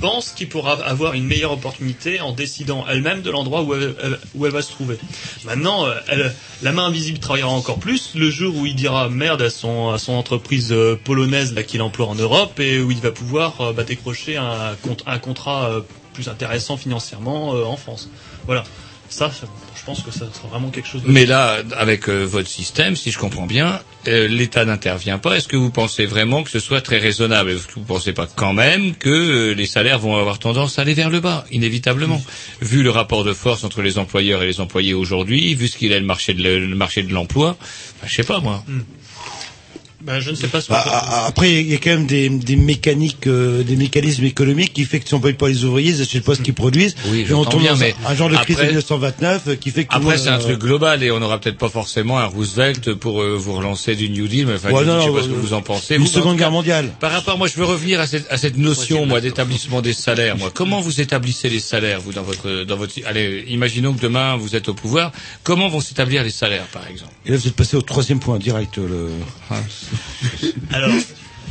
pense 0.00 0.30
qu'il 0.30 0.48
pourra 0.48 0.72
avoir 0.84 1.14
une 1.14 1.26
meilleure 1.26 1.52
opportunité 1.52 2.20
en 2.20 2.32
décidant 2.32 2.84
elle-même 2.88 3.22
de 3.22 3.30
l'endroit 3.30 3.62
où 3.62 3.74
elle, 3.74 4.50
va 4.50 4.62
se 4.62 4.70
trouver. 4.70 4.96
Maintenant, 5.44 5.86
euh, 5.86 6.28
la 6.62 6.72
main 6.72 6.86
invisible 6.86 7.18
travaillera 7.18 7.50
encore 7.50 7.78
plus 7.78 8.14
le 8.16 8.30
jour 8.30 8.56
où 8.56 8.66
il 8.66 8.74
dira 8.74 9.08
merde 9.08 9.42
à 9.42 9.50
son, 9.50 9.96
entreprise 10.08 10.72
euh, 10.72 10.98
polonaise 11.02 11.54
qu'il 11.68 11.82
emploie 11.82 12.06
en 12.06 12.16
Europe 12.16 12.58
et 12.58 12.80
où 12.80 12.90
il 12.90 13.00
va 13.00 13.12
pouvoir 13.12 13.72
bah, 13.74 13.84
décrocher 13.84 14.38
un, 14.38 14.76
un 15.06 15.18
contrat 15.18 15.70
plus 16.14 16.28
intéressant 16.28 16.76
financièrement 16.76 17.50
en 17.50 17.76
France. 17.76 18.08
Voilà. 18.46 18.64
Ça, 19.10 19.30
je 19.74 19.84
pense 19.84 20.02
que 20.02 20.12
ça 20.12 20.26
sera 20.32 20.48
vraiment 20.48 20.70
quelque 20.70 20.86
chose 20.86 21.02
de... 21.02 21.10
Mais 21.10 21.26
là, 21.26 21.58
avec 21.76 22.08
euh, 22.08 22.22
votre 22.24 22.48
système, 22.48 22.94
si 22.94 23.10
je 23.10 23.18
comprends 23.18 23.46
bien, 23.46 23.80
euh, 24.06 24.28
l'État 24.28 24.64
n'intervient 24.64 25.18
pas. 25.18 25.36
Est-ce 25.36 25.48
que 25.48 25.56
vous 25.56 25.70
pensez 25.70 26.06
vraiment 26.06 26.44
que 26.44 26.50
ce 26.50 26.60
soit 26.60 26.80
très 26.80 26.98
raisonnable? 26.98 27.50
Est-ce 27.50 27.66
que 27.66 27.74
vous 27.74 27.80
ne 27.80 27.86
pensez 27.86 28.12
pas 28.12 28.28
quand 28.28 28.52
même 28.52 28.94
que 28.94 29.08
euh, 29.10 29.54
les 29.54 29.66
salaires 29.66 29.98
vont 29.98 30.16
avoir 30.16 30.38
tendance 30.38 30.78
à 30.78 30.82
aller 30.82 30.94
vers 30.94 31.10
le 31.10 31.18
bas, 31.18 31.44
inévitablement? 31.50 32.22
Vu 32.60 32.84
le 32.84 32.90
rapport 32.90 33.24
de 33.24 33.32
force 33.32 33.64
entre 33.64 33.82
les 33.82 33.98
employeurs 33.98 34.44
et 34.44 34.46
les 34.46 34.60
employés 34.60 34.94
aujourd'hui, 34.94 35.54
vu 35.56 35.66
ce 35.66 35.76
qu'il 35.76 35.90
est 35.90 36.00
le 36.00 36.06
marché 36.06 36.32
de 36.32 36.42
le, 36.42 36.64
le 36.64 36.76
marché 36.76 37.02
de 37.02 37.12
l'emploi, 37.12 37.56
bah, 38.00 38.06
je 38.06 38.14
sais 38.14 38.22
pas 38.22 38.38
moi. 38.38 38.62
Ben, 40.02 40.18
je 40.20 40.30
ne 40.30 40.34
sais 40.34 40.46
pas 40.48 40.60
ce 40.62 40.68
Bah, 40.70 40.78
a- 40.80 41.24
a- 41.24 41.26
après, 41.26 41.60
il 41.60 41.68
y 41.70 41.74
a 41.74 41.78
quand 41.78 41.90
même 41.90 42.06
des, 42.06 42.28
des 42.30 42.56
mécaniques, 42.56 43.26
euh, 43.26 43.62
des 43.62 43.76
mécanismes 43.76 44.24
économiques 44.24 44.72
qui 44.72 44.84
fait 44.84 44.98
que 45.00 45.06
si 45.06 45.12
on 45.14 45.20
paye 45.20 45.34
pas 45.34 45.48
les 45.48 45.64
ouvriers, 45.64 45.90
ils 45.90 46.00
achètent 46.00 46.24
pas 46.24 46.34
ce 46.34 46.40
qu'ils 46.40 46.54
produisent. 46.54 46.94
Oui, 47.08 47.26
et 47.28 47.32
on 47.34 47.44
tombe 47.44 47.60
bien, 47.60 47.72
dans 47.72 47.76
un- 47.76 47.80
mais 47.80 47.94
un 48.06 48.14
genre 48.14 48.30
de 48.30 48.36
crise 48.36 48.56
de 48.56 48.62
après- 48.62 48.66
1929 48.68 49.42
euh, 49.48 49.56
qui 49.56 49.70
fait 49.70 49.84
que 49.84 49.94
Après, 49.94 50.16
c'est 50.16 50.28
un 50.30 50.38
euh, 50.38 50.42
truc 50.42 50.58
global 50.58 51.02
et 51.02 51.10
on 51.10 51.20
n'aura 51.20 51.38
peut-être 51.38 51.58
pas 51.58 51.68
forcément 51.68 52.18
un 52.18 52.24
Roosevelt 52.24 52.94
pour 52.94 53.20
euh, 53.20 53.36
vous 53.36 53.52
relancer 53.54 53.94
du 53.94 54.08
New 54.08 54.26
Deal. 54.26 54.46
Mais 54.46 54.54
enfin, 54.54 54.70
Ouais, 54.70 54.84
je, 54.84 54.88
non, 54.90 55.00
je 55.00 55.06
sais 55.06 55.12
pas 55.14 55.22
ce 55.22 55.28
que 55.28 55.32
euh, 55.34 55.40
vous 55.40 55.52
en 55.52 55.60
pensez. 55.62 55.94
une 55.96 56.00
Vous, 56.00 56.06
seconde 56.06 56.38
guerre 56.38 56.50
mondiale. 56.50 56.90
Par 56.98 57.12
rapport, 57.12 57.36
moi, 57.36 57.46
je 57.48 57.56
veux 57.56 57.64
revenir 57.66 58.00
à 58.00 58.06
cette, 58.06 58.26
à 58.32 58.38
cette 58.38 58.56
notion, 58.56 59.04
moi, 59.04 59.20
d'établissement 59.20 59.82
des 59.82 59.92
salaires. 59.92 60.36
Moi, 60.38 60.50
comment 60.54 60.80
vous 60.80 61.00
établissez 61.02 61.50
les 61.50 61.60
salaires, 61.60 62.00
vous, 62.00 62.12
dans 62.12 62.22
votre, 62.22 62.64
dans 62.64 62.76
votre, 62.76 62.94
allez, 63.06 63.44
imaginons 63.48 63.92
que 63.92 64.00
demain 64.00 64.36
vous 64.36 64.56
êtes 64.56 64.68
au 64.70 64.74
pouvoir. 64.74 65.12
Comment 65.42 65.68
vont 65.68 65.80
s'établir 65.80 66.22
les 66.24 66.30
salaires, 66.30 66.66
par 66.72 66.86
exemple? 66.88 67.12
Et 67.26 67.32
là, 67.32 67.36
vous 67.36 67.46
êtes 67.48 67.54
passé 67.56 67.76
au 67.76 67.82
troisième 67.82 68.18
point 68.20 68.38
direct. 68.38 68.78
euh, 68.78 68.88
Le... 68.88 69.56
Alors, 70.72 70.90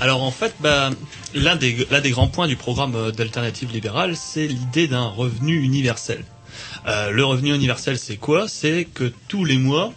alors 0.01 0.23
en 0.23 0.31
fait, 0.31 0.55
bah, 0.61 0.91
l'un 1.33 1.55
des, 1.57 1.73
grands 2.11 2.27
points 2.27 2.47
du 2.47 2.55
programme 2.55 2.95
euh, 2.95 3.11
d'alternative 3.11 3.71
libérale, 3.71 4.15
c'est 4.15 4.47
l'idée 4.47 4.87
d'un 4.87 5.07
revenu 5.07 5.61
universel. 5.61 6.23
Euh, 6.87 7.11
le 7.11 7.25
revenu 7.25 7.53
universel, 7.53 7.97
c'est 7.97 8.15
quoi? 8.15 8.47
C'est 8.47 8.87
que 8.93 9.11
tous 9.27 9.43
les 9.43 9.57
mois, 9.57 9.93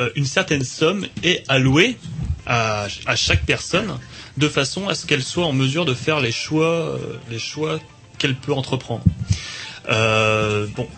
euh, 0.00 0.10
une 0.16 0.24
certaine 0.24 0.64
somme 0.64 1.06
est 1.22 1.44
allouée 1.48 1.98
à, 2.46 2.86
chaque 3.16 3.44
personne 3.44 3.98
de 4.36 4.48
façon 4.48 4.88
à 4.88 4.94
ce 4.94 5.04
qu'elle 5.04 5.22
soit 5.22 5.44
en 5.44 5.52
mesure 5.52 5.84
de 5.84 5.94
faire 5.94 6.20
les 6.20 6.32
choix, 6.32 6.98
les 7.30 7.38
choix 7.38 7.80
qu'elle 8.18 8.36
peut 8.36 8.52
entreprendre. 8.52 9.02
Bon, 9.88 10.88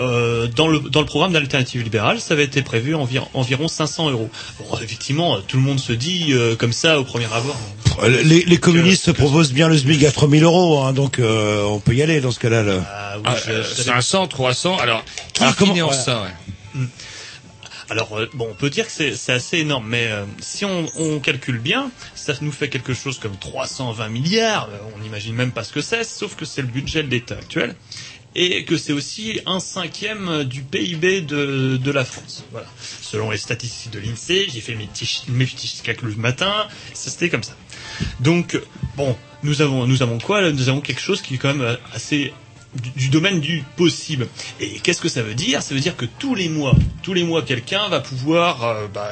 euh, 0.00 0.46
dans 0.48 0.68
le 0.68 0.80
dans 0.80 1.00
le 1.00 1.06
programme 1.06 1.32
d'alternative 1.32 1.82
libérale, 1.82 2.20
ça 2.20 2.34
avait 2.34 2.44
été 2.44 2.62
prévu 2.62 2.94
environ 2.94 3.28
environ 3.34 3.68
500 3.68 4.10
euros. 4.10 4.30
Bon, 4.58 4.78
effectivement, 4.82 5.40
tout 5.40 5.56
le 5.56 5.62
monde 5.62 5.78
se 5.80 5.92
dit 5.92 6.28
euh, 6.32 6.56
comme 6.56 6.72
ça 6.72 6.98
au 7.00 7.04
premier 7.04 7.26
abord. 7.32 7.56
Euh, 8.02 8.22
Les, 8.24 8.42
les 8.44 8.56
communistes 8.58 9.04
se 9.04 9.10
proposent 9.12 9.52
bien 9.52 9.68
le 9.68 9.78
SMIC 9.78 10.02
à 10.04 10.10
3000 10.10 10.42
euros, 10.42 10.80
hein, 10.80 10.92
donc 10.92 11.18
euh, 11.20 11.62
on 11.64 11.78
peut 11.78 11.94
y 11.94 12.02
aller 12.02 12.20
dans 12.20 12.32
ce 12.32 12.40
cas-là. 12.40 12.62
là. 12.64 12.72
Ah, 12.92 13.12
oui, 13.18 13.22
Ah, 13.26 13.36
je- 13.46 13.50
euh, 13.52 13.62
je- 13.62 13.82
500, 13.82 14.26
300. 14.26 14.78
Alors, 14.78 15.04
qui 15.32 15.42
Alors, 15.42 15.54
comment- 15.56 15.74
finance 15.74 16.04
voilà. 16.04 16.04
ça 16.04 16.22
ouais 16.22 16.80
Alors 17.90 18.18
euh, 18.18 18.28
bon, 18.32 18.48
on 18.50 18.54
peut 18.54 18.70
dire 18.70 18.86
que 18.86 18.92
c'est 18.92 19.14
c'est 19.14 19.32
assez 19.32 19.58
énorme, 19.58 19.86
mais 19.86 20.06
euh, 20.06 20.24
si 20.40 20.64
on, 20.64 20.86
on 20.96 21.20
calcule 21.20 21.58
bien, 21.58 21.90
ça 22.14 22.32
nous 22.40 22.50
fait 22.50 22.68
quelque 22.70 22.94
chose 22.94 23.18
comme 23.18 23.36
320 23.36 24.08
milliards. 24.08 24.68
Euh, 24.72 24.78
On 24.96 25.02
n'imagine 25.02 25.34
même 25.34 25.52
pas 25.52 25.64
ce 25.64 25.72
que 25.72 25.82
c'est, 25.82 26.02
sauf 26.02 26.34
que 26.34 26.46
c'est 26.46 26.62
le 26.62 26.68
budget 26.68 27.02
de 27.02 27.10
l'État 27.10 27.34
actuel 27.34 27.74
et 28.34 28.64
que 28.64 28.76
c'est 28.76 28.92
aussi 28.92 29.40
un 29.46 29.60
cinquième 29.60 30.44
du 30.44 30.62
PIB 30.62 31.22
de, 31.22 31.76
de 31.76 31.90
la 31.90 32.04
France. 32.04 32.44
Voilà. 32.50 32.66
Selon 33.00 33.30
les 33.30 33.38
statistiques 33.38 33.92
de 33.92 34.00
l'INSEE, 34.00 34.48
j'ai 34.48 34.60
fait 34.60 34.74
mes 34.74 34.86
petits, 34.86 35.22
mes 35.28 35.46
petits 35.46 35.80
calculs 35.82 36.08
le 36.08 36.16
matin, 36.16 36.66
c'était 36.92 37.28
comme 37.28 37.44
ça. 37.44 37.54
Donc 38.20 38.60
bon, 38.96 39.16
nous 39.42 39.62
avons 39.62 39.86
nous 39.86 40.02
avons 40.02 40.18
quoi 40.18 40.50
Nous 40.50 40.68
avons 40.68 40.80
quelque 40.80 41.00
chose 41.00 41.22
qui 41.22 41.34
est 41.34 41.38
quand 41.38 41.54
même 41.54 41.62
euh, 41.62 41.76
assez 41.92 42.32
du, 42.96 43.08
domaine 43.08 43.40
du 43.40 43.62
possible. 43.76 44.26
Et 44.60 44.80
qu'est-ce 44.80 45.00
que 45.00 45.08
ça 45.08 45.22
veut 45.22 45.34
dire? 45.34 45.62
Ça 45.62 45.74
veut 45.74 45.80
dire 45.80 45.96
que 45.96 46.06
tous 46.18 46.34
les 46.34 46.48
mois, 46.48 46.74
tous 47.02 47.14
les 47.14 47.22
mois, 47.22 47.42
quelqu'un 47.42 47.88
va 47.88 48.00
pouvoir 48.00 48.64
euh, 48.64 48.86
bah, 48.92 49.10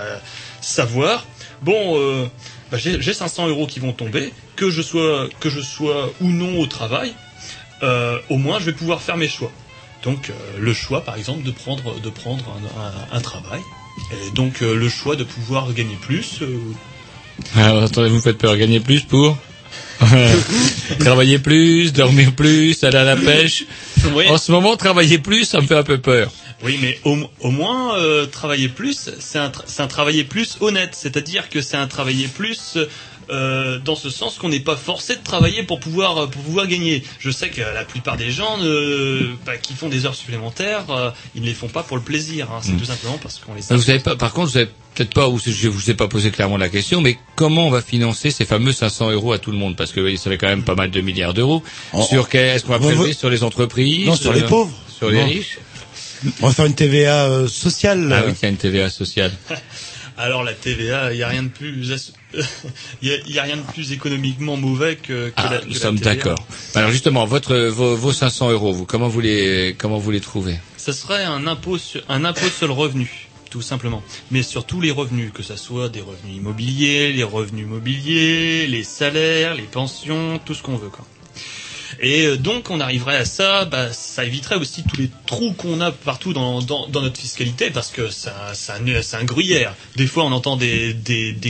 savoir. 0.61 1.27
Bon, 1.63 1.99
euh, 1.99 2.27
bah, 2.71 2.79
j'ai 2.79 3.13
500 3.13 3.49
euros 3.49 3.67
qui 3.67 3.79
vont 3.79 3.93
tomber, 3.93 4.33
que 4.57 4.71
je 4.71 4.83
sois 4.83 5.29
que 5.39 5.49
je 5.49 5.61
sois 5.61 6.13
ou 6.21 6.29
non 6.29 6.59
au 6.59 6.67
travail. 6.67 7.15
Euh, 7.83 8.19
au 8.31 8.37
moins, 8.37 8.59
je 8.61 8.67
vais 8.67 8.73
pouvoir 8.73 9.01
faire 9.03 9.17
mes 9.17 9.29
choix. 9.29 9.51
Donc, 10.05 10.31
euh, 10.31 10.33
le 10.59 10.73
choix, 10.75 11.03
par 11.05 11.17
exemple, 11.17 11.43
de 11.45 11.51
prendre 11.53 12.01
de 12.01 12.11
prendre 12.11 12.45
un, 12.49 13.15
un- 13.15 13.17
un 13.19 13.21
travail. 13.21 13.61
Et 14.13 14.31
donc, 14.35 14.63
euh, 14.63 14.75
le 14.75 14.89
choix 14.89 15.17
de 15.17 15.25
pouvoir 15.25 15.73
gagner 15.73 15.97
plus. 16.01 16.41
Alors, 17.57 17.83
attendez, 17.85 18.09
vous 18.09 18.17
me 18.17 18.21
faites 18.21 18.39
peur. 18.39 18.57
Gagner 18.57 18.81
plus 18.81 19.03
pour 19.03 19.37
Travailler 20.99 21.39
plus, 21.39 21.93
dormir 21.93 22.33
plus, 22.35 22.83
aller 22.85 22.97
à 22.99 23.05
la 23.05 23.17
pêche. 23.17 23.65
Oui. 24.15 24.29
En 24.29 24.37
ce 24.39 24.51
moment, 24.53 24.77
travailler 24.77 25.19
plus, 25.19 25.45
ça 25.45 25.61
me 25.61 25.67
fait 25.67 25.77
un 25.77 25.83
peu 25.85 25.99
peur. 25.99 26.31
Oui, 26.65 26.79
mais 26.81 26.99
au, 27.05 27.17
au 27.41 27.51
moins, 27.51 27.97
euh, 27.97 28.27
travailler 28.27 28.69
plus, 28.69 29.11
c'est 29.19 29.39
un, 29.39 29.49
tra- 29.49 29.63
c'est 29.67 29.83
un 29.83 29.87
travailler 29.89 30.25
plus 30.25 30.57
honnête. 30.61 30.91
C'est-à-dire 30.93 31.49
que 31.49 31.61
c'est 31.61 31.77
un 31.77 31.87
travailler 31.89 32.29
plus 32.29 32.79
euh, 33.31 33.79
dans 33.79 33.97
ce 33.97 34.11
sens 34.11 34.37
qu'on 34.39 34.49
n'est 34.49 34.61
pas 34.61 34.77
forcé 34.77 35.17
de 35.17 35.23
travailler 35.23 35.63
pour 35.63 35.81
pouvoir, 35.81 36.29
pour 36.31 36.43
pouvoir 36.43 36.67
gagner. 36.67 37.03
Je 37.19 37.31
sais 37.31 37.51
que 37.51 37.61
la 37.61 37.85
plupart 37.85 38.17
des 38.17 38.31
gens 38.31 38.59
ne, 38.59 39.35
bah, 39.47 39.57
qui 39.57 39.75
font 39.75 39.89
des 39.89 40.07
heures 40.07 40.15
supplémentaires, 40.15 40.85
euh, 40.91 41.11
ils 41.35 41.43
ne 41.43 41.47
les 41.47 41.55
font 41.55 41.69
pas 41.69 41.83
pour 41.83 41.97
le 41.97 42.03
plaisir. 42.03 42.51
hein. 42.51 42.61
C'est 42.63 42.73
Mm. 42.73 42.79
tout 42.79 42.85
simplement 42.85 43.19
parce 43.19 43.39
qu'on 43.39 43.55
les 43.55 43.63
Vous 43.71 43.83
savez 43.83 43.99
pas, 44.01 44.17
par 44.17 44.33
contre, 44.33 44.51
vous 44.53 44.57
avez 44.59 44.71
peut-être 44.95 45.15
pas, 45.15 45.29
ou 45.29 45.39
je 45.39 45.69
vous 45.69 45.91
ai 45.91 45.95
pas 45.95 46.09
posé 46.09 46.31
clairement 46.31 46.57
la 46.59 46.69
question, 46.69 47.01
mais 47.01 47.17
comment 47.37 47.67
on 47.67 47.71
va 47.71 47.81
financer 47.83 48.31
ces 48.31 48.45
fameux 48.45 48.73
500 48.73 49.11
euros 49.11 49.33
à 49.33 49.39
tout 49.39 49.51
le 49.53 49.57
monde? 49.59 49.77
Parce 49.77 49.93
que 49.93 50.01
oui, 50.01 50.19
ça 50.19 50.31
fait 50.31 50.39
quand 50.39 50.49
même 50.49 50.65
pas 50.65 50.75
mal 50.75 50.91
de 50.91 51.01
milliards 51.01 51.35
d'euros. 51.35 51.63
Oh. 51.93 52.03
Sur 52.09 52.29
quel, 52.29 52.47
est-ce 52.57 52.65
qu'on 52.65 52.73
va 52.73 52.79
prélever 52.79 53.13
sur 53.15 53.31
les 53.31 53.43
entreprises 53.43 54.07
Non, 54.07 54.17
sur 54.17 54.33
les 54.33 54.43
euh, 54.43 54.49
pauvres. 54.49 54.73
Sur 54.97 55.11
les 55.11 55.19
Non. 55.21 55.27
riches? 55.27 55.59
On 56.41 56.47
va 56.49 56.53
faire 56.55 56.67
une 56.67 56.75
TVA 56.75 57.25
euh, 57.27 57.49
sociale. 57.49 58.09
Ah 58.13 58.23
oui, 58.27 58.33
il 58.41 58.43
y 58.43 58.47
a 58.47 58.49
une 58.49 58.57
TVA 58.57 58.91
sociale. 58.91 59.33
Alors 60.19 60.45
la 60.45 60.53
TVA, 60.53 61.13
il 61.13 61.17
n'y 61.17 61.23
a 61.23 61.29
rien 61.29 61.43
de 61.45 61.49
plus, 61.49 61.83
il 63.03 63.21
y 63.29 63.39
a, 63.39 63.43
rien 63.43 63.57
de 63.57 63.63
plus 63.63 63.93
économiquement 63.93 64.57
mauvais 64.57 64.97
que, 64.97 65.29
que 65.29 65.33
Ah, 65.37 65.51
la, 65.53 65.59
que 65.61 65.67
nous 65.67 65.75
la 65.75 65.79
sommes 65.81 65.99
d'accord. 65.99 66.45
Alors 66.75 66.91
justement, 66.91 67.25
votre, 67.27 67.57
vos, 67.69 67.97
vos 67.97 68.13
500 68.13 68.51
euros, 68.51 68.73
vous, 68.73 68.87
comment 68.87 69.09
vous 69.09 69.21
les, 69.21 69.75
comment 69.79 69.99
vous 69.99 70.11
les 70.11 70.21
trouvez? 70.21 70.57
Ce 70.77 70.93
serait 70.93 71.25
un 71.25 71.47
impôt 71.47 71.79
sur, 71.79 72.03
un 72.09 72.25
impôt 72.25 72.49
sur 72.49 72.67
le 72.67 72.73
revenu, 72.73 73.29
tout 73.51 73.63
simplement. 73.63 74.03
Mais 74.31 74.43
sur 74.43 74.65
tous 74.65 74.81
les 74.81 74.91
revenus, 74.91 75.31
que 75.33 75.43
ce 75.43 75.57
soit 75.57 75.89
des 75.89 76.01
revenus 76.01 76.37
immobiliers, 76.37 77.13
les 77.13 77.23
revenus 77.25 77.67
mobiliers, 77.67 78.67
les 78.67 78.85
salaires, 78.85 79.55
les 79.55 79.63
pensions, 79.63 80.41
tout 80.45 80.55
ce 80.55 80.63
qu'on 80.63 80.77
veut. 80.77 80.89
Quoi. 80.91 81.07
Et 82.05 82.27
euh, 82.27 82.37
donc 82.37 82.69
on 82.71 82.81
arriverait 82.81 83.17
à 83.17 83.25
ça, 83.25 83.65
bah, 83.65 83.93
ça 83.93 84.25
éviterait 84.25 84.57
aussi 84.57 84.83
tous 84.83 84.97
les 84.97 85.09
trous 85.27 85.53
qu'on 85.53 85.81
a 85.81 85.93
partout 85.93 86.33
dans, 86.33 86.61
notre 86.61 87.17
fiscalité, 87.17 87.71
parce 87.71 87.91
que 87.91 88.09
c'est 88.11 88.31
un, 89.15 89.25
gruyère. 89.25 89.75
Des 89.95 90.09
fois 90.09 90.25
on 90.25 90.33
entend 90.33 90.57
des, 90.57 90.97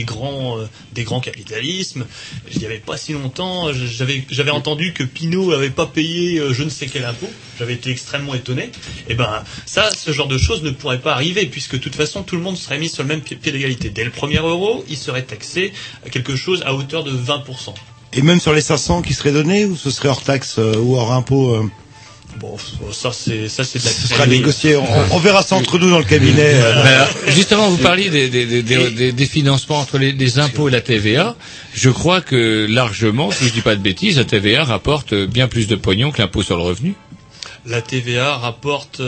grands, 0.05 0.59
euh, 0.59 0.65
des 0.93 1.03
grands 1.03 1.21
capitalismes. 1.21 2.05
Il 2.51 2.59
n'y 2.59 2.65
avait 2.65 2.77
pas 2.77 2.97
si 2.97 3.13
longtemps, 3.13 3.71
j'avais 3.73 4.51
entendu 4.51 4.93
que 4.93 5.03
Pinot 5.03 5.51
avait 5.53 5.71
pas 5.71 5.87
payé 5.87 6.39
euh, 6.39 6.53
je 6.53 6.63
ne 6.63 6.69
sais 6.69 6.85
quel 6.85 7.05
impôt. 7.05 7.29
J'avais 7.57 7.73
été 7.73 7.89
extrêmement 7.89 8.35
étonné. 8.35 8.69
Et 9.09 9.15
ben 9.15 9.43
ça, 9.65 9.89
ce 9.91 10.11
genre 10.11 10.27
de 10.27 10.37
choses 10.37 10.61
ne 10.61 10.69
pourrait 10.69 11.01
pas 11.01 11.13
arriver, 11.13 11.47
puisque 11.47 11.73
de 11.73 11.79
toute 11.79 11.95
façon 11.95 12.21
tout 12.21 12.35
le 12.35 12.43
monde 12.43 12.57
serait 12.57 12.77
mis 12.77 12.89
sur 12.89 13.01
le 13.01 13.09
même 13.09 13.21
pied 13.21 13.37
d'égalité. 13.51 13.89
Dès 13.89 14.03
le 14.03 14.11
premier 14.11 14.37
euro, 14.37 14.85
il 14.87 14.97
serait 14.97 15.23
taxé 15.23 15.73
à 16.05 16.09
quelque 16.09 16.35
chose 16.35 16.61
à 16.63 16.75
hauteur 16.75 17.03
de 17.03 17.11
20%. 17.11 17.73
Et 18.15 18.21
même 18.21 18.39
sur 18.39 18.53
les 18.53 18.61
500 18.61 19.01
qui 19.01 19.13
seraient 19.13 19.31
donnés, 19.31 19.65
ou 19.65 19.75
ce 19.75 19.89
serait 19.91 20.09
hors 20.09 20.21
taxe 20.23 20.55
euh, 20.59 20.75
ou 20.77 20.95
hors 20.95 21.11
impôt 21.13 21.53
euh, 21.55 21.63
Bon, 22.39 22.57
ça 22.91 23.11
c'est 23.13 23.47
ça 23.47 23.63
c'est 23.63 23.77
de 23.79 23.85
la 23.85 23.91
Ce 23.91 24.07
sera 24.07 24.25
négocié. 24.25 24.75
On, 24.75 24.83
on 25.11 25.19
verra 25.19 25.43
ça 25.43 25.55
entre 25.55 25.77
nous 25.77 25.91
dans 25.91 25.99
le 25.99 26.03
cabinet. 26.03 26.53
euh. 26.55 27.05
Justement, 27.27 27.69
vous 27.69 27.77
parliez 27.77 28.09
des, 28.09 28.27
des, 28.27 28.47
des, 28.47 28.63
des, 28.63 28.89
des- 28.89 29.11
des 29.11 29.25
financements 29.27 29.77
entre 29.79 29.99
les, 29.99 30.11
les 30.13 30.39
impôts 30.39 30.67
et 30.67 30.71
la 30.71 30.81
TVA. 30.81 31.35
Je 31.75 31.91
crois 31.91 32.21
que 32.21 32.65
largement, 32.67 33.29
si 33.29 33.45
je 33.47 33.53
dis 33.53 33.61
pas 33.61 33.75
de 33.75 33.81
bêtises, 33.81 34.17
la 34.17 34.25
TVA 34.25 34.63
rapporte 34.63 35.13
bien 35.13 35.47
plus 35.47 35.67
de 35.67 35.75
pognon 35.75 36.09
que 36.11 36.21
l'impôt 36.23 36.41
sur 36.41 36.57
le 36.57 36.63
revenu. 36.63 36.95
la 37.67 37.81
TVA 37.83 38.37
rapporte 38.37 38.99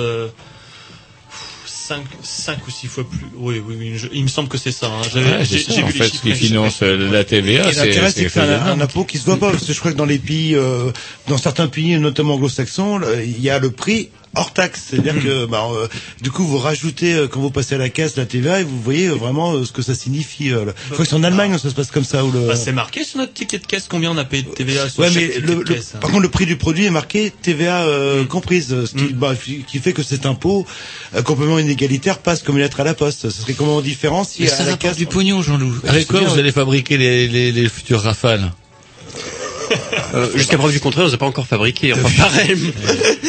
euh, 1.91 1.95
5, 2.23 2.57
ou 2.67 2.71
6 2.71 2.87
fois 2.87 3.03
plus. 3.09 3.27
Oui, 3.35 3.61
oui, 3.65 3.75
oui, 3.77 3.93
je- 3.97 4.07
il 4.13 4.23
me 4.23 4.27
semble 4.27 4.49
que 4.49 4.57
c'est 4.57 4.71
ça. 4.71 4.87
hein. 4.87 5.01
J'avais- 5.13 5.45
c'est 5.45 5.57
J'ai 5.59 5.83
en 5.83 5.87
vu 5.87 5.93
les 5.93 5.99
fait, 5.99 6.09
chiffres. 6.09 6.23
ce 6.25 6.29
qui 6.29 6.35
finance 6.47 6.79
euh, 6.81 7.11
la 7.11 7.23
TVA, 7.23 7.71
c'est 7.71 7.85
l'intérêt, 7.87 8.11
c'est 8.11 8.23
que 8.25 8.29
c'est 8.31 8.39
un, 8.39 8.65
un 8.67 8.81
impôt 8.81 9.03
qui 9.05 9.17
se 9.17 9.25
voit 9.25 9.37
pas, 9.37 9.51
parce 9.51 9.65
que 9.65 9.73
je 9.73 9.79
crois 9.79 9.91
que 9.91 9.97
dans 9.97 10.05
les 10.05 10.19
pays, 10.19 10.55
euh, 10.55 10.91
dans 11.27 11.37
certains 11.37 11.67
pays, 11.67 11.97
notamment 11.99 12.35
anglo-saxons, 12.35 13.01
il 13.23 13.39
y 13.41 13.49
a 13.49 13.59
le 13.59 13.71
prix 13.71 14.09
hors 14.35 14.53
taxe. 14.53 14.81
C'est-à-dire 14.89 15.15
que, 15.21 15.45
bah, 15.45 15.63
euh, 15.71 15.87
du 16.21 16.31
coup, 16.31 16.45
vous 16.45 16.57
rajoutez, 16.57 17.13
euh, 17.13 17.27
quand 17.27 17.39
vous 17.39 17.51
passez 17.51 17.75
à 17.75 17.77
la 17.77 17.89
caisse, 17.89 18.15
la 18.17 18.25
TVA, 18.25 18.61
et 18.61 18.63
vous 18.63 18.79
voyez 18.81 19.07
euh, 19.07 19.13
vraiment 19.15 19.53
euh, 19.53 19.65
ce 19.65 19.71
que 19.71 19.81
ça 19.81 19.95
signifie. 19.95 20.51
euh, 20.51 20.65
là. 20.65 20.73
Je 20.87 20.93
crois 20.93 21.05
que 21.05 21.09
c'est 21.09 21.15
en 21.15 21.23
Allemagne 21.23 21.53
où 21.53 21.57
ça 21.57 21.69
se 21.69 21.75
passe 21.75 21.91
comme 21.91 22.03
ça. 22.03 22.23
Où 22.25 22.31
le... 22.31 22.47
Bah, 22.47 22.55
c'est 22.55 22.71
marqué 22.71 23.03
sur 23.03 23.19
notre 23.19 23.33
ticket 23.33 23.59
de 23.59 23.65
caisse 23.65 23.85
combien 23.89 24.11
on 24.11 24.17
a 24.17 24.25
payé 24.25 24.43
de 24.43 24.49
TVA 24.49 24.89
sur 24.89 24.99
Ouais, 25.01 25.07
chaque 25.07 25.15
mais 25.15 25.27
ticket 25.29 25.39
le, 25.41 25.47
de 25.47 25.53
le- 25.59 25.63
caisse. 25.75 25.91
hein. 25.95 25.99
par 25.99 26.09
contre, 26.11 26.23
le 26.23 26.29
prix 26.29 26.45
du 26.45 26.55
produit 26.57 26.85
est 26.85 26.89
marqué 26.91 27.31
TVA 27.41 27.83
euh, 27.85 28.25
comprise, 28.25 28.85
ce 28.85 28.93
qui, 28.95 29.13
bah, 29.13 29.35
fi- 29.35 29.63
qui 29.67 29.79
fait 29.79 29.93
que 29.93 30.03
cet 30.03 30.25
impôt 30.25 30.65
euh, 31.15 31.21
complètement 31.21 31.59
inégalitaire 31.59 32.19
passe 32.19 32.43
comme 32.43 32.55
une 32.57 32.61
lettre 32.63 32.79
à 32.79 32.83
la 32.83 32.93
poste. 32.93 33.29
Ce 33.29 33.41
serait 33.41 33.53
complètement 33.53 33.81
différent 33.81 34.23
si 34.23 34.41
Mais 34.43 34.51
à 34.51 34.55
ça 34.55 34.63
la 34.63 34.71
rapporte 34.71 34.81
caisse 34.81 34.97
du 34.97 35.05
pognon, 35.05 35.41
Jean-Loup. 35.41 35.75
Bah, 35.83 35.89
Avec 35.91 36.07
quoi 36.07 36.21
vous 36.21 36.37
allez 36.39 36.51
fabriquer 36.51 36.97
les, 36.97 37.27
les, 37.27 37.51
les 37.51 37.69
futurs 37.69 38.01
rafales? 38.01 38.51
Euh, 40.13 40.29
Jusqu'à 40.35 40.57
preuve 40.57 40.71
du 40.71 40.79
contraire, 40.79 41.07
on 41.09 41.13
a 41.13 41.17
pas 41.17 41.25
encore 41.25 41.47
fabriqués. 41.47 41.93
Enfin, 41.93 42.09
pareil. 42.23 42.73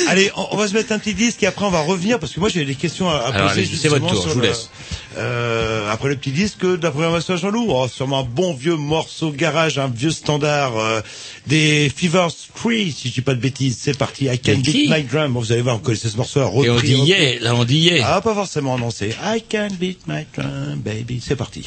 Allez, 0.09 0.31
on, 0.37 0.47
on 0.53 0.57
va 0.57 0.69
se 0.69 0.75
mettre 0.75 0.93
un 0.93 0.99
petit 0.99 1.15
disque 1.15 1.43
et 1.43 1.47
après 1.47 1.65
on 1.65 1.71
va 1.71 1.81
revenir 1.81 2.19
parce 2.19 2.33
que 2.33 2.41
moi 2.41 2.49
j'ai 2.49 2.65
des 2.65 2.75
questions 2.75 3.09
à, 3.09 3.15
à 3.17 3.35
Alors, 3.35 3.49
poser. 3.51 3.67
c'est 3.67 3.89
votre 3.89 4.07
tour, 4.07 4.21
sur 4.21 4.31
je 4.31 4.35
vous 4.35 4.41
laisse. 4.41 4.71
Euh, 5.19 5.91
après 5.91 6.11
le 6.11 6.17
petit 6.17 6.31
disque 6.31 6.61
de 6.65 6.79
la 6.83 6.91
première 6.91 7.15
à 7.15 7.37
Jean-Loup, 7.37 7.67
oh, 7.71 7.89
sûrement 7.89 8.21
un 8.21 8.23
bon 8.23 8.53
vieux 8.55 8.77
morceau 8.77 9.31
garage, 9.31 9.79
un 9.79 9.89
vieux 9.89 10.11
standard 10.11 10.77
euh, 10.79 11.01
des 11.47 11.91
Fever 11.95 12.27
Street, 12.29 12.93
si 12.95 13.09
je 13.09 13.15
dis 13.15 13.21
pas 13.23 13.35
de 13.35 13.41
bêtises. 13.41 13.79
C'est 13.81 13.97
parti, 13.97 14.27
I 14.27 14.39
Can 14.39 14.59
Beat 14.59 14.91
My 14.91 15.03
Drum. 15.03 15.33
Bon, 15.33 15.41
vous 15.41 15.53
allez 15.53 15.63
voir, 15.63 15.77
on 15.77 15.79
connaissait 15.79 16.09
ce 16.11 16.17
morceau. 16.19 16.41
Et 16.63 16.71
on 16.71 16.81
dit 16.81 16.95
yeah, 16.97 17.41
là 17.41 17.55
on 17.55 17.65
dit 17.65 17.79
yeah. 17.79 18.05
Ah, 18.17 18.21
pas 18.21 18.35
forcément, 18.35 18.79
non, 18.79 18.91
c'est 18.91 19.17
I 19.25 19.43
Can 19.51 19.69
Beat 19.81 20.01
My 20.07 20.27
Drum, 20.37 20.77
baby. 20.85 21.23
C'est 21.27 21.37
parti. 21.37 21.67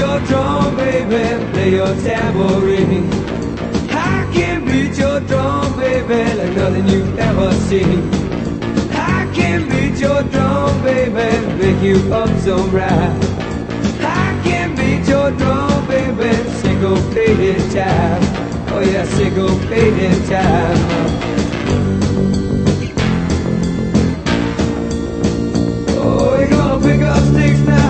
Your 0.00 0.18
drum, 0.20 0.76
baby, 0.76 1.22
play 1.52 1.70
your 1.72 1.94
tambourine. 2.04 3.04
I 3.90 4.28
can 4.32 4.64
beat 4.64 4.96
your 4.96 5.20
drum, 5.20 5.76
baby, 5.78 6.20
like 6.38 6.56
nothing 6.56 6.88
you've 6.88 7.18
ever 7.18 7.52
seen. 7.68 8.00
I 8.92 9.30
can 9.34 9.68
beat 9.68 10.00
your 10.00 10.22
drum, 10.32 10.82
baby, 10.82 11.28
make 11.60 11.82
you 11.82 11.98
up 12.14 12.30
some 12.38 12.70
ride. 12.70 13.24
I 14.00 14.40
can 14.42 14.74
beat 14.74 15.06
your 15.06 15.30
drum, 15.32 15.86
baby, 15.86 16.32
syncopated 16.60 17.60
time. 17.70 18.22
Oh 18.72 18.80
yeah, 18.80 19.04
syncopated 19.16 20.18
time. 20.32 20.80
Oh, 26.02 26.36
you're 26.38 26.48
gonna 26.48 26.86
pick 26.86 27.02
up 27.02 27.22
sticks 27.32 27.60
now. 27.68 27.89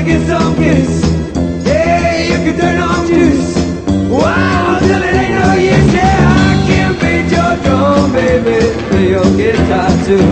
Gonna 0.00 0.12
get 0.12 0.26
some 0.28 0.56
kicks. 0.56 1.04
Yeah, 1.66 2.22
you 2.24 2.36
can 2.44 2.58
turn 2.58 2.80
on 2.80 3.06
juice. 3.06 3.54
Wow, 4.08 4.78
till 4.80 5.02
it 5.02 5.14
ain't 5.14 5.34
no 5.38 5.52
use. 5.52 5.92
Yeah, 5.92 6.40
I 6.40 6.52
can 6.68 6.92
beat 7.00 7.28
your 7.36 7.52
drum, 7.64 8.12
baby. 8.12 8.58
Play 8.88 9.10
your 9.10 9.28
guitar 9.36 9.90
too. 10.06 10.24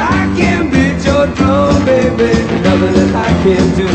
I 0.00 0.32
can 0.38 0.70
beat 0.72 1.04
your 1.04 1.26
drum, 1.36 1.84
baby. 1.84 2.32
Nothing 2.64 2.94
that 2.96 3.12
I 3.14 3.30
can 3.44 3.64
do. 3.76 3.88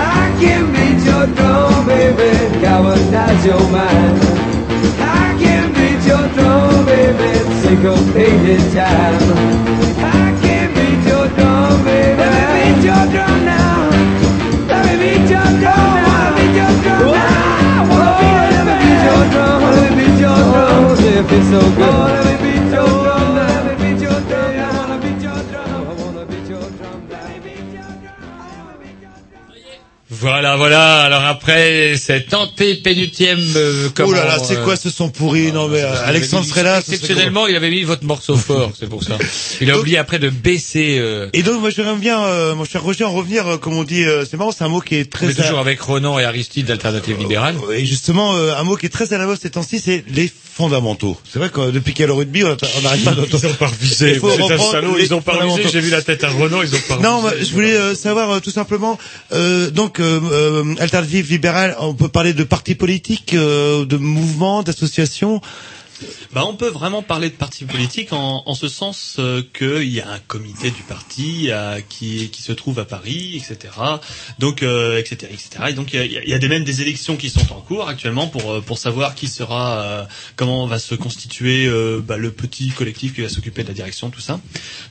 I 0.00 0.24
can 0.40 0.62
beat 0.72 1.04
your 1.04 1.26
drum, 1.36 1.86
baby. 1.86 2.60
Galvanize 2.62 3.44
your 3.44 3.60
mind. 3.68 4.16
I 5.04 5.36
can 5.38 5.68
beat 5.76 6.02
your 6.08 6.26
drum, 6.32 6.86
baby. 6.86 7.30
Syncopated 7.60 8.72
time. 8.72 9.20
I 10.00 10.39
Voilà, 30.20 30.56
voilà. 30.56 31.02
Alors 31.04 31.22
après 31.50 31.96
cette 31.96 32.32
antépénultième, 32.34 33.40
euh, 33.56 33.86
Oh 33.88 33.92
comment, 33.94 34.12
là 34.12 34.24
là, 34.24 34.38
c'est 34.38 34.56
euh, 34.58 34.64
quoi 34.64 34.76
ce 34.76 34.90
son 34.90 35.08
pourri 35.10 35.52
Non 35.52 35.68
mais 35.68 35.80
euh, 35.82 36.06
Alexandre 36.06 36.44
serait 36.46 36.62
là. 36.62 36.78
Exceptionnellement, 36.78 37.46
il 37.46 37.56
avait 37.56 37.70
mis 37.70 37.82
votre 37.82 38.04
morceau 38.04 38.36
fort, 38.36 38.72
c'est 38.78 38.88
pour 38.88 39.02
ça. 39.02 39.18
Il 39.60 39.70
a 39.70 39.78
oublié 39.78 39.98
après 39.98 40.18
de 40.18 40.28
baisser. 40.30 40.96
euh, 40.98 41.28
Et 41.32 41.42
donc 41.42 41.60
moi 41.60 41.70
j'aimerais 41.70 41.96
bien, 41.96 42.22
euh, 42.24 42.54
mon 42.54 42.64
cher 42.64 42.82
Roger, 42.82 43.04
en 43.04 43.12
revenir, 43.12 43.46
euh, 43.46 43.56
comme 43.56 43.74
on 43.74 43.84
dit, 43.84 44.04
euh, 44.04 44.24
c'est 44.28 44.36
marrant, 44.36 44.52
c'est 44.52 44.64
un 44.64 44.68
mot 44.68 44.80
qui 44.80 44.96
est 44.96 45.06
On 45.14 45.18
très... 45.18 45.30
est 45.30 45.34
toujours 45.34 45.58
avec 45.58 45.80
Ronan 45.80 46.18
et 46.18 46.24
Aristide 46.24 46.66
d'Alternative 46.66 47.18
Libérale. 47.18 47.56
Et 47.74 47.84
justement, 47.86 48.34
euh, 48.36 48.54
un 48.56 48.62
mot 48.62 48.76
qui 48.76 48.86
est 48.86 48.90
très 48.90 49.12
à 49.12 49.18
la 49.18 49.26
mode 49.26 49.38
ces 49.40 49.50
temps-ci, 49.50 49.80
c'est 49.80 50.04
les 50.08 50.30
fondamentaux. 50.54 51.16
C'est 51.32 51.38
vrai 51.38 51.48
que 51.50 51.60
euh, 51.60 51.70
depuis 51.72 51.92
qu'il 51.94 52.02
y 52.02 52.04
a 52.04 52.08
le 52.08 52.12
rugby, 52.12 52.44
on 52.44 52.56
on 52.78 52.80
n'arrête 52.82 53.04
pas 53.04 53.12
d'entendre... 53.12 53.40
Ils 53.42 53.46
ont 53.46 53.54
pas 53.54 53.66
revisé. 53.66 54.20
C'est 54.20 54.52
un 54.52 54.58
salaud, 54.58 54.96
ils 54.98 55.14
ont 55.14 55.22
pas 55.22 55.32
revisé. 55.32 55.68
J'ai 55.72 55.80
vu 55.80 55.90
la 55.90 56.02
tête 56.02 56.22
à 56.24 56.28
Renault, 56.28 56.62
ils 56.62 56.74
ont 56.74 56.80
pas 56.88 56.98
Non, 56.98 57.22
je 57.40 57.52
voulais 57.52 57.72
euh, 57.74 57.94
savoir 57.94 58.30
euh, 58.30 58.40
tout 58.40 58.50
simplement, 58.50 58.98
euh, 59.32 59.70
donc 59.70 60.00
euh, 60.00 60.20
euh, 60.30 60.74
alternative 60.78 61.26
on 61.80 61.94
peut 61.94 62.08
parler 62.08 62.32
de 62.32 62.44
partis 62.44 62.74
politiques, 62.74 63.34
euh, 63.34 63.84
de 63.84 63.96
mouvements, 63.96 64.62
d'associations. 64.62 65.40
Bah, 66.32 66.44
on 66.46 66.54
peut 66.54 66.68
vraiment 66.68 67.02
parler 67.02 67.28
de 67.28 67.34
parti 67.34 67.64
politique 67.64 68.12
en, 68.12 68.54
ce 68.54 68.68
sens 68.68 69.16
euh, 69.18 69.42
qu'il 69.56 69.88
y 69.88 70.00
a 70.00 70.10
un 70.10 70.18
comité 70.18 70.70
du 70.70 70.82
parti 70.82 71.48
euh, 71.50 71.80
qui, 71.88 72.30
se 72.40 72.52
trouve 72.52 72.78
à 72.78 72.84
Paris, 72.84 73.36
etc. 73.36 73.72
Donc, 74.38 74.62
euh, 74.62 74.98
etc., 74.98 75.30
etc. 75.32 75.64
Et 75.70 75.72
donc, 75.72 75.92
il 75.92 76.22
y 76.26 76.34
a, 76.34 76.38
des, 76.38 76.48
même 76.48 76.64
des 76.64 76.82
élections 76.82 77.16
qui 77.16 77.30
sont 77.30 77.52
en 77.52 77.60
cours 77.60 77.88
actuellement 77.88 78.28
pour 78.28 78.62
pour 78.62 78.78
savoir 78.78 79.14
qui 79.14 79.28
sera, 79.28 80.06
comment 80.36 80.66
va 80.66 80.78
se 80.78 80.94
constituer 80.94 81.68
bah, 82.00 82.16
le 82.16 82.30
petit 82.30 82.70
collectif 82.70 83.14
qui 83.14 83.20
va 83.20 83.28
s'occuper 83.28 83.62
de 83.62 83.68
la 83.68 83.74
direction, 83.74 84.10
tout 84.10 84.20
ça. 84.20 84.40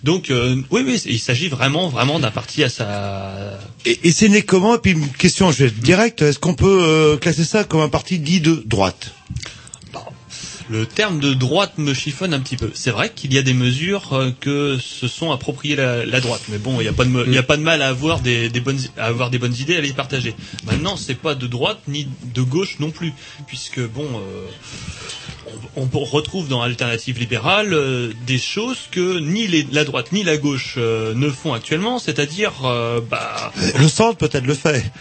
Donc, 0.03 0.31
oui, 0.31 0.84
oui, 0.86 1.02
il 1.06 1.19
s'agit 1.19 1.48
vraiment, 1.48 1.90
vraiment 1.90 2.19
d'un 2.19 2.31
parti 2.31 2.64
à 2.64 2.69
sa 2.69 3.60
Et, 3.86 3.99
et 4.03 4.11
c'est 4.11 4.30
né 4.30 4.44
comment? 4.44 4.76
Et 4.76 4.80
puis 4.80 4.91
une 4.91 5.10
question, 5.10 5.52
je 5.52 5.64
vais 5.64 5.65
être 5.69 5.80
direct, 5.80 6.22
est-ce 6.22 6.40
qu'on 6.40 6.56
peut 6.56 7.18
classer 7.22 7.45
ça 7.45 7.64
comme 7.64 7.81
un 7.81 7.90
parti 7.90 8.19
dit 8.19 8.41
de 8.41 8.64
droite? 8.65 9.14
Le 10.69 10.85
terme 10.85 11.19
de 11.19 11.33
droite 11.33 11.73
me 11.77 11.95
chiffonne 11.95 12.31
un 12.31 12.39
petit 12.39 12.55
peu. 12.55 12.69
C'est 12.75 12.91
vrai 12.91 13.11
qu'il 13.11 13.33
y 13.33 13.39
a 13.39 13.41
des 13.41 13.55
mesures 13.55 14.13
euh, 14.13 14.29
que 14.39 14.77
se 14.79 15.07
sont 15.07 15.31
appropriées 15.31 15.75
la, 15.75 16.19
droite, 16.21 16.41
mais 16.49 16.59
bon, 16.59 16.79
il 16.79 16.83
n'y 16.83 16.87
a 17.37 17.43
pas 17.43 17.57
de 17.57 17.63
mal 17.63 17.81
à 17.81 17.87
avoir 17.87 18.19
des, 18.19 18.49
bonnes 18.59 18.79
à 18.97 19.05
avoir 19.05 19.31
bonnes 19.31 19.55
idées, 19.55 19.77
à 19.77 19.81
les 19.81 19.93
partager. 19.93 20.35
Maintenant, 20.65 20.95
c'est 20.95 21.15
pas 21.15 21.33
de 21.33 21.47
droite 21.47 21.79
ni 21.87 22.07
de 22.35 22.41
gauche 22.43 22.77
non 22.79 22.91
plus, 22.91 23.13
puisque 23.47 23.79
bon, 23.79 24.05
euh, 24.05 24.45
on, 25.75 25.87
retrouve 26.03 26.47
dans 26.47 26.61
Alternative 26.61 27.17
libérale 27.17 27.73
euh, 27.73 28.11
des 28.27 28.37
choses 28.37 28.87
que 28.91 29.19
ni 29.19 29.47
les- 29.47 29.65
la 29.71 29.85
droite 29.85 30.11
ni 30.11 30.23
la 30.23 30.37
gauche 30.37 30.75
euh, 30.77 31.15
ne 31.15 31.29
font 31.31 31.53
actuellement, 31.53 31.97
c'est-à-dire, 31.97 32.51
bah, 33.09 33.51
Le 33.79 33.87
centre 33.87 34.17
peut-être 34.17 34.45
le 34.45 34.53
fait. 34.53 34.91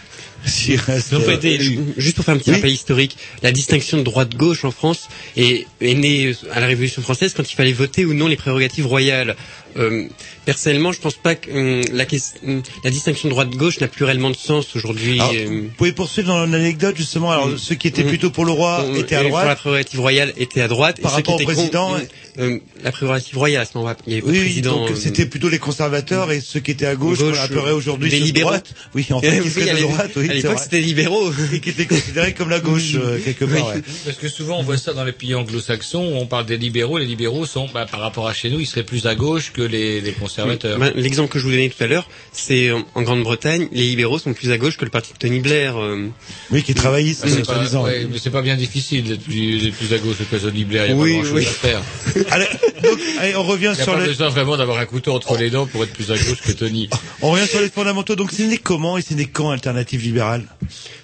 Euh, 0.45 1.31
été. 1.35 1.59
Juste 1.97 2.15
pour 2.15 2.25
faire 2.25 2.35
un 2.35 2.37
petit 2.37 2.49
Oui. 2.51 2.55
rappel 2.55 2.71
historique, 2.71 3.17
la 3.43 3.51
distinction 3.51 3.97
de 3.97 4.03
droite-gauche 4.03 4.65
en 4.65 4.71
France 4.71 5.07
est, 5.35 5.67
est 5.81 5.93
née 5.93 6.33
à 6.51 6.59
la 6.59 6.67
Révolution 6.67 7.01
française 7.01 7.33
quand 7.35 7.49
il 7.51 7.55
fallait 7.55 7.73
voter 7.73 8.05
ou 8.05 8.13
non 8.13 8.27
les 8.27 8.35
prérogatives 8.35 8.87
royales. 8.87 9.35
Euh, 9.77 10.07
personnellement, 10.45 10.91
je 10.91 10.99
pense 10.99 11.15
pas 11.15 11.35
que 11.35 11.49
hum, 11.51 11.81
la, 11.93 12.05
ques- 12.05 12.33
hum, 12.45 12.61
la 12.83 12.89
distinction 12.91 13.27
de 13.29 13.33
droite-gauche 13.33 13.79
n'a 13.81 13.87
plus 13.87 14.05
réellement 14.05 14.31
de 14.31 14.35
sens 14.35 14.75
aujourd'hui. 14.75 15.19
Euh, 15.21 15.45
Vous 15.63 15.69
pouvez 15.77 15.91
poursuivre 15.91 16.27
dans 16.29 16.45
l'anecdote 16.45 16.95
justement. 16.97 17.31
Alors 17.31 17.49
ceux 17.57 17.75
qui 17.75 17.87
étaient 17.87 18.03
plutôt 18.03 18.29
pour 18.31 18.45
le 18.45 18.51
roi 18.51 18.83
Hum, 18.83 18.95
étaient 18.95 19.15
à 19.15 19.21
et 19.23 19.27
pour 19.29 19.37
la 19.37 19.43
droite. 19.43 19.57
prérogative 19.59 19.99
royale 19.99 20.33
était 20.37 20.61
à 20.61 20.67
droite. 20.67 20.99
Par 21.01 21.11
et 21.11 21.15
ceux 21.17 21.21
qui 21.21 21.31
rapport 21.31 21.35
au 21.35 21.51
étaient 21.51 21.53
président, 21.53 21.89
con- 21.89 22.07
euh, 22.39 22.59
la 22.83 22.91
prérogative 22.91 23.37
royale 23.37 23.61
à 23.61 23.65
ce 23.65 23.71
moment-là. 23.77 23.97
Il 24.07 24.13
y 24.13 24.15
avait 24.15 24.21
pas 24.21 24.27
de 24.27 24.33
Oui, 24.33 24.39
président. 24.41 24.75
donc 24.77 24.91
euh, 24.91 24.95
c'était 24.95 25.25
plutôt 25.25 25.49
les 25.49 25.59
conservateurs 25.59 26.31
et 26.31 26.41
ceux 26.41 26.59
qui 26.61 26.71
étaient 26.71 26.85
à 26.85 26.95
gauche, 26.95 27.19
Gauche, 27.19 27.37
qu'on 27.37 27.43
appellerait 27.43 27.71
aujourd'hui 27.71 28.09
de 28.09 28.15
libéraux. 28.15 28.49
droite. 28.49 28.73
Oui, 28.95 29.05
en 29.11 29.21
fait, 29.21 29.39
Oui, 29.41 29.49
de 29.49 29.59
l'époque- 29.59 29.81
droite, 29.91 30.11
oui, 30.15 30.29
à 30.29 30.33
l'époque, 30.33 30.59
c'était 30.59 30.81
libéraux. 30.81 31.31
Et 31.53 31.59
qui 31.59 31.69
étaient 31.69 31.85
considérés 31.85 32.33
comme 32.33 32.49
la 32.49 32.59
gauche, 32.59 32.93
euh, 32.95 33.19
quelque 33.23 33.45
part, 33.45 33.67
ouais. 33.75 33.81
Parce 34.05 34.17
que 34.17 34.27
souvent 34.29 34.59
on 34.59 34.63
voit 34.63 34.77
ça 34.77 34.93
dans 34.93 35.03
les 35.03 35.11
pays 35.11 35.35
anglo-saxons, 35.35 36.03
où 36.13 36.15
on 36.17 36.25
parle 36.25 36.45
des 36.45 36.57
libéraux. 36.57 36.97
Les 36.97 37.05
libéraux 37.05 37.45
sont, 37.45 37.67
bah, 37.73 37.85
par 37.89 37.99
rapport 37.99 38.27
à 38.27 38.33
chez 38.33 38.49
nous, 38.49 38.59
ils 38.59 38.65
seraient 38.65 38.83
plus 38.83 39.05
à 39.05 39.15
gauche 39.15 39.51
que 39.51 39.58
les, 39.63 40.01
les 40.01 40.11
conservateurs. 40.13 40.77
Ben, 40.79 40.91
L'exemple 40.95 41.31
que 41.31 41.39
je 41.39 41.43
vous 41.45 41.51
donnais 41.51 41.69
tout 41.69 41.83
à 41.83 41.87
l'heure, 41.87 42.07
c'est 42.31 42.71
en, 42.71 43.01
Grande-Bretagne, 43.01 43.67
les 43.71 43.83
libéraux 43.89 44.19
sont 44.19 44.33
plus 44.33 44.51
à 44.51 44.57
gauche 44.57 44.77
que 44.77 44.85
le 44.85 44.91
parti 44.91 45.13
de 45.13 45.17
Tony 45.17 45.39
Blair. 45.39 45.77
euh. 45.79 46.07
Oui, 46.51 46.63
qui 46.63 46.73
travaillissent, 46.73 47.21
Ah, 47.23 47.27
c'est 47.29 47.45
pas, 47.45 47.81
ouais, 47.81 48.07
mais 48.11 48.17
c'est 48.17 48.29
pas 48.29 48.41
bien 48.41 48.55
difficile 48.55 49.03
d'être 49.03 49.21
plus, 49.23 49.71
à 49.93 49.97
gauche 49.97 50.17
que 50.29 50.35
Tony 50.37 50.65
Blair. 50.65 50.85
Il 50.85 50.89
y 50.89 50.93
a 50.93 50.95
Oui, 50.95 51.21
pas 51.21 51.27
oui. 51.33 51.45
à 51.45 51.49
faire. 51.49 51.81
Allez, 52.31 52.45
donc, 52.83 52.99
allez, 53.19 53.35
on 53.35 53.43
revient 53.43 53.71
Il 53.73 53.75
n'y 53.75 53.81
a 53.81 53.83
sur 53.83 53.93
pas 53.93 53.99
le, 53.99 54.05
besoin 54.07 54.29
vraiment 54.29 54.57
d'avoir 54.57 54.77
un 54.79 54.85
couteau 54.85 55.13
entre 55.13 55.37
les 55.37 55.49
dents 55.49 55.65
pour 55.67 55.83
être 55.83 55.93
plus 55.93 56.11
à 56.11 56.15
gauche 56.17 56.41
que 56.45 56.51
Tony. 56.51 56.89
on 57.21 57.31
revient 57.31 57.47
sur 57.47 57.61
les 57.61 57.69
fondamentaux. 57.69 58.15
Donc, 58.15 58.31
c'est 58.31 58.45
né 58.47 58.57
comment 58.57 58.97
et 58.97 59.01
c'est 59.01 59.15
né 59.15 59.25
quand 59.25 59.49
Alternative 59.51 60.01
Libérale? 60.01 60.43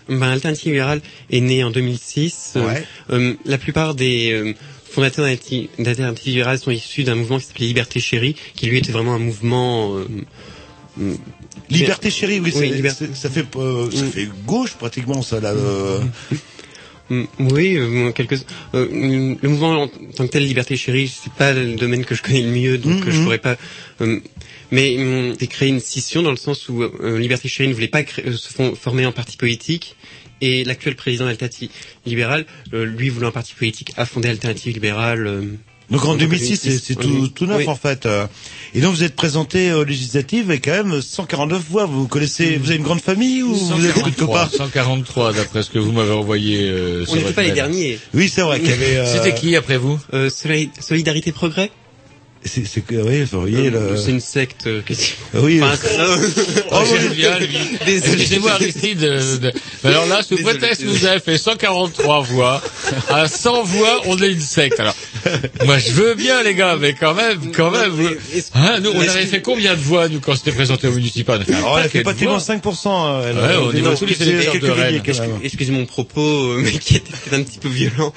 Ben, 0.07 0.21
Alternative 0.23 0.67
Libérale 0.71 1.01
est 1.31 1.41
né 1.41 1.63
en 1.63 1.71
2006. 1.71 2.53
Euh, 2.55 2.65
Ouais. 2.65 2.83
euh, 3.11 3.33
la 3.45 3.57
plupart 3.57 3.95
des 3.95 4.31
euh, 4.31 4.53
fondateurs 4.95 5.27
Libérale 6.25 6.57
sont 6.59 6.71
issus 6.71 7.03
d'un 7.03 7.15
mouvement 7.15 7.37
qui 7.39 7.45
s'appelait 7.45 7.67
Liberté 7.67 7.99
Chérie, 7.99 8.35
qui 8.55 8.65
lui 8.67 8.77
était 8.77 8.91
vraiment 8.93 9.13
un 9.13 9.19
mouvement... 9.19 9.95
euh, 9.97 10.07
euh, 11.01 11.13
Liberté 11.69 12.09
chérie, 12.09 12.39
oui, 12.39 12.53
Oui, 12.55 12.81
ça 13.15 13.29
fait, 13.29 13.45
euh, 13.55 13.91
ça 13.91 14.05
fait 14.05 14.29
gauche 14.45 14.73
pratiquement, 14.75 15.21
ça, 15.21 15.39
là. 15.39 15.49
euh. 15.49 15.99
Mm, 17.09 17.23
Oui, 17.39 17.75
euh, 17.77 18.11
quelques. 18.11 18.39
euh, 18.73 18.87
le 19.41 19.49
mouvement 19.49 19.83
en 19.83 19.87
tant 19.87 20.25
que 20.25 20.31
tel, 20.31 20.45
Liberté 20.45 20.75
Chérie, 20.77 21.07
c'est 21.07 21.33
pas 21.33 21.53
le 21.53 21.75
domaine 21.75 22.05
que 22.05 22.15
je 22.15 22.21
connais 22.23 22.41
le 22.41 22.49
mieux, 22.51 22.77
donc 22.77 23.05
euh, 23.05 23.11
je 23.11 23.21
pourrais 23.23 23.39
pas. 23.39 23.57
euh, 24.01 24.19
mais 24.71 24.97
c'est 25.39 25.47
créé 25.47 25.69
une 25.69 25.79
scission 25.79 26.21
dans 26.23 26.31
le 26.31 26.37
sens 26.37 26.67
où 26.69 26.81
euh, 26.83 27.19
Liberté 27.19 27.47
Chérie 27.47 27.69
ne 27.69 27.73
voulait 27.73 27.87
pas 27.87 28.01
euh, 28.25 28.33
se 28.33 28.49
former 28.75 29.05
en 29.05 29.11
parti 29.11 29.37
politique. 29.37 29.95
Et 30.41 30.63
l'actuel 30.63 30.95
président 30.95 31.25
d'Alternative 31.25 31.69
Libérale, 32.05 32.45
euh, 32.73 32.85
lui 32.85 33.09
voulant 33.09 33.29
un 33.29 33.31
parti 33.31 33.53
politique, 33.53 33.93
a 33.97 34.05
fondé 34.05 34.29
Alternative 34.29 34.73
Libérale. 34.73 35.27
euh, 35.27 35.41
Donc 35.91 36.03
en 36.05 36.09
en 36.11 36.15
2006, 36.15 36.57
c'est 36.57 36.77
c'est 36.79 36.95
tout, 36.95 37.27
tout 37.29 37.45
neuf 37.45 37.59
Oui. 37.59 37.67
en 37.67 37.75
fait. 37.75 38.05
euh. 38.05 38.25
Et 38.73 38.81
donc 38.81 38.93
vous 38.95 39.03
êtes 39.03 39.15
présenté 39.15 39.71
aux 39.71 39.83
législatives 39.83 40.49
avec 40.49 40.65
quand 40.65 40.83
même 40.83 41.01
149 41.01 41.63
voix. 41.69 41.85
Vous 41.85 42.07
connaissez, 42.07 42.57
vous 42.57 42.67
avez 42.67 42.77
une 42.77 42.83
grande 42.83 43.01
famille 43.01 43.43
ou 43.43 43.53
vous 43.53 43.85
êtes 43.85 43.93
beaucoup 43.95 44.09
de 44.09 44.15
143, 44.15 44.45
copains 44.49 44.57
143 44.57 45.33
d'après 45.33 45.63
ce 45.63 45.69
que 45.69 45.79
vous 45.79 45.91
m'avez 45.93 46.11
envoyé. 46.11 46.69
Euh, 46.69 47.05
On 47.07 47.15
n'était 47.15 47.31
pas 47.33 47.43
les 47.43 47.51
derniers. 47.51 47.99
Oui, 48.13 48.27
c'est 48.27 48.41
vrai 48.41 48.59
qu'il 48.59 48.69
y 48.69 48.73
avait. 48.73 48.97
euh, 48.97 49.05
C'était 49.15 49.35
qui 49.35 49.55
après 49.55 49.77
vous? 49.77 49.99
Euh, 50.13 50.29
Solid- 50.29 50.71
Solidarité 50.81 51.31
Progrès? 51.31 51.71
C'est 52.47 52.65
c'est 52.65 52.81
que 52.81 52.95
oui, 52.95 53.23
vous 53.23 53.41
voyez 53.41 53.69
le. 53.71 53.97
C'est 53.97 54.11
une 54.11 54.19
secte. 54.19 54.67
euh, 54.67 54.81
quasiment. 54.81 55.15
Oui. 55.33 55.61
Enfin, 55.63 55.75
Oh, 56.71 56.83
j'aime 56.89 57.11
bien, 57.13 57.39
lui. 57.39 57.57
Excusez-moi, 57.87 58.51
Aristide. 58.51 59.03
euh, 59.03 59.37
de- 59.37 59.53
Alors 59.83 60.05
là, 60.05 60.21
sous 60.21 60.37
prétexte 60.37 60.83
que 60.83 60.87
vous 60.87 61.05
avez 61.05 61.19
fait 61.19 61.37
143 61.37 62.21
voix, 62.21 62.61
à 63.09 63.27
100 63.27 63.63
voix, 63.63 64.01
on 64.05 64.17
est 64.21 64.31
une 64.31 64.39
secte. 64.41 64.79
Alors, 64.79 64.95
moi, 65.65 65.77
je 65.79 65.91
veux 65.91 66.13
bien, 66.13 66.43
les 66.43 66.53
gars, 66.55 66.77
mais 66.79 66.93
quand 66.93 67.13
même, 67.15 67.51
quand 67.51 67.71
même. 67.71 67.89
vous- 67.89 68.09
Hein, 68.53 68.79
nous, 68.81 68.91
on 68.91 69.01
avait 69.01 69.25
fait 69.25 69.41
combien 69.41 69.73
de 69.75 69.81
voix, 69.81 70.07
nous, 70.07 70.19
quand 70.19 70.35
c'était 70.35 70.51
présenté 70.51 70.87
au 70.87 70.91
municipal 70.91 71.43
On 71.49 71.53
a 71.53 71.57
Alors, 71.57 71.77
elle 71.79 71.79
a 71.79 71.83
paquet 71.85 71.97
fait 71.99 72.03
pratiquement 72.03 72.37
voix. 72.37 72.39
5%. 72.39 73.07
euh, 73.07 73.33
Ouais, 73.33 73.39
euh, 73.41 73.59
au 73.61 73.73
niveau 73.73 73.87
non, 73.87 73.93
de 73.93 73.97
tous 73.99 74.05
les 74.05 74.13
de. 74.15 75.39
Excusez 75.43 75.71
mon 75.71 75.85
propos, 75.85 76.21
euh, 76.21 76.59
mais 76.63 76.71
qui 76.73 76.97
était 76.97 77.11
peut-être 77.11 77.33
un 77.39 77.43
petit 77.43 77.57
peu 77.59 77.69
violent. 77.69 78.13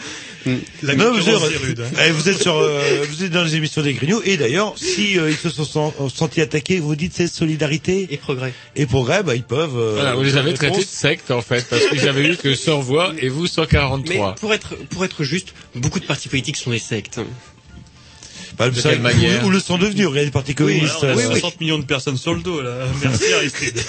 La 0.83 0.95
Non, 0.95 1.13
vous 1.13 1.29
êtes, 1.29 1.37
rude, 1.63 1.81
hein. 1.81 2.11
vous 2.13 2.29
êtes 2.29 2.41
sur, 2.41 2.57
euh, 2.57 3.05
vous 3.09 3.25
êtes 3.25 3.31
dans 3.31 3.45
les 3.45 3.57
émissions 3.57 3.83
des 3.83 3.93
Grignoux 3.95 4.21
et 4.25 4.37
d'ailleurs, 4.37 4.75
si 4.77 5.19
euh, 5.19 5.31
ils 5.31 5.37
se 5.37 5.51
sont 5.51 5.65
sen- 5.65 6.09
sentis 6.09 6.41
attaqués, 6.41 6.81
vous 6.81 6.95
dites 6.97 7.13
c'est 7.15 7.27
solidarité 7.27 8.07
et 8.11 8.17
progrès. 8.17 8.53
Et 8.77 8.87
progrès, 8.87 9.23
bah 9.23 9.35
ils 9.35 9.43
peuvent. 9.43 9.77
euh, 9.79 9.93
Voilà, 9.95 10.15
vous 10.15 10.23
les 10.23 10.37
avez 10.37 10.55
traités 10.55 10.81
de 10.81 10.85
secte, 10.85 11.31
en 11.31 11.43
fait, 11.43 11.67
parce 11.69 11.85
que 11.87 11.97
j'avais 11.99 12.29
eu 12.29 12.37
que 12.37 12.55
100 12.55 12.81
voix 12.81 13.13
et 13.19 13.29
vous 13.29 13.43
Mais 13.43 13.49
143. 13.49 14.35
pour 14.37 14.53
être, 14.55 14.75
pour 14.91 15.05
être 15.05 15.25
juste, 15.25 15.55
beaucoup 15.75 16.01
de 16.01 16.07
partis 16.07 16.29
politiques 16.29 16.57
sont 16.57 16.71
des 16.71 16.79
sectes. 16.79 17.21
Bah, 18.59 18.71
De 18.71 18.81
ça, 18.81 18.91
quelle 18.91 19.01
manière 19.01 19.45
Ou 19.47 19.51
le 19.51 19.61
sont 19.61 19.79
devenus, 19.79 20.07
regardez 20.07 20.55
communistes. 20.55 21.03
Alors, 21.05 21.17
on 21.17 21.21
a 21.21 21.23
euh, 21.35 21.39
60 21.41 21.61
millions 21.61 21.79
de 21.79 21.85
personnes 21.85 22.17
sur 22.17 22.35
le 22.35 22.41
dos, 22.41 22.61
là. 22.61 22.71
Merci, 23.03 23.33
Aristide. 23.33 23.81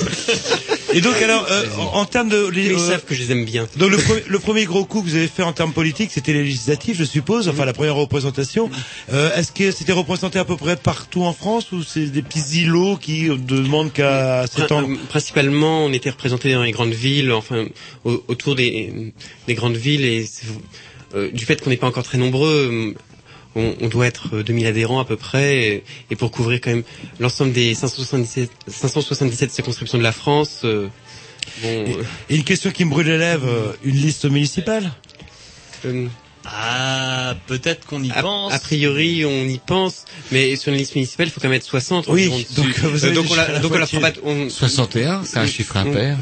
Et 0.94 1.02
donc 1.02 1.16
alors, 1.22 1.46
euh, 1.52 1.64
en, 1.78 2.00
en 2.02 2.06
termes 2.06 2.30
de, 2.30 2.48
les, 2.48 2.66
ils 2.68 2.74
euh, 2.74 2.78
savent 2.78 3.04
que 3.06 3.14
je 3.16 3.22
les 3.22 3.32
aime 3.32 3.46
bien. 3.46 3.68
donc 3.78 3.92
le, 3.92 3.98
premier- 3.98 4.24
le 4.28 4.40
premier 4.40 4.66
gros 4.66 4.86
coup 4.86 5.02
que 5.02 5.08
vous 5.10 5.16
avez 5.16 5.28
fait 5.28 5.44
en 5.44 5.54
termes 5.54 5.74
politiques, 5.74 6.12
c'était 6.14 6.34
les 6.34 6.44
législatives, 6.44 6.96
je 6.98 7.04
suppose, 7.04 7.48
enfin 7.48 7.66
la 7.66 7.74
première 7.74 7.96
représentation. 7.96 8.70
Euh, 9.14 9.36
Est-ce 9.36 9.52
que 9.52 9.72
c'était 9.72 9.92
représenté 9.92 10.40
à 10.40 10.46
peu 10.46 10.56
près 10.58 10.76
partout 10.76 11.24
en 11.24 11.34
France 11.34 11.72
ou 11.72 11.84
c'est 11.84 12.06
des 12.08 12.22
petits 12.22 12.62
îlots 12.62 12.98
qui 12.98 13.28
demandent 13.30 13.92
qu'à 13.94 14.46
s'étendre 14.48 14.90
euh, 14.90 14.96
Principalement, 15.10 15.86
on 15.86 15.94
était 15.94 16.10
représentés 16.10 16.54
dans 16.54 16.64
les 16.64 16.72
grandes 16.72 16.94
villes, 16.94 17.32
enfin, 17.32 17.66
au- 18.06 18.24
autour 18.28 18.56
des, 18.56 19.14
des 19.48 19.54
grandes 19.54 19.78
villes, 19.78 20.06
et 20.06 20.26
euh, 21.16 21.30
du 21.32 21.46
fait 21.46 21.62
qu'on 21.62 21.70
n'est 21.70 21.78
pas 21.78 21.88
encore 21.88 22.04
très 22.04 22.18
nombreux, 22.18 22.70
euh, 22.72 22.94
on, 23.56 23.76
on 23.82 23.88
doit 23.88 24.08
être 24.08 24.38
euh, 24.38 24.44
2000 24.44 24.68
adhérents 24.68 25.00
à 25.00 25.06
peu 25.06 25.16
près, 25.18 25.58
et, 25.68 25.84
et 26.12 26.16
pour 26.16 26.32
couvrir 26.32 26.60
quand 26.62 26.72
même 26.72 26.84
l'ensemble 27.20 27.52
des 27.54 27.74
577, 27.74 28.50
577 28.68 29.52
circonscriptions 29.52 29.98
de 29.98 30.04
la 30.04 30.12
France, 30.12 30.62
euh, 30.64 30.88
bon, 31.62 31.68
euh, 31.88 32.04
Et 32.30 32.36
une 32.36 32.44
question 32.44 32.72
qui 32.72 32.86
me 32.86 32.90
brûle 32.92 33.08
les 33.08 33.18
lèvres, 33.18 33.48
euh, 33.48 33.74
une 33.84 33.96
liste 33.96 34.26
municipale 34.26 34.92
euh, 35.86 36.08
Ah, 36.46 37.36
peut-être 37.48 37.86
qu'on 37.86 38.04
y 38.04 38.12
a, 38.12 38.22
pense. 38.22 38.54
a 38.54 38.60
priori, 38.60 39.24
on 39.26 39.44
y 39.46 39.60
pense, 39.60 40.06
mais 40.32 40.56
sur 40.56 40.72
une 40.72 40.80
liste 40.80 40.96
municipale, 40.96 41.28
il 41.28 41.32
faut 41.32 41.40
quand 41.42 41.48
même 41.50 41.58
être 41.58 41.64
60 41.64 42.08
Oui, 42.08 42.28
donc, 42.56 42.66
vous 42.80 43.06
Euh, 43.06 43.08
avez 43.08 43.16
donc 43.16 43.28
on 43.30 43.36
la, 43.36 43.60
donc 43.60 43.72
on 43.72 43.74
la 43.74 43.80
moitié. 43.80 44.00
fera 44.00 44.12
pas- 44.12 44.20
on- 44.24 44.50
61, 44.50 45.24
c'est 45.26 45.38
un 45.38 45.46
chiffre 45.48 45.76
impair. 45.78 46.18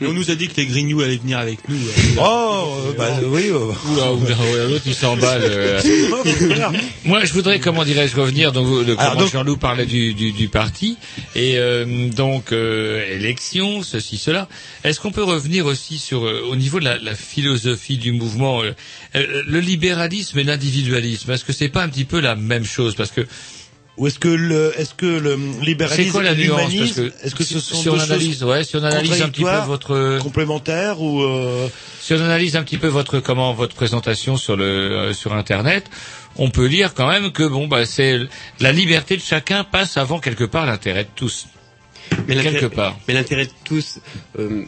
On 0.00 0.12
nous 0.12 0.30
a 0.30 0.34
dit 0.34 0.48
que 0.48 0.56
les 0.56 0.66
Grignoux 0.66 1.00
allaient 1.00 1.16
venir 1.16 1.38
avec 1.38 1.58
nous. 1.68 1.76
Oh, 2.18 2.74
euh, 2.88 2.92
bah 2.98 3.10
oui. 3.24 3.44
euh, 3.48 3.58
Oula, 3.92 4.12
oula, 4.12 4.34
oula, 4.52 4.64
l'autre 4.68 4.82
il 4.86 4.94
s'emballe. 4.94 5.42
euh. 5.44 5.80
Moi, 7.04 7.24
je 7.24 7.32
voudrais, 7.32 7.58
comment 7.60 7.84
dirais-je, 7.84 8.16
revenir. 8.16 8.52
Donc, 8.52 8.84
de 8.86 8.94
comment 8.94 9.14
donc- 9.16 9.32
Jean-Loup 9.32 9.56
parlait 9.56 9.86
du, 9.86 10.14
du, 10.14 10.32
du 10.32 10.48
parti 10.48 10.96
et 11.34 11.58
euh, 11.58 12.08
donc 12.10 12.52
euh, 12.52 13.04
élection, 13.14 13.82
ceci, 13.82 14.18
cela. 14.18 14.48
Est-ce 14.84 15.00
qu'on 15.00 15.12
peut 15.12 15.24
revenir 15.24 15.66
aussi 15.66 15.98
sur 15.98 16.24
euh, 16.26 16.42
au 16.50 16.56
niveau 16.56 16.80
de 16.80 16.84
la, 16.84 16.98
la 16.98 17.14
philosophie 17.14 17.96
du 17.98 18.12
mouvement, 18.12 18.62
euh, 18.62 18.72
euh, 19.16 19.42
le 19.46 19.60
libéralisme 19.60 20.38
et 20.38 20.44
l'individualisme 20.44 21.30
Est-ce 21.30 21.44
que 21.44 21.52
c'est 21.52 21.68
pas 21.68 21.82
un 21.82 21.88
petit 21.88 22.04
peu 22.04 22.20
la 22.20 22.36
même 22.36 22.64
chose? 22.64 22.94
Parce 22.94 23.10
que 23.10 23.26
Ou 23.96 24.08
est-ce 24.08 24.18
que 24.18 24.26
le, 24.26 24.72
est-ce 24.76 24.92
que 24.94 25.06
le 25.06 25.38
libéralisme 25.62 26.02
c'est 26.06 26.10
quoi 26.10 26.22
la 26.24 26.32
et 26.32 26.34
l'humanisme, 26.34 27.10
que 27.10 27.12
est-ce 27.24 27.34
que 27.36 27.44
ce 27.44 27.60
si- 27.60 27.66
sont 27.68 27.76
si 27.80 27.88
on 27.88 27.94
deux 27.94 28.02
analyse, 28.02 28.40
choses 28.40 28.48
ouais, 28.48 28.64
si 28.64 28.74
on 28.74 28.82
analyse 28.82 29.22
un 29.22 29.28
petit 29.28 29.42
peu 29.44 29.56
votre 29.66 30.18
complémentaires 30.18 31.00
ou 31.00 31.22
euh, 31.22 31.68
Si 32.00 32.12
on 32.12 32.20
analyse 32.20 32.56
un 32.56 32.64
petit 32.64 32.76
peu 32.78 32.88
votre 32.88 33.20
comment 33.20 33.52
votre 33.54 33.76
présentation 33.76 34.36
sur 34.36 34.56
le 34.56 34.64
euh, 34.64 35.12
sur 35.12 35.32
internet, 35.32 35.88
on 36.36 36.50
peut 36.50 36.66
lire 36.66 36.94
quand 36.94 37.06
même 37.06 37.30
que 37.30 37.44
bon 37.46 37.68
bah 37.68 37.86
c'est 37.86 38.18
la 38.58 38.72
liberté 38.72 39.16
de 39.16 39.22
chacun 39.22 39.62
passe 39.62 39.96
avant 39.96 40.18
quelque 40.18 40.44
part 40.44 40.66
l'intérêt 40.66 41.04
de 41.04 41.10
tous. 41.14 41.46
Mais 42.26 42.34
l'intérêt- 42.34 42.58
quelque 42.58 42.74
part. 42.74 42.98
Mais 43.06 43.14
l'intérêt 43.14 43.46
de 43.46 43.52
tous, 43.64 44.00
euh, 44.40 44.64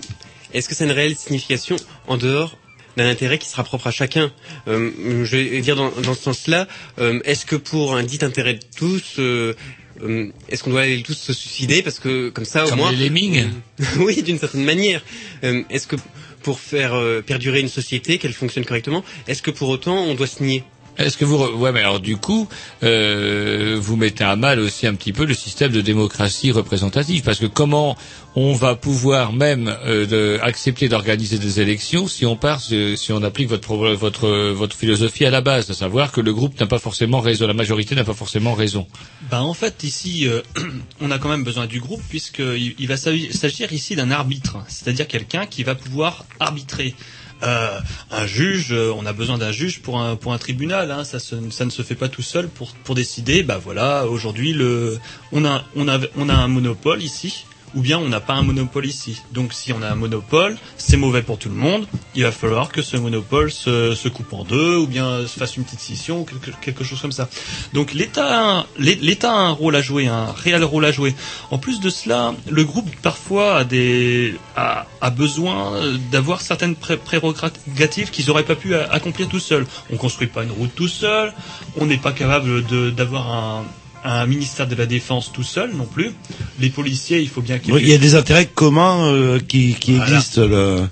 est-ce 0.54 0.68
que 0.68 0.76
c'est 0.76 0.84
une 0.84 0.92
réelle 0.92 1.16
signification 1.16 1.74
en 2.06 2.16
dehors 2.16 2.56
d'un 2.97 3.09
intérêt 3.09 3.39
qui 3.39 3.48
sera 3.48 3.64
propre 3.64 3.86
à 3.86 3.90
chacun. 3.90 4.32
Euh, 4.68 5.24
Je 5.24 5.36
vais 5.36 5.60
dire 5.60 5.77
dans, 5.77 5.90
dans 5.90 6.14
ce 6.14 6.23
sens-là, 6.23 6.66
euh, 6.98 7.20
est-ce 7.24 7.47
que 7.47 7.56
pour 7.56 7.94
un 7.97 8.02
dit 8.02 8.18
intérêt 8.23 8.55
de 8.55 8.60
tous, 8.77 9.16
euh, 9.18 9.55
euh, 10.02 10.31
est-ce 10.48 10.62
qu'on 10.62 10.70
doit 10.70 10.82
aller 10.82 11.02
tous 11.02 11.14
se 11.14 11.32
suicider 11.32 11.82
parce 11.82 11.98
que 11.98 12.28
comme 12.31 12.44
ça 12.44 12.64
au 12.64 12.68
Comme 12.68 12.78
moins 12.78 12.93
les 12.93 13.09
lemmings. 13.09 13.48
Oui, 13.98 14.23
d'une 14.23 14.39
certaine 14.39 14.64
manière. 14.64 15.02
Euh, 15.44 15.62
est-ce 15.70 15.86
que 15.86 15.97
pour 16.43 16.60
faire 16.60 16.94
euh, 16.94 17.23
perdurer 17.23 17.60
une 17.60 17.68
société, 17.68 18.18
qu'elle 18.18 18.32
fonctionne 18.32 18.64
correctement, 18.64 19.05
est-ce 19.27 19.43
que 19.43 19.51
pour 19.51 19.68
autant 19.68 20.05
on 20.05 20.14
doit 20.14 20.28
signer 20.28 20.62
Est-ce 20.98 21.16
que 21.16 21.24
vous 21.24 21.36
re- 21.39 21.55
ouais 21.55 21.73
mais 21.73 21.81
alors 21.81 22.01
du 22.01 22.16
coup 22.16 22.48
euh, 22.82 23.77
vous 23.81 23.97
mettez 23.97 24.24
à 24.24 24.36
mal 24.36 24.60
aussi 24.60 24.86
un 24.86 24.94
petit 24.94 25.12
peu 25.12 25.24
le 25.24 25.35
système 25.35 25.73
de 25.73 25.81
démocratie 25.81 26.51
représentative, 26.52 27.23
parce 27.23 27.39
que 27.39 27.47
comment 27.47 27.97
on 28.35 28.52
va 28.52 28.74
pouvoir 28.74 29.32
même 29.32 29.74
euh, 29.86 30.39
accepter 30.43 30.89
d'organiser 30.89 31.39
des 31.39 31.60
élections 31.60 32.06
si 32.06 32.27
on 32.27 32.36
part, 32.36 32.60
si 32.60 32.97
si 32.97 33.12
on 33.12 33.23
applique 33.23 33.48
votre 33.48 33.74
votre 33.94 34.28
votre 34.52 34.77
philosophie 34.77 35.24
à 35.24 35.31
la 35.31 35.40
base, 35.40 35.70
à 35.70 35.74
savoir 35.74 36.12
que 36.12 36.20
le 36.20 36.32
groupe 36.32 36.59
n'a 36.60 36.66
pas 36.66 36.78
forcément 36.78 37.20
raison, 37.20 37.47
la 37.47 37.55
majorité 37.55 37.94
n'a 37.94 38.05
pas 38.05 38.14
forcément 38.14 38.55
raison? 38.55 38.86
Ben 39.31 39.40
en 39.40 39.55
fait 39.55 39.85
ici 39.85 40.27
euh, 40.28 40.43
on 41.01 41.10
a 41.10 41.18
quand 41.18 41.28
même 41.28 41.44
besoin 41.44 41.66
du 41.66 41.81
groupe 41.81 42.02
puisqu'il 42.09 42.74
il 42.78 42.89
va 42.89 42.97
s'agir 42.97 43.73
ici 43.73 43.97
d'un 43.97 44.10
arbitre, 44.10 44.59
c'est-à-dire 44.68 45.06
quelqu'un 45.09 45.47
qui 45.47 45.62
va 45.62 45.74
pouvoir 45.74 46.24
arbitrer. 46.40 46.94
Euh, 47.42 47.78
un 48.10 48.26
juge, 48.26 48.68
euh, 48.72 48.92
on 48.96 49.04
a 49.04 49.12
besoin 49.12 49.36
d'un 49.36 49.52
juge 49.52 49.80
pour 49.82 50.00
un 50.00 50.16
pour 50.16 50.32
un 50.32 50.38
tribunal, 50.38 50.90
hein, 50.90 51.04
ça, 51.04 51.18
se- 51.18 51.50
ça 51.50 51.64
ne 51.66 51.70
se 51.70 51.82
fait 51.82 51.94
pas 51.94 52.08
tout 52.08 52.22
seul 52.22 52.48
pour 52.48 52.72
pour 52.84 52.94
décider. 52.94 53.42
Bah 53.42 53.58
voilà, 53.62 54.06
aujourd'hui 54.06 54.52
le 54.54 54.98
on 55.32 55.44
a 55.44 55.62
on 55.76 55.86
a 55.86 55.98
on 56.16 56.28
a 56.30 56.34
un 56.34 56.48
monopole 56.48 57.02
ici. 57.02 57.44
Ou 57.76 57.80
bien 57.82 57.98
on 57.98 58.08
n'a 58.08 58.20
pas 58.20 58.32
un 58.34 58.42
monopole 58.42 58.86
ici. 58.86 59.20
Donc 59.32 59.52
si 59.52 59.72
on 59.72 59.82
a 59.82 59.88
un 59.88 59.94
monopole, 59.94 60.56
c'est 60.78 60.96
mauvais 60.96 61.22
pour 61.22 61.38
tout 61.38 61.50
le 61.50 61.54
monde. 61.54 61.86
Il 62.14 62.22
va 62.22 62.32
falloir 62.32 62.70
que 62.70 62.80
ce 62.80 62.96
monopole 62.96 63.52
se, 63.52 63.94
se 63.94 64.08
coupe 64.08 64.32
en 64.32 64.44
deux, 64.44 64.76
ou 64.78 64.86
bien 64.86 65.26
se 65.26 65.38
fasse 65.38 65.56
une 65.58 65.64
petite 65.64 65.80
scission, 65.80 66.22
ou 66.22 66.24
quelque, 66.24 66.50
quelque 66.60 66.84
chose 66.84 67.00
comme 67.00 67.12
ça. 67.12 67.28
Donc 67.74 67.92
l'État, 67.92 68.66
l'État 68.78 69.30
a 69.32 69.36
un 69.36 69.50
rôle 69.50 69.76
à 69.76 69.82
jouer, 69.82 70.06
un 70.06 70.32
réel 70.32 70.64
rôle 70.64 70.86
à 70.86 70.90
jouer. 70.92 71.14
En 71.50 71.58
plus 71.58 71.78
de 71.80 71.90
cela, 71.90 72.34
le 72.48 72.64
groupe 72.64 72.88
parfois 73.02 73.58
a 73.58 73.64
des 73.64 74.34
a, 74.56 74.86
a 75.02 75.10
besoin 75.10 75.82
d'avoir 76.10 76.40
certaines 76.40 76.76
pré- 76.76 76.96
prérogatives 76.96 78.10
qu'ils 78.10 78.26
n'auraient 78.26 78.44
pas 78.44 78.56
pu 78.56 78.74
accomplir 78.74 79.28
tout 79.28 79.38
seul. 79.40 79.66
On 79.92 79.98
construit 79.98 80.28
pas 80.28 80.44
une 80.44 80.50
route 80.52 80.74
tout 80.74 80.88
seul, 80.88 81.34
on 81.76 81.84
n'est 81.84 81.98
pas 81.98 82.12
capable 82.12 82.64
d'avoir 82.94 83.30
un 83.32 83.64
un 84.06 84.26
ministère 84.26 84.66
de 84.66 84.74
la 84.74 84.86
défense 84.86 85.32
tout 85.32 85.42
seul 85.42 85.72
non 85.74 85.86
plus. 85.86 86.12
Les 86.60 86.70
policiers, 86.70 87.20
il 87.20 87.28
faut 87.28 87.42
bien 87.42 87.58
qu'ils 87.58 87.72
Oui, 87.74 87.80
Il 87.82 87.88
y 87.88 87.94
a 87.94 87.98
des 87.98 88.14
intérêts 88.14 88.46
communs 88.46 89.06
euh, 89.12 89.38
qui, 89.40 89.74
qui 89.74 89.92
Voilà. 89.96 90.12
existent. 90.12 90.42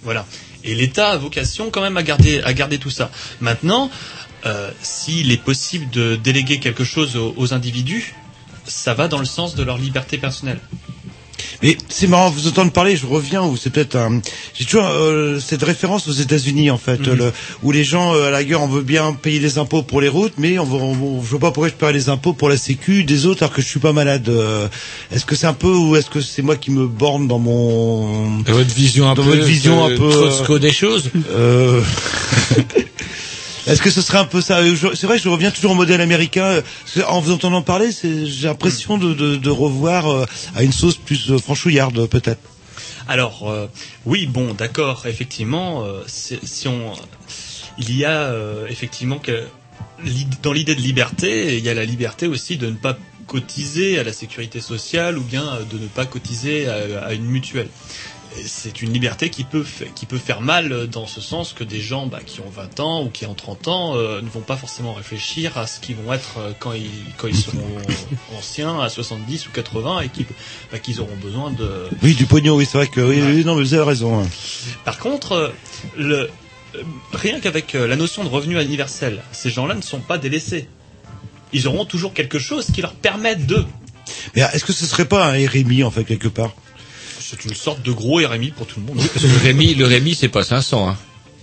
Voilà. 0.02 0.26
Et 0.64 0.74
l'État 0.74 1.10
a 1.10 1.16
vocation 1.16 1.70
quand 1.70 1.82
même 1.82 1.96
à 1.96 2.02
garder, 2.02 2.40
à 2.42 2.52
garder 2.54 2.78
tout 2.78 2.90
ça. 2.90 3.10
Maintenant, 3.40 3.90
euh, 4.46 4.70
s'il 4.82 5.30
est 5.30 5.42
possible 5.42 5.88
de 5.90 6.16
déléguer 6.16 6.58
quelque 6.58 6.84
chose 6.84 7.16
aux, 7.16 7.34
aux 7.36 7.52
individus, 7.54 8.14
ça 8.66 8.94
va 8.94 9.08
dans 9.08 9.18
le 9.18 9.26
sens 9.26 9.54
de 9.54 9.62
leur 9.62 9.78
liberté 9.78 10.16
personnelle. 10.18 10.58
Mais 11.62 11.76
c'est 11.88 12.06
marrant, 12.06 12.30
vous 12.30 12.46
entendre 12.48 12.72
parler, 12.72 12.96
je 12.96 13.06
reviens, 13.06 13.42
ou 13.42 13.56
c'est 13.56 13.70
peut-être 13.70 13.96
un... 13.96 14.20
J'ai 14.54 14.64
toujours 14.64 14.86
euh, 14.86 15.38
cette 15.40 15.62
référence 15.62 16.06
aux 16.08 16.12
États-Unis, 16.12 16.70
en 16.70 16.78
fait, 16.78 17.00
Mhm. 17.06 17.14
le- 17.14 17.32
où 17.62 17.72
les 17.72 17.84
gens, 17.84 18.14
euh, 18.14 18.28
à 18.28 18.30
la 18.30 18.44
guerre, 18.44 18.62
on 18.62 18.66
veut 18.68 18.82
bien 18.82 19.12
payer 19.12 19.38
les 19.40 19.58
impôts 19.58 19.82
pour 19.82 20.00
les 20.00 20.08
routes, 20.08 20.34
mais 20.38 20.58
on, 20.58 20.64
veut, 20.64 20.76
on, 20.78 21.22
je 21.22 21.28
vois 21.30 21.38
pas 21.40 21.50
pourquoi 21.52 21.68
je 21.68 21.74
paye 21.74 21.92
les 21.92 22.08
impôts 22.08 22.32
pour 22.32 22.48
la 22.48 22.56
sécu 22.56 23.04
des 23.04 23.26
autres 23.26 23.42
alors 23.42 23.54
que 23.54 23.62
je 23.62 23.66
suis 23.68 23.80
pas 23.80 23.92
malade. 23.92 24.28
euh. 24.28 24.68
Est-ce 25.12 25.24
que 25.24 25.36
c'est 25.36 25.46
un 25.46 25.52
peu, 25.54 25.68
ou 25.74 25.96
est-ce 25.96 26.10
que 26.10 26.20
c'est 26.20 26.42
moi 26.42 26.56
qui 26.56 26.70
me 26.70 26.86
borne 26.86 27.28
dans 27.28 27.38
mon... 27.38 28.40
Dans 28.40 28.52
votre 28.52 28.74
vision 28.74 29.08
un 29.10 29.14
dans 29.14 29.22
peu, 29.24 29.30
votre 29.30 29.44
vision 29.44 29.86
euh, 29.88 29.94
un 29.94 30.44
peu... 30.46 30.58
Des 30.58 30.72
choses 30.72 31.10
Euh, 31.30 31.80
Est-ce 33.66 33.80
que 33.80 33.90
ce 33.90 34.02
serait 34.02 34.18
un 34.18 34.26
peu 34.26 34.40
ça 34.42 34.60
C'est 34.94 35.06
vrai 35.06 35.18
je 35.18 35.28
reviens 35.28 35.50
toujours 35.50 35.72
au 35.72 35.74
modèle 35.74 36.00
américain. 36.00 36.60
En 37.06 37.20
vous 37.20 37.32
entendant 37.32 37.62
parler, 37.62 37.90
j'ai 38.02 38.46
l'impression 38.48 38.98
de, 38.98 39.48
revoir 39.48 40.06
euh, 40.10 40.26
à 40.54 40.62
une 40.62 40.72
sauce 40.72 40.96
plus 40.96 41.30
euh, 41.30 41.38
franchouillarde, 41.38 42.06
peut-être. 42.08 42.40
Alors, 43.06 43.50
euh, 43.50 43.66
oui, 44.04 44.26
bon, 44.26 44.54
d'accord, 44.54 45.06
effectivement, 45.06 45.84
si 46.06 46.68
on, 46.68 46.92
il 47.78 47.96
y 47.96 48.04
a 48.04 48.34
effectivement 48.68 49.18
que 49.18 49.44
dans 50.42 50.52
l'idée 50.52 50.74
de 50.74 50.80
liberté, 50.80 51.56
il 51.56 51.64
y 51.64 51.68
a 51.68 51.74
la 51.74 51.84
liberté 51.84 52.26
aussi 52.26 52.56
de 52.56 52.66
ne 52.66 52.76
pas 52.76 52.98
cotiser 53.26 53.98
à 53.98 54.02
la 54.02 54.12
sécurité 54.12 54.60
sociale 54.60 55.16
ou 55.16 55.22
bien 55.22 55.44
de 55.70 55.78
ne 55.78 55.86
pas 55.86 56.04
cotiser 56.04 56.68
à 56.68 57.14
une 57.14 57.24
mutuelle. 57.24 57.68
C'est 58.44 58.82
une 58.82 58.92
liberté 58.92 59.30
qui 59.30 59.44
peut, 59.44 59.64
qui 59.94 60.06
peut 60.06 60.18
faire 60.18 60.40
mal 60.40 60.72
euh, 60.72 60.86
dans 60.86 61.06
ce 61.06 61.20
sens 61.20 61.52
que 61.52 61.62
des 61.62 61.80
gens 61.80 62.06
bah, 62.06 62.18
qui 62.24 62.40
ont 62.40 62.48
20 62.50 62.80
ans 62.80 63.04
ou 63.04 63.08
qui 63.08 63.26
ont 63.26 63.34
30 63.34 63.68
ans 63.68 63.96
euh, 63.96 64.20
ne 64.20 64.28
vont 64.28 64.40
pas 64.40 64.56
forcément 64.56 64.92
réfléchir 64.92 65.56
à 65.56 65.66
ce 65.66 65.78
qu'ils 65.80 65.96
vont 65.96 66.12
être 66.12 66.38
euh, 66.38 66.52
quand 66.58 66.72
ils, 66.72 66.90
quand 67.16 67.28
ils 67.28 67.36
seront 67.36 67.62
anciens, 68.36 68.80
à 68.80 68.88
70 68.88 69.46
ou 69.46 69.50
80, 69.52 70.00
et 70.02 70.10
bah, 70.72 70.78
qu'ils 70.80 71.00
auront 71.00 71.16
besoin 71.16 71.50
de, 71.52 71.86
Oui, 72.02 72.14
du 72.14 72.26
pognon, 72.26 72.56
oui, 72.56 72.66
c'est 72.66 72.78
vrai 72.78 72.88
que... 72.88 73.00
Oui, 73.00 73.22
oui, 73.22 73.44
non, 73.44 73.54
mais 73.54 73.62
vous 73.62 73.74
avez 73.74 73.84
raison. 73.84 74.20
hein. 74.22 74.26
par 74.84 74.98
contre, 74.98 75.52
le, 75.96 76.28
rien 77.12 77.38
qu'avec 77.40 77.74
la 77.74 77.94
notion 77.96 78.24
de 78.24 78.28
revenu 78.28 78.60
universel, 78.60 79.22
ces 79.32 79.50
gens-là 79.50 79.74
ne 79.74 79.82
sont 79.82 80.00
pas 80.00 80.18
délaissés. 80.18 80.68
Ils 81.52 81.68
auront 81.68 81.84
toujours 81.84 82.12
quelque 82.12 82.40
chose 82.40 82.66
qui 82.74 82.82
leur 82.82 82.94
permette 82.94 83.46
de. 83.46 83.64
Mais 84.34 84.42
est-ce 84.52 84.64
que 84.64 84.72
ce 84.72 84.86
serait 84.86 85.04
pas 85.04 85.26
un 85.32 85.46
RMI, 85.46 85.84
en 85.84 85.90
fait, 85.92 86.04
quelque 86.04 86.26
part? 86.28 86.52
C'est 87.26 87.44
une 87.46 87.54
sorte 87.54 87.80
de 87.82 87.90
gros 87.90 88.18
RMI 88.18 88.50
pour 88.50 88.66
tout 88.66 88.80
le 88.80 88.86
monde. 88.86 88.98
Parce 88.98 89.24
que 89.24 89.30
le 89.30 89.38
Rémi, 89.38 89.74
le 89.74 89.86
Rémi, 89.86 90.14
c'est 90.14 90.28
pas 90.28 90.44
500. 90.44 90.90
Hein. 90.90 90.96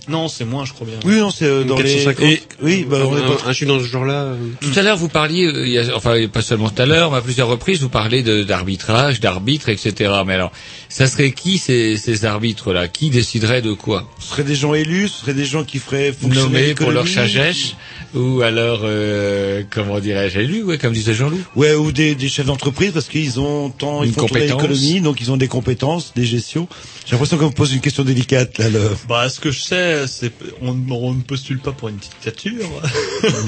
Non, 0.08 0.28
c'est 0.28 0.44
moins, 0.44 0.64
je 0.64 0.72
crois 0.72 0.86
bien. 0.86 0.96
Oui, 1.04 1.16
non, 1.18 1.30
c'est 1.30 1.44
euh, 1.46 1.64
dans 1.64 1.76
les... 1.76 1.84
450. 1.94 2.24
Et- 2.28 2.42
oui, 2.62 2.86
bah, 2.88 2.98
on 3.06 3.16
est 3.16 3.20
pas- 3.20 3.44
un, 3.44 3.48
un, 3.48 3.52
je 3.52 3.56
suis 3.56 3.66
dans 3.66 3.78
ce 3.80 3.84
genre-là. 3.84 4.22
euh, 4.24 4.36
Tout 4.60 4.78
à 4.78 4.82
l'heure, 4.82 4.96
vous 4.96 5.08
parliez, 5.08 5.46
euh, 5.46 5.66
il 5.66 5.72
y 5.72 5.78
a, 5.78 5.96
enfin 5.96 6.14
pas 6.28 6.42
seulement 6.42 6.68
tout 6.70 6.80
à 6.82 6.86
l'heure, 6.86 7.10
mais 7.10 7.18
à 7.18 7.20
plusieurs 7.20 7.48
reprises, 7.48 7.80
vous 7.80 7.88
parlez 7.88 8.22
de- 8.22 8.42
d'arbitrage, 8.42 9.20
d'arbitre, 9.20 9.68
etc. 9.68 10.10
Mais 10.26 10.34
alors, 10.34 10.52
ça 10.88 11.06
serait 11.06 11.32
qui 11.32 11.58
ces, 11.58 11.96
ces 11.96 12.24
arbitres-là? 12.24 12.88
Qui 12.88 13.10
déciderait 13.10 13.62
de 13.62 13.72
quoi? 13.72 14.08
Ce 14.18 14.28
seraient 14.30 14.44
des 14.44 14.54
gens 14.54 14.74
élus, 14.74 15.08
ce 15.08 15.20
seraient 15.22 15.34
des 15.34 15.44
gens 15.44 15.64
qui 15.64 15.78
feraient 15.78 16.12
fonctionner 16.12 16.42
Nommés 16.60 16.74
pour 16.74 16.90
leur 16.90 17.06
sagesse 17.08 17.74
ou 18.14 18.42
alors, 18.42 18.80
euh, 18.84 19.62
comment 19.70 19.98
dirais-je, 20.00 20.38
élus, 20.40 20.62
ouais, 20.64 20.76
comme 20.78 20.92
disait 20.92 21.14
Jean-Loup. 21.14 21.40
Ouais, 21.56 21.74
ou 21.74 21.92
des, 21.92 22.14
des 22.14 22.28
chefs 22.28 22.44
d'entreprise 22.46 22.92
parce 22.92 23.08
qu'ils 23.08 23.40
ont 23.40 23.70
tant, 23.70 24.02
ils 24.02 24.08
Une 24.08 24.14
font 24.14 24.26
l'économie, 24.34 25.00
donc 25.00 25.20
ils 25.20 25.30
ont 25.30 25.36
des 25.38 25.48
compétences, 25.48 26.12
des 26.14 26.24
gestions. 26.26 26.68
J'ai 27.06 27.12
l'impression 27.12 27.38
qu'on 27.38 27.46
me 27.46 27.50
pose 27.52 27.72
une 27.72 27.80
question 27.80 28.04
délicate 28.04 28.58
là. 28.58 28.68
Le... 28.68 28.80
Bah, 29.08 29.28
ce 29.28 29.40
que 29.40 29.50
je 29.50 29.60
sais, 29.60 29.91
c'est 30.06 30.32
on, 30.60 30.76
on 30.90 31.14
ne 31.14 31.22
postule 31.22 31.58
pas 31.60 31.72
pour 31.72 31.88
une 31.88 31.96
dictature. 31.96 32.68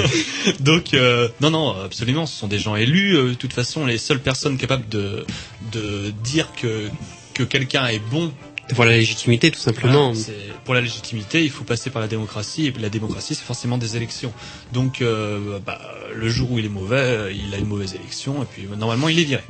Donc, 0.60 0.94
euh, 0.94 1.28
non, 1.40 1.50
non, 1.50 1.70
absolument, 1.82 2.26
ce 2.26 2.38
sont 2.38 2.48
des 2.48 2.58
gens 2.58 2.76
élus. 2.76 3.16
euh, 3.16 3.28
De 3.30 3.34
toute 3.34 3.52
façon, 3.52 3.86
les 3.86 3.98
seules 3.98 4.20
personnes 4.20 4.56
capables 4.58 4.88
de 4.88 5.24
de 5.72 6.12
dire 6.22 6.48
que 6.60 6.88
que 7.34 7.42
quelqu'un 7.42 7.86
est 7.86 7.98
bon 8.10 8.32
D'avoir 8.68 8.88
la 8.88 8.96
légitimité, 8.96 9.50
tout 9.50 9.60
simplement. 9.60 10.12
Voilà, 10.12 10.38
pour 10.64 10.72
la 10.74 10.80
légitimité, 10.80 11.44
il 11.44 11.50
faut 11.50 11.64
passer 11.64 11.90
par 11.90 12.00
la 12.00 12.08
démocratie, 12.08 12.66
et 12.66 12.72
la 12.80 12.88
démocratie, 12.88 13.34
c'est 13.34 13.44
forcément 13.44 13.76
des 13.76 13.98
élections. 13.98 14.32
Donc, 14.72 15.02
euh, 15.02 15.58
bah, 15.58 15.78
le 16.14 16.28
jour 16.30 16.50
où 16.52 16.58
il 16.58 16.64
est 16.64 16.70
mauvais, 16.70 17.34
il 17.36 17.52
a 17.54 17.58
une 17.58 17.66
mauvaise 17.66 17.94
élection, 17.94 18.42
et 18.42 18.46
puis 18.46 18.66
normalement, 18.78 19.10
il 19.10 19.18
est 19.18 19.24
viré. 19.24 19.42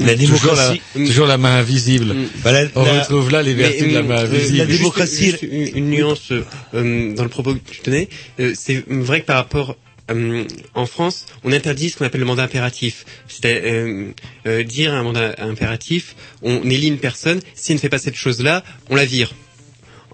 La 0.00 0.14
Toujours 0.16 0.54
la, 0.54 0.68
démocratie, 0.74 0.80
toujours 0.94 1.26
la 1.26 1.38
main 1.38 1.56
invisible. 1.56 2.14
Bah, 2.44 2.52
la- 2.52 2.68
On 2.76 2.84
la- 2.84 3.00
retrouve 3.00 3.30
là 3.30 3.42
les 3.42 3.54
vertus 3.54 3.82
Mais, 3.82 3.88
de 3.88 3.94
la 3.94 4.00
euh, 4.00 4.02
main 4.04 4.16
euh, 4.18 4.24
invisible. 4.26 4.58
la 4.58 4.66
démocratie- 4.66 5.24
juste 5.30 5.42
une, 5.42 5.76
une 5.76 5.90
nuance 5.90 6.30
euh, 6.74 7.14
dans 7.14 7.22
le 7.24 7.28
propos 7.28 7.54
que 7.54 7.70
tu 7.70 7.80
tenais. 7.80 8.08
Euh, 8.38 8.52
c'est 8.56 8.84
vrai 8.88 9.22
que 9.22 9.26
par 9.26 9.36
rapport 9.36 9.76
euh, 10.10 10.44
en 10.74 10.86
France, 10.86 11.26
on 11.44 11.52
interdit 11.52 11.90
ce 11.90 11.96
qu'on 11.96 12.04
appelle 12.04 12.20
le 12.20 12.26
mandat 12.26 12.44
impératif. 12.44 13.04
C'est 13.28 13.44
euh, 13.64 14.12
euh, 14.46 14.62
dire 14.62 14.94
un 14.94 15.02
mandat 15.02 15.34
impératif, 15.38 16.14
on 16.42 16.62
élit 16.70 16.88
une 16.88 16.98
personne, 16.98 17.40
si 17.54 17.72
elle 17.72 17.76
ne 17.76 17.80
fait 17.80 17.88
pas 17.88 17.98
cette 17.98 18.14
chose-là, 18.16 18.62
on 18.90 18.94
la 18.96 19.04
vire. 19.04 19.32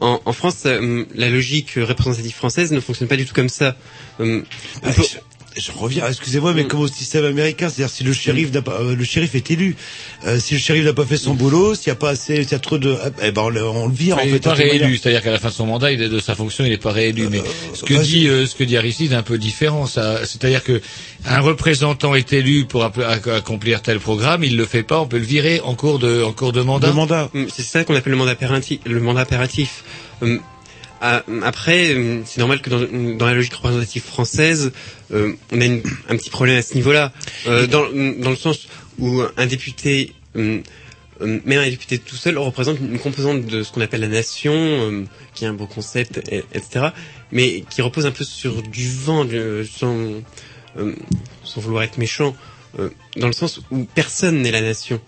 En, 0.01 0.21
en 0.25 0.33
France, 0.33 0.63
euh, 0.67 1.05
la 1.15 1.31
logique 1.31 1.75
représentative 1.77 2.35
française 2.35 2.73
ne 2.73 2.81
fonctionne 2.81 3.07
pas 3.09 3.17
du 3.17 3.27
tout 3.27 3.35
comme 3.35 3.49
ça. 3.49 3.77
Euh, 4.21 4.43
on 4.83 4.87
Bah, 4.89 4.93
peut- 4.97 5.03
je, 5.57 5.71
reviens, 5.73 6.07
excusez-moi, 6.09 6.53
mais 6.55 6.65
comme 6.67 6.81
au 6.81 6.89
système 6.89 7.25
américain, 7.25 7.69
c'est-à-dire 7.69 7.95
si 7.95 8.03
le 8.05 8.13
shérif 8.13 8.53
n'a 8.53 8.63
pas, 8.63 8.79
euh, 8.81 8.97
le 8.97 9.05
shérif 9.05 9.35
est 9.35 9.51
élu, 9.51 9.77
euh, 10.27 10.39
si 10.41 10.55
le 10.55 10.61
shérif 10.61 10.85
n'a 10.85 10.93
pas 10.93 11.05
fait 11.05 11.17
son 11.17 11.35
boulot, 11.35 11.75
s'il 11.75 11.89
y 11.89 11.91
a 11.91 11.95
pas 11.95 12.11
assez, 12.11 12.43
s'il 12.43 12.53
y 12.53 12.55
a 12.55 12.59
trop 12.59 12.79
de, 12.79 12.97
eh 13.23 13.31
ben 13.31 13.43
on, 13.43 13.49
le- 13.51 13.65
on 13.67 13.87
le 13.89 13.95
vire 13.95 14.17
en 14.19 14.21
il 14.21 14.27
fait. 14.27 14.33
n'est 14.33 14.41
pas 14.41 14.55
réélu, 14.55 14.97
c'est-à-dire 14.97 15.23
qu'à 15.23 15.31
la 15.31 15.39
fin 15.39 15.49
de 15.49 15.53
son 15.55 15.67
mandat, 15.67 15.93
il 15.93 16.03
est 16.03 16.09
de 16.09 16.19
sa 16.19 16.35
fonction, 16.35 16.65
il 16.65 16.71
n'est 16.71 16.77
pas 16.77 16.93
réélu. 16.93 17.29
Mais 17.31 17.43
ce 17.75 17.85
que 17.85 17.95
dit, 18.03 18.29
euh, 18.29 18.47
ce 18.47 18.55
que 18.55 18.65
dit 18.65 18.77
Aristide 18.77 19.13
est 19.13 19.17
un 19.17 19.23
peu 19.23 19.39
différent. 19.39 19.87
Ça, 19.87 20.25
c'est-à-dire 20.27 20.63
que 20.65 20.81
un 21.27 21.41
représentant 21.41 22.15
est 22.15 22.33
élu 22.33 22.65
pour 22.67 22.85
accomplir 22.85 23.81
tel 23.83 24.01
programme, 24.01 24.45
il 24.45 24.57
le 24.57 24.67
fait 24.67 24.83
pas, 24.83 25.01
on 25.01 25.07
peut 25.07 25.19
le 25.19 25.25
virer 25.25 25.61
en 25.61 25.75
cours 25.75 25.99
de, 25.99 26.23
en 26.23 26.33
cours 26.33 26.53
de 26.53 26.61
mandat. 26.63 26.89
Le 26.89 26.93
mandat. 26.95 27.31
Mm, 27.33 27.45
C'est 27.55 27.63
ça 27.63 27.85
qu'on 27.85 27.95
appelle 27.95 28.13
le 28.13 28.19
mandat 28.19 28.33
impératif. 28.33 28.81
Le 28.87 29.01
mandat 29.01 29.21
impératif. 29.23 29.85
Ah, 31.07 31.23
Après, 31.43 31.95
hum, 31.95 32.23
c'est 32.25 32.39
normal 32.39 32.63
que 32.63 32.71
dans, 32.71 32.81
dans 33.19 33.27
la 33.27 33.35
logique 33.35 33.53
représentative 33.55 34.03
française, 34.03 34.73
euh, 35.13 35.35
on 35.53 35.61
a 35.61 35.65
une- 35.67 35.83
un 36.09 36.17
petit 36.17 36.31
problème 36.31 36.57
à 36.57 36.63
ce 36.63 36.75
niveau-là, 36.75 37.13
Euh, 37.47 37.67
dans, 37.67 37.83
dans 38.23 38.31
le 38.31 38.37
sens 38.37 38.67
où 38.99 39.21
un 39.37 39.47
député, 39.47 40.15
même 40.35 40.63
un 41.21 41.69
député 41.69 41.99
tout 41.99 42.17
seul, 42.17 42.39
représente 42.39 42.79
une 42.81 42.99
composante 42.99 43.45
de 43.45 43.63
ce 43.63 43.71
qu'on 43.71 43.83
appelle 43.83 44.01
la 44.01 44.09
nation, 44.09 45.05
qui 45.35 45.45
est 45.45 45.49
un 45.49 45.53
beau 45.53 45.67
concept, 45.67 46.23
et- 46.33 46.43
etc., 46.55 46.87
mais 47.33 47.65
qui 47.69 47.83
repose 47.83 48.07
un 48.07 48.11
peu 48.11 48.25
sur 48.25 48.63
du 48.63 48.89
vent, 48.91 49.27
du- 49.27 49.67
sans, 49.67 49.95
sans 51.45 51.61
vouloir 51.61 51.83
être 51.83 51.99
méchant, 51.99 52.35
euh, 52.79 52.89
dans 53.17 53.27
le 53.27 53.33
sens 53.35 53.61
où 53.71 53.85
personne 53.95 54.41
n'est 54.41 54.53
la 54.53 54.63
nation. 54.63 55.01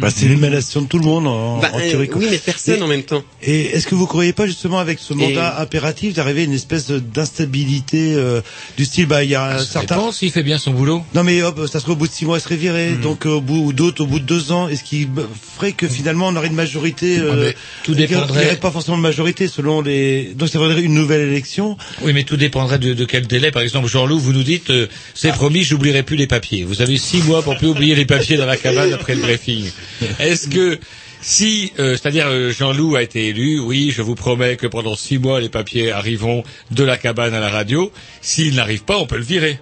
Bah, 0.00 0.08
c'est 0.14 0.26
l'émanation 0.26 0.82
de 0.82 0.86
tout 0.86 0.98
le 0.98 1.04
monde 1.04 1.26
en, 1.26 1.58
Bah, 1.58 1.70
en 1.72 1.78
euh, 1.78 2.06
oui, 2.16 2.26
mais 2.30 2.38
personne 2.38 2.78
Et- 2.80 2.82
en 2.82 2.86
même 2.86 3.02
temps. 3.02 3.22
Et 3.42 3.66
est-ce 3.66 3.86
que 3.86 3.94
vous 3.94 4.06
croyez 4.06 4.32
pas 4.32 4.46
justement 4.46 4.78
avec 4.78 4.98
ce 4.98 5.14
mandat 5.14 5.56
Et- 5.58 5.62
impératif 5.62 6.14
d'arriver 6.14 6.42
à 6.42 6.44
une 6.44 6.52
espèce 6.52 6.90
d'instabilité 7.34 8.14
euh, 8.14 8.40
du 8.76 8.84
style 8.84 9.06
bah 9.06 9.22
il 9.24 9.30
y 9.30 9.34
a 9.34 9.58
Ça 9.58 9.64
certains 9.64 9.96
dépend 9.96 10.12
s'il 10.12 10.30
fait 10.30 10.42
bien 10.42 10.58
son 10.58 10.72
boulot. 10.72 11.02
non 11.14 11.22
mais 11.24 11.42
hop 11.42 11.66
ça 11.70 11.80
serait 11.80 11.92
au 11.92 11.96
bout 11.96 12.06
de 12.08 12.12
six 12.12 12.24
mois 12.24 12.38
il 12.38 12.40
serait 12.40 12.56
viré 12.56 12.90
Mhm. 12.90 13.00
donc 13.00 13.26
euh, 13.26 13.30
au 13.30 13.40
bout 13.40 13.64
ou 13.66 13.72
d'autres 13.72 14.02
au 14.02 14.06
bout 14.06 14.18
de 14.20 14.24
deux 14.24 14.52
ans 14.52 14.68
est-ce 14.68 14.84
qui 14.84 15.04
bah, 15.06 15.22
ferait 15.56 15.72
que 15.72 15.86
finalement 15.88 16.28
on 16.28 16.36
aurait 16.36 16.48
une 16.48 16.54
majorité 16.54 17.18
euh, 17.18 17.30
Ah, 17.32 17.36
mais 17.36 17.54
tout 17.84 17.94
dépendrait- 17.94 18.40
il 18.40 18.44
y 18.44 18.46
aurait 18.46 18.56
pas 18.56 18.70
forcément 18.70 18.96
de 18.96 19.02
majorité 19.02 19.48
selon 19.48 19.80
les 19.82 20.32
donc 20.34 20.48
ça 20.48 20.58
voudrait 20.58 20.80
une 20.82 20.94
nouvelle 20.94 21.22
élection 21.28 21.76
Oui, 22.02 22.12
mais 22.12 22.24
tout 22.24 22.36
dépendrait 22.36 22.78
de, 22.78 22.94
de 22.94 23.04
quel 23.04 23.26
délai. 23.26 23.50
Par 23.50 23.62
exemple, 23.62 23.88
Jean-Loup, 23.88 24.18
vous 24.18 24.32
nous 24.32 24.42
dites, 24.42 24.70
euh, 24.70 24.86
c'est 25.14 25.32
promis, 25.32 25.62
j'oublierai 25.64 26.02
plus 26.02 26.16
les 26.16 26.26
papiers. 26.26 26.64
Vous 26.64 26.80
avez 26.82 26.96
six 26.98 27.22
mois 27.22 27.42
pour 27.42 27.56
plus 27.56 27.68
oublier 27.68 27.94
les 27.94 28.04
papiers 28.06 28.36
dans 28.36 28.46
la 28.46 28.56
cabane 28.56 28.92
après 28.92 29.14
le 29.14 29.20
briefing. 29.20 29.64
Est-ce 30.18 30.48
que 30.48 30.78
si, 31.22 31.72
euh, 31.78 31.96
c'est-à-dire 31.96 32.26
euh, 32.28 32.50
Jean-Loup 32.52 32.96
a 32.96 33.02
été 33.02 33.26
élu, 33.28 33.58
oui, 33.60 33.92
je 33.94 34.00
vous 34.02 34.14
promets 34.14 34.56
que 34.56 34.66
pendant 34.66 34.96
six 34.96 35.18
mois 35.18 35.40
les 35.40 35.48
papiers 35.50 35.92
arriveront 35.92 36.42
de 36.70 36.82
la 36.84 36.96
cabane 36.96 37.34
à 37.34 37.40
la 37.40 37.50
radio. 37.50 37.92
S'il 38.22 38.54
n'arrive 38.54 38.84
pas, 38.84 38.96
on 38.98 39.06
peut 39.06 39.16
le 39.18 39.22
virer. 39.24 39.58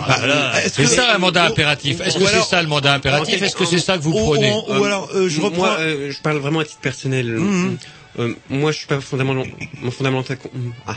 Ah, 0.00 0.52
est-ce 0.62 0.74
C'est 0.76 0.82
que- 0.82 0.88
ça 0.88 1.14
un 1.14 1.18
mandat 1.18 1.44
impératif. 1.44 2.00
Est-ce 2.00 2.18
que 2.18 2.26
c'est 2.26 2.42
ça 2.42 2.62
le 2.62 2.68
mandat 2.68 2.94
impératif? 2.94 3.42
Est-ce 3.42 3.56
que 3.56 3.64
c'est 3.64 3.78
ça 3.80 3.96
que 3.98 4.02
vous 4.02 4.12
ou, 4.12 4.24
prenez? 4.24 4.52
ou- 4.52 4.78
ou 4.80 4.84
alors 4.84 5.08
euh, 5.14 5.28
je 5.28 5.40
reprends 5.40 5.58
Moi, 5.62 5.76
euh, 5.80 6.12
je 6.12 6.18
parle 6.20 6.36
vraiment 6.38 6.60
à 6.60 6.64
titre 6.64 6.80
personnel. 6.80 7.26
Mhm. 7.32 7.78
Euh, 8.20 8.34
moi, 8.50 8.70
je 8.72 8.78
suis 8.78 8.86
pas 8.86 9.00
fondamentalement, 9.00 9.56
fondamental, 9.90 10.38
ah, 10.86 10.96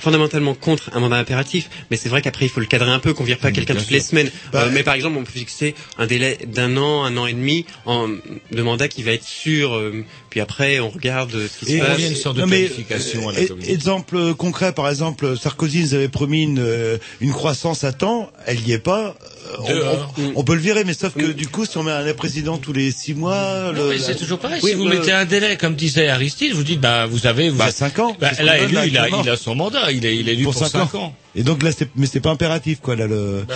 fondamentalement 0.00 0.54
contre 0.54 0.90
un 0.94 1.00
mandat 1.00 1.16
impératif, 1.16 1.68
mais 1.90 1.96
c'est 1.96 2.08
vrai 2.08 2.22
qu'après 2.22 2.46
il 2.46 2.48
faut 2.48 2.60
le 2.60 2.66
cadrer 2.66 2.90
un 2.90 2.98
peu, 2.98 3.14
qu'on 3.14 3.24
vire 3.24 3.38
pas 3.38 3.52
quelqu'un 3.52 3.74
toutes 3.74 3.90
les 3.90 4.00
semaines. 4.00 4.30
Bah, 4.52 4.64
Euh, 4.64 4.70
mais 4.72 4.82
par 4.82 4.94
exemple, 4.94 5.16
on 5.18 5.24
peut 5.24 5.32
fixer 5.32 5.74
un 5.98 6.06
délai 6.06 6.38
d'un 6.46 6.76
an, 6.76 7.04
un 7.04 7.16
an 7.16 7.26
et 7.26 7.32
demi 7.32 7.64
en, 7.86 8.08
de 8.08 8.62
mandat 8.62 8.88
qui 8.88 9.02
va 9.02 9.12
être 9.12 9.24
sûr. 9.24 9.74
euh, 9.74 10.04
puis 10.30 10.40
après, 10.40 10.80
on 10.80 10.88
regarde 10.90 11.34
euh, 11.34 11.46
ce 11.48 11.58
qui 11.58 11.66
se 11.72 11.76
Et- 11.76 11.78
passe. 11.78 11.98
Il 11.98 12.04
y 12.04 12.06
a 12.06 12.10
une 12.10 12.16
sorte 12.16 12.36
de 12.36 12.40
Non, 12.42 12.46
mais, 12.48 12.64
planification 12.64 13.28
à 13.28 13.32
la 13.32 13.38
euh. 13.40 13.46
Exemple 13.66 14.34
concret, 14.34 14.72
par 14.72 14.88
exemple, 14.88 15.36
Sarkozy 15.38 15.82
nous 15.82 15.94
avait 15.94 16.08
promis 16.08 16.42
une, 16.42 16.58
euh, 16.58 16.98
une 17.20 17.32
croissance 17.32 17.84
à 17.84 17.92
temps, 17.92 18.30
elle 18.46 18.60
y 18.66 18.72
est 18.72 18.78
pas. 18.78 19.14
on- 19.58 19.68
Dehors. 19.72 20.14
on, 20.18 20.32
on 20.36 20.44
peut 20.44 20.54
le 20.54 20.60
virer, 20.60 20.84
mais 20.84 20.94
sauf 20.94 21.12
que 21.14 21.26
du 21.30 21.46
coup, 21.46 21.64
si 21.66 21.76
on 21.78 21.82
met 21.84 21.92
un 21.92 22.14
président 22.14 22.56
tous 22.58 22.72
les 22.72 22.90
six 22.90 23.14
mois, 23.14 23.72
Non, 23.74 23.84
le- 23.84 23.88
mais 23.90 23.98
c'est 23.98 24.16
toujours 24.16 24.38
pareil. 24.38 24.58
Oui, 24.62 24.70
si 24.70 24.76
vous 24.76 24.84
mettez 24.86 25.12
un 25.12 25.24
délai, 25.26 25.56
comme 25.56 25.74
disait 25.76 26.08
Aristide, 26.08 26.52
vous 26.54 26.64
dites, 26.64 26.80
bah, 26.80 27.06
vous 27.06 27.26
avez, 27.26 27.50
vous 27.50 27.58
bah, 27.58 27.68
êtes- 27.68 27.76
cinq 27.76 27.98
ans. 28.00 28.16
bah, 28.18 28.30
là, 28.42 28.58
élu, 28.58 28.76
il 28.86 28.98
a, 28.98 29.08
il 29.08 29.28
a 29.30 29.36
son 29.36 29.54
mandat, 29.54 29.83
il 29.92 30.04
est, 30.06 30.16
il 30.16 30.28
est 30.28 30.32
élu 30.32 30.44
pour, 30.44 30.52
Pour 30.52 30.66
cinq 30.66 30.88
5 30.90 30.94
ans. 30.96 31.14
Et 31.36 31.42
donc 31.42 31.62
là, 31.62 31.72
c'est, 31.72 31.88
mais 31.96 32.06
c'est 32.06 32.20
pas 32.20 32.30
impératif, 32.30 32.80
quoi, 32.80 32.94
là, 32.96 33.06
le. 33.06 33.44
Ben, 33.48 33.54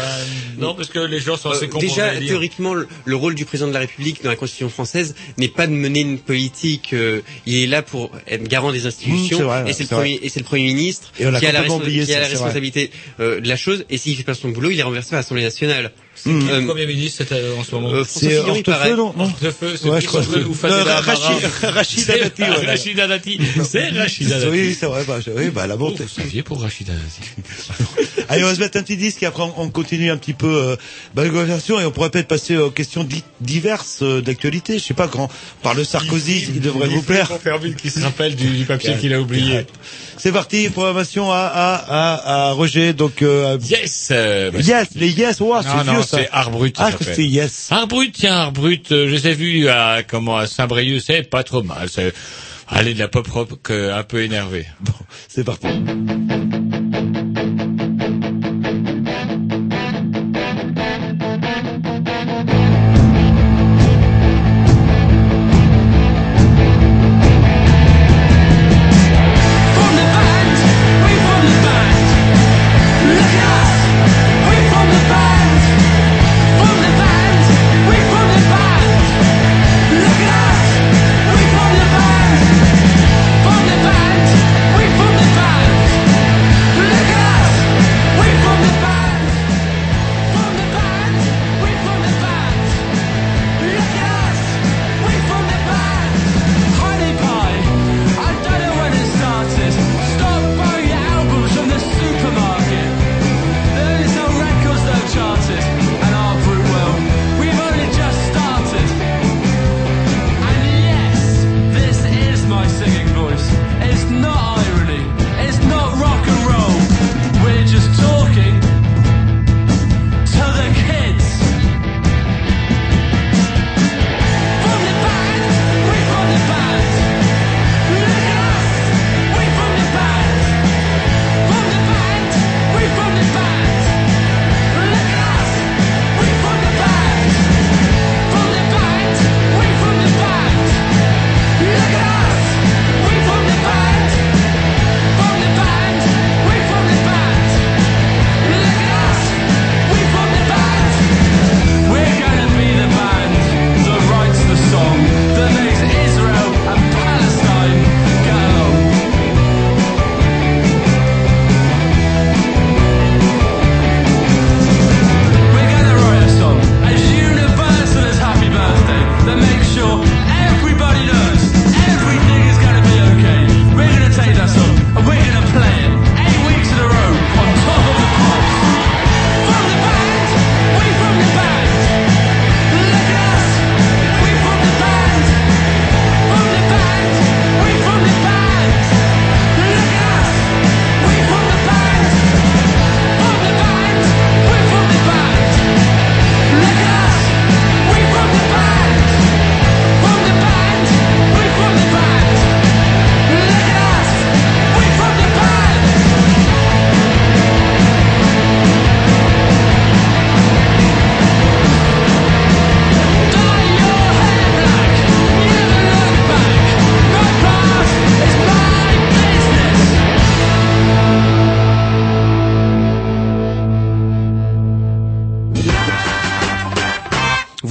non, 0.58 0.74
parce 0.74 0.88
que 0.88 0.98
les 0.98 1.20
gens 1.20 1.36
sont 1.36 1.50
Euh, 1.50 1.52
assez 1.52 1.68
pour 1.68 1.80
déjà, 1.80 2.10
théoriquement, 2.16 2.74
le, 2.74 2.88
le 3.04 3.16
rôle 3.16 3.34
du 3.34 3.44
président 3.44 3.68
de 3.68 3.72
la 3.74 3.80
République 3.80 4.22
dans 4.22 4.30
la 4.30 4.36
Constitution 4.36 4.68
française 4.68 5.14
n'est 5.36 5.48
pas 5.48 5.66
de 5.66 5.72
mener 5.72 6.00
une 6.00 6.18
politique. 6.18 6.92
euh, 6.92 7.20
il 7.46 7.56
est 7.56 7.66
là 7.66 7.82
pour 7.82 8.10
être 8.26 8.42
garant 8.44 8.72
des 8.72 8.82
Mmh, 8.84 8.86
institutions, 8.86 9.42
vrai, 9.46 9.64
et 9.70 9.72
c'est 9.72 9.84
le 9.84 9.88
premier, 9.88 10.18
et 10.22 10.28
c'est 10.28 10.40
le 10.40 10.44
premier 10.46 10.66
ministre 10.66 11.12
Et 11.20 11.26
on 11.26 11.34
a 11.34 11.38
qui 11.38 11.46
a 11.46 11.52
la, 11.52 11.62
qui 11.64 12.14
a 12.14 12.18
responsabilité 12.20 12.90
euh, 13.20 13.40
de 13.40 13.48
la 13.48 13.56
chose. 13.56 13.84
Et 13.90 13.98
s'il 13.98 14.16
fait 14.16 14.24
pas 14.24 14.34
son 14.34 14.48
boulot, 14.48 14.70
il 14.70 14.78
est 14.78 14.82
renversé 14.82 15.14
à 15.14 15.18
l'Assemblée 15.18 15.44
nationale. 15.44 15.92
C'est 16.24 16.30
qui 16.30 16.48
Euh, 16.50 16.60
le 16.60 16.66
Premier 16.66 16.86
ministre 16.86 17.24
euh, 17.32 17.56
en 17.58 17.64
ce 17.64 17.74
moment 17.74 17.92
euh, 17.92 18.04
C'est. 18.06 18.38
Hortefeux, 18.38 18.96
non, 18.96 19.14
Hortefeux, 19.18 19.76
c'est 19.76 19.88
Ouais, 19.88 20.44
ou 20.44 20.54
Fadela 20.54 20.84
Non, 20.84 20.90
Amara. 20.90 21.14
Rachid- 21.14 21.66
Rachida 21.70 22.12
C'est- 22.14 22.18
Dati, 22.20 22.42
voilà. 22.46 22.70
Rachida 22.70 23.06
Dati. 23.06 23.40
C'est 23.64 23.88
Rachida 23.90 24.38
Dati. 24.38 24.48
Oui, 24.50 24.76
c'est 24.78 24.86
vrai, 24.86 25.04
bah, 25.06 25.18
oui, 25.36 25.50
bah, 25.50 25.66
la 25.66 25.76
bonté. 25.76 26.04
vous 26.04 26.08
saviez 26.08 26.42
pour 26.42 26.60
Rachida 26.60 26.92
Dati. 26.92 27.30
Allez, 28.28 28.44
on 28.44 28.48
va 28.48 28.54
se 28.54 28.60
mettre 28.60 28.76
un 28.78 28.82
petit 28.82 28.96
disque 28.96 29.22
et 29.22 29.26
après 29.26 29.42
on, 29.42 29.54
on 29.56 29.70
continue 29.70 30.10
un 30.10 30.16
petit 30.18 30.34
peu 30.34 30.46
euh, 30.54 30.76
la 31.16 31.28
conversation 31.28 31.80
et 31.80 31.84
on 31.86 31.90
pourrait 31.90 32.10
peut-être 32.10 32.28
passer 32.28 32.56
aux 32.56 32.70
questions 32.70 33.04
di- 33.04 33.24
diverses 33.40 34.00
euh, 34.02 34.20
d'actualité. 34.20 34.78
Je 34.78 34.84
sais 34.84 34.94
pas 34.94 35.08
quand 35.08 35.28
par 35.62 35.74
le 35.74 35.84
Sarkozy, 35.84 36.44
il 36.54 36.60
devrait 36.60 36.88
vous 36.88 37.02
plaire. 37.02 37.30
Qui 37.80 37.90
se 37.90 38.00
rappelle 38.00 38.34
du, 38.36 38.48
du 38.50 38.64
papier 38.64 38.94
qu'il 39.00 39.14
a 39.14 39.20
oublié. 39.20 39.66
C'est 40.18 40.32
parti, 40.32 40.68
programmation 40.68 41.30
à, 41.30 41.36
à, 41.38 41.74
à, 41.74 42.48
à 42.48 42.52
Roger. 42.52 42.92
Donc 42.92 43.22
euh, 43.22 43.56
Yes. 43.62 44.08
euh, 44.10 44.50
bah, 44.50 44.58
yes, 44.60 44.88
les 44.94 45.10
yes, 45.10 45.40
wow, 45.40 45.62
c'est 45.62 45.90
vieux 45.90 46.02
c'est 46.16 46.28
Arbrut. 46.32 46.76
ça 46.76 46.90
Ah, 46.92 46.96
c'est 47.00 47.24
yes. 47.26 47.68
Arbrut, 47.70 48.12
tiens, 48.12 48.34
Arbrut, 48.36 48.90
euh, 48.92 49.08
je 49.08 49.14
les 49.14 49.28
ai 49.28 49.34
vus 49.34 49.68
à, 49.68 50.02
comment, 50.02 50.36
à 50.36 50.46
Saint-Brieuc, 50.46 51.00
c'est 51.00 51.22
pas 51.28 51.42
trop 51.44 51.62
mal. 51.62 51.88
C'est, 51.88 52.12
allez, 52.68 52.94
de 52.94 52.98
la 52.98 53.08
pop 53.08 53.26
rock 53.28 53.50
euh, 53.70 53.96
un 53.98 54.02
peu 54.02 54.22
énervée. 54.22 54.66
Bon, 54.80 54.92
c'est 55.28 55.44
parti. 55.44 55.68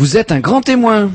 Vous 0.07 0.15
êtes 0.15 0.31
un 0.31 0.39
grand 0.39 0.61
témoin. 0.61 1.11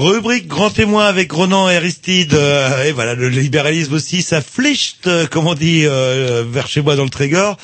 Rubrique 0.00 0.48
grand 0.48 0.70
témoin 0.70 1.04
avec 1.06 1.30
Ronan 1.30 1.68
et 1.68 1.76
Aristide. 1.76 2.32
euh, 2.32 2.84
et 2.84 2.92
voilà, 2.92 3.14
le 3.14 3.28
libéralisme 3.28 3.92
aussi, 3.94 4.22
ça 4.22 4.40
fliche, 4.40 4.94
euh, 5.06 5.26
comme 5.26 5.46
on 5.46 5.54
dit, 5.54 5.82
euh, 5.84 6.42
vers 6.50 6.68
chez 6.68 6.80
moi 6.80 6.96
dans 6.96 7.04
le 7.04 7.10
Trégor. 7.10 7.58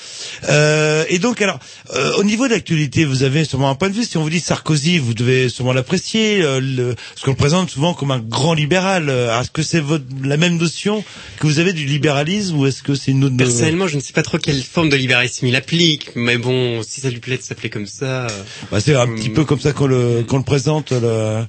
Euh, 0.49 1.05
et 1.09 1.19
donc, 1.19 1.41
alors, 1.41 1.59
euh, 1.95 2.13
au 2.19 2.25
niveau 2.25 2.47
de 2.47 2.53
l'actualité, 2.53 3.05
vous 3.07 3.23
avez 3.23 3.45
sûrement 3.45 3.71
un 3.71 3.75
point 3.75 3.89
de 3.89 3.95
vue. 3.95 4.05
Si 4.05 4.19
on 4.19 4.23
vous 4.23 4.29
dit 4.31 4.41
Sarkozy, 4.41 4.99
vous 4.99 5.15
devez 5.15 5.49
sûrement 5.49 5.73
l'apprécier, 5.73 6.43
euh, 6.43 6.95
parce 7.15 7.25
qu'on 7.25 7.31
le 7.31 7.37
présente 7.37 7.71
souvent 7.71 7.95
comme 7.95 8.11
un 8.11 8.19
grand 8.19 8.53
libéral. 8.53 9.07
Euh, 9.09 9.41
Est-ce 9.41 9.51
que 9.51 9.63
c'est 9.63 9.81
votre, 9.81 10.05
la 10.23 10.37
même 10.37 10.59
notion 10.59 11.03
que 11.41 11.47
vous 11.47 11.59
avez 11.59 11.73
du 11.73 11.87
libéralisme 11.87 12.57
ou 12.59 12.67
est-ce 12.67 12.83
que 12.83 12.95
c'est 12.95 13.13
une 13.13 13.25
autre 13.25 13.37
Personnellement, 13.39 13.87
je 13.89 13.97
ne 13.97 14.01
sais 14.03 14.13
pas 14.13 14.23
trop 14.23 14.37
quelle 14.39 14.63
forme 14.63 14.91
de 14.91 14.97
libéralisme 14.97 15.47
il 15.47 15.57
applique, 15.57 16.11
mais 16.15 16.37
bon, 16.37 16.83
si 16.83 17.01
ça 17.01 17.09
lui 17.09 17.21
plaît 17.21 17.39
de 17.39 17.43
s'appeler 17.43 17.71
comme 17.71 17.87
ça. 17.87 18.27
euh, 18.27 18.43
Bah, 18.71 18.81
c'est 18.81 18.95
un 18.95 19.07
petit 19.15 19.31
peu 19.31 19.45
comme 19.47 19.61
ça 19.61 19.73
qu'on 19.73 19.87
le, 19.87 20.23
qu'on 20.29 20.37
le 20.37 20.43
présente. 20.45 20.93
Le... 20.93 21.45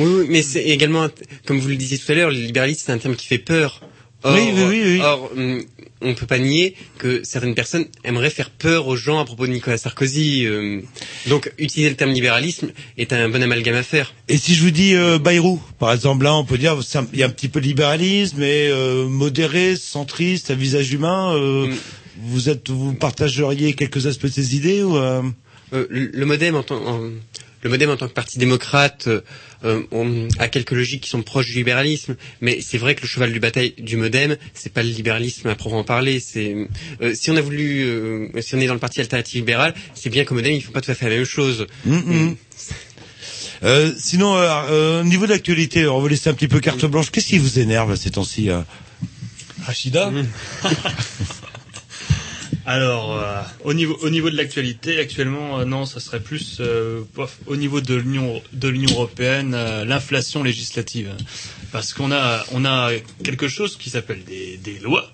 Oui, 0.00 0.06
oui, 0.20 0.26
mais 0.32 0.42
c'est 0.42 0.64
également, 0.64 1.08
comme 1.46 1.58
vous 1.60 1.68
le 1.68 1.76
disiez 1.76 1.98
tout 1.98 2.10
à 2.12 2.14
l'heure, 2.16 2.30
le 2.30 2.36
libéralisme 2.50 2.82
c'est 2.86 2.92
un 2.92 2.98
terme 2.98 3.16
qui 3.16 3.26
fait 3.26 3.38
peur. 3.54 3.80
Or, 4.24 4.34
Oui, 4.34 4.50
oui, 4.54 4.62
oui, 4.68 4.82
oui. 4.84 5.00
Or, 5.02 5.30
hum, 5.36 5.62
on 6.04 6.14
peut 6.14 6.26
pas 6.26 6.38
nier 6.38 6.74
que 6.98 7.22
certaines 7.24 7.54
personnes 7.56 7.86
aimeraient 8.04 8.30
faire 8.30 8.50
peur 8.50 8.86
aux 8.88 8.96
gens 8.96 9.18
à 9.20 9.24
propos 9.24 9.46
de 9.48 9.52
Nicolas 9.52 9.78
Sarkozy. 9.78 10.46
euh, 10.46 10.80
donc, 11.28 11.52
utiliser 11.58 11.90
le 11.90 11.96
terme 11.96 12.12
libéralisme 12.12 12.70
est 12.98 13.12
un 13.12 13.28
bon 13.28 13.40
amalgame 13.42 13.74
à 13.76 13.82
faire. 13.84 14.12
Et 14.28 14.36
si 14.36 14.54
je 14.54 14.62
vous 14.62 14.70
dis 14.70 14.94
euh, 14.94 15.18
Bayrou, 15.18 15.60
par 15.80 15.92
exemple, 15.92 16.22
là, 16.24 16.34
on 16.34 16.44
peut 16.44 16.58
dire 16.58 16.76
il 17.12 17.18
y 17.18 17.22
a 17.22 17.26
un 17.26 17.30
petit 17.30 17.48
peu 17.48 17.60
de 17.60 17.66
libéralisme, 17.66 18.36
mais 18.38 18.68
euh, 18.70 19.06
modéré, 19.08 19.76
centriste, 19.76 20.50
à 20.50 20.54
visage 20.54 20.92
humain. 20.92 21.34
euh, 21.36 21.72
Vous 22.30 22.48
êtes, 22.48 22.68
vous 22.70 22.94
partageriez 22.94 23.72
quelques 23.74 24.06
aspects 24.06 24.26
de 24.26 24.32
ces 24.40 24.54
idées 24.56 24.82
ou 24.84 24.94
le 25.72 26.10
le 26.20 26.26
MoDem 26.26 26.54
en 26.56 26.64
en- 26.70 27.10
le 27.62 27.70
MoDem 27.70 27.90
en 27.90 27.96
tant 27.96 28.08
que 28.08 28.12
parti 28.12 28.38
démocrate 28.38 29.08
euh, 29.64 29.82
on 29.92 30.28
a 30.38 30.48
quelques 30.48 30.72
logiques 30.72 31.02
qui 31.02 31.10
sont 31.10 31.22
proches 31.22 31.46
du 31.46 31.54
libéralisme, 31.54 32.16
mais 32.40 32.60
c'est 32.60 32.78
vrai 32.78 32.94
que 32.94 33.02
le 33.02 33.06
cheval 33.06 33.32
du 33.32 33.40
bataille 33.40 33.74
du 33.78 33.96
MoDem, 33.96 34.36
c'est 34.54 34.72
pas 34.72 34.82
le 34.82 34.88
libéralisme 34.88 35.48
à 35.48 35.54
proprement 35.54 35.84
parler. 35.84 36.18
C'est 36.20 36.56
euh, 37.00 37.14
si 37.14 37.30
on 37.30 37.36
a 37.36 37.40
voulu, 37.40 37.84
euh, 37.84 38.28
si 38.40 38.54
on 38.56 38.60
est 38.60 38.66
dans 38.66 38.74
le 38.74 38.80
parti 38.80 39.00
alternatif 39.00 39.34
libéral, 39.34 39.74
c'est 39.94 40.10
bien 40.10 40.24
qu'au 40.24 40.34
MoDem 40.34 40.52
ils 40.52 40.62
font 40.62 40.72
pas 40.72 40.80
tout 40.80 40.90
à 40.90 40.94
fait 40.94 41.08
la 41.08 41.16
même 41.16 41.24
chose. 41.24 41.66
hum, 41.86 42.02
hum. 42.06 42.36
Euh, 43.64 43.92
sinon, 43.96 44.36
euh, 44.36 44.48
euh, 44.70 45.00
au 45.02 45.04
niveau 45.04 45.26
de 45.26 45.30
l'actualité, 45.30 45.86
on 45.86 46.00
va 46.00 46.08
laisser 46.08 46.28
un 46.28 46.34
petit 46.34 46.48
peu 46.48 46.60
carte 46.60 46.84
blanche. 46.84 47.10
Qu'est-ce 47.10 47.28
qui 47.28 47.38
vous 47.38 47.60
énerve 47.60 47.94
ces 47.94 48.10
temps-ci 48.10 48.50
euh? 48.50 48.60
Rachida? 49.64 50.10
Alors, 52.64 53.18
euh, 53.18 53.42
au 53.64 53.74
niveau 53.74 53.98
au 54.02 54.10
niveau 54.10 54.30
de 54.30 54.36
l'actualité, 54.36 55.00
actuellement, 55.00 55.58
euh, 55.58 55.64
non, 55.64 55.84
ça 55.84 55.98
serait 55.98 56.20
plus 56.20 56.58
euh, 56.60 57.02
au 57.46 57.56
niveau 57.56 57.80
de 57.80 57.94
l'Union 57.96 58.40
de 58.52 58.68
l'Union 58.68 58.92
européenne, 58.92 59.56
l'inflation 59.84 60.44
législative, 60.44 61.10
parce 61.72 61.92
qu'on 61.92 62.12
a 62.12 62.44
on 62.52 62.64
a 62.64 62.90
quelque 63.24 63.48
chose 63.48 63.76
qui 63.76 63.90
s'appelle 63.90 64.22
des, 64.24 64.58
des 64.58 64.78
lois. 64.78 65.12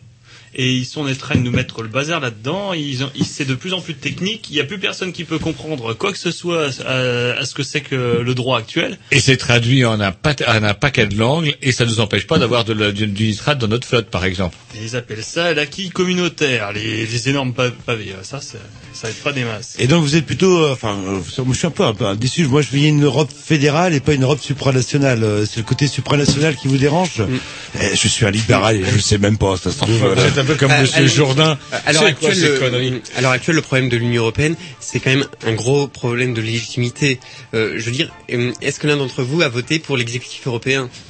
Et 0.55 0.73
ils 0.73 0.85
sont 0.87 1.07
en 1.09 1.15
train 1.15 1.35
de 1.37 1.41
nous 1.41 1.51
mettre 1.51 1.83
le 1.83 1.89
bazar 1.89 2.21
là-dedans. 2.21 2.73
Ils 2.73 3.05
ont, 3.05 3.11
ils- 3.15 3.25
c'est 3.25 3.45
de 3.45 3.55
plus 3.55 3.73
en 3.75 3.81
plus 3.81 3.95
technique. 3.95 4.49
Il 4.51 4.55
n'y 4.55 4.61
a 4.61 4.65
plus 4.65 4.79
personne 4.79 5.13
qui 5.13 5.25
peut 5.25 5.39
comprendre 5.39 5.95
quoi 5.95 6.13
que 6.13 6.19
ce 6.19 6.31
soit 6.31 6.71
à, 6.87 7.39
à 7.39 7.45
ce 7.45 7.55
que 7.55 7.63
c'est 7.63 7.81
que 7.81 8.21
le 8.25 8.35
droit 8.35 8.59
actuel. 8.59 8.99
Et 9.11 9.21
c'est 9.21 9.37
traduit 9.37 9.85
en 9.85 10.01
un, 10.01 10.13
pat- 10.13 10.43
en 10.47 10.63
un 10.63 10.75
paquet 10.75 11.07
de 11.07 11.17
langues 11.17 11.57
et 11.63 11.73
ça 11.73 11.85
nous 11.85 12.01
empêche 12.01 12.27
pas 12.27 12.39
d'avoir 12.39 12.65
de 12.65 12.73
la- 12.73 12.93
du, 12.93 13.07
du 13.07 13.27
nitrate 13.29 13.59
dans 13.59 13.69
notre 13.69 13.87
flotte, 13.87 14.09
par 14.11 14.25
exemple. 14.25 14.57
Et 14.77 14.85
ils 14.85 14.97
appellent 14.97 15.23
ça 15.25 15.55
l'acquis 15.55 15.91
communautaire, 15.91 16.73
les, 16.73 17.07
les 17.07 17.29
énormes 17.29 17.53
pa- 17.53 17.71
pavés. 17.71 18.15
Ça, 18.23 18.41
c'est- 18.41 18.59
ça 18.93 19.09
aide 19.09 19.15
pas 19.17 19.33
des 19.33 19.45
masses. 19.45 19.77
Et 19.79 19.87
donc 19.87 20.03
vous 20.03 20.17
êtes 20.17 20.27
plutôt, 20.27 20.59
euh, 20.59 20.73
enfin, 20.73 20.97
euh, 21.07 21.21
je 21.49 21.55
suis 21.57 21.67
un 21.67 21.71
peu, 21.71 21.85
un 21.85 21.95
peu 21.95 22.17
déçu. 22.17 22.47
Moi, 22.47 22.63
je 22.63 22.71
voyais 22.71 22.89
une 22.89 23.05
Europe 23.05 23.31
fédérale 23.33 23.95
et 23.95 24.01
pas 24.01 24.15
une 24.15 24.23
Europe 24.25 24.41
supranationale. 24.41 25.23
Euh, 25.23 25.45
C'est 25.47 25.59
le 25.59 25.65
côté 25.67 25.87
supranational 25.87 26.57
qui 26.57 26.69
vous 26.69 26.79
dérange? 26.79 27.23
Eh, 27.81 27.95
Je 27.97 28.09
suis 28.09 28.25
un 28.27 28.31
libéral 28.31 28.77
et 28.77 28.85
je 28.85 28.95
le 28.95 29.01
sais 29.01 29.19
même 29.19 29.39
pas. 29.39 29.57
Ça 29.57 29.71
se 29.71 29.79
trouve. 29.79 30.15
euh, 30.39 30.43
C'est 30.45 30.53
un 30.53 30.55
peu 30.55 30.55
comme 30.55 30.71
À- 30.71 30.81
Monsieur 30.81 31.07
Jourdain. 31.07 31.59
À 31.87 31.93
l'heure 31.93 32.05
actuelle, 32.05 32.31
actuelle, 33.27 33.55
le 33.57 33.63
problème 33.63 33.89
de 33.89 33.97
l'Union 33.97 34.23
européenne, 34.23 34.57
c'est 34.81 35.01
quand 35.01 35.11
même 35.11 35.25
un 35.47 35.53
gros 35.53 35.89
problème 35.89 36.35
de 36.35 36.41
légitimité. 36.41 37.19
Euh, 37.55 37.75
je 37.77 37.85
veux 37.85 37.93
dire, 37.93 38.11
euh, 38.33 38.53
est-ce 38.63 38.79
que 38.81 38.87
l'un 38.87 38.97
d'entre 38.97 39.23
vous 39.23 39.43
a 39.43 39.49
voté 39.49 39.79
pour 39.79 39.97
l'exécutif 39.97 40.47
européen? 40.47 40.85
Euh, 40.85 41.08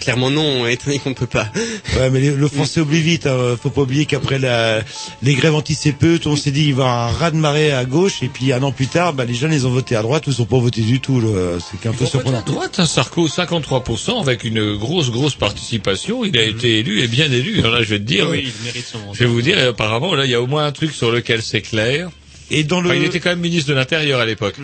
Clairement 0.00 0.30
non, 0.30 0.66
étant 0.66 0.86
donné 0.86 0.98
qu'on 0.98 1.10
ne 1.10 1.14
peut 1.14 1.26
pas. 1.26 1.50
Ouais, 1.96 2.10
mais 2.10 2.20
le 2.20 2.34
le 2.36 2.48
français 2.48 2.80
oublie 2.80 3.00
vite. 3.00 3.26
Hein. 3.26 3.56
Faut 3.62 3.70
pas 3.70 3.82
oublier 3.82 4.04
qu'après 4.06 4.38
la, 4.38 4.82
les 5.22 5.34
grèves 5.34 5.54
anti-CPE, 5.54 6.20
tout 6.20 6.28
on 6.28 6.36
s'est 6.36 6.50
dit 6.50 6.66
il 6.66 6.74
va 6.74 6.84
un 6.84 7.06
raz 7.08 7.30
de 7.30 7.36
marée 7.36 7.72
à 7.72 7.84
gauche, 7.84 8.22
et 8.22 8.28
puis 8.28 8.52
un 8.52 8.62
an 8.62 8.72
plus 8.72 8.86
tard, 8.86 9.12
bah, 9.14 9.24
les 9.24 9.34
jeunes 9.34 9.52
ils 9.52 9.66
ont 9.66 9.70
voté 9.70 9.96
à 9.96 10.02
droite, 10.02 10.26
ou 10.26 10.30
ils 10.30 10.42
ont 10.42 10.46
pas 10.46 10.58
voté 10.58 10.82
du 10.82 11.00
tout. 11.00 11.20
là. 11.20 11.58
C'est 11.70 11.80
qu'un 11.80 11.92
peu 11.92 12.06
surprenant. 12.06 12.38
À 12.38 12.42
droite, 12.42 12.78
hein, 12.78 12.86
Sarko, 12.86 13.26
53% 13.28 14.20
avec 14.20 14.44
une 14.44 14.76
grosse, 14.76 15.10
grosse 15.10 15.34
participation. 15.34 16.24
Il 16.24 16.36
a 16.38 16.42
été 16.44 16.78
élu 16.80 17.00
et 17.02 17.08
bien 17.08 17.30
élu. 17.30 17.60
Alors 17.60 17.72
là, 17.72 17.82
je 17.82 17.90
vais 17.90 17.98
te 17.98 18.04
dire, 18.04 18.28
Oui, 18.30 18.44
il 18.58 18.64
mérite 18.64 18.86
son 18.86 18.98
je 19.12 19.20
vais 19.20 19.26
vous 19.26 19.42
dire, 19.42 19.56
apparemment, 19.68 20.14
là, 20.14 20.24
il 20.24 20.30
y 20.30 20.34
a 20.34 20.42
au 20.42 20.46
moins 20.46 20.66
un 20.66 20.72
truc 20.72 20.92
sur 20.92 21.10
lequel 21.10 21.42
c'est 21.42 21.62
clair. 21.62 22.10
Et 22.50 22.64
dans 22.64 22.80
le, 22.80 22.90
Enfin, 22.90 22.98
il 22.98 23.04
était 23.04 23.20
quand 23.20 23.30
même 23.30 23.40
ministre 23.40 23.68
de 23.70 23.74
l'Intérieur 23.74 24.20
à 24.20 24.26
l'époque. 24.26 24.56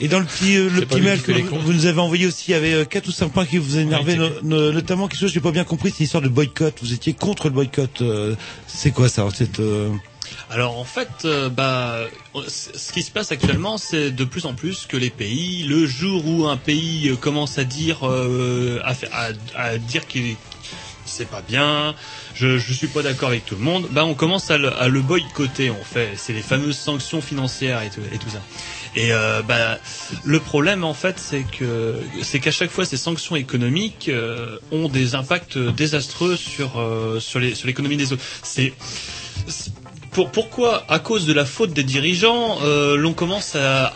Et 0.00 0.08
dans 0.08 0.18
le 0.20 0.24
petit, 0.26 0.56
euh, 0.56 0.68
le 0.70 0.80
petit 0.86 1.00
mail 1.00 1.22
que 1.22 1.32
vous, 1.32 1.72
nous 1.72 1.86
avez 1.86 2.00
envoyé 2.00 2.26
aussi, 2.26 2.46
il 2.48 2.52
y 2.52 2.54
avait 2.54 2.72
euh, 2.74 2.84
quatre 2.84 3.08
ou 3.08 3.12
cinq 3.12 3.28
points 3.28 3.46
qui 3.46 3.58
vous 3.58 3.78
énervaient, 3.78 4.16
no- 4.16 4.30
no- 4.42 4.72
notamment 4.72 5.08
quelque 5.08 5.20
chose 5.20 5.30
que 5.30 5.34
j'ai 5.34 5.40
pas 5.40 5.50
bien 5.52 5.64
compris, 5.64 5.90
c'est 5.90 6.00
l'histoire 6.00 6.22
de 6.22 6.28
boycott. 6.28 6.74
Vous 6.82 6.92
étiez 6.92 7.14
contre 7.14 7.48
le 7.48 7.54
boycott. 7.54 8.00
euh, 8.02 8.34
c'est 8.66 8.90
quoi 8.90 9.08
ça 9.08 9.26
cette, 9.34 9.60
euh, 9.60 9.90
Alors 10.50 10.78
en 10.78 10.84
fait, 10.84 11.08
euh, 11.24 11.48
bah, 11.48 12.00
ce 12.46 12.92
qui 12.92 13.02
se 13.02 13.10
passe 13.10 13.32
actuellement, 13.32 13.78
c'est 13.78 14.10
de 14.10 14.24
plus 14.24 14.44
en 14.46 14.54
plus 14.54 14.86
que 14.88 14.96
les 14.96 15.10
pays, 15.10 15.64
le 15.64 15.86
jour 15.86 16.26
où 16.26 16.46
un 16.46 16.56
pays 16.56 17.16
commence 17.20 17.58
à 17.58 17.64
dire, 17.64 18.06
euh, 18.08 18.80
à, 18.84 18.94
à, 19.12 19.30
à 19.54 19.78
dire 19.78 20.06
qu'il 20.06 20.36
c'est 21.08 21.28
pas 21.28 21.42
bien, 21.42 21.94
je, 22.34 22.58
je 22.58 22.72
suis 22.72 22.86
pas 22.88 23.02
d'accord 23.02 23.28
avec 23.30 23.44
tout 23.44 23.54
le 23.54 23.60
monde, 23.62 23.86
bah 23.90 24.04
on 24.04 24.14
commence 24.14 24.50
à 24.50 24.58
le, 24.58 25.00
boycotter. 25.00 25.70
On 25.70 25.84
fait, 25.84 26.10
c'est 26.16 26.32
les 26.32 26.42
fameuses 26.42 26.76
sanctions 26.76 27.20
financières 27.20 27.82
et 27.82 27.90
tout, 27.90 28.00
et 28.12 28.18
tout 28.18 28.30
ça. 28.30 28.42
Et 28.96 29.12
euh, 29.12 29.42
bah, 29.42 29.78
le 30.24 30.40
problème 30.40 30.84
en 30.84 30.94
fait, 30.94 31.18
c'est 31.18 31.44
que 31.44 32.00
c'est 32.22 32.40
qu'à 32.40 32.50
chaque 32.50 32.70
fois 32.70 32.84
ces 32.84 32.96
sanctions 32.96 33.36
économiques 33.36 34.08
euh, 34.08 34.58
ont 34.72 34.88
des 34.88 35.14
impacts 35.14 35.58
désastreux 35.58 36.36
sur 36.36 36.78
euh, 36.78 37.20
sur 37.20 37.38
les 37.40 37.54
sur 37.54 37.66
l'économie 37.66 37.96
des 37.96 38.12
autres. 38.12 38.24
C'est 38.42 38.72
pour, 40.18 40.32
pourquoi, 40.32 40.84
à 40.88 40.98
cause 40.98 41.26
de 41.26 41.32
la 41.32 41.44
faute 41.44 41.72
des 41.72 41.84
dirigeants, 41.84 42.58
euh, 42.62 42.96
l'on 42.96 43.12
commence 43.12 43.54
à, 43.54 43.92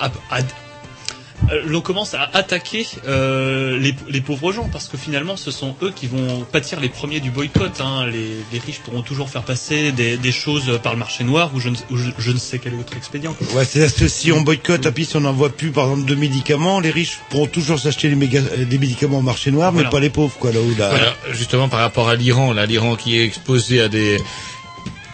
l'on 1.67 1.81
commence 1.81 2.15
à 2.15 2.31
attaquer 2.33 2.87
euh, 3.07 3.79
les, 3.79 3.95
les 4.09 4.21
pauvres 4.21 4.53
gens 4.53 4.69
parce 4.71 4.89
que 4.89 4.97
finalement 4.97 5.37
ce 5.37 5.51
sont 5.51 5.75
eux 5.83 5.93
qui 5.95 6.07
vont 6.07 6.47
pâtir 6.51 6.81
les 6.81 6.89
premiers 6.89 7.21
du 7.21 7.31
boycott. 7.31 7.81
Hein. 7.81 8.07
Les, 8.07 8.29
les 8.53 8.59
riches 8.59 8.81
pourront 8.81 9.03
toujours 9.03 9.29
faire 9.29 9.43
passer 9.43 9.93
des, 9.93 10.17
des 10.17 10.33
choses 10.33 10.79
par 10.83 10.93
le 10.93 10.99
marché 10.99 11.25
noir 11.25 11.51
ou 11.55 11.61
je 11.61 11.69
ne, 11.71 11.77
ou 11.91 11.97
je, 11.97 12.11
je 12.19 12.31
ne 12.31 12.39
sais 12.39 12.59
quel 12.59 12.75
autre 12.75 12.97
expédient. 12.97 13.35
Ouais, 13.55 13.65
c'est-à-dire 13.65 13.95
que 13.97 14.09
si 14.09 14.33
on 14.33 14.41
boycotte, 14.43 14.87
et 14.87 14.93
puis 14.93 15.05
si 15.05 15.17
on 15.17 15.21
n'envoie 15.21 15.51
plus, 15.51 15.71
par 15.71 15.91
exemple, 15.91 16.07
de 16.09 16.15
médicaments, 16.15 16.81
les 16.81 16.91
riches 16.91 17.19
pourront 17.31 17.47
toujours 17.47 17.79
s'acheter 17.79 18.09
les 18.09 18.17
méga- 18.17 18.43
euh, 18.59 18.65
des 18.65 18.79
médicaments 18.79 19.19
au 19.19 19.23
marché 19.23 19.51
noir, 19.51 19.73
mais 19.73 19.79
Voilà. 19.79 19.91
pas 19.91 20.01
les 20.01 20.11
pauvres, 20.11 20.37
quoi, 20.39 20.53
là 20.53 20.61
où 20.61 20.75
là. 20.79 20.89
Voilà, 20.91 21.15
justement 21.33 21.69
par 21.69 21.81
rapport 21.81 22.09
à 22.09 22.17
l'Iran, 22.17 22.53
là, 22.53 22.67
l'Iran 22.67 22.97
qui 22.97 23.19
est 23.19 23.25
exposé 23.25 23.81
à 23.81 23.89
des 23.89 24.19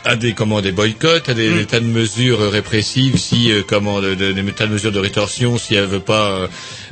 à 0.09 0.17
des 0.17 0.33
comment 0.33 0.61
des 0.63 0.73
boycotts, 0.73 1.29
à 1.29 1.35
des, 1.35 1.53
des 1.53 1.67
tas 1.67 1.81
de 1.81 1.85
mesures 2.01 2.41
répressives, 2.51 3.17
si 3.19 3.53
euh, 3.53 3.63
comment 3.67 4.01
de, 4.01 4.15
de- 4.15 4.33
des 4.33 4.53
tas 4.53 4.67
de 4.67 4.73
mesures 4.73 4.91
de 4.93 4.99
rétorsion, 4.99 5.59
si 5.59 5.75
elle 5.75 5.85
veut 5.85 6.01
pas 6.15 6.27
euh, 6.31 6.49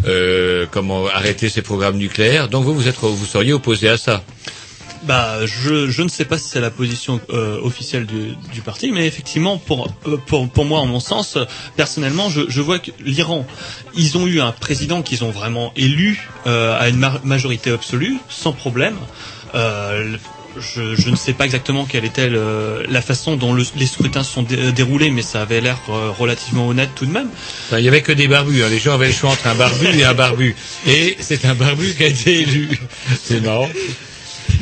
euh, 0.07 0.67
comment 0.71 1.07
arrêter 1.07 1.49
ses 1.49 1.63
programmes 1.63 1.97
nucléaires. 1.97 2.49
Donc 2.49 2.65
vous 2.65 2.75
vous 2.75 2.89
êtes 2.89 2.99
vous 3.01 3.25
seriez 3.27 3.55
opposé 3.55 3.89
à 3.89 3.97
ça? 3.97 4.23
Bah, 5.05 5.47
je, 5.47 5.89
je 5.89 6.03
ne 6.03 6.09
sais 6.09 6.25
pas 6.25 6.37
si 6.37 6.49
c'est 6.49 6.61
la 6.61 6.71
position 6.71 7.21
euh, 7.31 7.61
officielle 7.63 8.07
du, 8.07 8.35
du 8.53 8.61
parti, 8.61 8.91
mais 8.91 9.07
effectivement, 9.07 9.57
pour, 9.57 9.93
pour, 10.27 10.49
pour 10.49 10.65
moi, 10.65 10.81
en 10.81 10.87
mon 10.87 11.01
sens, 11.01 11.39
personnellement, 11.77 12.29
je, 12.29 12.41
je 12.49 12.61
vois 12.61 12.81
que 12.81 12.91
l'Iran, 13.05 13.47
ils 13.95 14.19
ont 14.19 14.27
eu 14.27 14.41
un 14.41 14.53
président 14.53 15.03
qu'ils 15.03 15.23
ont 15.23 15.31
vraiment 15.31 15.73
élu 15.77 16.29
à 16.45 16.89
une 16.89 16.97
ma- 16.99 17.21
majorité 17.25 17.71
absolue, 17.71 18.17
sans 18.29 18.53
problème. 18.53 18.97
Euh, 19.55 20.17
je, 20.61 21.11
ne 21.11 21.17
sais 21.17 21.33
pas 21.33 21.45
exactement 21.45 21.85
quelle 21.85 22.05
était 22.05 22.29
le- 22.29 22.85
la 22.89 23.03
façon 23.03 23.37
dont 23.37 23.53
le- 23.53 23.65
les 23.77 23.87
scrutins 23.87 24.23
sont 24.23 24.43
dé- 24.43 24.73
déroulés, 24.73 25.11
mais 25.11 25.23
ça 25.23 25.43
avait 25.43 25.61
l'air 25.61 25.79
euh, 25.89 26.11
relativement 26.11 26.69
honnête 26.69 26.91
tout 26.95 27.07
de 27.07 27.13
même. 27.13 27.29
Il 27.73 27.81
y 27.81 27.89
avait 27.89 28.03
que 28.03 28.13
des 28.13 28.29
barbus. 28.29 28.63
hein. 28.63 28.69
Les 28.71 28.79
gens 28.79 28.95
avaient 28.95 29.09
le 29.09 29.13
choix 29.13 29.31
entre 29.31 29.47
un 29.47 29.55
barbu 29.55 29.87
et 29.87 30.05
un 30.05 30.15
barbu. 30.15 30.55
Et 30.87 31.17
c'est 31.21 31.45
un 31.45 31.55
barbu 31.55 31.95
qui 31.95 32.05
a 32.05 32.09
été 32.09 32.41
élu. 32.41 32.69
C'est 33.23 33.41
marrant. 33.41 33.69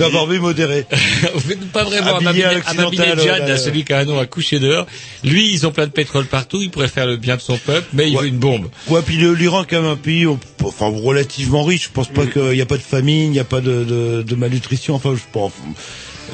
Un 0.01 0.11
barbu 0.11 0.39
modéré. 0.39 0.87
pas 1.73 1.85
vraiment. 1.85 2.17
Habillé 2.17 2.45
à 2.45 2.51
Ahmadinejad, 2.67 3.43
euh, 3.43 3.49
là, 3.49 3.57
celui 3.57 3.85
qui 3.85 3.93
a 3.93 3.99
un 3.99 4.05
nom 4.05 4.19
à 4.19 4.27
coucher 4.27 4.59
dehors. 4.59 4.87
Lui, 5.23 5.53
ils 5.53 5.67
ont 5.67 5.73
plein 5.73 5.87
de 5.87 5.93
pétrole 5.93 6.27
partout. 6.27 6.61
Il 6.63 6.71
pourrait 6.71 6.89
faire 6.89 7.07
le 7.07 7.17
bien 7.17 7.37
de 7.37 7.41
son 7.41 7.57
peuple, 7.57 7.87
mais 7.93 8.11
il 8.11 8.19
veut 8.19 8.27
une 8.27 8.39
bombe. 8.39 8.69
Ouais, 8.89 9.03
puis 9.03 9.17
l'Iran, 9.17 9.65
quand 9.69 9.83
même, 9.83 9.91
un 9.91 9.97
pays, 9.97 10.27
enfin, 10.63 10.87
relativement 10.87 11.65
riche. 11.65 11.85
Je 11.85 11.91
pense 11.91 12.09
pas 12.09 12.27
qu'il 12.27 12.43
n'y 12.51 12.61
a 12.61 12.67
pas 12.67 12.77
de 12.77 12.83
famine, 12.83 13.27
il 13.27 13.31
n'y 13.31 13.39
a 13.39 13.45
pas 13.45 13.61
de, 13.61 13.85
de, 13.85 14.23
de 14.23 14.35
malnutrition. 14.35 14.95
Enfin, 14.95 15.15
je 15.15 15.23
pense. 15.33 15.53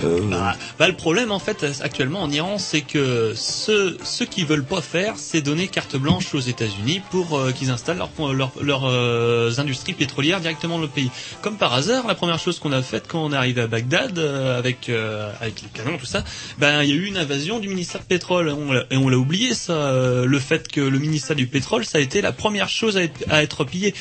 Bah, 0.02 0.56
bah, 0.78 0.88
le 0.88 0.94
problème 0.94 1.30
en 1.30 1.38
fait 1.38 1.64
actuellement 1.82 2.22
en 2.22 2.30
Iran, 2.30 2.58
c'est 2.58 2.80
que 2.80 3.32
ceux, 3.36 3.98
ceux 4.02 4.26
qui 4.26 4.44
veulent 4.44 4.64
pas 4.64 4.80
faire, 4.80 5.14
c'est 5.16 5.42
donner 5.42 5.68
carte 5.68 5.96
blanche 5.96 6.34
aux 6.34 6.40
États-Unis 6.40 7.02
pour 7.10 7.38
euh, 7.38 7.52
qu'ils 7.52 7.70
installent 7.70 7.98
leurs 7.98 8.10
leur, 8.32 8.52
leurs, 8.62 8.84
euh, 8.86 9.50
industries 9.58 9.92
pétrolières 9.92 10.40
directement 10.40 10.76
dans 10.76 10.82
le 10.82 10.88
pays. 10.88 11.10
Comme 11.42 11.56
par 11.56 11.72
hasard, 11.74 12.06
la 12.06 12.14
première 12.14 12.38
chose 12.38 12.58
qu'on 12.58 12.72
a 12.72 12.82
faite 12.82 13.04
quand 13.08 13.22
on 13.24 13.32
est 13.32 13.36
arrivé 13.36 13.60
à 13.62 13.66
Bagdad 13.66 14.18
euh, 14.18 14.58
avec 14.58 14.88
euh, 14.88 15.32
avec 15.40 15.62
les 15.62 15.68
canons 15.68 15.98
tout 15.98 16.06
ça, 16.06 16.24
ben 16.58 16.82
il 16.82 16.88
y 16.88 16.92
a 16.92 16.96
eu 16.96 17.04
une 17.06 17.16
invasion 17.18 17.58
du 17.58 17.68
ministère 17.68 18.00
de 18.00 18.06
pétrole 18.06 18.54
et 18.90 18.96
on 18.96 19.08
l'a 19.08 19.18
oublié 19.18 19.54
ça. 19.54 19.90
euh, 20.00 20.24
le 20.26 20.38
fait 20.38 20.68
que 20.68 20.80
le 20.80 20.98
ministère 20.98 21.36
du 21.36 21.46
pétrole, 21.46 21.84
ça 21.84 21.98
a 21.98 22.00
été 22.00 22.20
la 22.20 22.32
première 22.32 22.68
chose 22.68 22.96
à 22.96 23.02
être, 23.02 23.24
à 23.28 23.42
être 23.42 23.64
pillé. 23.64 23.94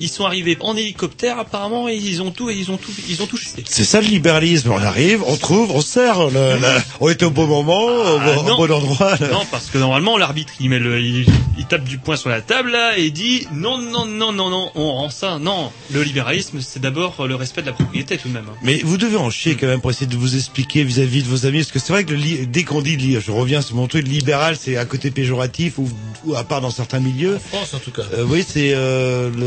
Ils 0.00 0.08
sont 0.08 0.24
arrivés 0.24 0.56
en 0.60 0.76
hélicoptère 0.76 1.38
apparemment 1.38 1.88
et 1.88 1.96
ils 1.96 2.22
ont 2.22 2.30
tout 2.30 2.50
et 2.50 2.54
ils 2.54 2.70
ont 2.70 2.76
tout 2.76 2.92
ils 3.08 3.22
ont 3.22 3.26
tout 3.26 3.36
chuté. 3.36 3.64
C'est 3.68 3.84
ça 3.84 4.00
le 4.00 4.06
libéralisme. 4.08 4.70
On 4.72 4.78
arrive, 4.82 5.22
on 5.26 5.36
trouve, 5.36 5.70
on 5.72 5.80
sert. 5.80 6.28
le- 6.30 6.58
la- 6.60 6.82
on 7.00 7.08
est 7.08 7.22
au 7.22 7.30
bon 7.30 7.46
moment, 7.46 7.78
au, 7.84 8.18
bon, 8.18 8.36
au 8.38 8.42
non. 8.48 8.56
bon 8.56 8.72
endroit. 8.72 9.16
là. 9.18 9.28
Non, 9.28 9.44
parce 9.50 9.70
que 9.70 9.78
normalement 9.78 10.16
l'arbitre 10.18 10.52
il 10.60 10.70
met 10.70 10.78
le, 10.78 11.00
il, 11.00 11.26
il 11.58 11.66
tape 11.66 11.84
du 11.84 11.98
poing 11.98 12.16
sur 12.16 12.30
la 12.30 12.40
table 12.40 12.70
là 12.72 12.96
et 12.98 13.10
dit 13.10 13.46
non 13.52 13.78
non 13.78 14.04
non 14.06 14.32
non 14.32 14.50
non 14.50 14.70
on 14.74 14.92
rend 14.92 15.10
ça 15.10 15.38
non 15.40 15.70
le 15.90 16.02
libéralisme 16.02 16.60
c'est 16.60 16.80
d'abord 16.80 17.26
le 17.26 17.34
respect 17.34 17.62
de 17.62 17.66
la 17.66 17.72
propriété 17.72 18.18
tout 18.18 18.28
de 18.28 18.34
même. 18.34 18.46
hein. 18.50 18.56
Mais 18.62 18.78
vous 18.84 18.96
devez 18.96 19.16
en 19.16 19.30
chier 19.30 19.56
quand 19.56 19.66
même 19.66 19.80
pour 19.80 19.90
essayer 19.90 20.06
de 20.06 20.16
vous 20.16 20.36
expliquer 20.36 20.84
vis-à-vis 20.84 21.22
de 21.22 21.28
vos 21.28 21.46
amis, 21.46 21.58
parce 21.58 21.72
que 21.72 21.78
c'est 21.78 21.92
vrai 21.92 22.04
que 22.04 22.12
le 22.12 22.46
dès 22.46 22.64
qu'on 22.64 22.80
dit, 22.82 23.18
je 23.20 23.30
reviens 23.30 23.62
sur 23.62 23.76
mon 23.76 23.86
truc, 23.88 24.06
libéral, 24.06 24.56
c'est 24.60 24.76
un 24.76 24.84
côté 24.84 25.10
péjoratif 25.10 25.78
ou, 25.78 25.88
ou 26.24 26.34
à 26.34 26.44
part 26.44 26.60
dans 26.60 26.70
certains 26.70 27.00
milieux. 27.00 27.38
France 27.50 27.74
en 27.74 27.78
tout 27.78 27.90
cas. 27.90 28.02
Euh, 28.14 28.24
oui, 28.28 28.44
c'est 28.46 28.72
euh, 28.74 29.30
le, 29.36 29.42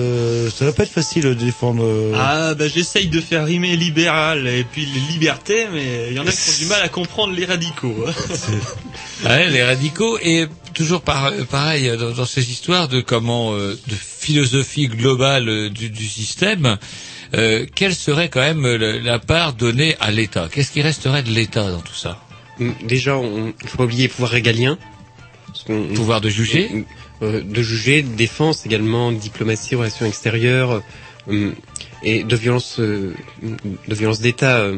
ça 0.49 0.65
va 0.65 0.71
pas 0.73 0.83
être 0.83 0.91
facile 0.91 1.23
de 1.23 1.33
défendre. 1.33 1.83
euh, 1.83 2.13
Ah 2.15 2.53
bah 2.55 2.67
j'essaye 2.67 3.07
de 3.07 3.21
faire 3.21 3.45
rimer 3.45 3.75
libéral 3.75 4.47
et 4.47 4.63
puis 4.63 4.85
les 4.85 4.99
libertés 4.99 5.67
mais 5.73 6.07
il 6.09 6.15
y 6.15 6.19
en 6.19 6.27
a 6.27 6.31
qui 6.31 6.49
ont 6.49 6.57
du 6.59 6.65
mal 6.65 6.81
à 6.81 6.89
comprendre 6.89 7.33
les 7.33 7.45
radicaux. 7.45 7.95
hein. 8.07 8.13
Ouais, 9.23 9.49
les 9.49 9.63
radicaux 9.63 10.17
et 10.21 10.47
toujours 10.73 11.01
par, 11.01 11.31
pareil 11.49 11.89
dans, 11.97 12.11
dans 12.11 12.25
ces 12.25 12.51
histoires 12.51 12.87
de 12.87 13.01
comment 13.01 13.53
euh, 13.53 13.79
de 13.87 13.95
philosophie 13.95 14.87
globale 14.87 15.47
euh, 15.49 15.69
du, 15.69 15.89
du 15.89 16.05
système. 16.05 16.77
euh, 17.33 17.65
quelle 17.75 17.95
serait 17.95 18.29
quand 18.29 18.41
même 18.41 18.61
le- 18.65 18.99
la 18.99 19.19
part 19.19 19.53
donnée 19.53 19.95
à 19.99 20.11
l'État? 20.11 20.49
Qu'est-ce 20.51 20.71
qui 20.71 20.81
resterait 20.81 21.23
de 21.23 21.31
l'État 21.31 21.71
dans 21.71 21.79
tout 21.81 21.95
ça? 21.95 22.19
Mm, 22.59 22.71
Déjà, 22.83 23.15
on, 23.17 23.53
il 23.63 23.69
faut 23.69 23.77
pas 23.77 23.83
oublier 23.85 24.03
le 24.07 24.09
pouvoir 24.09 24.31
régalien. 24.31 24.77
Qu'on- 25.65 25.87
Pouvoir 25.93 26.21
de 26.21 26.29
juger 26.29 26.85
euh, 27.21 27.41
De 27.41 27.61
juger, 27.61 28.01
de 28.01 28.15
défense 28.15 28.65
également, 28.65 29.11
diplomatie, 29.11 29.75
relations 29.75 30.05
extérieures, 30.05 30.81
euh, 31.29 31.51
et 32.03 32.23
de 32.23 32.35
violence, 32.35 32.79
euh, 32.79 33.13
de 33.41 33.95
violence 33.95 34.19
d'État, 34.19 34.69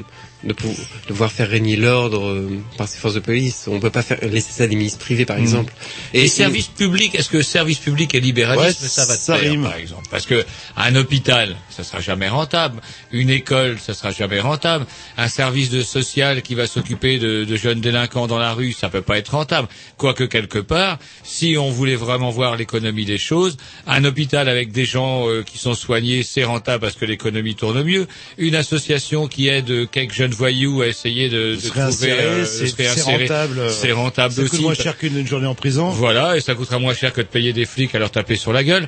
de, 0.48 0.54
pou- 0.54 0.68
de 0.68 1.08
pouvoir 1.14 1.32
faire 1.32 1.50
régner 1.50 1.76
l'ordre 1.76 2.26
euh, 2.28 2.50
par 2.78 2.88
ses 2.88 2.98
forces 2.98 3.14
de 3.16 3.20
police. 3.20 3.66
On 3.68 3.80
peut 3.80 3.90
pas 3.90 4.02
faire, 4.02 4.18
laisser 4.24 4.52
ça 4.52 4.64
à 4.64 4.68
des 4.68 4.76
ministres 4.76 5.00
privés, 5.00 5.26
par 5.26 5.38
Mm. 5.38 5.42
exemple. 5.42 5.74
Et 6.14 6.22
les 6.22 6.28
services 6.28 6.68
publics, 6.68 7.14
est-ce 7.16 7.30
que 7.30 7.42
service 7.42 7.80
public 7.80 8.16
et 8.16 8.20
libéralisme, 8.20 8.66
Ouais, 8.84 8.90
ça 8.90 9.06
va 9.06 9.16
de 9.16 9.20
ça 9.20 9.38
pair, 9.38 9.52
rime. 9.52 9.64
par 9.64 9.76
exemple 9.76 10.08
Parce 10.10 10.26
que 10.26 10.46
un 10.76 10.96
hôpital, 10.96 11.56
ça 11.70 11.84
sera 11.84 12.00
jamais 12.00 12.30
rentable. 12.30 12.82
Une 13.12 13.30
école, 13.30 13.78
ça 13.80 13.94
sera 13.94 14.12
jamais 14.12 14.40
rentable. 14.40 14.86
Un 15.18 15.28
service 15.28 15.70
de 15.70 15.82
social 15.82 16.42
qui 16.42 16.56
va 16.56 16.66
s'occuper 16.68 17.20
de, 17.20 17.44
de 17.44 17.56
jeunes 17.56 17.82
délinquants 17.82 18.28
dans 18.28 18.40
la 18.40 18.54
rue, 18.54 18.72
ça 18.72 18.90
peut 18.90 19.02
pas 19.02 19.18
être 19.18 19.30
rentable. 19.36 19.68
Quoique 19.98 20.24
quelque 20.24 20.60
part, 20.60 20.98
si 21.24 21.58
on 21.58 21.70
voulait 21.70 21.96
vraiment 21.96 22.30
voir 22.30 22.56
l'économie 22.56 23.06
des 23.06 23.18
choses, 23.18 23.58
un 23.86 24.04
hôpital 24.06 24.48
avec 24.50 24.72
des 24.72 24.86
gens 24.86 25.28
euh, 25.28 25.44
qui 25.44 25.58
sont 25.58 25.74
soignés, 25.76 26.24
c'est 26.24 26.44
rentable 26.46 26.82
parce 26.82 26.96
que 26.96 27.06
l'économie 27.06 27.56
tourne 27.56 27.84
mieux. 27.84 28.08
Une 28.38 28.56
association 28.56 29.28
qui 29.28 29.48
aide 29.48 29.90
quelques 29.92 30.14
jeunes 30.14 30.34
voyous 30.38 30.82
à 30.82 30.88
essayer 30.88 31.30
de, 31.30 31.56
de 31.56 31.60
se 31.60 31.70
trouver, 31.70 32.12
euh, 32.12 32.46
c'est 32.46 33.02
rentable. 33.02 33.70
c'est 33.72 33.92
rentable 33.92 34.34
ça 34.34 34.42
aussi. 34.42 34.52
coûte 34.52 34.62
moins 34.62 34.74
cher 34.74 34.98
qu'une 34.98 35.26
journée 35.28 35.48
en 35.48 35.56
prison. 35.56 35.90
Voilà, 35.90 36.38
et 36.38 36.42
ça 36.42 36.54
coûtera 36.56 36.80
moins 36.80 36.94
cher 36.94 37.12
que 37.12 37.22
de 37.22 37.28
payer 37.28 37.54
des 37.54 37.66
flics 37.66 37.94
à 37.96 38.00
leur 38.00 38.12
taper 38.12 38.36
sur 38.36 38.54
la 38.54 38.64
gueule. 38.64 38.88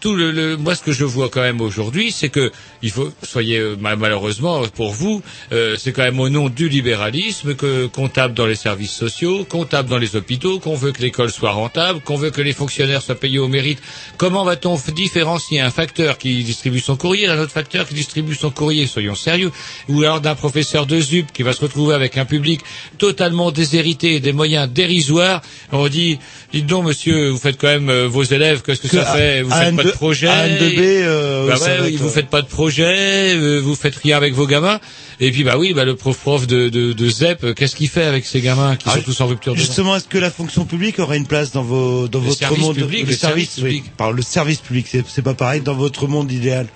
Tout 0.00 0.14
le, 0.14 0.30
le- 0.32 0.56
moi, 0.56 0.74
ce 0.74 0.82
que 0.82 0.92
je 0.92 1.04
vois 1.04 1.28
quand 1.28 1.42
même 1.42 1.60
aujourd'hui, 1.60 2.10
c'est 2.10 2.30
que 2.30 2.50
il 2.82 2.90
faut, 2.90 3.12
soyez 3.22 3.58
euh, 3.58 3.76
ma- 3.78 3.96
malheureusement 3.96 4.62
pour 4.74 4.92
vous, 4.92 5.22
euh, 5.52 5.76
c'est 5.78 5.92
quand 5.92 6.02
même 6.02 6.18
au 6.20 6.30
nom 6.30 6.48
du 6.48 6.68
libéralisme 6.70 7.54
que 7.54 7.86
qu'on 7.86 8.08
tape 8.08 8.32
dans 8.32 8.46
les 8.46 8.54
services 8.54 8.92
sociaux, 8.92 9.44
qu'on 9.44 9.66
tape 9.66 9.86
dans 9.88 9.98
les 9.98 10.16
hôpitaux, 10.16 10.58
qu'on 10.58 10.74
veut 10.74 10.92
que 10.92 11.02
l'école 11.02 11.30
soit 11.30 11.50
rentable, 11.52 12.00
qu'on 12.00 12.16
veut 12.16 12.30
que 12.30 12.40
les 12.40 12.54
fonctionnaires 12.54 13.02
soient 13.02 13.14
payés 13.14 13.38
au 13.38 13.48
mérite. 13.48 13.78
Comment 14.16 14.44
va-t-on 14.44 14.76
différencier 14.94 15.60
un 15.60 15.70
facteur 15.70 16.16
qui 16.16 16.42
distribue 16.44 16.80
son 16.80 16.96
courrier 16.96 17.26
d'un 17.26 17.38
autre 17.38 17.52
facteur 17.52 17.86
qui 17.86 17.94
distribue 17.94 18.34
son 18.34 18.50
courrier? 18.50 18.86
Soyons 18.86 19.14
sérieux. 19.14 19.52
Ou 19.88 20.00
alors 20.02 20.20
d'un 20.22 20.34
professeur 20.34 20.86
de 20.86 20.98
ZUP 20.98 21.30
qui 21.32 21.42
va 21.42 21.52
se 21.52 21.60
retrouver 21.60 21.94
avec 21.94 22.16
un 22.16 22.24
public 22.24 22.60
totalement 22.98 23.50
déshérité 23.50 24.14
et 24.14 24.20
des 24.20 24.32
moyens 24.32 24.68
dérisoires. 24.70 25.42
On 25.72 25.88
dit, 25.88 26.18
dites 26.52 26.66
donc 26.66 26.86
monsieur, 26.86 27.28
vous 27.28 27.38
faites 27.38 27.58
quand 27.60 27.68
même 27.68 27.88
euh, 27.90 28.08
vos 28.08 28.22
élèves, 28.22 28.62
qu'est-ce 28.62 28.80
que, 28.80 28.88
Que 28.88 28.96
ça 28.96 29.12
à- 29.12 29.16
fait? 29.16 29.42
Vous 29.42 29.52
à 29.52 29.56
faites 29.64 29.76
pas 29.76 29.82
N2 29.84 29.89
de 29.90 29.96
projet 29.96 30.28
à 30.28 30.48
N2B, 30.48 30.78
euh, 30.80 31.46
bah 31.48 31.58
ouais, 31.58 31.78
oui, 31.84 31.96
vous 31.96 32.08
faites 32.08 32.28
pas 32.28 32.42
de 32.42 32.46
projet, 32.46 33.34
euh, 33.36 33.58
vous 33.60 33.74
faites 33.74 33.96
rien 33.96 34.16
avec 34.16 34.34
vos 34.34 34.46
gamins. 34.46 34.80
Et 35.20 35.30
puis 35.30 35.44
bah 35.44 35.56
oui, 35.58 35.72
bah 35.74 35.84
le 35.84 35.96
prof 35.96 36.16
prof 36.18 36.46
de, 36.46 36.68
de, 36.68 36.92
de 36.92 37.08
ZEP, 37.10 37.44
euh, 37.44 37.54
qu'est-ce 37.54 37.76
qu'il 37.76 37.88
fait 37.88 38.04
avec 38.04 38.24
ces 38.24 38.40
gamins 38.40 38.76
qui 38.76 38.86
Ah, 38.88 38.94
sont 38.96 39.02
tous 39.02 39.20
en 39.20 39.26
rupture 39.26 39.52
de 39.54 39.58
Justement, 39.58 39.96
est-ce 39.96 40.08
que 40.08 40.18
la 40.18 40.30
fonction 40.30 40.64
publique 40.64 40.98
aurait 40.98 41.18
une 41.18 41.26
place 41.26 41.52
dans 41.52 41.62
vos 41.62 42.08
dans 42.08 42.20
Le 42.20 42.26
votre 42.26 42.38
service 42.38 42.58
monde 42.60 42.76
public, 42.76 43.02
le 43.04 43.10
le 43.10 43.16
service, 43.16 43.50
service 43.50 43.64
public. 43.64 43.82
oui, 43.86 43.92
par 43.96 44.12
le 44.12 44.22
service 44.22 44.58
public, 44.60 44.86
c'est 44.90 45.04
c'est 45.06 45.22
pas 45.22 45.34
pareil 45.34 45.60
dans 45.60 45.74
votre 45.74 46.06
monde 46.06 46.30
idéal. 46.32 46.66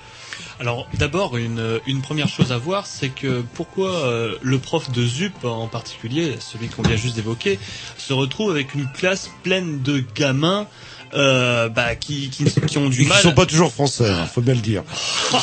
Alors 0.60 0.86
d'abord 0.98 1.36
une, 1.36 1.80
une 1.86 2.00
première 2.00 2.28
chose 2.28 2.52
à 2.52 2.58
voir 2.58 2.86
c'est 2.86 3.08
que 3.08 3.42
pourquoi 3.54 3.90
euh, 3.90 4.36
le 4.40 4.58
prof 4.58 4.90
de 4.92 5.04
ZUP 5.04 5.44
en 5.44 5.66
particulier, 5.66 6.34
celui 6.38 6.68
qu'on 6.68 6.82
vient 6.82 6.96
juste 6.96 7.16
d'évoquer, 7.16 7.58
se 7.98 8.12
retrouve 8.12 8.50
avec 8.52 8.72
une 8.74 8.86
classe 8.92 9.30
pleine 9.42 9.82
de 9.82 10.04
gamins 10.14 10.68
euh, 11.14 11.68
bah, 11.68 11.94
qui, 11.94 12.28
qui, 12.30 12.44
qui 12.44 12.78
ont 12.78 12.88
du 12.88 13.02
Ils 13.02 13.08
mal. 13.08 13.22
sont 13.22 13.32
pas 13.32 13.46
toujours 13.46 13.72
français, 13.72 14.08
hein, 14.08 14.26
faut 14.26 14.40
bien 14.40 14.54
le 14.54 14.60
dire. 14.60 14.82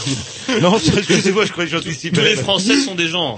non, 0.61 0.77
excusez-moi, 0.77 1.45
je 1.45 1.51
croyais 1.51 1.69
que 1.69 1.75
j'anticipais. 1.77 2.17
Tous 2.17 2.23
les 2.23 2.35
Français 2.35 2.79
sont 2.81 2.95
des 2.95 3.07
gens. 3.07 3.37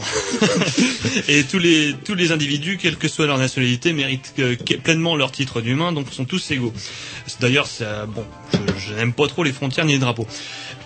Et 1.28 1.44
tous 1.44 1.60
les, 1.60 1.94
tous 2.06 2.16
les 2.16 2.32
individus, 2.32 2.78
quelle 2.78 2.98
que 2.98 3.08
soit 3.08 3.28
leur 3.28 3.38
nationalité, 3.38 3.94
méritent 3.94 4.34
euh, 4.40 4.56
que- 4.56 4.76
pleinement 4.76 5.16
leur 5.16 5.32
titre 5.32 5.62
d'humain, 5.62 5.92
donc 5.92 6.08
sont 6.12 6.26
tous 6.26 6.52
égaux. 6.52 6.74
D'ailleurs, 7.40 7.68
c'est, 7.68 7.86
bon, 8.08 8.26
je, 8.54 8.90
je 8.90 8.94
n'aime 8.94 9.14
pas 9.14 9.28
trop 9.28 9.44
les 9.44 9.54
frontières 9.54 9.86
ni 9.86 9.94
les 9.94 10.00
drapeaux. 10.00 10.28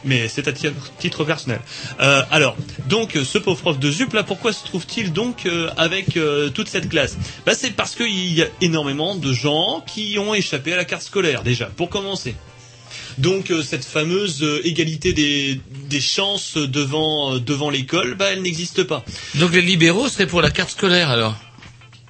Mais 0.06 0.28
c'est 0.28 0.48
à 0.48 0.52
ti- 0.54 0.68
titre 1.00 1.24
personnel. 1.24 1.60
Euh, 2.00 2.22
alors, 2.32 2.56
donc, 2.88 3.16
euh, 3.16 3.24
ce 3.24 3.38
pauvre 3.38 3.60
prof 3.60 3.80
de 3.80 3.92
ZUP, 3.92 4.14
là, 4.14 4.24
pourquoi 4.24 4.54
se 4.54 4.64
trouve-t-il 4.64 5.12
donc 5.14 5.46
euh, 5.46 5.70
avec 5.78 6.18
euh, 6.18 6.50
toute 6.50 6.70
cette 6.70 6.90
classe? 6.90 7.18
Bah, 7.46 7.54
C'est 7.56 7.72
parce 7.72 7.96
qu'il 7.96 8.34
y 8.34 8.42
a 8.42 8.48
énormément 8.62 9.16
de 9.16 9.34
gens 9.34 9.84
qui 9.88 10.18
ont 10.20 10.34
échappé 10.34 10.74
à 10.74 10.76
la 10.78 10.86
carte 10.86 11.04
scolaire, 11.04 11.44
déjà, 11.44 11.66
pour 11.66 11.90
commencer. 11.90 12.36
Donc 13.18 13.50
euh, 13.50 13.64
cette 13.64 13.84
fameuse 13.86 14.44
euh, 14.44 14.62
égalité 14.64 15.12
des, 15.12 15.60
des 15.90 16.02
chances 16.02 16.56
devant 16.58 17.38
devant 17.40 17.72
l'école, 17.72 18.14
bah 18.14 18.28
elle 18.32 18.44
n'existe 18.44 18.84
pas. 18.84 19.04
Donc 19.36 19.54
les 19.54 19.62
libéraux 19.64 20.08
seraient 20.08 20.28
pour 20.28 20.42
la 20.42 20.52
carte 20.52 20.70
scolaire 20.70 21.10
alors? 21.10 21.36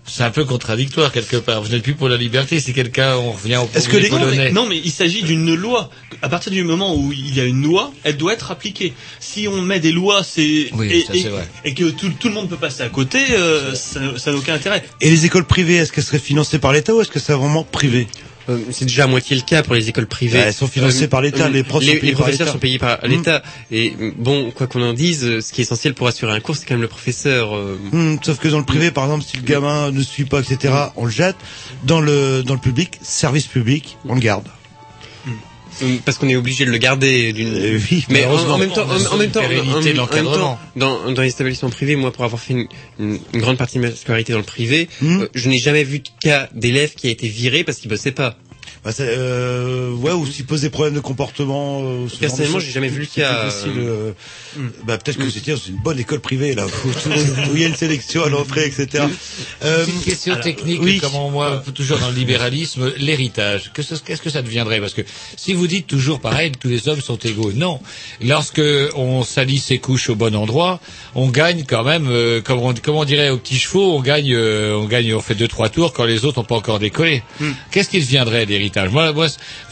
C'est 0.08 0.24
un 0.24 0.32
peu 0.32 0.46
contradictoire 0.46 1.12
quelque 1.12 1.38
part. 1.38 1.62
Vous 1.62 1.70
n'êtes 1.70 1.84
plus 1.84 1.94
pour 1.94 2.08
la 2.10 2.18
liberté 2.18 2.60
si 2.60 2.74
quelqu'un 2.74 3.16
on 3.18 3.32
revient 3.34 3.58
au 3.58 3.70
Est-ce 3.78 3.90
que 3.90 3.98
les 3.98 4.10
non, 4.10 4.18
Polonais 4.20 4.38
mais, 4.38 4.52
non, 4.52 4.66
mais 4.66 4.78
il 4.84 4.92
s'agit 4.92 5.22
d'une 5.24 5.54
loi. 5.54 5.90
À 6.22 6.30
partir 6.30 6.52
du 6.52 6.64
moment 6.64 6.96
où 6.96 7.12
il 7.12 7.36
y 7.36 7.40
a 7.42 7.44
une 7.46 7.64
loi, 7.64 7.92
elle 8.04 8.18
doit 8.18 8.34
être 8.34 8.50
appliquée. 8.52 8.94
Si 9.20 9.48
on 9.48 9.62
met 9.62 9.80
des 9.80 9.92
lois, 9.92 10.24
c'est 10.24 10.70
Oui, 10.74 10.88
et, 10.92 11.02
ça, 11.06 11.14
et- 11.14 11.22
c'est 11.24 11.30
vrai. 11.30 11.48
et 11.66 11.74
que 11.74 11.90
tout, 11.90 12.10
tout 12.20 12.30
le 12.30 12.34
monde 12.34 12.50
peut 12.50 12.56
passer 12.58 12.84
à 12.84 12.90
côté, 12.90 13.20
euh, 13.32 13.76
ça 13.76 14.00
ça 14.18 14.32
n'a 14.32 14.38
aucun 14.38 14.54
intérêt. 14.56 14.84
Et 15.02 15.10
les 15.10 15.26
écoles 15.26 15.46
privées, 15.46 15.76
est-ce 15.76 15.92
qu'elles 15.92 16.04
seraient 16.04 16.18
financées 16.20 16.60
par 16.60 16.72
l'État 16.72 16.94
ou 16.96 17.02
est-ce 17.02 17.12
que 17.12 17.20
c'est 17.20 17.34
vraiment 17.34 17.64
privé? 17.64 18.08
Euh, 18.50 18.58
c'est 18.72 18.86
déjà 18.86 19.04
à 19.04 19.08
moitié 19.08 19.36
le 19.36 19.42
cas 19.42 19.64
pour 19.64 19.76
les 19.76 19.90
écoles 19.90 20.08
privées. 20.08 20.38
Bah, 20.40 20.46
elles 20.48 20.54
sont 20.54 20.68
financées 20.68 21.08
par 21.08 21.22
l'État, 21.22 21.50
les 21.50 21.64
profs 21.64 21.84
sont 21.84 21.92
les, 21.92 21.98
payés 22.00 22.12
les 22.12 22.16
par 22.16 22.26
professeurs 22.26 22.48
sont 22.50 22.60
payés 22.60 22.80
par 22.80 23.00
Mm. 23.04 23.08
l'État. 23.08 23.44
Et 23.72 23.92
mm, 23.92 24.12
bon, 24.18 24.52
quoi 24.52 24.68
qu'on 24.68 24.82
en 24.82 24.94
dise, 24.94 25.24
euh, 25.26 25.42
ce 25.42 25.52
qui 25.52 25.62
est 25.62 25.64
essentiel 25.64 25.94
pour 25.94 26.08
assurer 26.08 26.32
un 26.34 26.40
cours, 26.40 26.56
c'est 26.56 26.66
quand 26.66 26.76
même 26.76 26.82
le 26.82 26.88
professeur. 26.88 27.56
euh, 27.56 27.78
Hmm, 27.92 28.18
sauf 28.22 28.38
que 28.40 28.48
dans 28.48 28.60
le 28.60 28.66
privé, 28.66 28.92
par 28.92 29.04
exemple, 29.06 29.26
si 29.30 29.38
le 29.38 29.44
gamin 29.44 29.92
ne 29.92 30.02
suit 30.02 30.26
pas, 30.26 30.40
etc., 30.40 30.74
on 30.96 31.06
le 31.06 31.12
jette. 31.12 31.36
Dans 31.84 32.00
le 32.02 32.44
dans 32.44 32.54
le 32.54 32.60
public, 32.60 32.98
service 33.02 33.48
public, 33.48 33.98
on 34.08 34.16
le 34.16 34.22
garde. 34.22 34.48
Mm, 35.82 35.98
Parce 36.06 36.18
qu'on 36.18 36.28
est 36.30 36.36
obligé 36.36 36.66
de 36.66 36.72
le 36.72 36.78
garder 36.78 37.34
d'une. 37.34 37.54
Euh, 37.56 37.80
oui, 37.92 38.06
mais 38.10 38.26
en, 38.26 38.58
même 38.58 38.70
temps, 38.72 38.88
en, 38.90 39.14
en 39.14 39.18
même 39.18 39.30
temps, 39.32 39.42
même 40.16 40.26
temps, 40.26 40.60
dans, 40.76 41.12
dans 41.12 41.22
les 41.22 41.30
établissements 41.30 41.70
privés, 41.70 41.96
moi, 41.96 42.12
pour 42.12 42.24
avoir 42.26 42.42
fait 42.42 42.54
une, 42.54 42.68
une- 43.00 43.20
une 43.34 43.42
grande 43.42 43.58
partie 43.58 43.78
de 43.78 43.84
ma 43.84 43.92
scolarité 43.92 44.34
dans 44.34 44.40
le 44.40 44.46
privé, 44.46 44.88
Hmm. 45.02 45.22
euh, 45.22 45.28
je 45.36 45.50
n'ai 45.50 45.60
jamais 45.60 45.84
vu 45.84 46.00
de 46.00 46.10
cas 46.22 46.50
d'élève 46.54 46.94
qui 46.96 47.08
a 47.08 47.12
été 47.12 47.28
viré 47.28 47.64
parce 47.64 47.78
qu'il 47.78 47.90
bossait 47.90 48.12
pas. 48.12 48.38
Bah, 48.88 48.94
euh, 49.02 49.92
ouais, 49.96 50.14
ou 50.14 50.26
s'il 50.26 50.46
pose 50.46 50.62
des 50.62 50.70
problèmes 50.70 50.94
de 50.96 51.02
comportement. 51.02 51.82
euh, 51.84 52.08
Personnellement, 52.22 52.60
j'ai 52.60 52.72
jamais 52.72 52.88
vu 52.88 53.06
euh, 53.18 53.50
euh, 53.68 54.12
Bah 54.86 54.98
peut-être 54.98 55.18
que 55.18 55.24
vous 55.24 55.38
étiez 55.38 55.52
dans 55.56 55.60
une 55.60 55.76
bonne 55.76 56.00
école 56.00 56.22
privée 56.22 56.56
là, 56.56 56.66
où, 56.66 56.88
où 56.88 57.56
il 57.56 57.62
y 57.62 57.66
a 57.66 57.68
une 57.68 57.76
sélection 57.76 58.24
à 58.24 58.30
l'entrée, 58.30 58.66
etc. 58.66 59.04
Euh, 59.66 59.86
Une 59.86 60.02
question 60.04 60.34
alors, 60.36 60.44
technique, 60.46 60.80
oui. 60.82 61.00
comment 61.02 61.30
moi, 61.30 61.62
toujours 61.76 62.00
dans 62.00 62.08
le 62.08 62.16
libéralisme, 62.16 62.94
l'héritage. 62.98 63.72
Que 63.74 63.82
ce- 63.82 63.96
Qu'est-ce 63.96 64.22
que 64.22 64.30
ça 64.30 64.42
deviendrait? 64.42 64.80
Parce 64.80 64.94
que 64.94 65.02
si 65.36 65.52
vous 65.54 65.68
dites 65.68 65.88
toujours 65.88 66.22
pareil, 66.22 66.54
tous 66.58 66.70
les 66.70 66.88
hommes 66.88 67.02
sont 67.02 67.18
égaux. 67.18 67.52
Non. 67.54 67.82
Lorsque 68.24 68.62
on 68.96 69.24
salit 69.24 69.60
ses 69.60 69.80
couches 69.80 70.10
au 70.10 70.16
bon 70.16 70.34
endroit, 70.34 70.80
on 71.14 71.28
gagne 71.28 71.66
quand 71.68 71.84
même, 71.84 72.08
euh, 72.08 72.40
comme, 72.42 72.60
on, 72.60 72.74
comme 72.74 72.96
on 72.96 73.04
dirait 73.04 73.32
aux 73.32 73.38
petits 73.38 73.60
chevaux, 73.60 73.98
on 73.98 74.02
gagne, 74.02 74.32
euh, 74.34 74.76
on 74.78 74.86
gagne, 74.86 75.14
on 75.14 75.20
fait 75.20 75.36
deux 75.36 75.50
trois 75.50 75.68
tours 75.68 75.92
quand 75.92 76.06
les 76.06 76.24
autres 76.24 76.40
n'ont 76.40 76.46
pas 76.46 76.56
encore 76.56 76.80
décollé. 76.80 77.22
Qu'est-ce 77.72 77.90
qui 77.90 78.00
deviendrait 78.00 78.46
moi, 78.86 79.12
moi, 79.14 79.28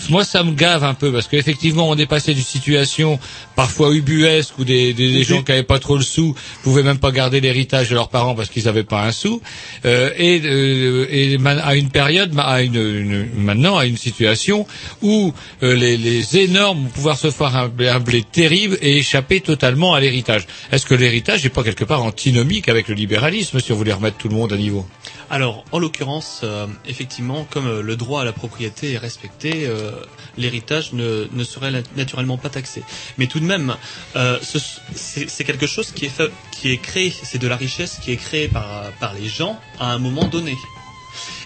moi, 0.09 0.23
ça 0.23 0.43
me 0.43 0.51
gave 0.51 0.83
un 0.83 0.93
peu 0.93 1.11
parce 1.11 1.27
qu'effectivement, 1.27 1.87
on 1.89 1.95
est 1.97 2.05
passé 2.05 2.33
d'une 2.33 2.43
situation 2.43 3.19
parfois 3.55 3.93
ubuesque 3.93 4.57
où 4.59 4.65
des, 4.65 4.93
des, 4.93 5.11
des 5.13 5.23
gens 5.23 5.43
qui 5.43 5.51
avaient 5.51 5.63
pas 5.63 5.79
trop 5.79 5.95
le 5.97 6.03
sou 6.03 6.35
pouvaient 6.63 6.83
même 6.83 6.97
pas 6.99 7.11
garder 7.11 7.39
l'héritage 7.41 7.89
de 7.89 7.95
leurs 7.95 8.09
parents 8.09 8.35
parce 8.35 8.49
qu'ils 8.49 8.67
avaient 8.67 8.83
pas 8.83 9.03
un 9.05 9.11
sou, 9.11 9.41
euh, 9.85 10.09
et, 10.17 10.41
euh, 10.43 11.07
et 11.09 11.37
à 11.63 11.75
une 11.75 11.89
période, 11.89 12.33
à 12.37 12.61
une, 12.61 12.75
une- 12.75 13.29
maintenant 13.37 13.77
à 13.77 13.85
une 13.85 13.97
situation 13.97 14.65
où 15.01 15.33
euh, 15.63 15.75
les, 15.75 15.97
les 15.97 16.37
énormes 16.37 16.83
vont 16.83 16.89
pouvoir 16.89 17.17
se 17.17 17.31
faire 17.31 17.55
un, 17.55 17.71
un 17.79 17.99
blé 17.99 18.23
terrible 18.23 18.77
et 18.81 18.97
échapper 18.97 19.41
totalement 19.41 19.93
à 19.93 19.99
l'héritage. 19.99 20.47
Est-ce 20.71 20.85
que 20.85 20.95
l'héritage 20.95 21.43
n'est 21.43 21.49
pas 21.49 21.63
quelque 21.63 21.83
part 21.85 22.03
antinomique 22.03 22.69
avec 22.69 22.87
le 22.87 22.95
libéralisme 22.95 23.59
si 23.59 23.71
on 23.71 23.75
voulait 23.75 23.93
remettre 23.93 24.17
tout 24.17 24.29
le 24.29 24.35
monde 24.35 24.51
à 24.53 24.57
niveau? 24.57 24.85
Alors, 25.29 25.65
en 25.71 25.79
l'occurrence, 25.79 26.41
euh, 26.43 26.67
effectivement, 26.85 27.47
comme 27.49 27.67
euh, 27.67 27.81
le 27.81 27.95
droit 27.95 28.21
à 28.21 28.25
la 28.25 28.31
propriété 28.33 28.93
est 28.93 28.97
respecté, 28.97 29.65
euh, 29.65 29.91
l'héritage 30.37 30.93
ne, 30.93 31.27
serait 31.43 31.71
naturellement 31.95 32.37
pas 32.37 32.49
taxé. 32.49 32.83
Mais 33.17 33.25
tout 33.27 33.39
de 33.39 33.45
même, 33.45 33.75
ce- 34.15 34.57
c'est 34.95 35.43
quelque 35.43 35.65
chose 35.67 35.91
qui 35.91 36.05
est, 36.05 36.21
qui 36.51 36.71
est 36.71 36.77
créé, 36.77 37.11
c'est 37.23 37.37
de 37.39 37.47
la 37.47 37.55
richesse 37.55 37.97
qui 38.03 38.11
est 38.11 38.17
créée 38.17 38.47
par, 38.47 38.91
par 38.99 39.13
les 39.13 39.27
gens 39.27 39.59
à 39.79 39.91
un 39.93 39.97
moment 39.99 40.25
donné. 40.25 40.55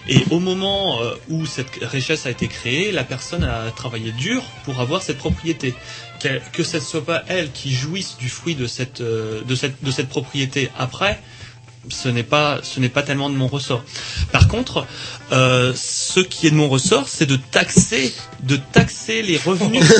Et 0.08 0.24
au 0.30 0.40
moment 0.40 0.98
où 1.28 1.46
cette 1.46 1.70
richesse 1.82 2.26
a 2.26 2.30
été 2.30 2.48
créée, 2.48 2.90
la 2.90 3.04
personne 3.04 3.44
a 3.44 3.70
travaillé 3.70 4.12
dur 4.12 4.42
pour 4.64 4.80
avoir 4.80 5.02
cette 5.02 5.18
propriété. 5.18 5.74
Que, 6.52 6.62
ce 6.64 6.78
ne 6.78 6.82
soit 6.82 7.04
pas 7.04 7.22
elle 7.28 7.50
qui 7.52 7.72
jouisse 7.72 8.16
du 8.18 8.28
fruit 8.28 8.54
de 8.54 8.66
cette, 8.66 9.00
de 9.02 9.54
cette, 9.54 9.82
de 9.84 9.90
cette 9.90 10.08
propriété 10.08 10.70
après, 10.78 11.20
ce 11.88 12.08
n'est 12.08 12.22
pas 12.22 12.60
ce 12.62 12.78
n'est 12.80 12.88
pas 12.88 13.02
tellement 13.02 13.30
de 13.30 13.34
mon 13.36 13.46
ressort. 13.48 13.84
Par 14.32 14.48
contre, 14.48 14.86
euh, 15.32 15.72
ce 15.74 16.20
qui 16.20 16.46
est 16.46 16.50
de 16.50 16.56
mon 16.56 16.68
ressort, 16.68 17.08
c'est 17.08 17.26
de 17.26 17.36
taxer 17.36 18.12
de 18.42 18.56
taxer 18.56 19.22
les 19.22 19.38
revenus. 19.38 19.82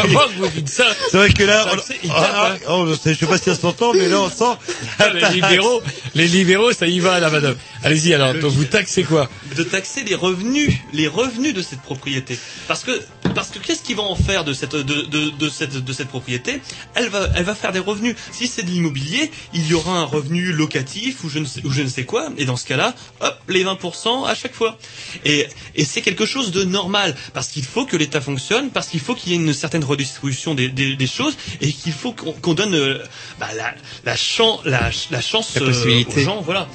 Comment 0.00 0.20
vous 0.38 0.48
dites 0.48 0.68
ça? 0.68 0.84
C'est 1.10 1.16
vrai 1.16 1.30
que 1.32 1.42
là, 1.44 1.66
on- 1.72 1.76
Taxer, 1.76 1.96
ah, 2.10 2.20
tape, 2.20 2.60
ah, 2.66 2.70
oh, 2.72 2.86
je 2.88 2.94
sais 2.94 3.14
je 3.14 3.18
sais 3.20 3.26
pas 3.26 3.38
si 3.38 3.44
ça 3.44 3.54
s'entend, 3.54 3.92
mais 3.94 4.08
là 4.08 4.20
on 4.20 4.30
sent. 4.30 4.56
les 5.14 5.28
libéraux, 5.40 5.82
les 6.14 6.28
libéraux, 6.28 6.72
ça 6.72 6.86
y 6.86 6.98
va 7.00 7.20
là, 7.20 7.30
madame. 7.30 7.56
Allez-y 7.82 8.14
alors. 8.14 8.34
Donc 8.34 8.52
vous 8.52 8.64
taxez 8.64 9.02
quoi? 9.04 9.28
De 9.56 9.62
taxer 9.62 10.04
les 10.04 10.14
revenus, 10.14 10.72
les 10.92 11.08
revenus 11.08 11.54
de 11.54 11.62
cette 11.62 11.80
propriété. 11.82 12.38
Parce 12.68 12.84
que, 12.84 12.92
parce 13.34 13.48
que 13.48 13.58
qu'est-ce 13.58 13.82
qu'ils 13.82 13.96
vont 13.96 14.10
en 14.10 14.16
faire 14.16 14.44
de 14.44 14.52
cette, 14.52 14.76
de, 14.76 14.82
de, 14.82 15.30
de 15.30 15.48
cette, 15.48 15.76
de 15.84 15.92
cette 15.92 16.08
propriété? 16.08 16.60
Elle 16.94 17.08
va, 17.08 17.28
elle 17.36 17.44
va 17.44 17.54
faire 17.54 17.72
des 17.72 17.78
revenus. 17.78 18.14
Si 18.32 18.46
c'est 18.46 18.62
de 18.62 18.70
l'immobilier, 18.70 19.30
il 19.54 19.66
y 19.66 19.74
aura 19.74 19.81
un 19.90 20.04
revenu 20.04 20.52
locatif 20.52 21.24
ou 21.24 21.28
je 21.28 21.38
ne 21.38 21.44
sais, 21.44 21.60
ou 21.64 21.70
je 21.70 21.82
ne 21.82 21.88
sais 21.88 22.04
quoi. 22.04 22.28
Et 22.38 22.44
dans 22.44 22.56
ce 22.56 22.64
cas-là, 22.66 22.94
hop, 23.20 23.36
les 23.48 23.64
20% 23.64 24.26
à 24.26 24.34
chaque 24.34 24.54
fois. 24.54 24.78
Et, 25.24 25.46
et 25.74 25.84
c'est 25.84 26.02
quelque 26.02 26.26
chose 26.26 26.50
de 26.52 26.64
normal 26.64 27.14
parce 27.34 27.48
qu'il 27.48 27.64
faut 27.64 27.86
que 27.86 27.96
l'État 27.96 28.20
fonctionne, 28.20 28.70
parce 28.70 28.88
qu'il 28.88 29.00
faut 29.00 29.14
qu'il 29.14 29.32
y 29.32 29.34
ait 29.34 29.38
une 29.38 29.52
certaine 29.54 29.84
redistribution 29.84 30.54
des, 30.54 30.68
des, 30.68 30.96
des 30.96 31.06
choses 31.06 31.36
et 31.60 31.72
qu'il 31.72 31.92
faut 31.92 32.12
qu'on 32.12 32.54
donne 32.54 32.74
euh, 32.74 32.98
bah, 33.38 33.48
la, 33.56 33.74
la, 34.04 34.16
chan- 34.16 34.60
la, 34.64 34.90
la 35.10 35.20
chance 35.20 35.54
La 35.56 35.62
euh, 35.62 36.04
aux 36.06 36.10
gens. 36.24 36.40
Voilà. 36.42 36.68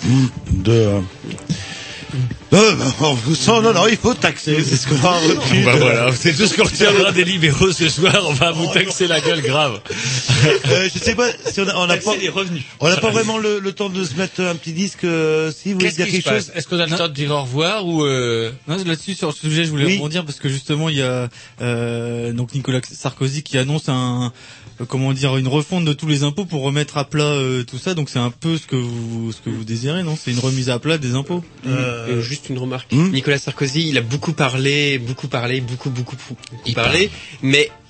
De. 0.51 1.01
Euh, 2.53 2.75
on 3.01 3.13
vous 3.13 3.35
sent, 3.35 3.61
non, 3.61 3.73
non, 3.73 3.87
il 3.89 3.97
faut 3.97 4.13
taxer, 4.13 4.63
c'est 4.63 4.77
ce 4.77 4.87
qu'on 4.87 5.05
a 5.05 5.11
retenu. 5.19 5.63
Bah 5.65 5.73
de- 5.73 5.79
voilà, 5.79 6.11
c'est 6.15 6.33
tout 6.33 6.47
ce 6.47 6.55
qu'on 6.55 6.63
retiendra 6.63 7.11
des 7.11 7.25
libéraux 7.25 7.71
ce 7.73 7.89
soir. 7.89 8.23
On 8.27 8.33
va 8.33 8.51
vous 8.51 8.67
taxer 8.73 9.07
la 9.07 9.19
gueule 9.19 9.41
grave. 9.41 9.81
Euh, 10.69 10.87
je 10.93 10.97
sais 10.99 11.15
pas 11.15 11.27
si 11.51 11.59
on 11.59 11.67
a, 11.67 11.75
on 11.75 11.89
a 11.89 11.97
pas, 11.97 12.15
les 12.15 12.29
revenus. 12.29 12.63
on 12.79 12.87
n'a 12.87 12.97
pas 12.97 13.11
vraiment 13.11 13.37
le, 13.37 13.59
le 13.59 13.71
temps 13.73 13.89
de 13.89 14.03
se 14.03 14.15
mettre 14.15 14.41
un 14.41 14.55
petit 14.55 14.71
disque. 14.71 15.03
euh, 15.03 15.51
si 15.51 15.73
vous 15.73 15.79
voulez 15.79 15.91
dire 15.91 16.07
quelque 16.07 16.29
chose. 16.29 16.51
Est-ce 16.55 16.67
qu'on 16.67 16.79
a 16.79 16.85
le 16.85 16.95
temps 16.95 17.07
de 17.09 17.13
dire 17.13 17.31
au 17.31 17.41
revoir 17.41 17.85
ou 17.85 18.03
euh... 18.03 18.51
Non, 18.67 18.77
là-dessus 18.85 19.15
sur 19.15 19.33
ce 19.33 19.39
sujet, 19.41 19.65
je 19.65 19.69
voulais 19.71 19.85
Oui. 19.85 19.95
rebondir 19.97 20.23
parce 20.25 20.39
que 20.39 20.47
justement, 20.47 20.87
il 20.89 20.97
y 20.97 21.01
a 21.01 21.27
euh, 21.61 22.31
donc 22.31 22.53
Nicolas 22.53 22.79
Sarkozy 22.89 23.43
qui 23.43 23.57
annonce 23.57 23.89
un 23.89 24.31
comment 24.85 25.13
dire 25.13 25.37
une 25.37 25.47
refonte 25.47 25.85
de 25.85 25.93
tous 25.93 26.07
les 26.07 26.23
impôts 26.23 26.45
pour 26.45 26.61
remettre 26.61 26.97
à 26.97 27.05
plat 27.05 27.23
euh, 27.23 27.63
tout 27.63 27.77
ça. 27.77 27.93
Donc 27.93 28.09
c'est 28.09 28.19
un 28.19 28.31
peu 28.31 28.57
ce 28.57 28.67
que 28.67 28.75
vous 28.75 29.31
ce 29.31 29.41
que 29.41 29.49
vous 29.49 29.63
désirez, 29.63 30.03
non? 30.03 30.15
C'est 30.15 30.31
une 30.31 30.39
remise 30.39 30.69
à 30.69 30.79
plat 30.79 30.97
des 30.97 31.15
impôts? 31.15 31.43
Euh, 31.65 32.21
juste 32.21 32.49
une 32.49 32.57
remarque. 32.59 32.91
Hmm? 32.91 33.11
Nicolas 33.11 33.37
Sarkozy, 33.37 33.87
il 33.89 33.97
a 33.97 34.01
beaucoup 34.01 34.33
parlé, 34.33 34.99
beaucoup 34.99 35.27
parlé, 35.27 35.61
beaucoup, 35.61 35.89
beaucoup, 35.89 36.15
beaucoup 36.15 36.73
parlé, 36.73 37.09
mais 37.41 37.69
euh, 37.69 37.86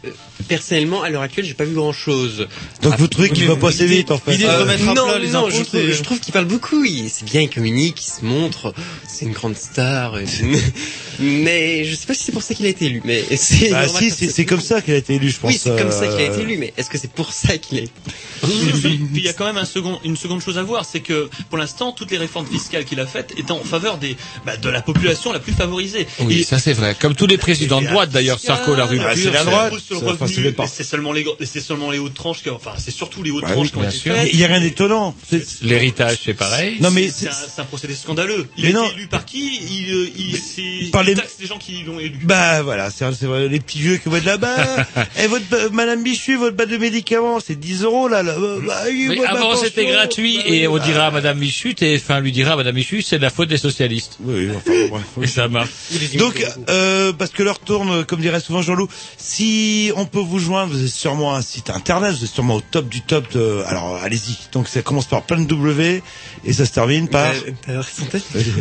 personnellement, 0.48 1.02
à 1.03 1.10
l'heure 1.10 1.22
actuelle, 1.22 1.45
j'ai 1.45 1.53
pas 1.53 1.65
vu 1.65 1.74
grand 1.74 1.91
chose. 1.94 2.48
Donc 2.82 2.98
vous 2.98 3.07
trouvez 3.07 3.30
qu'il 3.30 3.45
va 3.48 3.56
pas 3.56 3.69
assez 3.69 3.84
l'idée- 3.84 3.95
vite 3.98 4.11
en 4.11 4.18
fait. 4.18 4.32
l'idée 4.32 4.44
de 4.45 4.49
Euh, 4.49 4.60
remettre 4.61 4.88
à 4.88 4.94
non, 4.94 5.06
plat 5.06 5.19
les 5.19 5.28
non, 5.30 5.40
impôts, 5.48 5.57
je, 5.57 5.64
trouve, 5.64 5.91
je 5.91 6.02
trouve 6.03 6.19
qu'il 6.19 6.34
parle 6.34 6.45
beaucoup. 6.45 6.84
il- 6.86 7.10
C'est 7.10 7.26
bien, 7.26 7.41
il 7.41 7.49
communique, 7.49 8.02
il 8.06 8.10
se 8.10 8.24
montre. 8.26 8.74
C'est 9.07 9.26
une 9.26 9.34
grande 9.34 9.57
star. 9.57 10.18
et- 10.19 10.26
mais 11.19 11.84
je 11.86 11.95
sais 11.95 12.06
pas 12.06 12.14
si 12.14 12.24
c'est 12.24 12.32
pour 12.32 12.44
ça 12.44 12.53
qu'il 12.53 12.65
a 12.65 12.69
été 12.69 12.86
élu. 12.86 13.02
Mais 13.06 13.24
c'est. 13.36 13.69
Bah 13.72 13.88
si, 13.88 14.10
c'est 14.11 14.30
c'est 14.30 14.45
comme 14.45 14.61
ça 14.61 14.82
qu'il 14.82 14.94
a 14.94 14.98
été 14.98 15.15
élu, 15.15 15.30
je 15.30 15.40
pense. 15.40 15.52
Oui, 15.52 15.60
c'est 15.61 15.76
comme 15.78 15.91
ça 15.91 16.07
qu'il 16.07 16.18
a 16.18 16.30
euh, 16.30 16.34
été 16.34 16.41
élu. 16.41 16.57
Mais 16.57 16.74
est-ce 16.78 16.90
que 16.90 16.98
c'est 16.98 17.11
pour 17.11 17.34
ça 17.34 17.57
qu'il 17.57 17.80
a 17.80 17.82
été 17.82 17.91
Puis 18.41 18.49
puis 18.82 18.99
il 19.15 19.24
y 19.24 19.30
a 19.30 19.34
quand 19.34 19.45
même 19.45 19.57
un 19.57 19.65
second, 19.65 19.99
une 20.06 20.15
seconde 20.18 20.41
chose 20.41 20.57
à 20.57 20.64
voir, 20.64 20.86
c'est 20.86 20.99
que 20.99 21.30
pour 21.49 21.57
l'instant, 21.57 21.91
toutes 21.91 22.11
les 22.11 22.18
réformes 22.18 22.45
fiscales 22.48 22.86
qu'il 22.86 22.99
a 22.99 23.07
faites 23.07 23.34
étaient 23.38 23.52
en 23.52 23.64
faveur 23.64 23.98
des, 23.98 24.15
bah, 24.45 24.57
de 24.57 24.69
la 24.69 24.82
population 24.82 25.34
la 25.34 25.40
plus 25.40 25.53
favorisée. 25.53 26.07
Oui, 26.19 26.40
Et- 26.40 26.44
ça 26.44 26.60
c'est 26.60 26.74
vrai. 26.74 26.95
Comme 26.99 27.15
tous 27.15 27.28
les 27.28 27.38
présidents 27.38 27.82
de 27.82 27.88
droite 27.88 28.11
d'ailleurs, 28.11 28.40
Sarko 28.40 28.76
la 28.76 28.86
rupture. 28.86 29.07
Ah, 29.10 29.15
c'est 29.15 29.32
la 29.32 29.44
droite. 29.44 29.74
Le 30.02 30.11
enfin, 30.11 30.26
revenu, 30.26 30.53
c'est 30.72 30.84
seulement 30.84 31.11
les, 31.14 31.26
c'est 31.45 31.61
seulement 31.61 31.91
les 31.91 31.99
hautes 31.99 32.14
tranches, 32.14 32.44
qui, 32.44 32.49
enfin, 32.49 32.72
c'est 32.78 32.91
surtout 32.91 33.24
les 33.24 33.32
hautes 33.32 33.44
Bah 33.44 33.52
tranches 33.52 33.65
oui, 33.68 33.72
qui 33.72 33.78
ont 33.78 33.82
bien 33.82 33.90
été 33.90 33.98
sûr. 33.99 34.14
faites. 34.15 34.30
Il 34.34 34.40
y 34.40 34.44
a 34.44 34.48
rien 34.48 34.60
d'étonnant. 34.61 35.15
L'héritage 35.61 36.18
c'est 36.24 36.34
pareil. 36.34 36.78
Non 36.82 36.91
mais 36.91 37.10
C'est 37.10 37.30
un, 37.61 37.65
procédé 37.65 37.94
scandaleux. 37.95 38.48
Il 38.57 38.65
Mais 38.65 38.69
a 38.72 38.74
non. 38.74 38.86
été 38.86 38.94
élu 38.95 39.07
par 39.07 39.26
qui 39.26 39.60
Il, 39.69 39.94
euh, 39.94 40.10
il, 40.18 40.38
c'est- 40.38 40.91
Par 40.91 41.03
les- 41.03 41.15
taxe 41.15 41.36
les 41.40 41.48
gens 41.48 41.57
qui 41.57 41.84
l'ont 41.86 41.99
élu. 41.99 42.19
Bah 42.24 42.61
voilà, 42.61 42.90
c'est 42.91 43.06
les 43.49 43.60
petits 43.60 43.80
vieux 43.80 43.98
qui 43.98 44.10
vont 44.10 44.15
être 44.18 44.26
là-bas. 44.26 44.56
Et 45.24 45.28
votre 45.28 45.45
ba- 45.49 45.69
Madame 45.72 46.03
Bichu, 46.03 46.36
votre 46.38 46.56
batte 46.56 46.69
de 46.69 46.78
médicaments, 46.78 47.40
c'est 47.40 47.60
10 47.60 47.84
euros 47.84 48.07
là. 48.07 48.24
là. 48.24 48.34
Euh, 48.38 48.60
bah, 48.65 48.76
Mais 48.91 49.26
avant 49.26 49.56
c'était 49.56 49.86
gratuit 49.86 50.40
et 50.45 50.68
on 50.68 50.78
dira 50.78 51.07
à 51.07 51.11
Madame 51.11 51.38
Michu, 51.40 51.74
TF1 51.74 52.22
lui 52.22 52.32
dira 52.32 52.53
à 52.53 52.56
Madame 52.56 52.76
Michu, 52.76 53.02
c'est 53.02 53.18
de 53.18 53.24
la 53.24 53.30
faute 53.30 53.49
des 53.49 53.57
socialistes. 53.57 54.18
Oui, 54.22 54.49
enfin, 54.56 54.72
bref. 54.90 55.03
Et 55.22 55.28
ça 55.28 55.48
marche. 55.48 55.69
Donc, 56.15 56.45
euh, 56.69 57.14
parce 57.14 57.32
que 57.32 57.44
l'heure 57.44 57.60
tourne, 57.60 58.06
comme 58.06 58.22
dirait 58.22 58.40
souvent 58.40 58.61
Jean-Loup, 58.61 58.88
si 59.18 59.77
on 59.95 60.06
peut 60.06 60.20
vous 60.20 60.40
joindre, 60.40 60.74
vous 60.74 60.84
êtes 60.84 60.90
sûrement 60.91 61.36
un 61.36 61.41
site 61.41 61.70
internet, 61.70 62.14
vous 62.16 62.24
êtes 62.24 62.30
sûrement 62.32 62.56
au 62.56 62.62
top 62.62 62.88
du 62.90 63.02
top 63.02 63.32
de... 63.34 63.64
Alors, 63.68 63.95
allez-y. 64.04 64.38
Donc, 64.52 64.68
ça 64.68 64.82
commence 64.82 65.06
par 65.08 65.24
plein 65.24 65.40
de 65.40 65.45
W 65.48 66.02
et 66.45 66.54
ça 66.54 66.66
se 66.66 66.72
termine 66.74 67.08
par... 67.08 67.32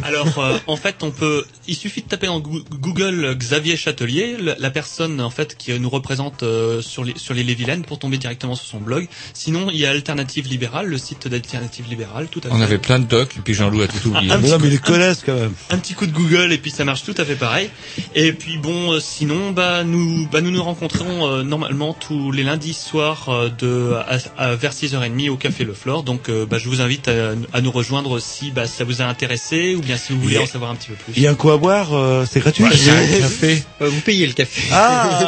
Alors, 0.02 0.38
euh, 0.38 0.58
en 0.66 0.76
fait, 0.76 0.96
on 1.02 1.10
peut. 1.10 1.44
Il 1.68 1.74
suffit 1.76 2.02
de 2.02 2.08
taper 2.08 2.26
dans 2.26 2.40
Goo- 2.40 2.62
Google 2.80 3.34
Xavier 3.38 3.76
Châtelier, 3.76 4.36
la, 4.58 4.70
personne 4.70 5.20
en 5.20 5.30
fait 5.30 5.56
qui 5.56 5.78
nous 5.78 5.88
représente 5.90 6.42
euh, 6.42 6.82
sur 6.82 7.04
les 7.04 7.14
sur 7.16 7.34
les 7.34 7.42
Vilaines, 7.54 7.82
pour 7.84 7.98
tomber 7.98 8.18
directement 8.18 8.54
sur 8.54 8.66
son 8.66 8.78
blog. 8.78 9.08
Sinon, 9.34 9.68
il 9.70 9.78
y 9.78 9.86
a 9.86 9.90
Alternative 9.90 10.46
Libérale, 10.48 10.86
le 10.86 10.98
site 10.98 11.28
d'Alternative 11.28 11.86
Libérale, 11.88 12.28
tout 12.28 12.40
à 12.44 12.48
fait. 12.48 12.54
On 12.54 12.60
avait 12.60 12.78
plein 12.78 12.98
de 12.98 13.04
docs 13.06 13.36
et 13.36 13.40
puis 13.40 13.54
Jean-Loup 13.54 13.82
a 13.82 13.88
tout 13.88 14.08
oublié. 14.08 14.30
Un 14.30 14.36
Mais 14.38 14.42
petit 14.42 14.50
non, 14.50 14.56
mais 14.56 14.60
coup- 14.62 14.66
ils 14.66 14.70
les 14.72 14.78
connaissent 14.78 15.22
quand 15.24 15.34
même. 15.34 15.52
un 15.70 15.78
petit 15.78 15.94
coup 15.94 16.06
de 16.06 16.12
Google 16.12 16.52
et 16.52 16.58
puis 16.58 16.70
ça 16.70 16.84
marche 16.84 17.04
tout 17.04 17.14
à 17.16 17.24
fait 17.24 17.36
pareil. 17.36 17.70
Et 18.14 18.32
puis 18.32 18.58
bon, 18.58 18.92
euh, 18.92 19.00
sinon, 19.00 19.50
bah 19.52 19.84
nous, 19.84 20.28
bah 20.30 20.40
nous 20.40 20.50
nous 20.50 20.62
rencontrons 20.62 21.05
euh, 21.08 21.42
normalement 21.42 21.94
tous 21.94 22.32
les 22.32 22.42
lundis 22.42 22.74
soirs 22.74 23.28
euh, 23.28 23.48
de 23.58 23.94
à, 23.94 24.18
à- 24.38 24.54
vers 24.54 24.72
6h30 24.72 25.30
au 25.30 25.36
Café 25.36 25.64
Le 25.64 25.74
Flore. 25.74 26.02
Donc, 26.02 26.28
euh, 26.28 26.46
bah, 26.46 26.58
je 26.58 26.68
vous 26.68 26.80
invite 26.80 27.08
à, 27.08 27.32
à 27.52 27.60
nous 27.60 27.70
rejoindre 27.70 28.18
si 28.18 28.50
bah, 28.50 28.66
ça 28.66 28.84
vous 28.84 29.02
a 29.02 29.04
intéressé 29.04 29.74
ou 29.74 29.80
bien 29.80 29.96
si 29.96 30.12
vous 30.12 30.20
voulez 30.20 30.38
en 30.38 30.46
savoir 30.46 30.70
un 30.70 30.74
petit 30.74 30.88
peu 30.88 30.94
plus. 30.94 31.12
Il 31.16 31.22
y 31.22 31.26
a 31.26 31.30
un 31.30 31.34
coup 31.34 31.50
à 31.50 31.56
boire, 31.56 31.94
euh, 31.94 32.24
c'est 32.30 32.40
gratuit 32.40 32.64
café. 32.64 33.62
Vous 33.80 34.00
payez 34.00 34.26
le 34.26 34.32
café. 34.32 34.62
Ah, 34.72 35.20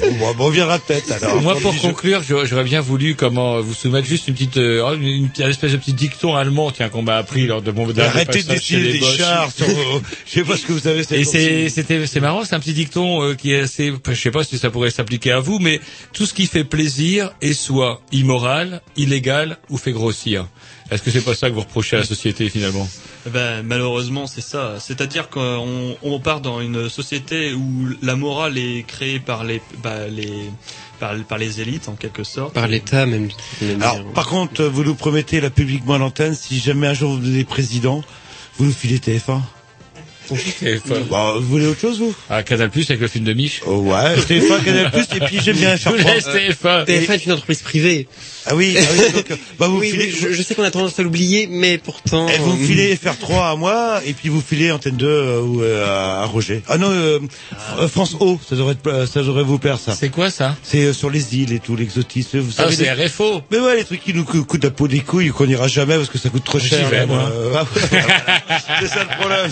bon, 0.00 0.32
bon, 0.34 0.34
on 0.38 0.46
reviendra 0.46 0.78
peut-être 0.78 1.12
alors. 1.12 1.40
Moi, 1.40 1.56
pour 1.60 1.76
conclure, 1.76 2.22
j'aurais 2.22 2.64
bien 2.64 2.80
voulu 2.80 3.14
comment 3.14 3.60
vous 3.60 3.74
soumettre 3.74 4.06
juste 4.06 4.28
une 4.28 4.34
petite, 4.34 4.56
une, 4.56 5.30
espèce 5.38 5.72
de 5.72 5.76
petit 5.76 5.92
dicton 5.92 6.34
allemand, 6.34 6.70
tiens, 6.70 6.88
qu'on 6.88 7.02
m'a 7.02 7.16
appris 7.16 7.46
lors 7.46 7.62
de 7.62 7.70
mon 7.70 7.86
dernier 7.86 8.10
Arrêtez 8.10 8.42
de 8.42 8.48
dessiner 8.48 8.80
les 8.80 8.98
des 8.98 9.00
chars 9.00 9.50
sur 9.52 9.66
vos... 9.66 10.02
Je 10.26 10.32
sais 10.32 10.42
pas 10.44 10.56
ce 10.56 10.66
que 10.66 10.72
vous 10.72 10.86
avez. 10.86 11.00
Et 11.12 11.24
c'est, 11.24 11.68
c'était, 11.68 12.06
c'est 12.06 12.20
marrant, 12.20 12.44
c'est 12.44 12.54
un 12.54 12.60
petit 12.60 12.72
dicton 12.72 13.22
euh, 13.22 13.34
qui 13.34 13.52
est 13.52 13.60
assez, 13.60 13.92
je 14.08 14.14
sais 14.14 14.30
pas 14.30 14.44
si 14.44 14.58
ça 14.58 14.70
pourrait 14.70 14.90
s'appliquer 14.98 15.30
à 15.30 15.38
vous, 15.38 15.60
mais 15.60 15.80
tout 16.12 16.26
ce 16.26 16.34
qui 16.34 16.46
fait 16.46 16.64
plaisir 16.64 17.32
est 17.40 17.52
soit 17.52 18.00
immoral, 18.10 18.82
illégal 18.96 19.58
ou 19.70 19.76
fait 19.78 19.92
grossir. 19.92 20.48
Est-ce 20.90 21.02
que 21.02 21.12
c'est 21.12 21.24
pas 21.24 21.36
ça 21.36 21.48
que 21.48 21.54
vous 21.54 21.60
reprochez 21.60 21.96
à 21.96 22.00
la 22.00 22.04
société 22.04 22.48
finalement? 22.48 22.88
Eh 23.26 23.30
Ben, 23.30 23.62
malheureusement, 23.62 24.26
c'est 24.26 24.40
ça. 24.40 24.76
C'est-à-dire 24.80 25.28
qu'on 25.28 25.96
on 26.02 26.18
part 26.18 26.40
dans 26.40 26.60
une 26.60 26.88
société 26.88 27.52
où 27.52 27.88
la 28.02 28.16
morale 28.16 28.58
est 28.58 28.84
créée 28.88 29.20
par 29.20 29.44
les, 29.44 29.62
bah, 29.84 30.08
les, 30.08 30.50
par, 30.98 31.14
par 31.28 31.38
les 31.38 31.60
élites, 31.60 31.88
en 31.88 31.94
quelque 31.94 32.24
sorte. 32.24 32.54
Par 32.54 32.66
l'État, 32.66 33.06
même. 33.06 33.28
Alors, 33.80 34.02
par 34.14 34.26
contre, 34.26 34.64
vous 34.64 34.82
nous 34.82 34.96
promettez 34.96 35.40
là 35.40 35.50
publiquement 35.50 35.94
à 35.94 35.98
l'antenne, 35.98 36.34
si 36.34 36.58
jamais 36.58 36.88
un 36.88 36.94
jour 36.94 37.12
vous 37.12 37.20
devenez 37.20 37.44
président, 37.44 38.02
vous 38.56 38.64
nous 38.64 38.72
filez 38.72 38.98
TF1. 38.98 39.42
Bah, 41.10 41.34
vous 41.36 41.46
voulez 41.46 41.66
autre 41.66 41.80
chose, 41.80 41.98
vous? 41.98 42.14
Ah, 42.28 42.42
Canal 42.42 42.70
Plus 42.70 42.88
avec 42.90 43.00
le 43.00 43.08
film 43.08 43.24
de 43.24 43.32
Mich. 43.32 43.62
Oh, 43.66 43.76
ouais, 43.78 44.16
TF1, 44.16 44.64
Canal 44.64 44.90
Plus, 44.90 45.06
et 45.16 45.20
puis 45.20 45.40
j'aime 45.42 45.56
bien 45.56 45.76
faire 45.76 45.92
laisse 45.92 46.26
TF1. 46.26 46.84
TF1 46.84 47.12
est 47.12 47.24
une 47.26 47.32
entreprise 47.32 47.62
privée. 47.62 48.08
Ah 48.50 48.54
oui, 48.56 48.76
ah 48.78 48.82
oui 48.92 49.12
donc, 49.12 49.38
bah 49.58 49.68
vous 49.68 49.78
Oui, 49.78 49.90
filez, 49.90 50.06
oui, 50.06 50.16
je, 50.20 50.32
je 50.32 50.42
sais 50.42 50.54
qu'on 50.54 50.62
a 50.62 50.70
tendance 50.70 50.98
à 50.98 51.02
l'oublier, 51.02 51.46
mais 51.50 51.76
pourtant. 51.78 52.26
Eh, 52.34 52.38
vous 52.38 52.52
euh, 52.52 52.66
filez 52.66 52.94
FR3 52.96 53.52
à 53.52 53.56
moi, 53.56 54.00
et 54.06 54.12
puis 54.14 54.28
vous 54.28 54.40
filez 54.40 54.72
Antenne 54.72 54.96
2 54.96 55.06
euh, 55.06 55.40
ou, 55.42 55.62
euh, 55.62 55.86
à 56.22 56.24
Roger. 56.26 56.62
Ah 56.68 56.78
non, 56.78 56.90
euh, 56.90 57.18
euh, 57.78 57.88
France 57.88 58.16
O, 58.20 58.38
ça 58.48 58.56
devrait, 58.56 58.72
être- 58.72 59.06
ça 59.06 59.20
devrait 59.22 59.42
vous 59.42 59.58
plaire, 59.58 59.78
ça. 59.78 59.94
C'est 59.94 60.08
quoi 60.10 60.30
ça? 60.30 60.56
C'est 60.62 60.84
euh, 60.84 60.92
sur 60.92 61.10
les 61.10 61.36
îles 61.36 61.52
et 61.52 61.60
tout, 61.60 61.76
l'exotisme. 61.76 62.38
Vous 62.38 62.52
Ah, 62.58 62.62
savez, 62.64 62.76
c'est 62.76 62.94
les- 62.96 63.06
RFO. 63.06 63.42
Mais 63.50 63.58
ouais, 63.58 63.76
les 63.76 63.84
trucs 63.84 64.02
qui 64.02 64.14
nous 64.14 64.24
cou- 64.24 64.44
coûtent 64.44 64.64
la 64.64 64.70
peau 64.70 64.88
des 64.88 65.00
couilles, 65.00 65.28
qu'on 65.30 65.48
ira 65.48 65.68
jamais 65.68 65.96
parce 65.96 66.08
que 66.08 66.18
ça 66.18 66.30
coûte 66.30 66.44
trop 66.44 66.58
cher. 66.58 66.88
vais, 66.88 67.06
moi. 67.06 67.30
euh, 67.32 67.52
ah 67.54 67.66
c'est 68.80 68.86
ça 68.88 69.04
le 69.04 69.18
problème. 69.18 69.50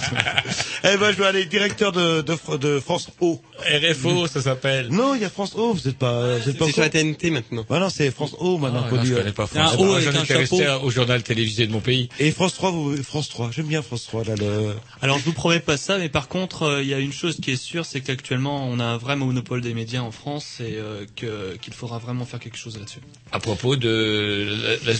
eh 0.85 0.97
ben, 0.97 1.12
je 1.12 1.16
vais 1.18 1.27
aller 1.27 1.44
directeur 1.47 1.93
de, 1.93 2.23
de, 2.23 2.32
Fr- 2.35 2.59
de 2.59 2.81
France 2.81 3.09
O. 3.20 3.40
RFO, 3.60 4.27
ça 4.27 4.40
s'appelle. 4.43 4.89
Non, 4.90 5.14
il 5.14 5.23
y 5.23 5.24
a 5.24 5.31
France 5.31 5.52
O, 5.56 5.73
vous 5.73 5.89
êtes 5.89 5.97
pas, 5.98 6.36
vous 6.39 6.48
êtes 6.48 6.59
pas 6.59 6.66
C'est 6.66 6.73
sur 6.73 6.82
la 6.82 6.89
TNT 6.90 7.31
maintenant. 7.31 7.64
Bah 7.68 7.78
non, 7.81 7.89
c'est 7.90 8.10
France 8.10 8.35
O 8.39 8.59
maintenant 8.59 8.82
Ah, 8.85 8.85
qu'on 8.88 8.96
non, 8.96 9.02
dit. 9.02 9.08
je 9.08 9.14
euh, 9.14 9.18
connais 9.18 9.32
pas 9.32 9.46
France. 9.46 9.74
haut 9.78 9.84
Moi, 9.84 9.96
avec 9.98 10.10
J'en 10.12 10.18
un 10.20 10.24
étais 10.24 10.36
resté 10.36 10.68
au 10.82 10.90
journal 10.90 11.22
télévisé 11.22 11.66
de 11.66 11.72
mon 11.72 11.80
pays. 11.80 12.08
Et 12.18 12.30
France 12.32 12.54
3, 12.54 12.70
vous, 12.70 13.02
France 13.02 13.28
3, 13.28 13.50
j'aime 13.52 13.66
bien 13.66 13.82
France 13.82 14.04
3, 14.06 14.24
là, 14.24 14.34
le... 14.36 14.74
Alors 15.02 15.18
je 15.18 15.24
vous 15.24 15.32
promets 15.32 15.60
pas 15.60 15.76
ça, 15.76 15.98
mais 15.98 16.08
par 16.08 16.28
contre, 16.28 16.62
euh, 16.62 16.82
il 16.82 16.88
y 16.88 16.94
a 16.94 16.98
une 16.98 17.12
chose 17.12 17.38
qui 17.40 17.50
est 17.52 17.56
sûre, 17.56 17.84
c'est 17.86 18.00
qu'actuellement 18.00 18.66
on 18.68 18.78
a 18.80 18.84
un 18.84 18.96
vrai 18.96 19.16
monopole 19.16 19.60
des 19.60 19.74
médias 19.74 20.00
en 20.00 20.10
France 20.10 20.58
et 20.60 20.76
euh, 20.76 21.04
que- 21.16 21.56
qu'il 21.60 21.72
faudra 21.74 21.98
vraiment 21.98 22.24
faire 22.24 22.40
quelque 22.40 22.58
chose 22.58 22.78
là-dessus. 22.78 23.00
À 23.32 23.38
propos 23.40 23.76
de... 23.76 24.46
la- 24.84 24.92
la- 24.92 24.98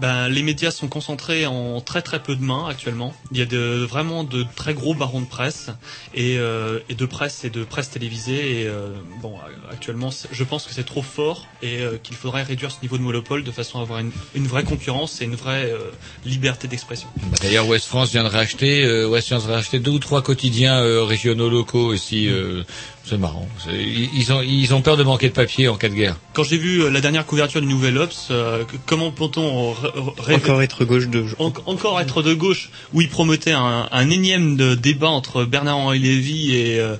Ben, 0.00 0.28
les 0.28 0.42
médias 0.42 0.72
sont 0.72 0.88
concentrés 0.88 1.46
en 1.46 1.80
très 1.80 2.02
très 2.02 2.20
peu 2.20 2.34
de 2.34 2.42
mains 2.42 2.66
actuellement. 2.68 3.14
Il 3.30 3.38
y 3.38 3.42
a 3.42 3.46
de, 3.46 3.84
vraiment 3.88 4.24
de 4.24 4.44
très 4.56 4.74
gros 4.74 4.92
barons 4.94 5.20
de 5.20 5.26
presse 5.26 5.70
et, 6.14 6.36
euh, 6.38 6.80
et 6.88 6.94
de 6.96 7.06
presse 7.06 7.44
et 7.44 7.50
de 7.50 7.62
presse 7.62 7.90
télévisée. 7.90 8.62
Et 8.62 8.66
euh, 8.66 8.88
bon, 9.22 9.36
actuellement, 9.70 10.10
je 10.32 10.44
pense 10.44 10.64
que 10.66 10.72
c'est 10.72 10.84
trop 10.84 11.02
fort 11.02 11.46
et 11.62 11.78
euh, 11.80 11.96
qu'il 12.02 12.16
faudrait 12.16 12.42
réduire 12.42 12.72
ce 12.72 12.78
niveau 12.82 12.98
de 12.98 13.02
monopole 13.02 13.23
de 13.24 13.50
façon 13.50 13.78
à 13.78 13.82
avoir 13.82 13.98
une, 14.00 14.12
une 14.34 14.46
vraie 14.46 14.64
concurrence 14.64 15.20
et 15.20 15.24
une 15.24 15.34
vraie 15.34 15.70
euh, 15.72 15.78
liberté 16.24 16.68
d'expression. 16.68 17.08
Bah, 17.16 17.38
D'ailleurs, 17.42 17.66
West 17.66 17.86
France 17.86 18.10
vient 18.12 18.22
de 18.24 18.28
racheter, 18.28 18.84
euh, 18.84 19.06
West 19.08 19.28
France 19.28 19.42
vient 19.42 19.52
de 19.52 19.56
racheter 19.56 19.78
deux 19.78 19.90
ou 19.92 19.98
trois 19.98 20.22
quotidiens 20.22 20.76
euh, 20.82 21.02
régionaux 21.02 21.48
locaux 21.50 21.92
ici. 21.94 22.28
euh, 22.28 22.62
c'est 23.06 23.18
marrant. 23.18 23.46
Ils 23.70 24.08
ils 24.16 24.32
ont, 24.32 24.40
ils 24.40 24.72
ont 24.72 24.80
peur 24.80 24.96
de 24.96 25.02
manquer 25.02 25.28
de 25.28 25.34
papier 25.34 25.68
en 25.68 25.76
cas 25.76 25.90
de 25.90 25.94
guerre. 25.94 26.16
Quand 26.32 26.42
j'ai 26.42 26.56
vu 26.56 26.90
la 26.90 27.02
dernière 27.02 27.26
couverture 27.26 27.60
du 27.60 27.66
Nouvel 27.66 27.98
Obs, 27.98 28.28
euh, 28.30 28.64
que- 28.64 28.76
comment 28.86 29.10
peut-on 29.10 29.74
rêver- 30.18 30.36
Encore 30.36 30.62
être 30.62 30.84
gauche 30.86 31.08
de. 31.08 31.26
En- 31.38 31.52
encore 31.66 32.00
être 32.00 32.22
de 32.22 32.32
gauche, 32.32 32.70
où 32.94 33.02
il 33.02 33.10
promettait 33.10 33.52
un, 33.52 33.88
un 33.92 34.10
énième 34.10 34.56
de 34.56 34.74
débat 34.74 35.08
entre 35.10 35.44
Bernard-Henri 35.44 35.98
Lévy 35.98 36.54
et, 36.56 36.80
euh, 36.80 36.96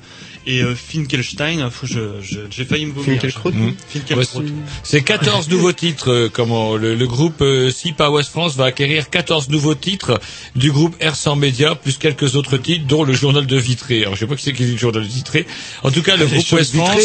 et 0.46 0.62
euh, 0.62 0.74
Finkelstein. 0.74 1.68
Faut- 1.70 1.86
je- 1.86 2.20
je- 2.22 2.40
J'ai 2.50 2.64
failli 2.64 2.86
me 2.86 2.92
vomir. 2.92 3.08
Mmh. 3.08 3.10
Ouais, 3.12 3.74
Finkielkraut. 3.88 4.42
c'est- 4.42 4.52
C'est 4.82 5.02
14 5.02 5.48
nouveaux 5.48 5.72
titres. 5.72 6.10
euh, 6.10 6.28
comment 6.32 6.76
le, 6.76 6.94
le 6.94 7.06
groupe 7.06 7.40
euh, 7.40 7.70
SIPA 7.70 8.10
West 8.10 8.30
France 8.30 8.56
va 8.56 8.64
acquérir 8.66 9.10
14 9.10 9.48
nouveaux 9.48 9.74
titres 9.74 10.20
du 10.56 10.70
groupe 10.72 10.96
R100 11.00 11.38
Media, 11.38 11.74
plus 11.74 11.98
quelques 11.98 12.36
autres 12.36 12.56
titres, 12.56 12.86
dont 12.86 13.04
le 13.04 13.12
journal 13.12 13.46
de 13.46 13.56
Vitré. 13.56 14.02
Alors 14.02 14.14
je 14.14 14.20
sais 14.20 14.26
pas 14.26 14.36
qui 14.36 14.42
c'est 14.44 14.52
qui 14.52 14.64
dit 14.64 14.72
le 14.72 14.78
journal 14.78 15.02
de 15.02 15.08
Vitré. 15.08 15.46
En 15.82 15.90
tout 15.90 16.02
cas, 16.02 16.16
le 16.16 16.24
Les 16.26 16.30
groupe 16.36 16.52
West. 16.52 16.74
France, 16.74 17.02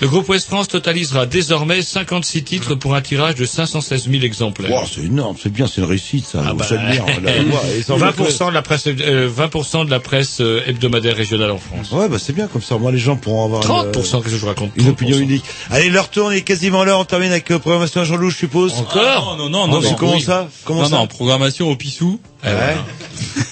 le 0.00 0.08
groupe 0.08 0.28
West 0.28 0.46
France 0.48 0.68
totalisera 0.68 1.26
désormais 1.26 1.82
56 1.82 2.42
titres 2.42 2.74
pour 2.74 2.94
un 2.94 3.00
tirage 3.00 3.34
de 3.36 3.44
516 3.44 4.08
000 4.10 4.22
exemplaires. 4.24 4.70
Wow, 4.70 4.86
c'est 4.92 5.02
énorme, 5.02 5.36
c'est 5.40 5.52
bien, 5.52 5.66
c'est 5.66 5.80
une 5.80 5.86
réussite, 5.86 6.24
ça. 6.26 6.44
Ah 6.46 6.54
bah, 6.54 6.66
J'admire. 6.68 7.04
là, 7.22 7.32
ouais, 7.32 7.78
et 7.78 7.82
ça, 7.82 7.94
on 7.94 7.96
va- 7.98 8.10
20% 8.12 8.48
de 8.48 8.54
la 8.54 8.62
presse, 8.62 8.86
euh, 8.86 9.28
20% 9.28 9.84
de 9.84 9.90
la 9.90 10.00
presse 10.00 10.38
euh, 10.40 10.60
hebdomadaire 10.66 11.16
régionale 11.16 11.50
en 11.52 11.58
France. 11.58 11.90
Ouais, 11.92 12.08
bah 12.08 12.18
c'est 12.18 12.32
bien 12.32 12.48
comme 12.52 12.62
ça. 12.62 12.76
Moi, 12.78 12.92
les 12.92 12.98
gens 12.98 13.16
pourront 13.16 13.44
avoir 13.46 13.62
30%, 13.62 13.86
une, 13.86 13.92
qu'est-ce 13.92 14.34
que 14.34 14.38
je 14.40 14.46
raconte? 14.46 14.70
une 14.76 14.88
opinion 14.88 15.16
30%. 15.16 15.20
unique. 15.22 15.44
Allez, 15.70 15.90
leur 15.90 16.08
tourne 16.10 16.32
est 16.32 16.42
quasiment 16.42 16.84
l'heure. 16.84 17.00
On 17.00 17.04
termine 17.04 17.30
avec 17.30 17.50
euh, 17.50 17.58
programmation 17.58 18.00
à 18.02 18.04
Jean-Loup, 18.04 18.30
je 18.30 18.36
suppose. 18.36 18.72
Encore? 18.74 19.36
Non, 19.38 19.48
non, 19.48 19.64
Ah, 19.64 19.66
non, 19.68 19.80
mais 19.80 19.90
non. 19.90 19.96
comment 19.96 20.14
oui. 20.14 20.22
ça? 20.22 20.48
Comment 20.64 20.82
non, 20.82 20.88
ça? 20.88 20.96
non, 20.96 21.06
programmation 21.06 21.68
au 21.70 21.76
pissou. 21.76 22.20
Eh 22.44 22.48
Ouais? 22.48 22.54
voilà. 22.54 22.84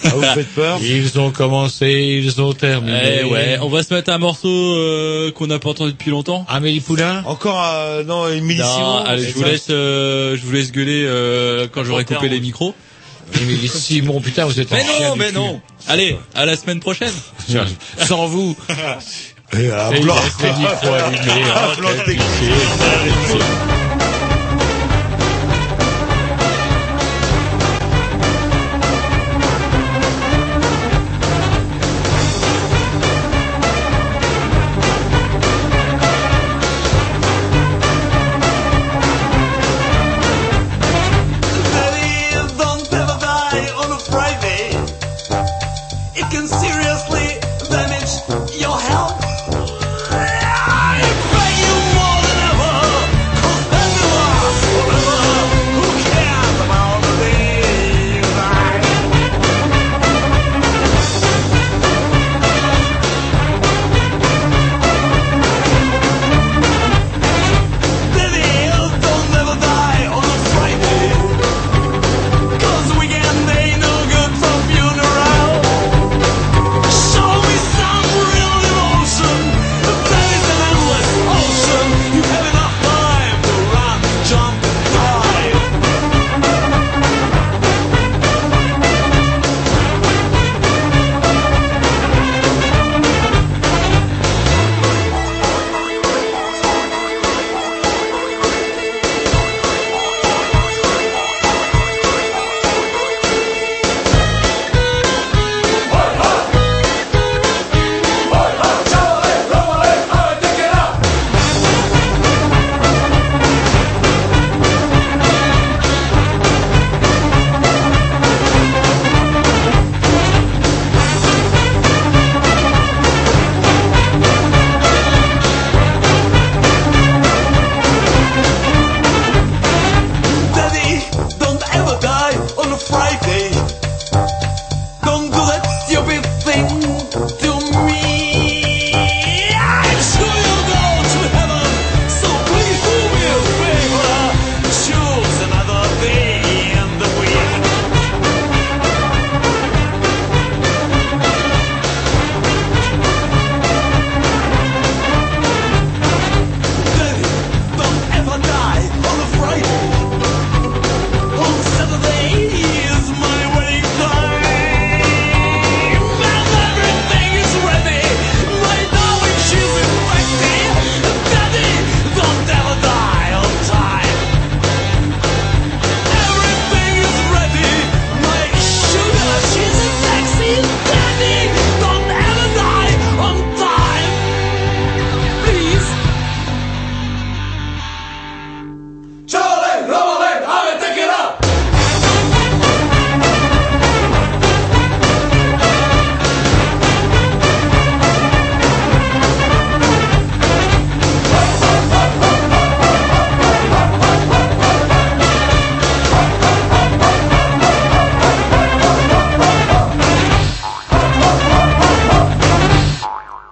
Ah, 0.05 0.09
vous 0.15 0.23
faites 0.23 0.55
peur 0.55 0.79
Ils 0.83 1.19
ont 1.21 1.31
commencé, 1.31 2.21
ils 2.23 2.41
ont 2.41 2.53
terminé. 2.53 3.21
Eh 3.21 3.25
ouais, 3.25 3.59
on 3.63 3.69
va 3.69 3.83
se 3.83 3.95
mettre 3.95 4.11
un 4.11 4.19
morceau 4.19 4.49
euh, 4.49 5.31
qu'on 5.33 5.47
n'a 5.47 5.59
pas 5.59 5.71
entendu 5.71 5.93
depuis 5.93 6.11
longtemps. 6.11 6.45
Amélie 6.49 6.81
Poulain 6.81 7.23
Encore, 7.27 7.63
euh, 7.65 8.03
non, 8.05 8.29
une. 8.29 8.57
Non, 8.57 8.97
allez, 9.05 9.29
je 9.29 9.35
vous 9.35 9.45
laisse, 9.45 9.67
euh, 9.71 10.37
je 10.37 10.43
vous 10.45 10.53
laisse 10.53 10.73
gueuler 10.73 11.05
euh, 11.07 11.69
quand 11.73 11.85
j'aurai 11.85 12.05
coupé 12.05 12.29
les 12.29 12.39
rouge. 12.53 12.75
Micros. 13.33 13.43
Amélie 13.43 13.69
Simon, 13.69 14.21
putain, 14.21 14.45
vous 14.45 14.61
êtes 14.61 14.71
Mais 14.71 14.85
non, 14.85 15.17
mais 15.17 15.29
cul. 15.29 15.35
non. 15.35 15.61
Allez, 15.89 16.17
à 16.35 16.47
la 16.47 16.57
semaine 16.57 16.81
prochaine. 16.81 17.13
Sans 17.99 18.27
vous. 18.27 18.57
Et, 19.53 19.65
Et 19.65 19.71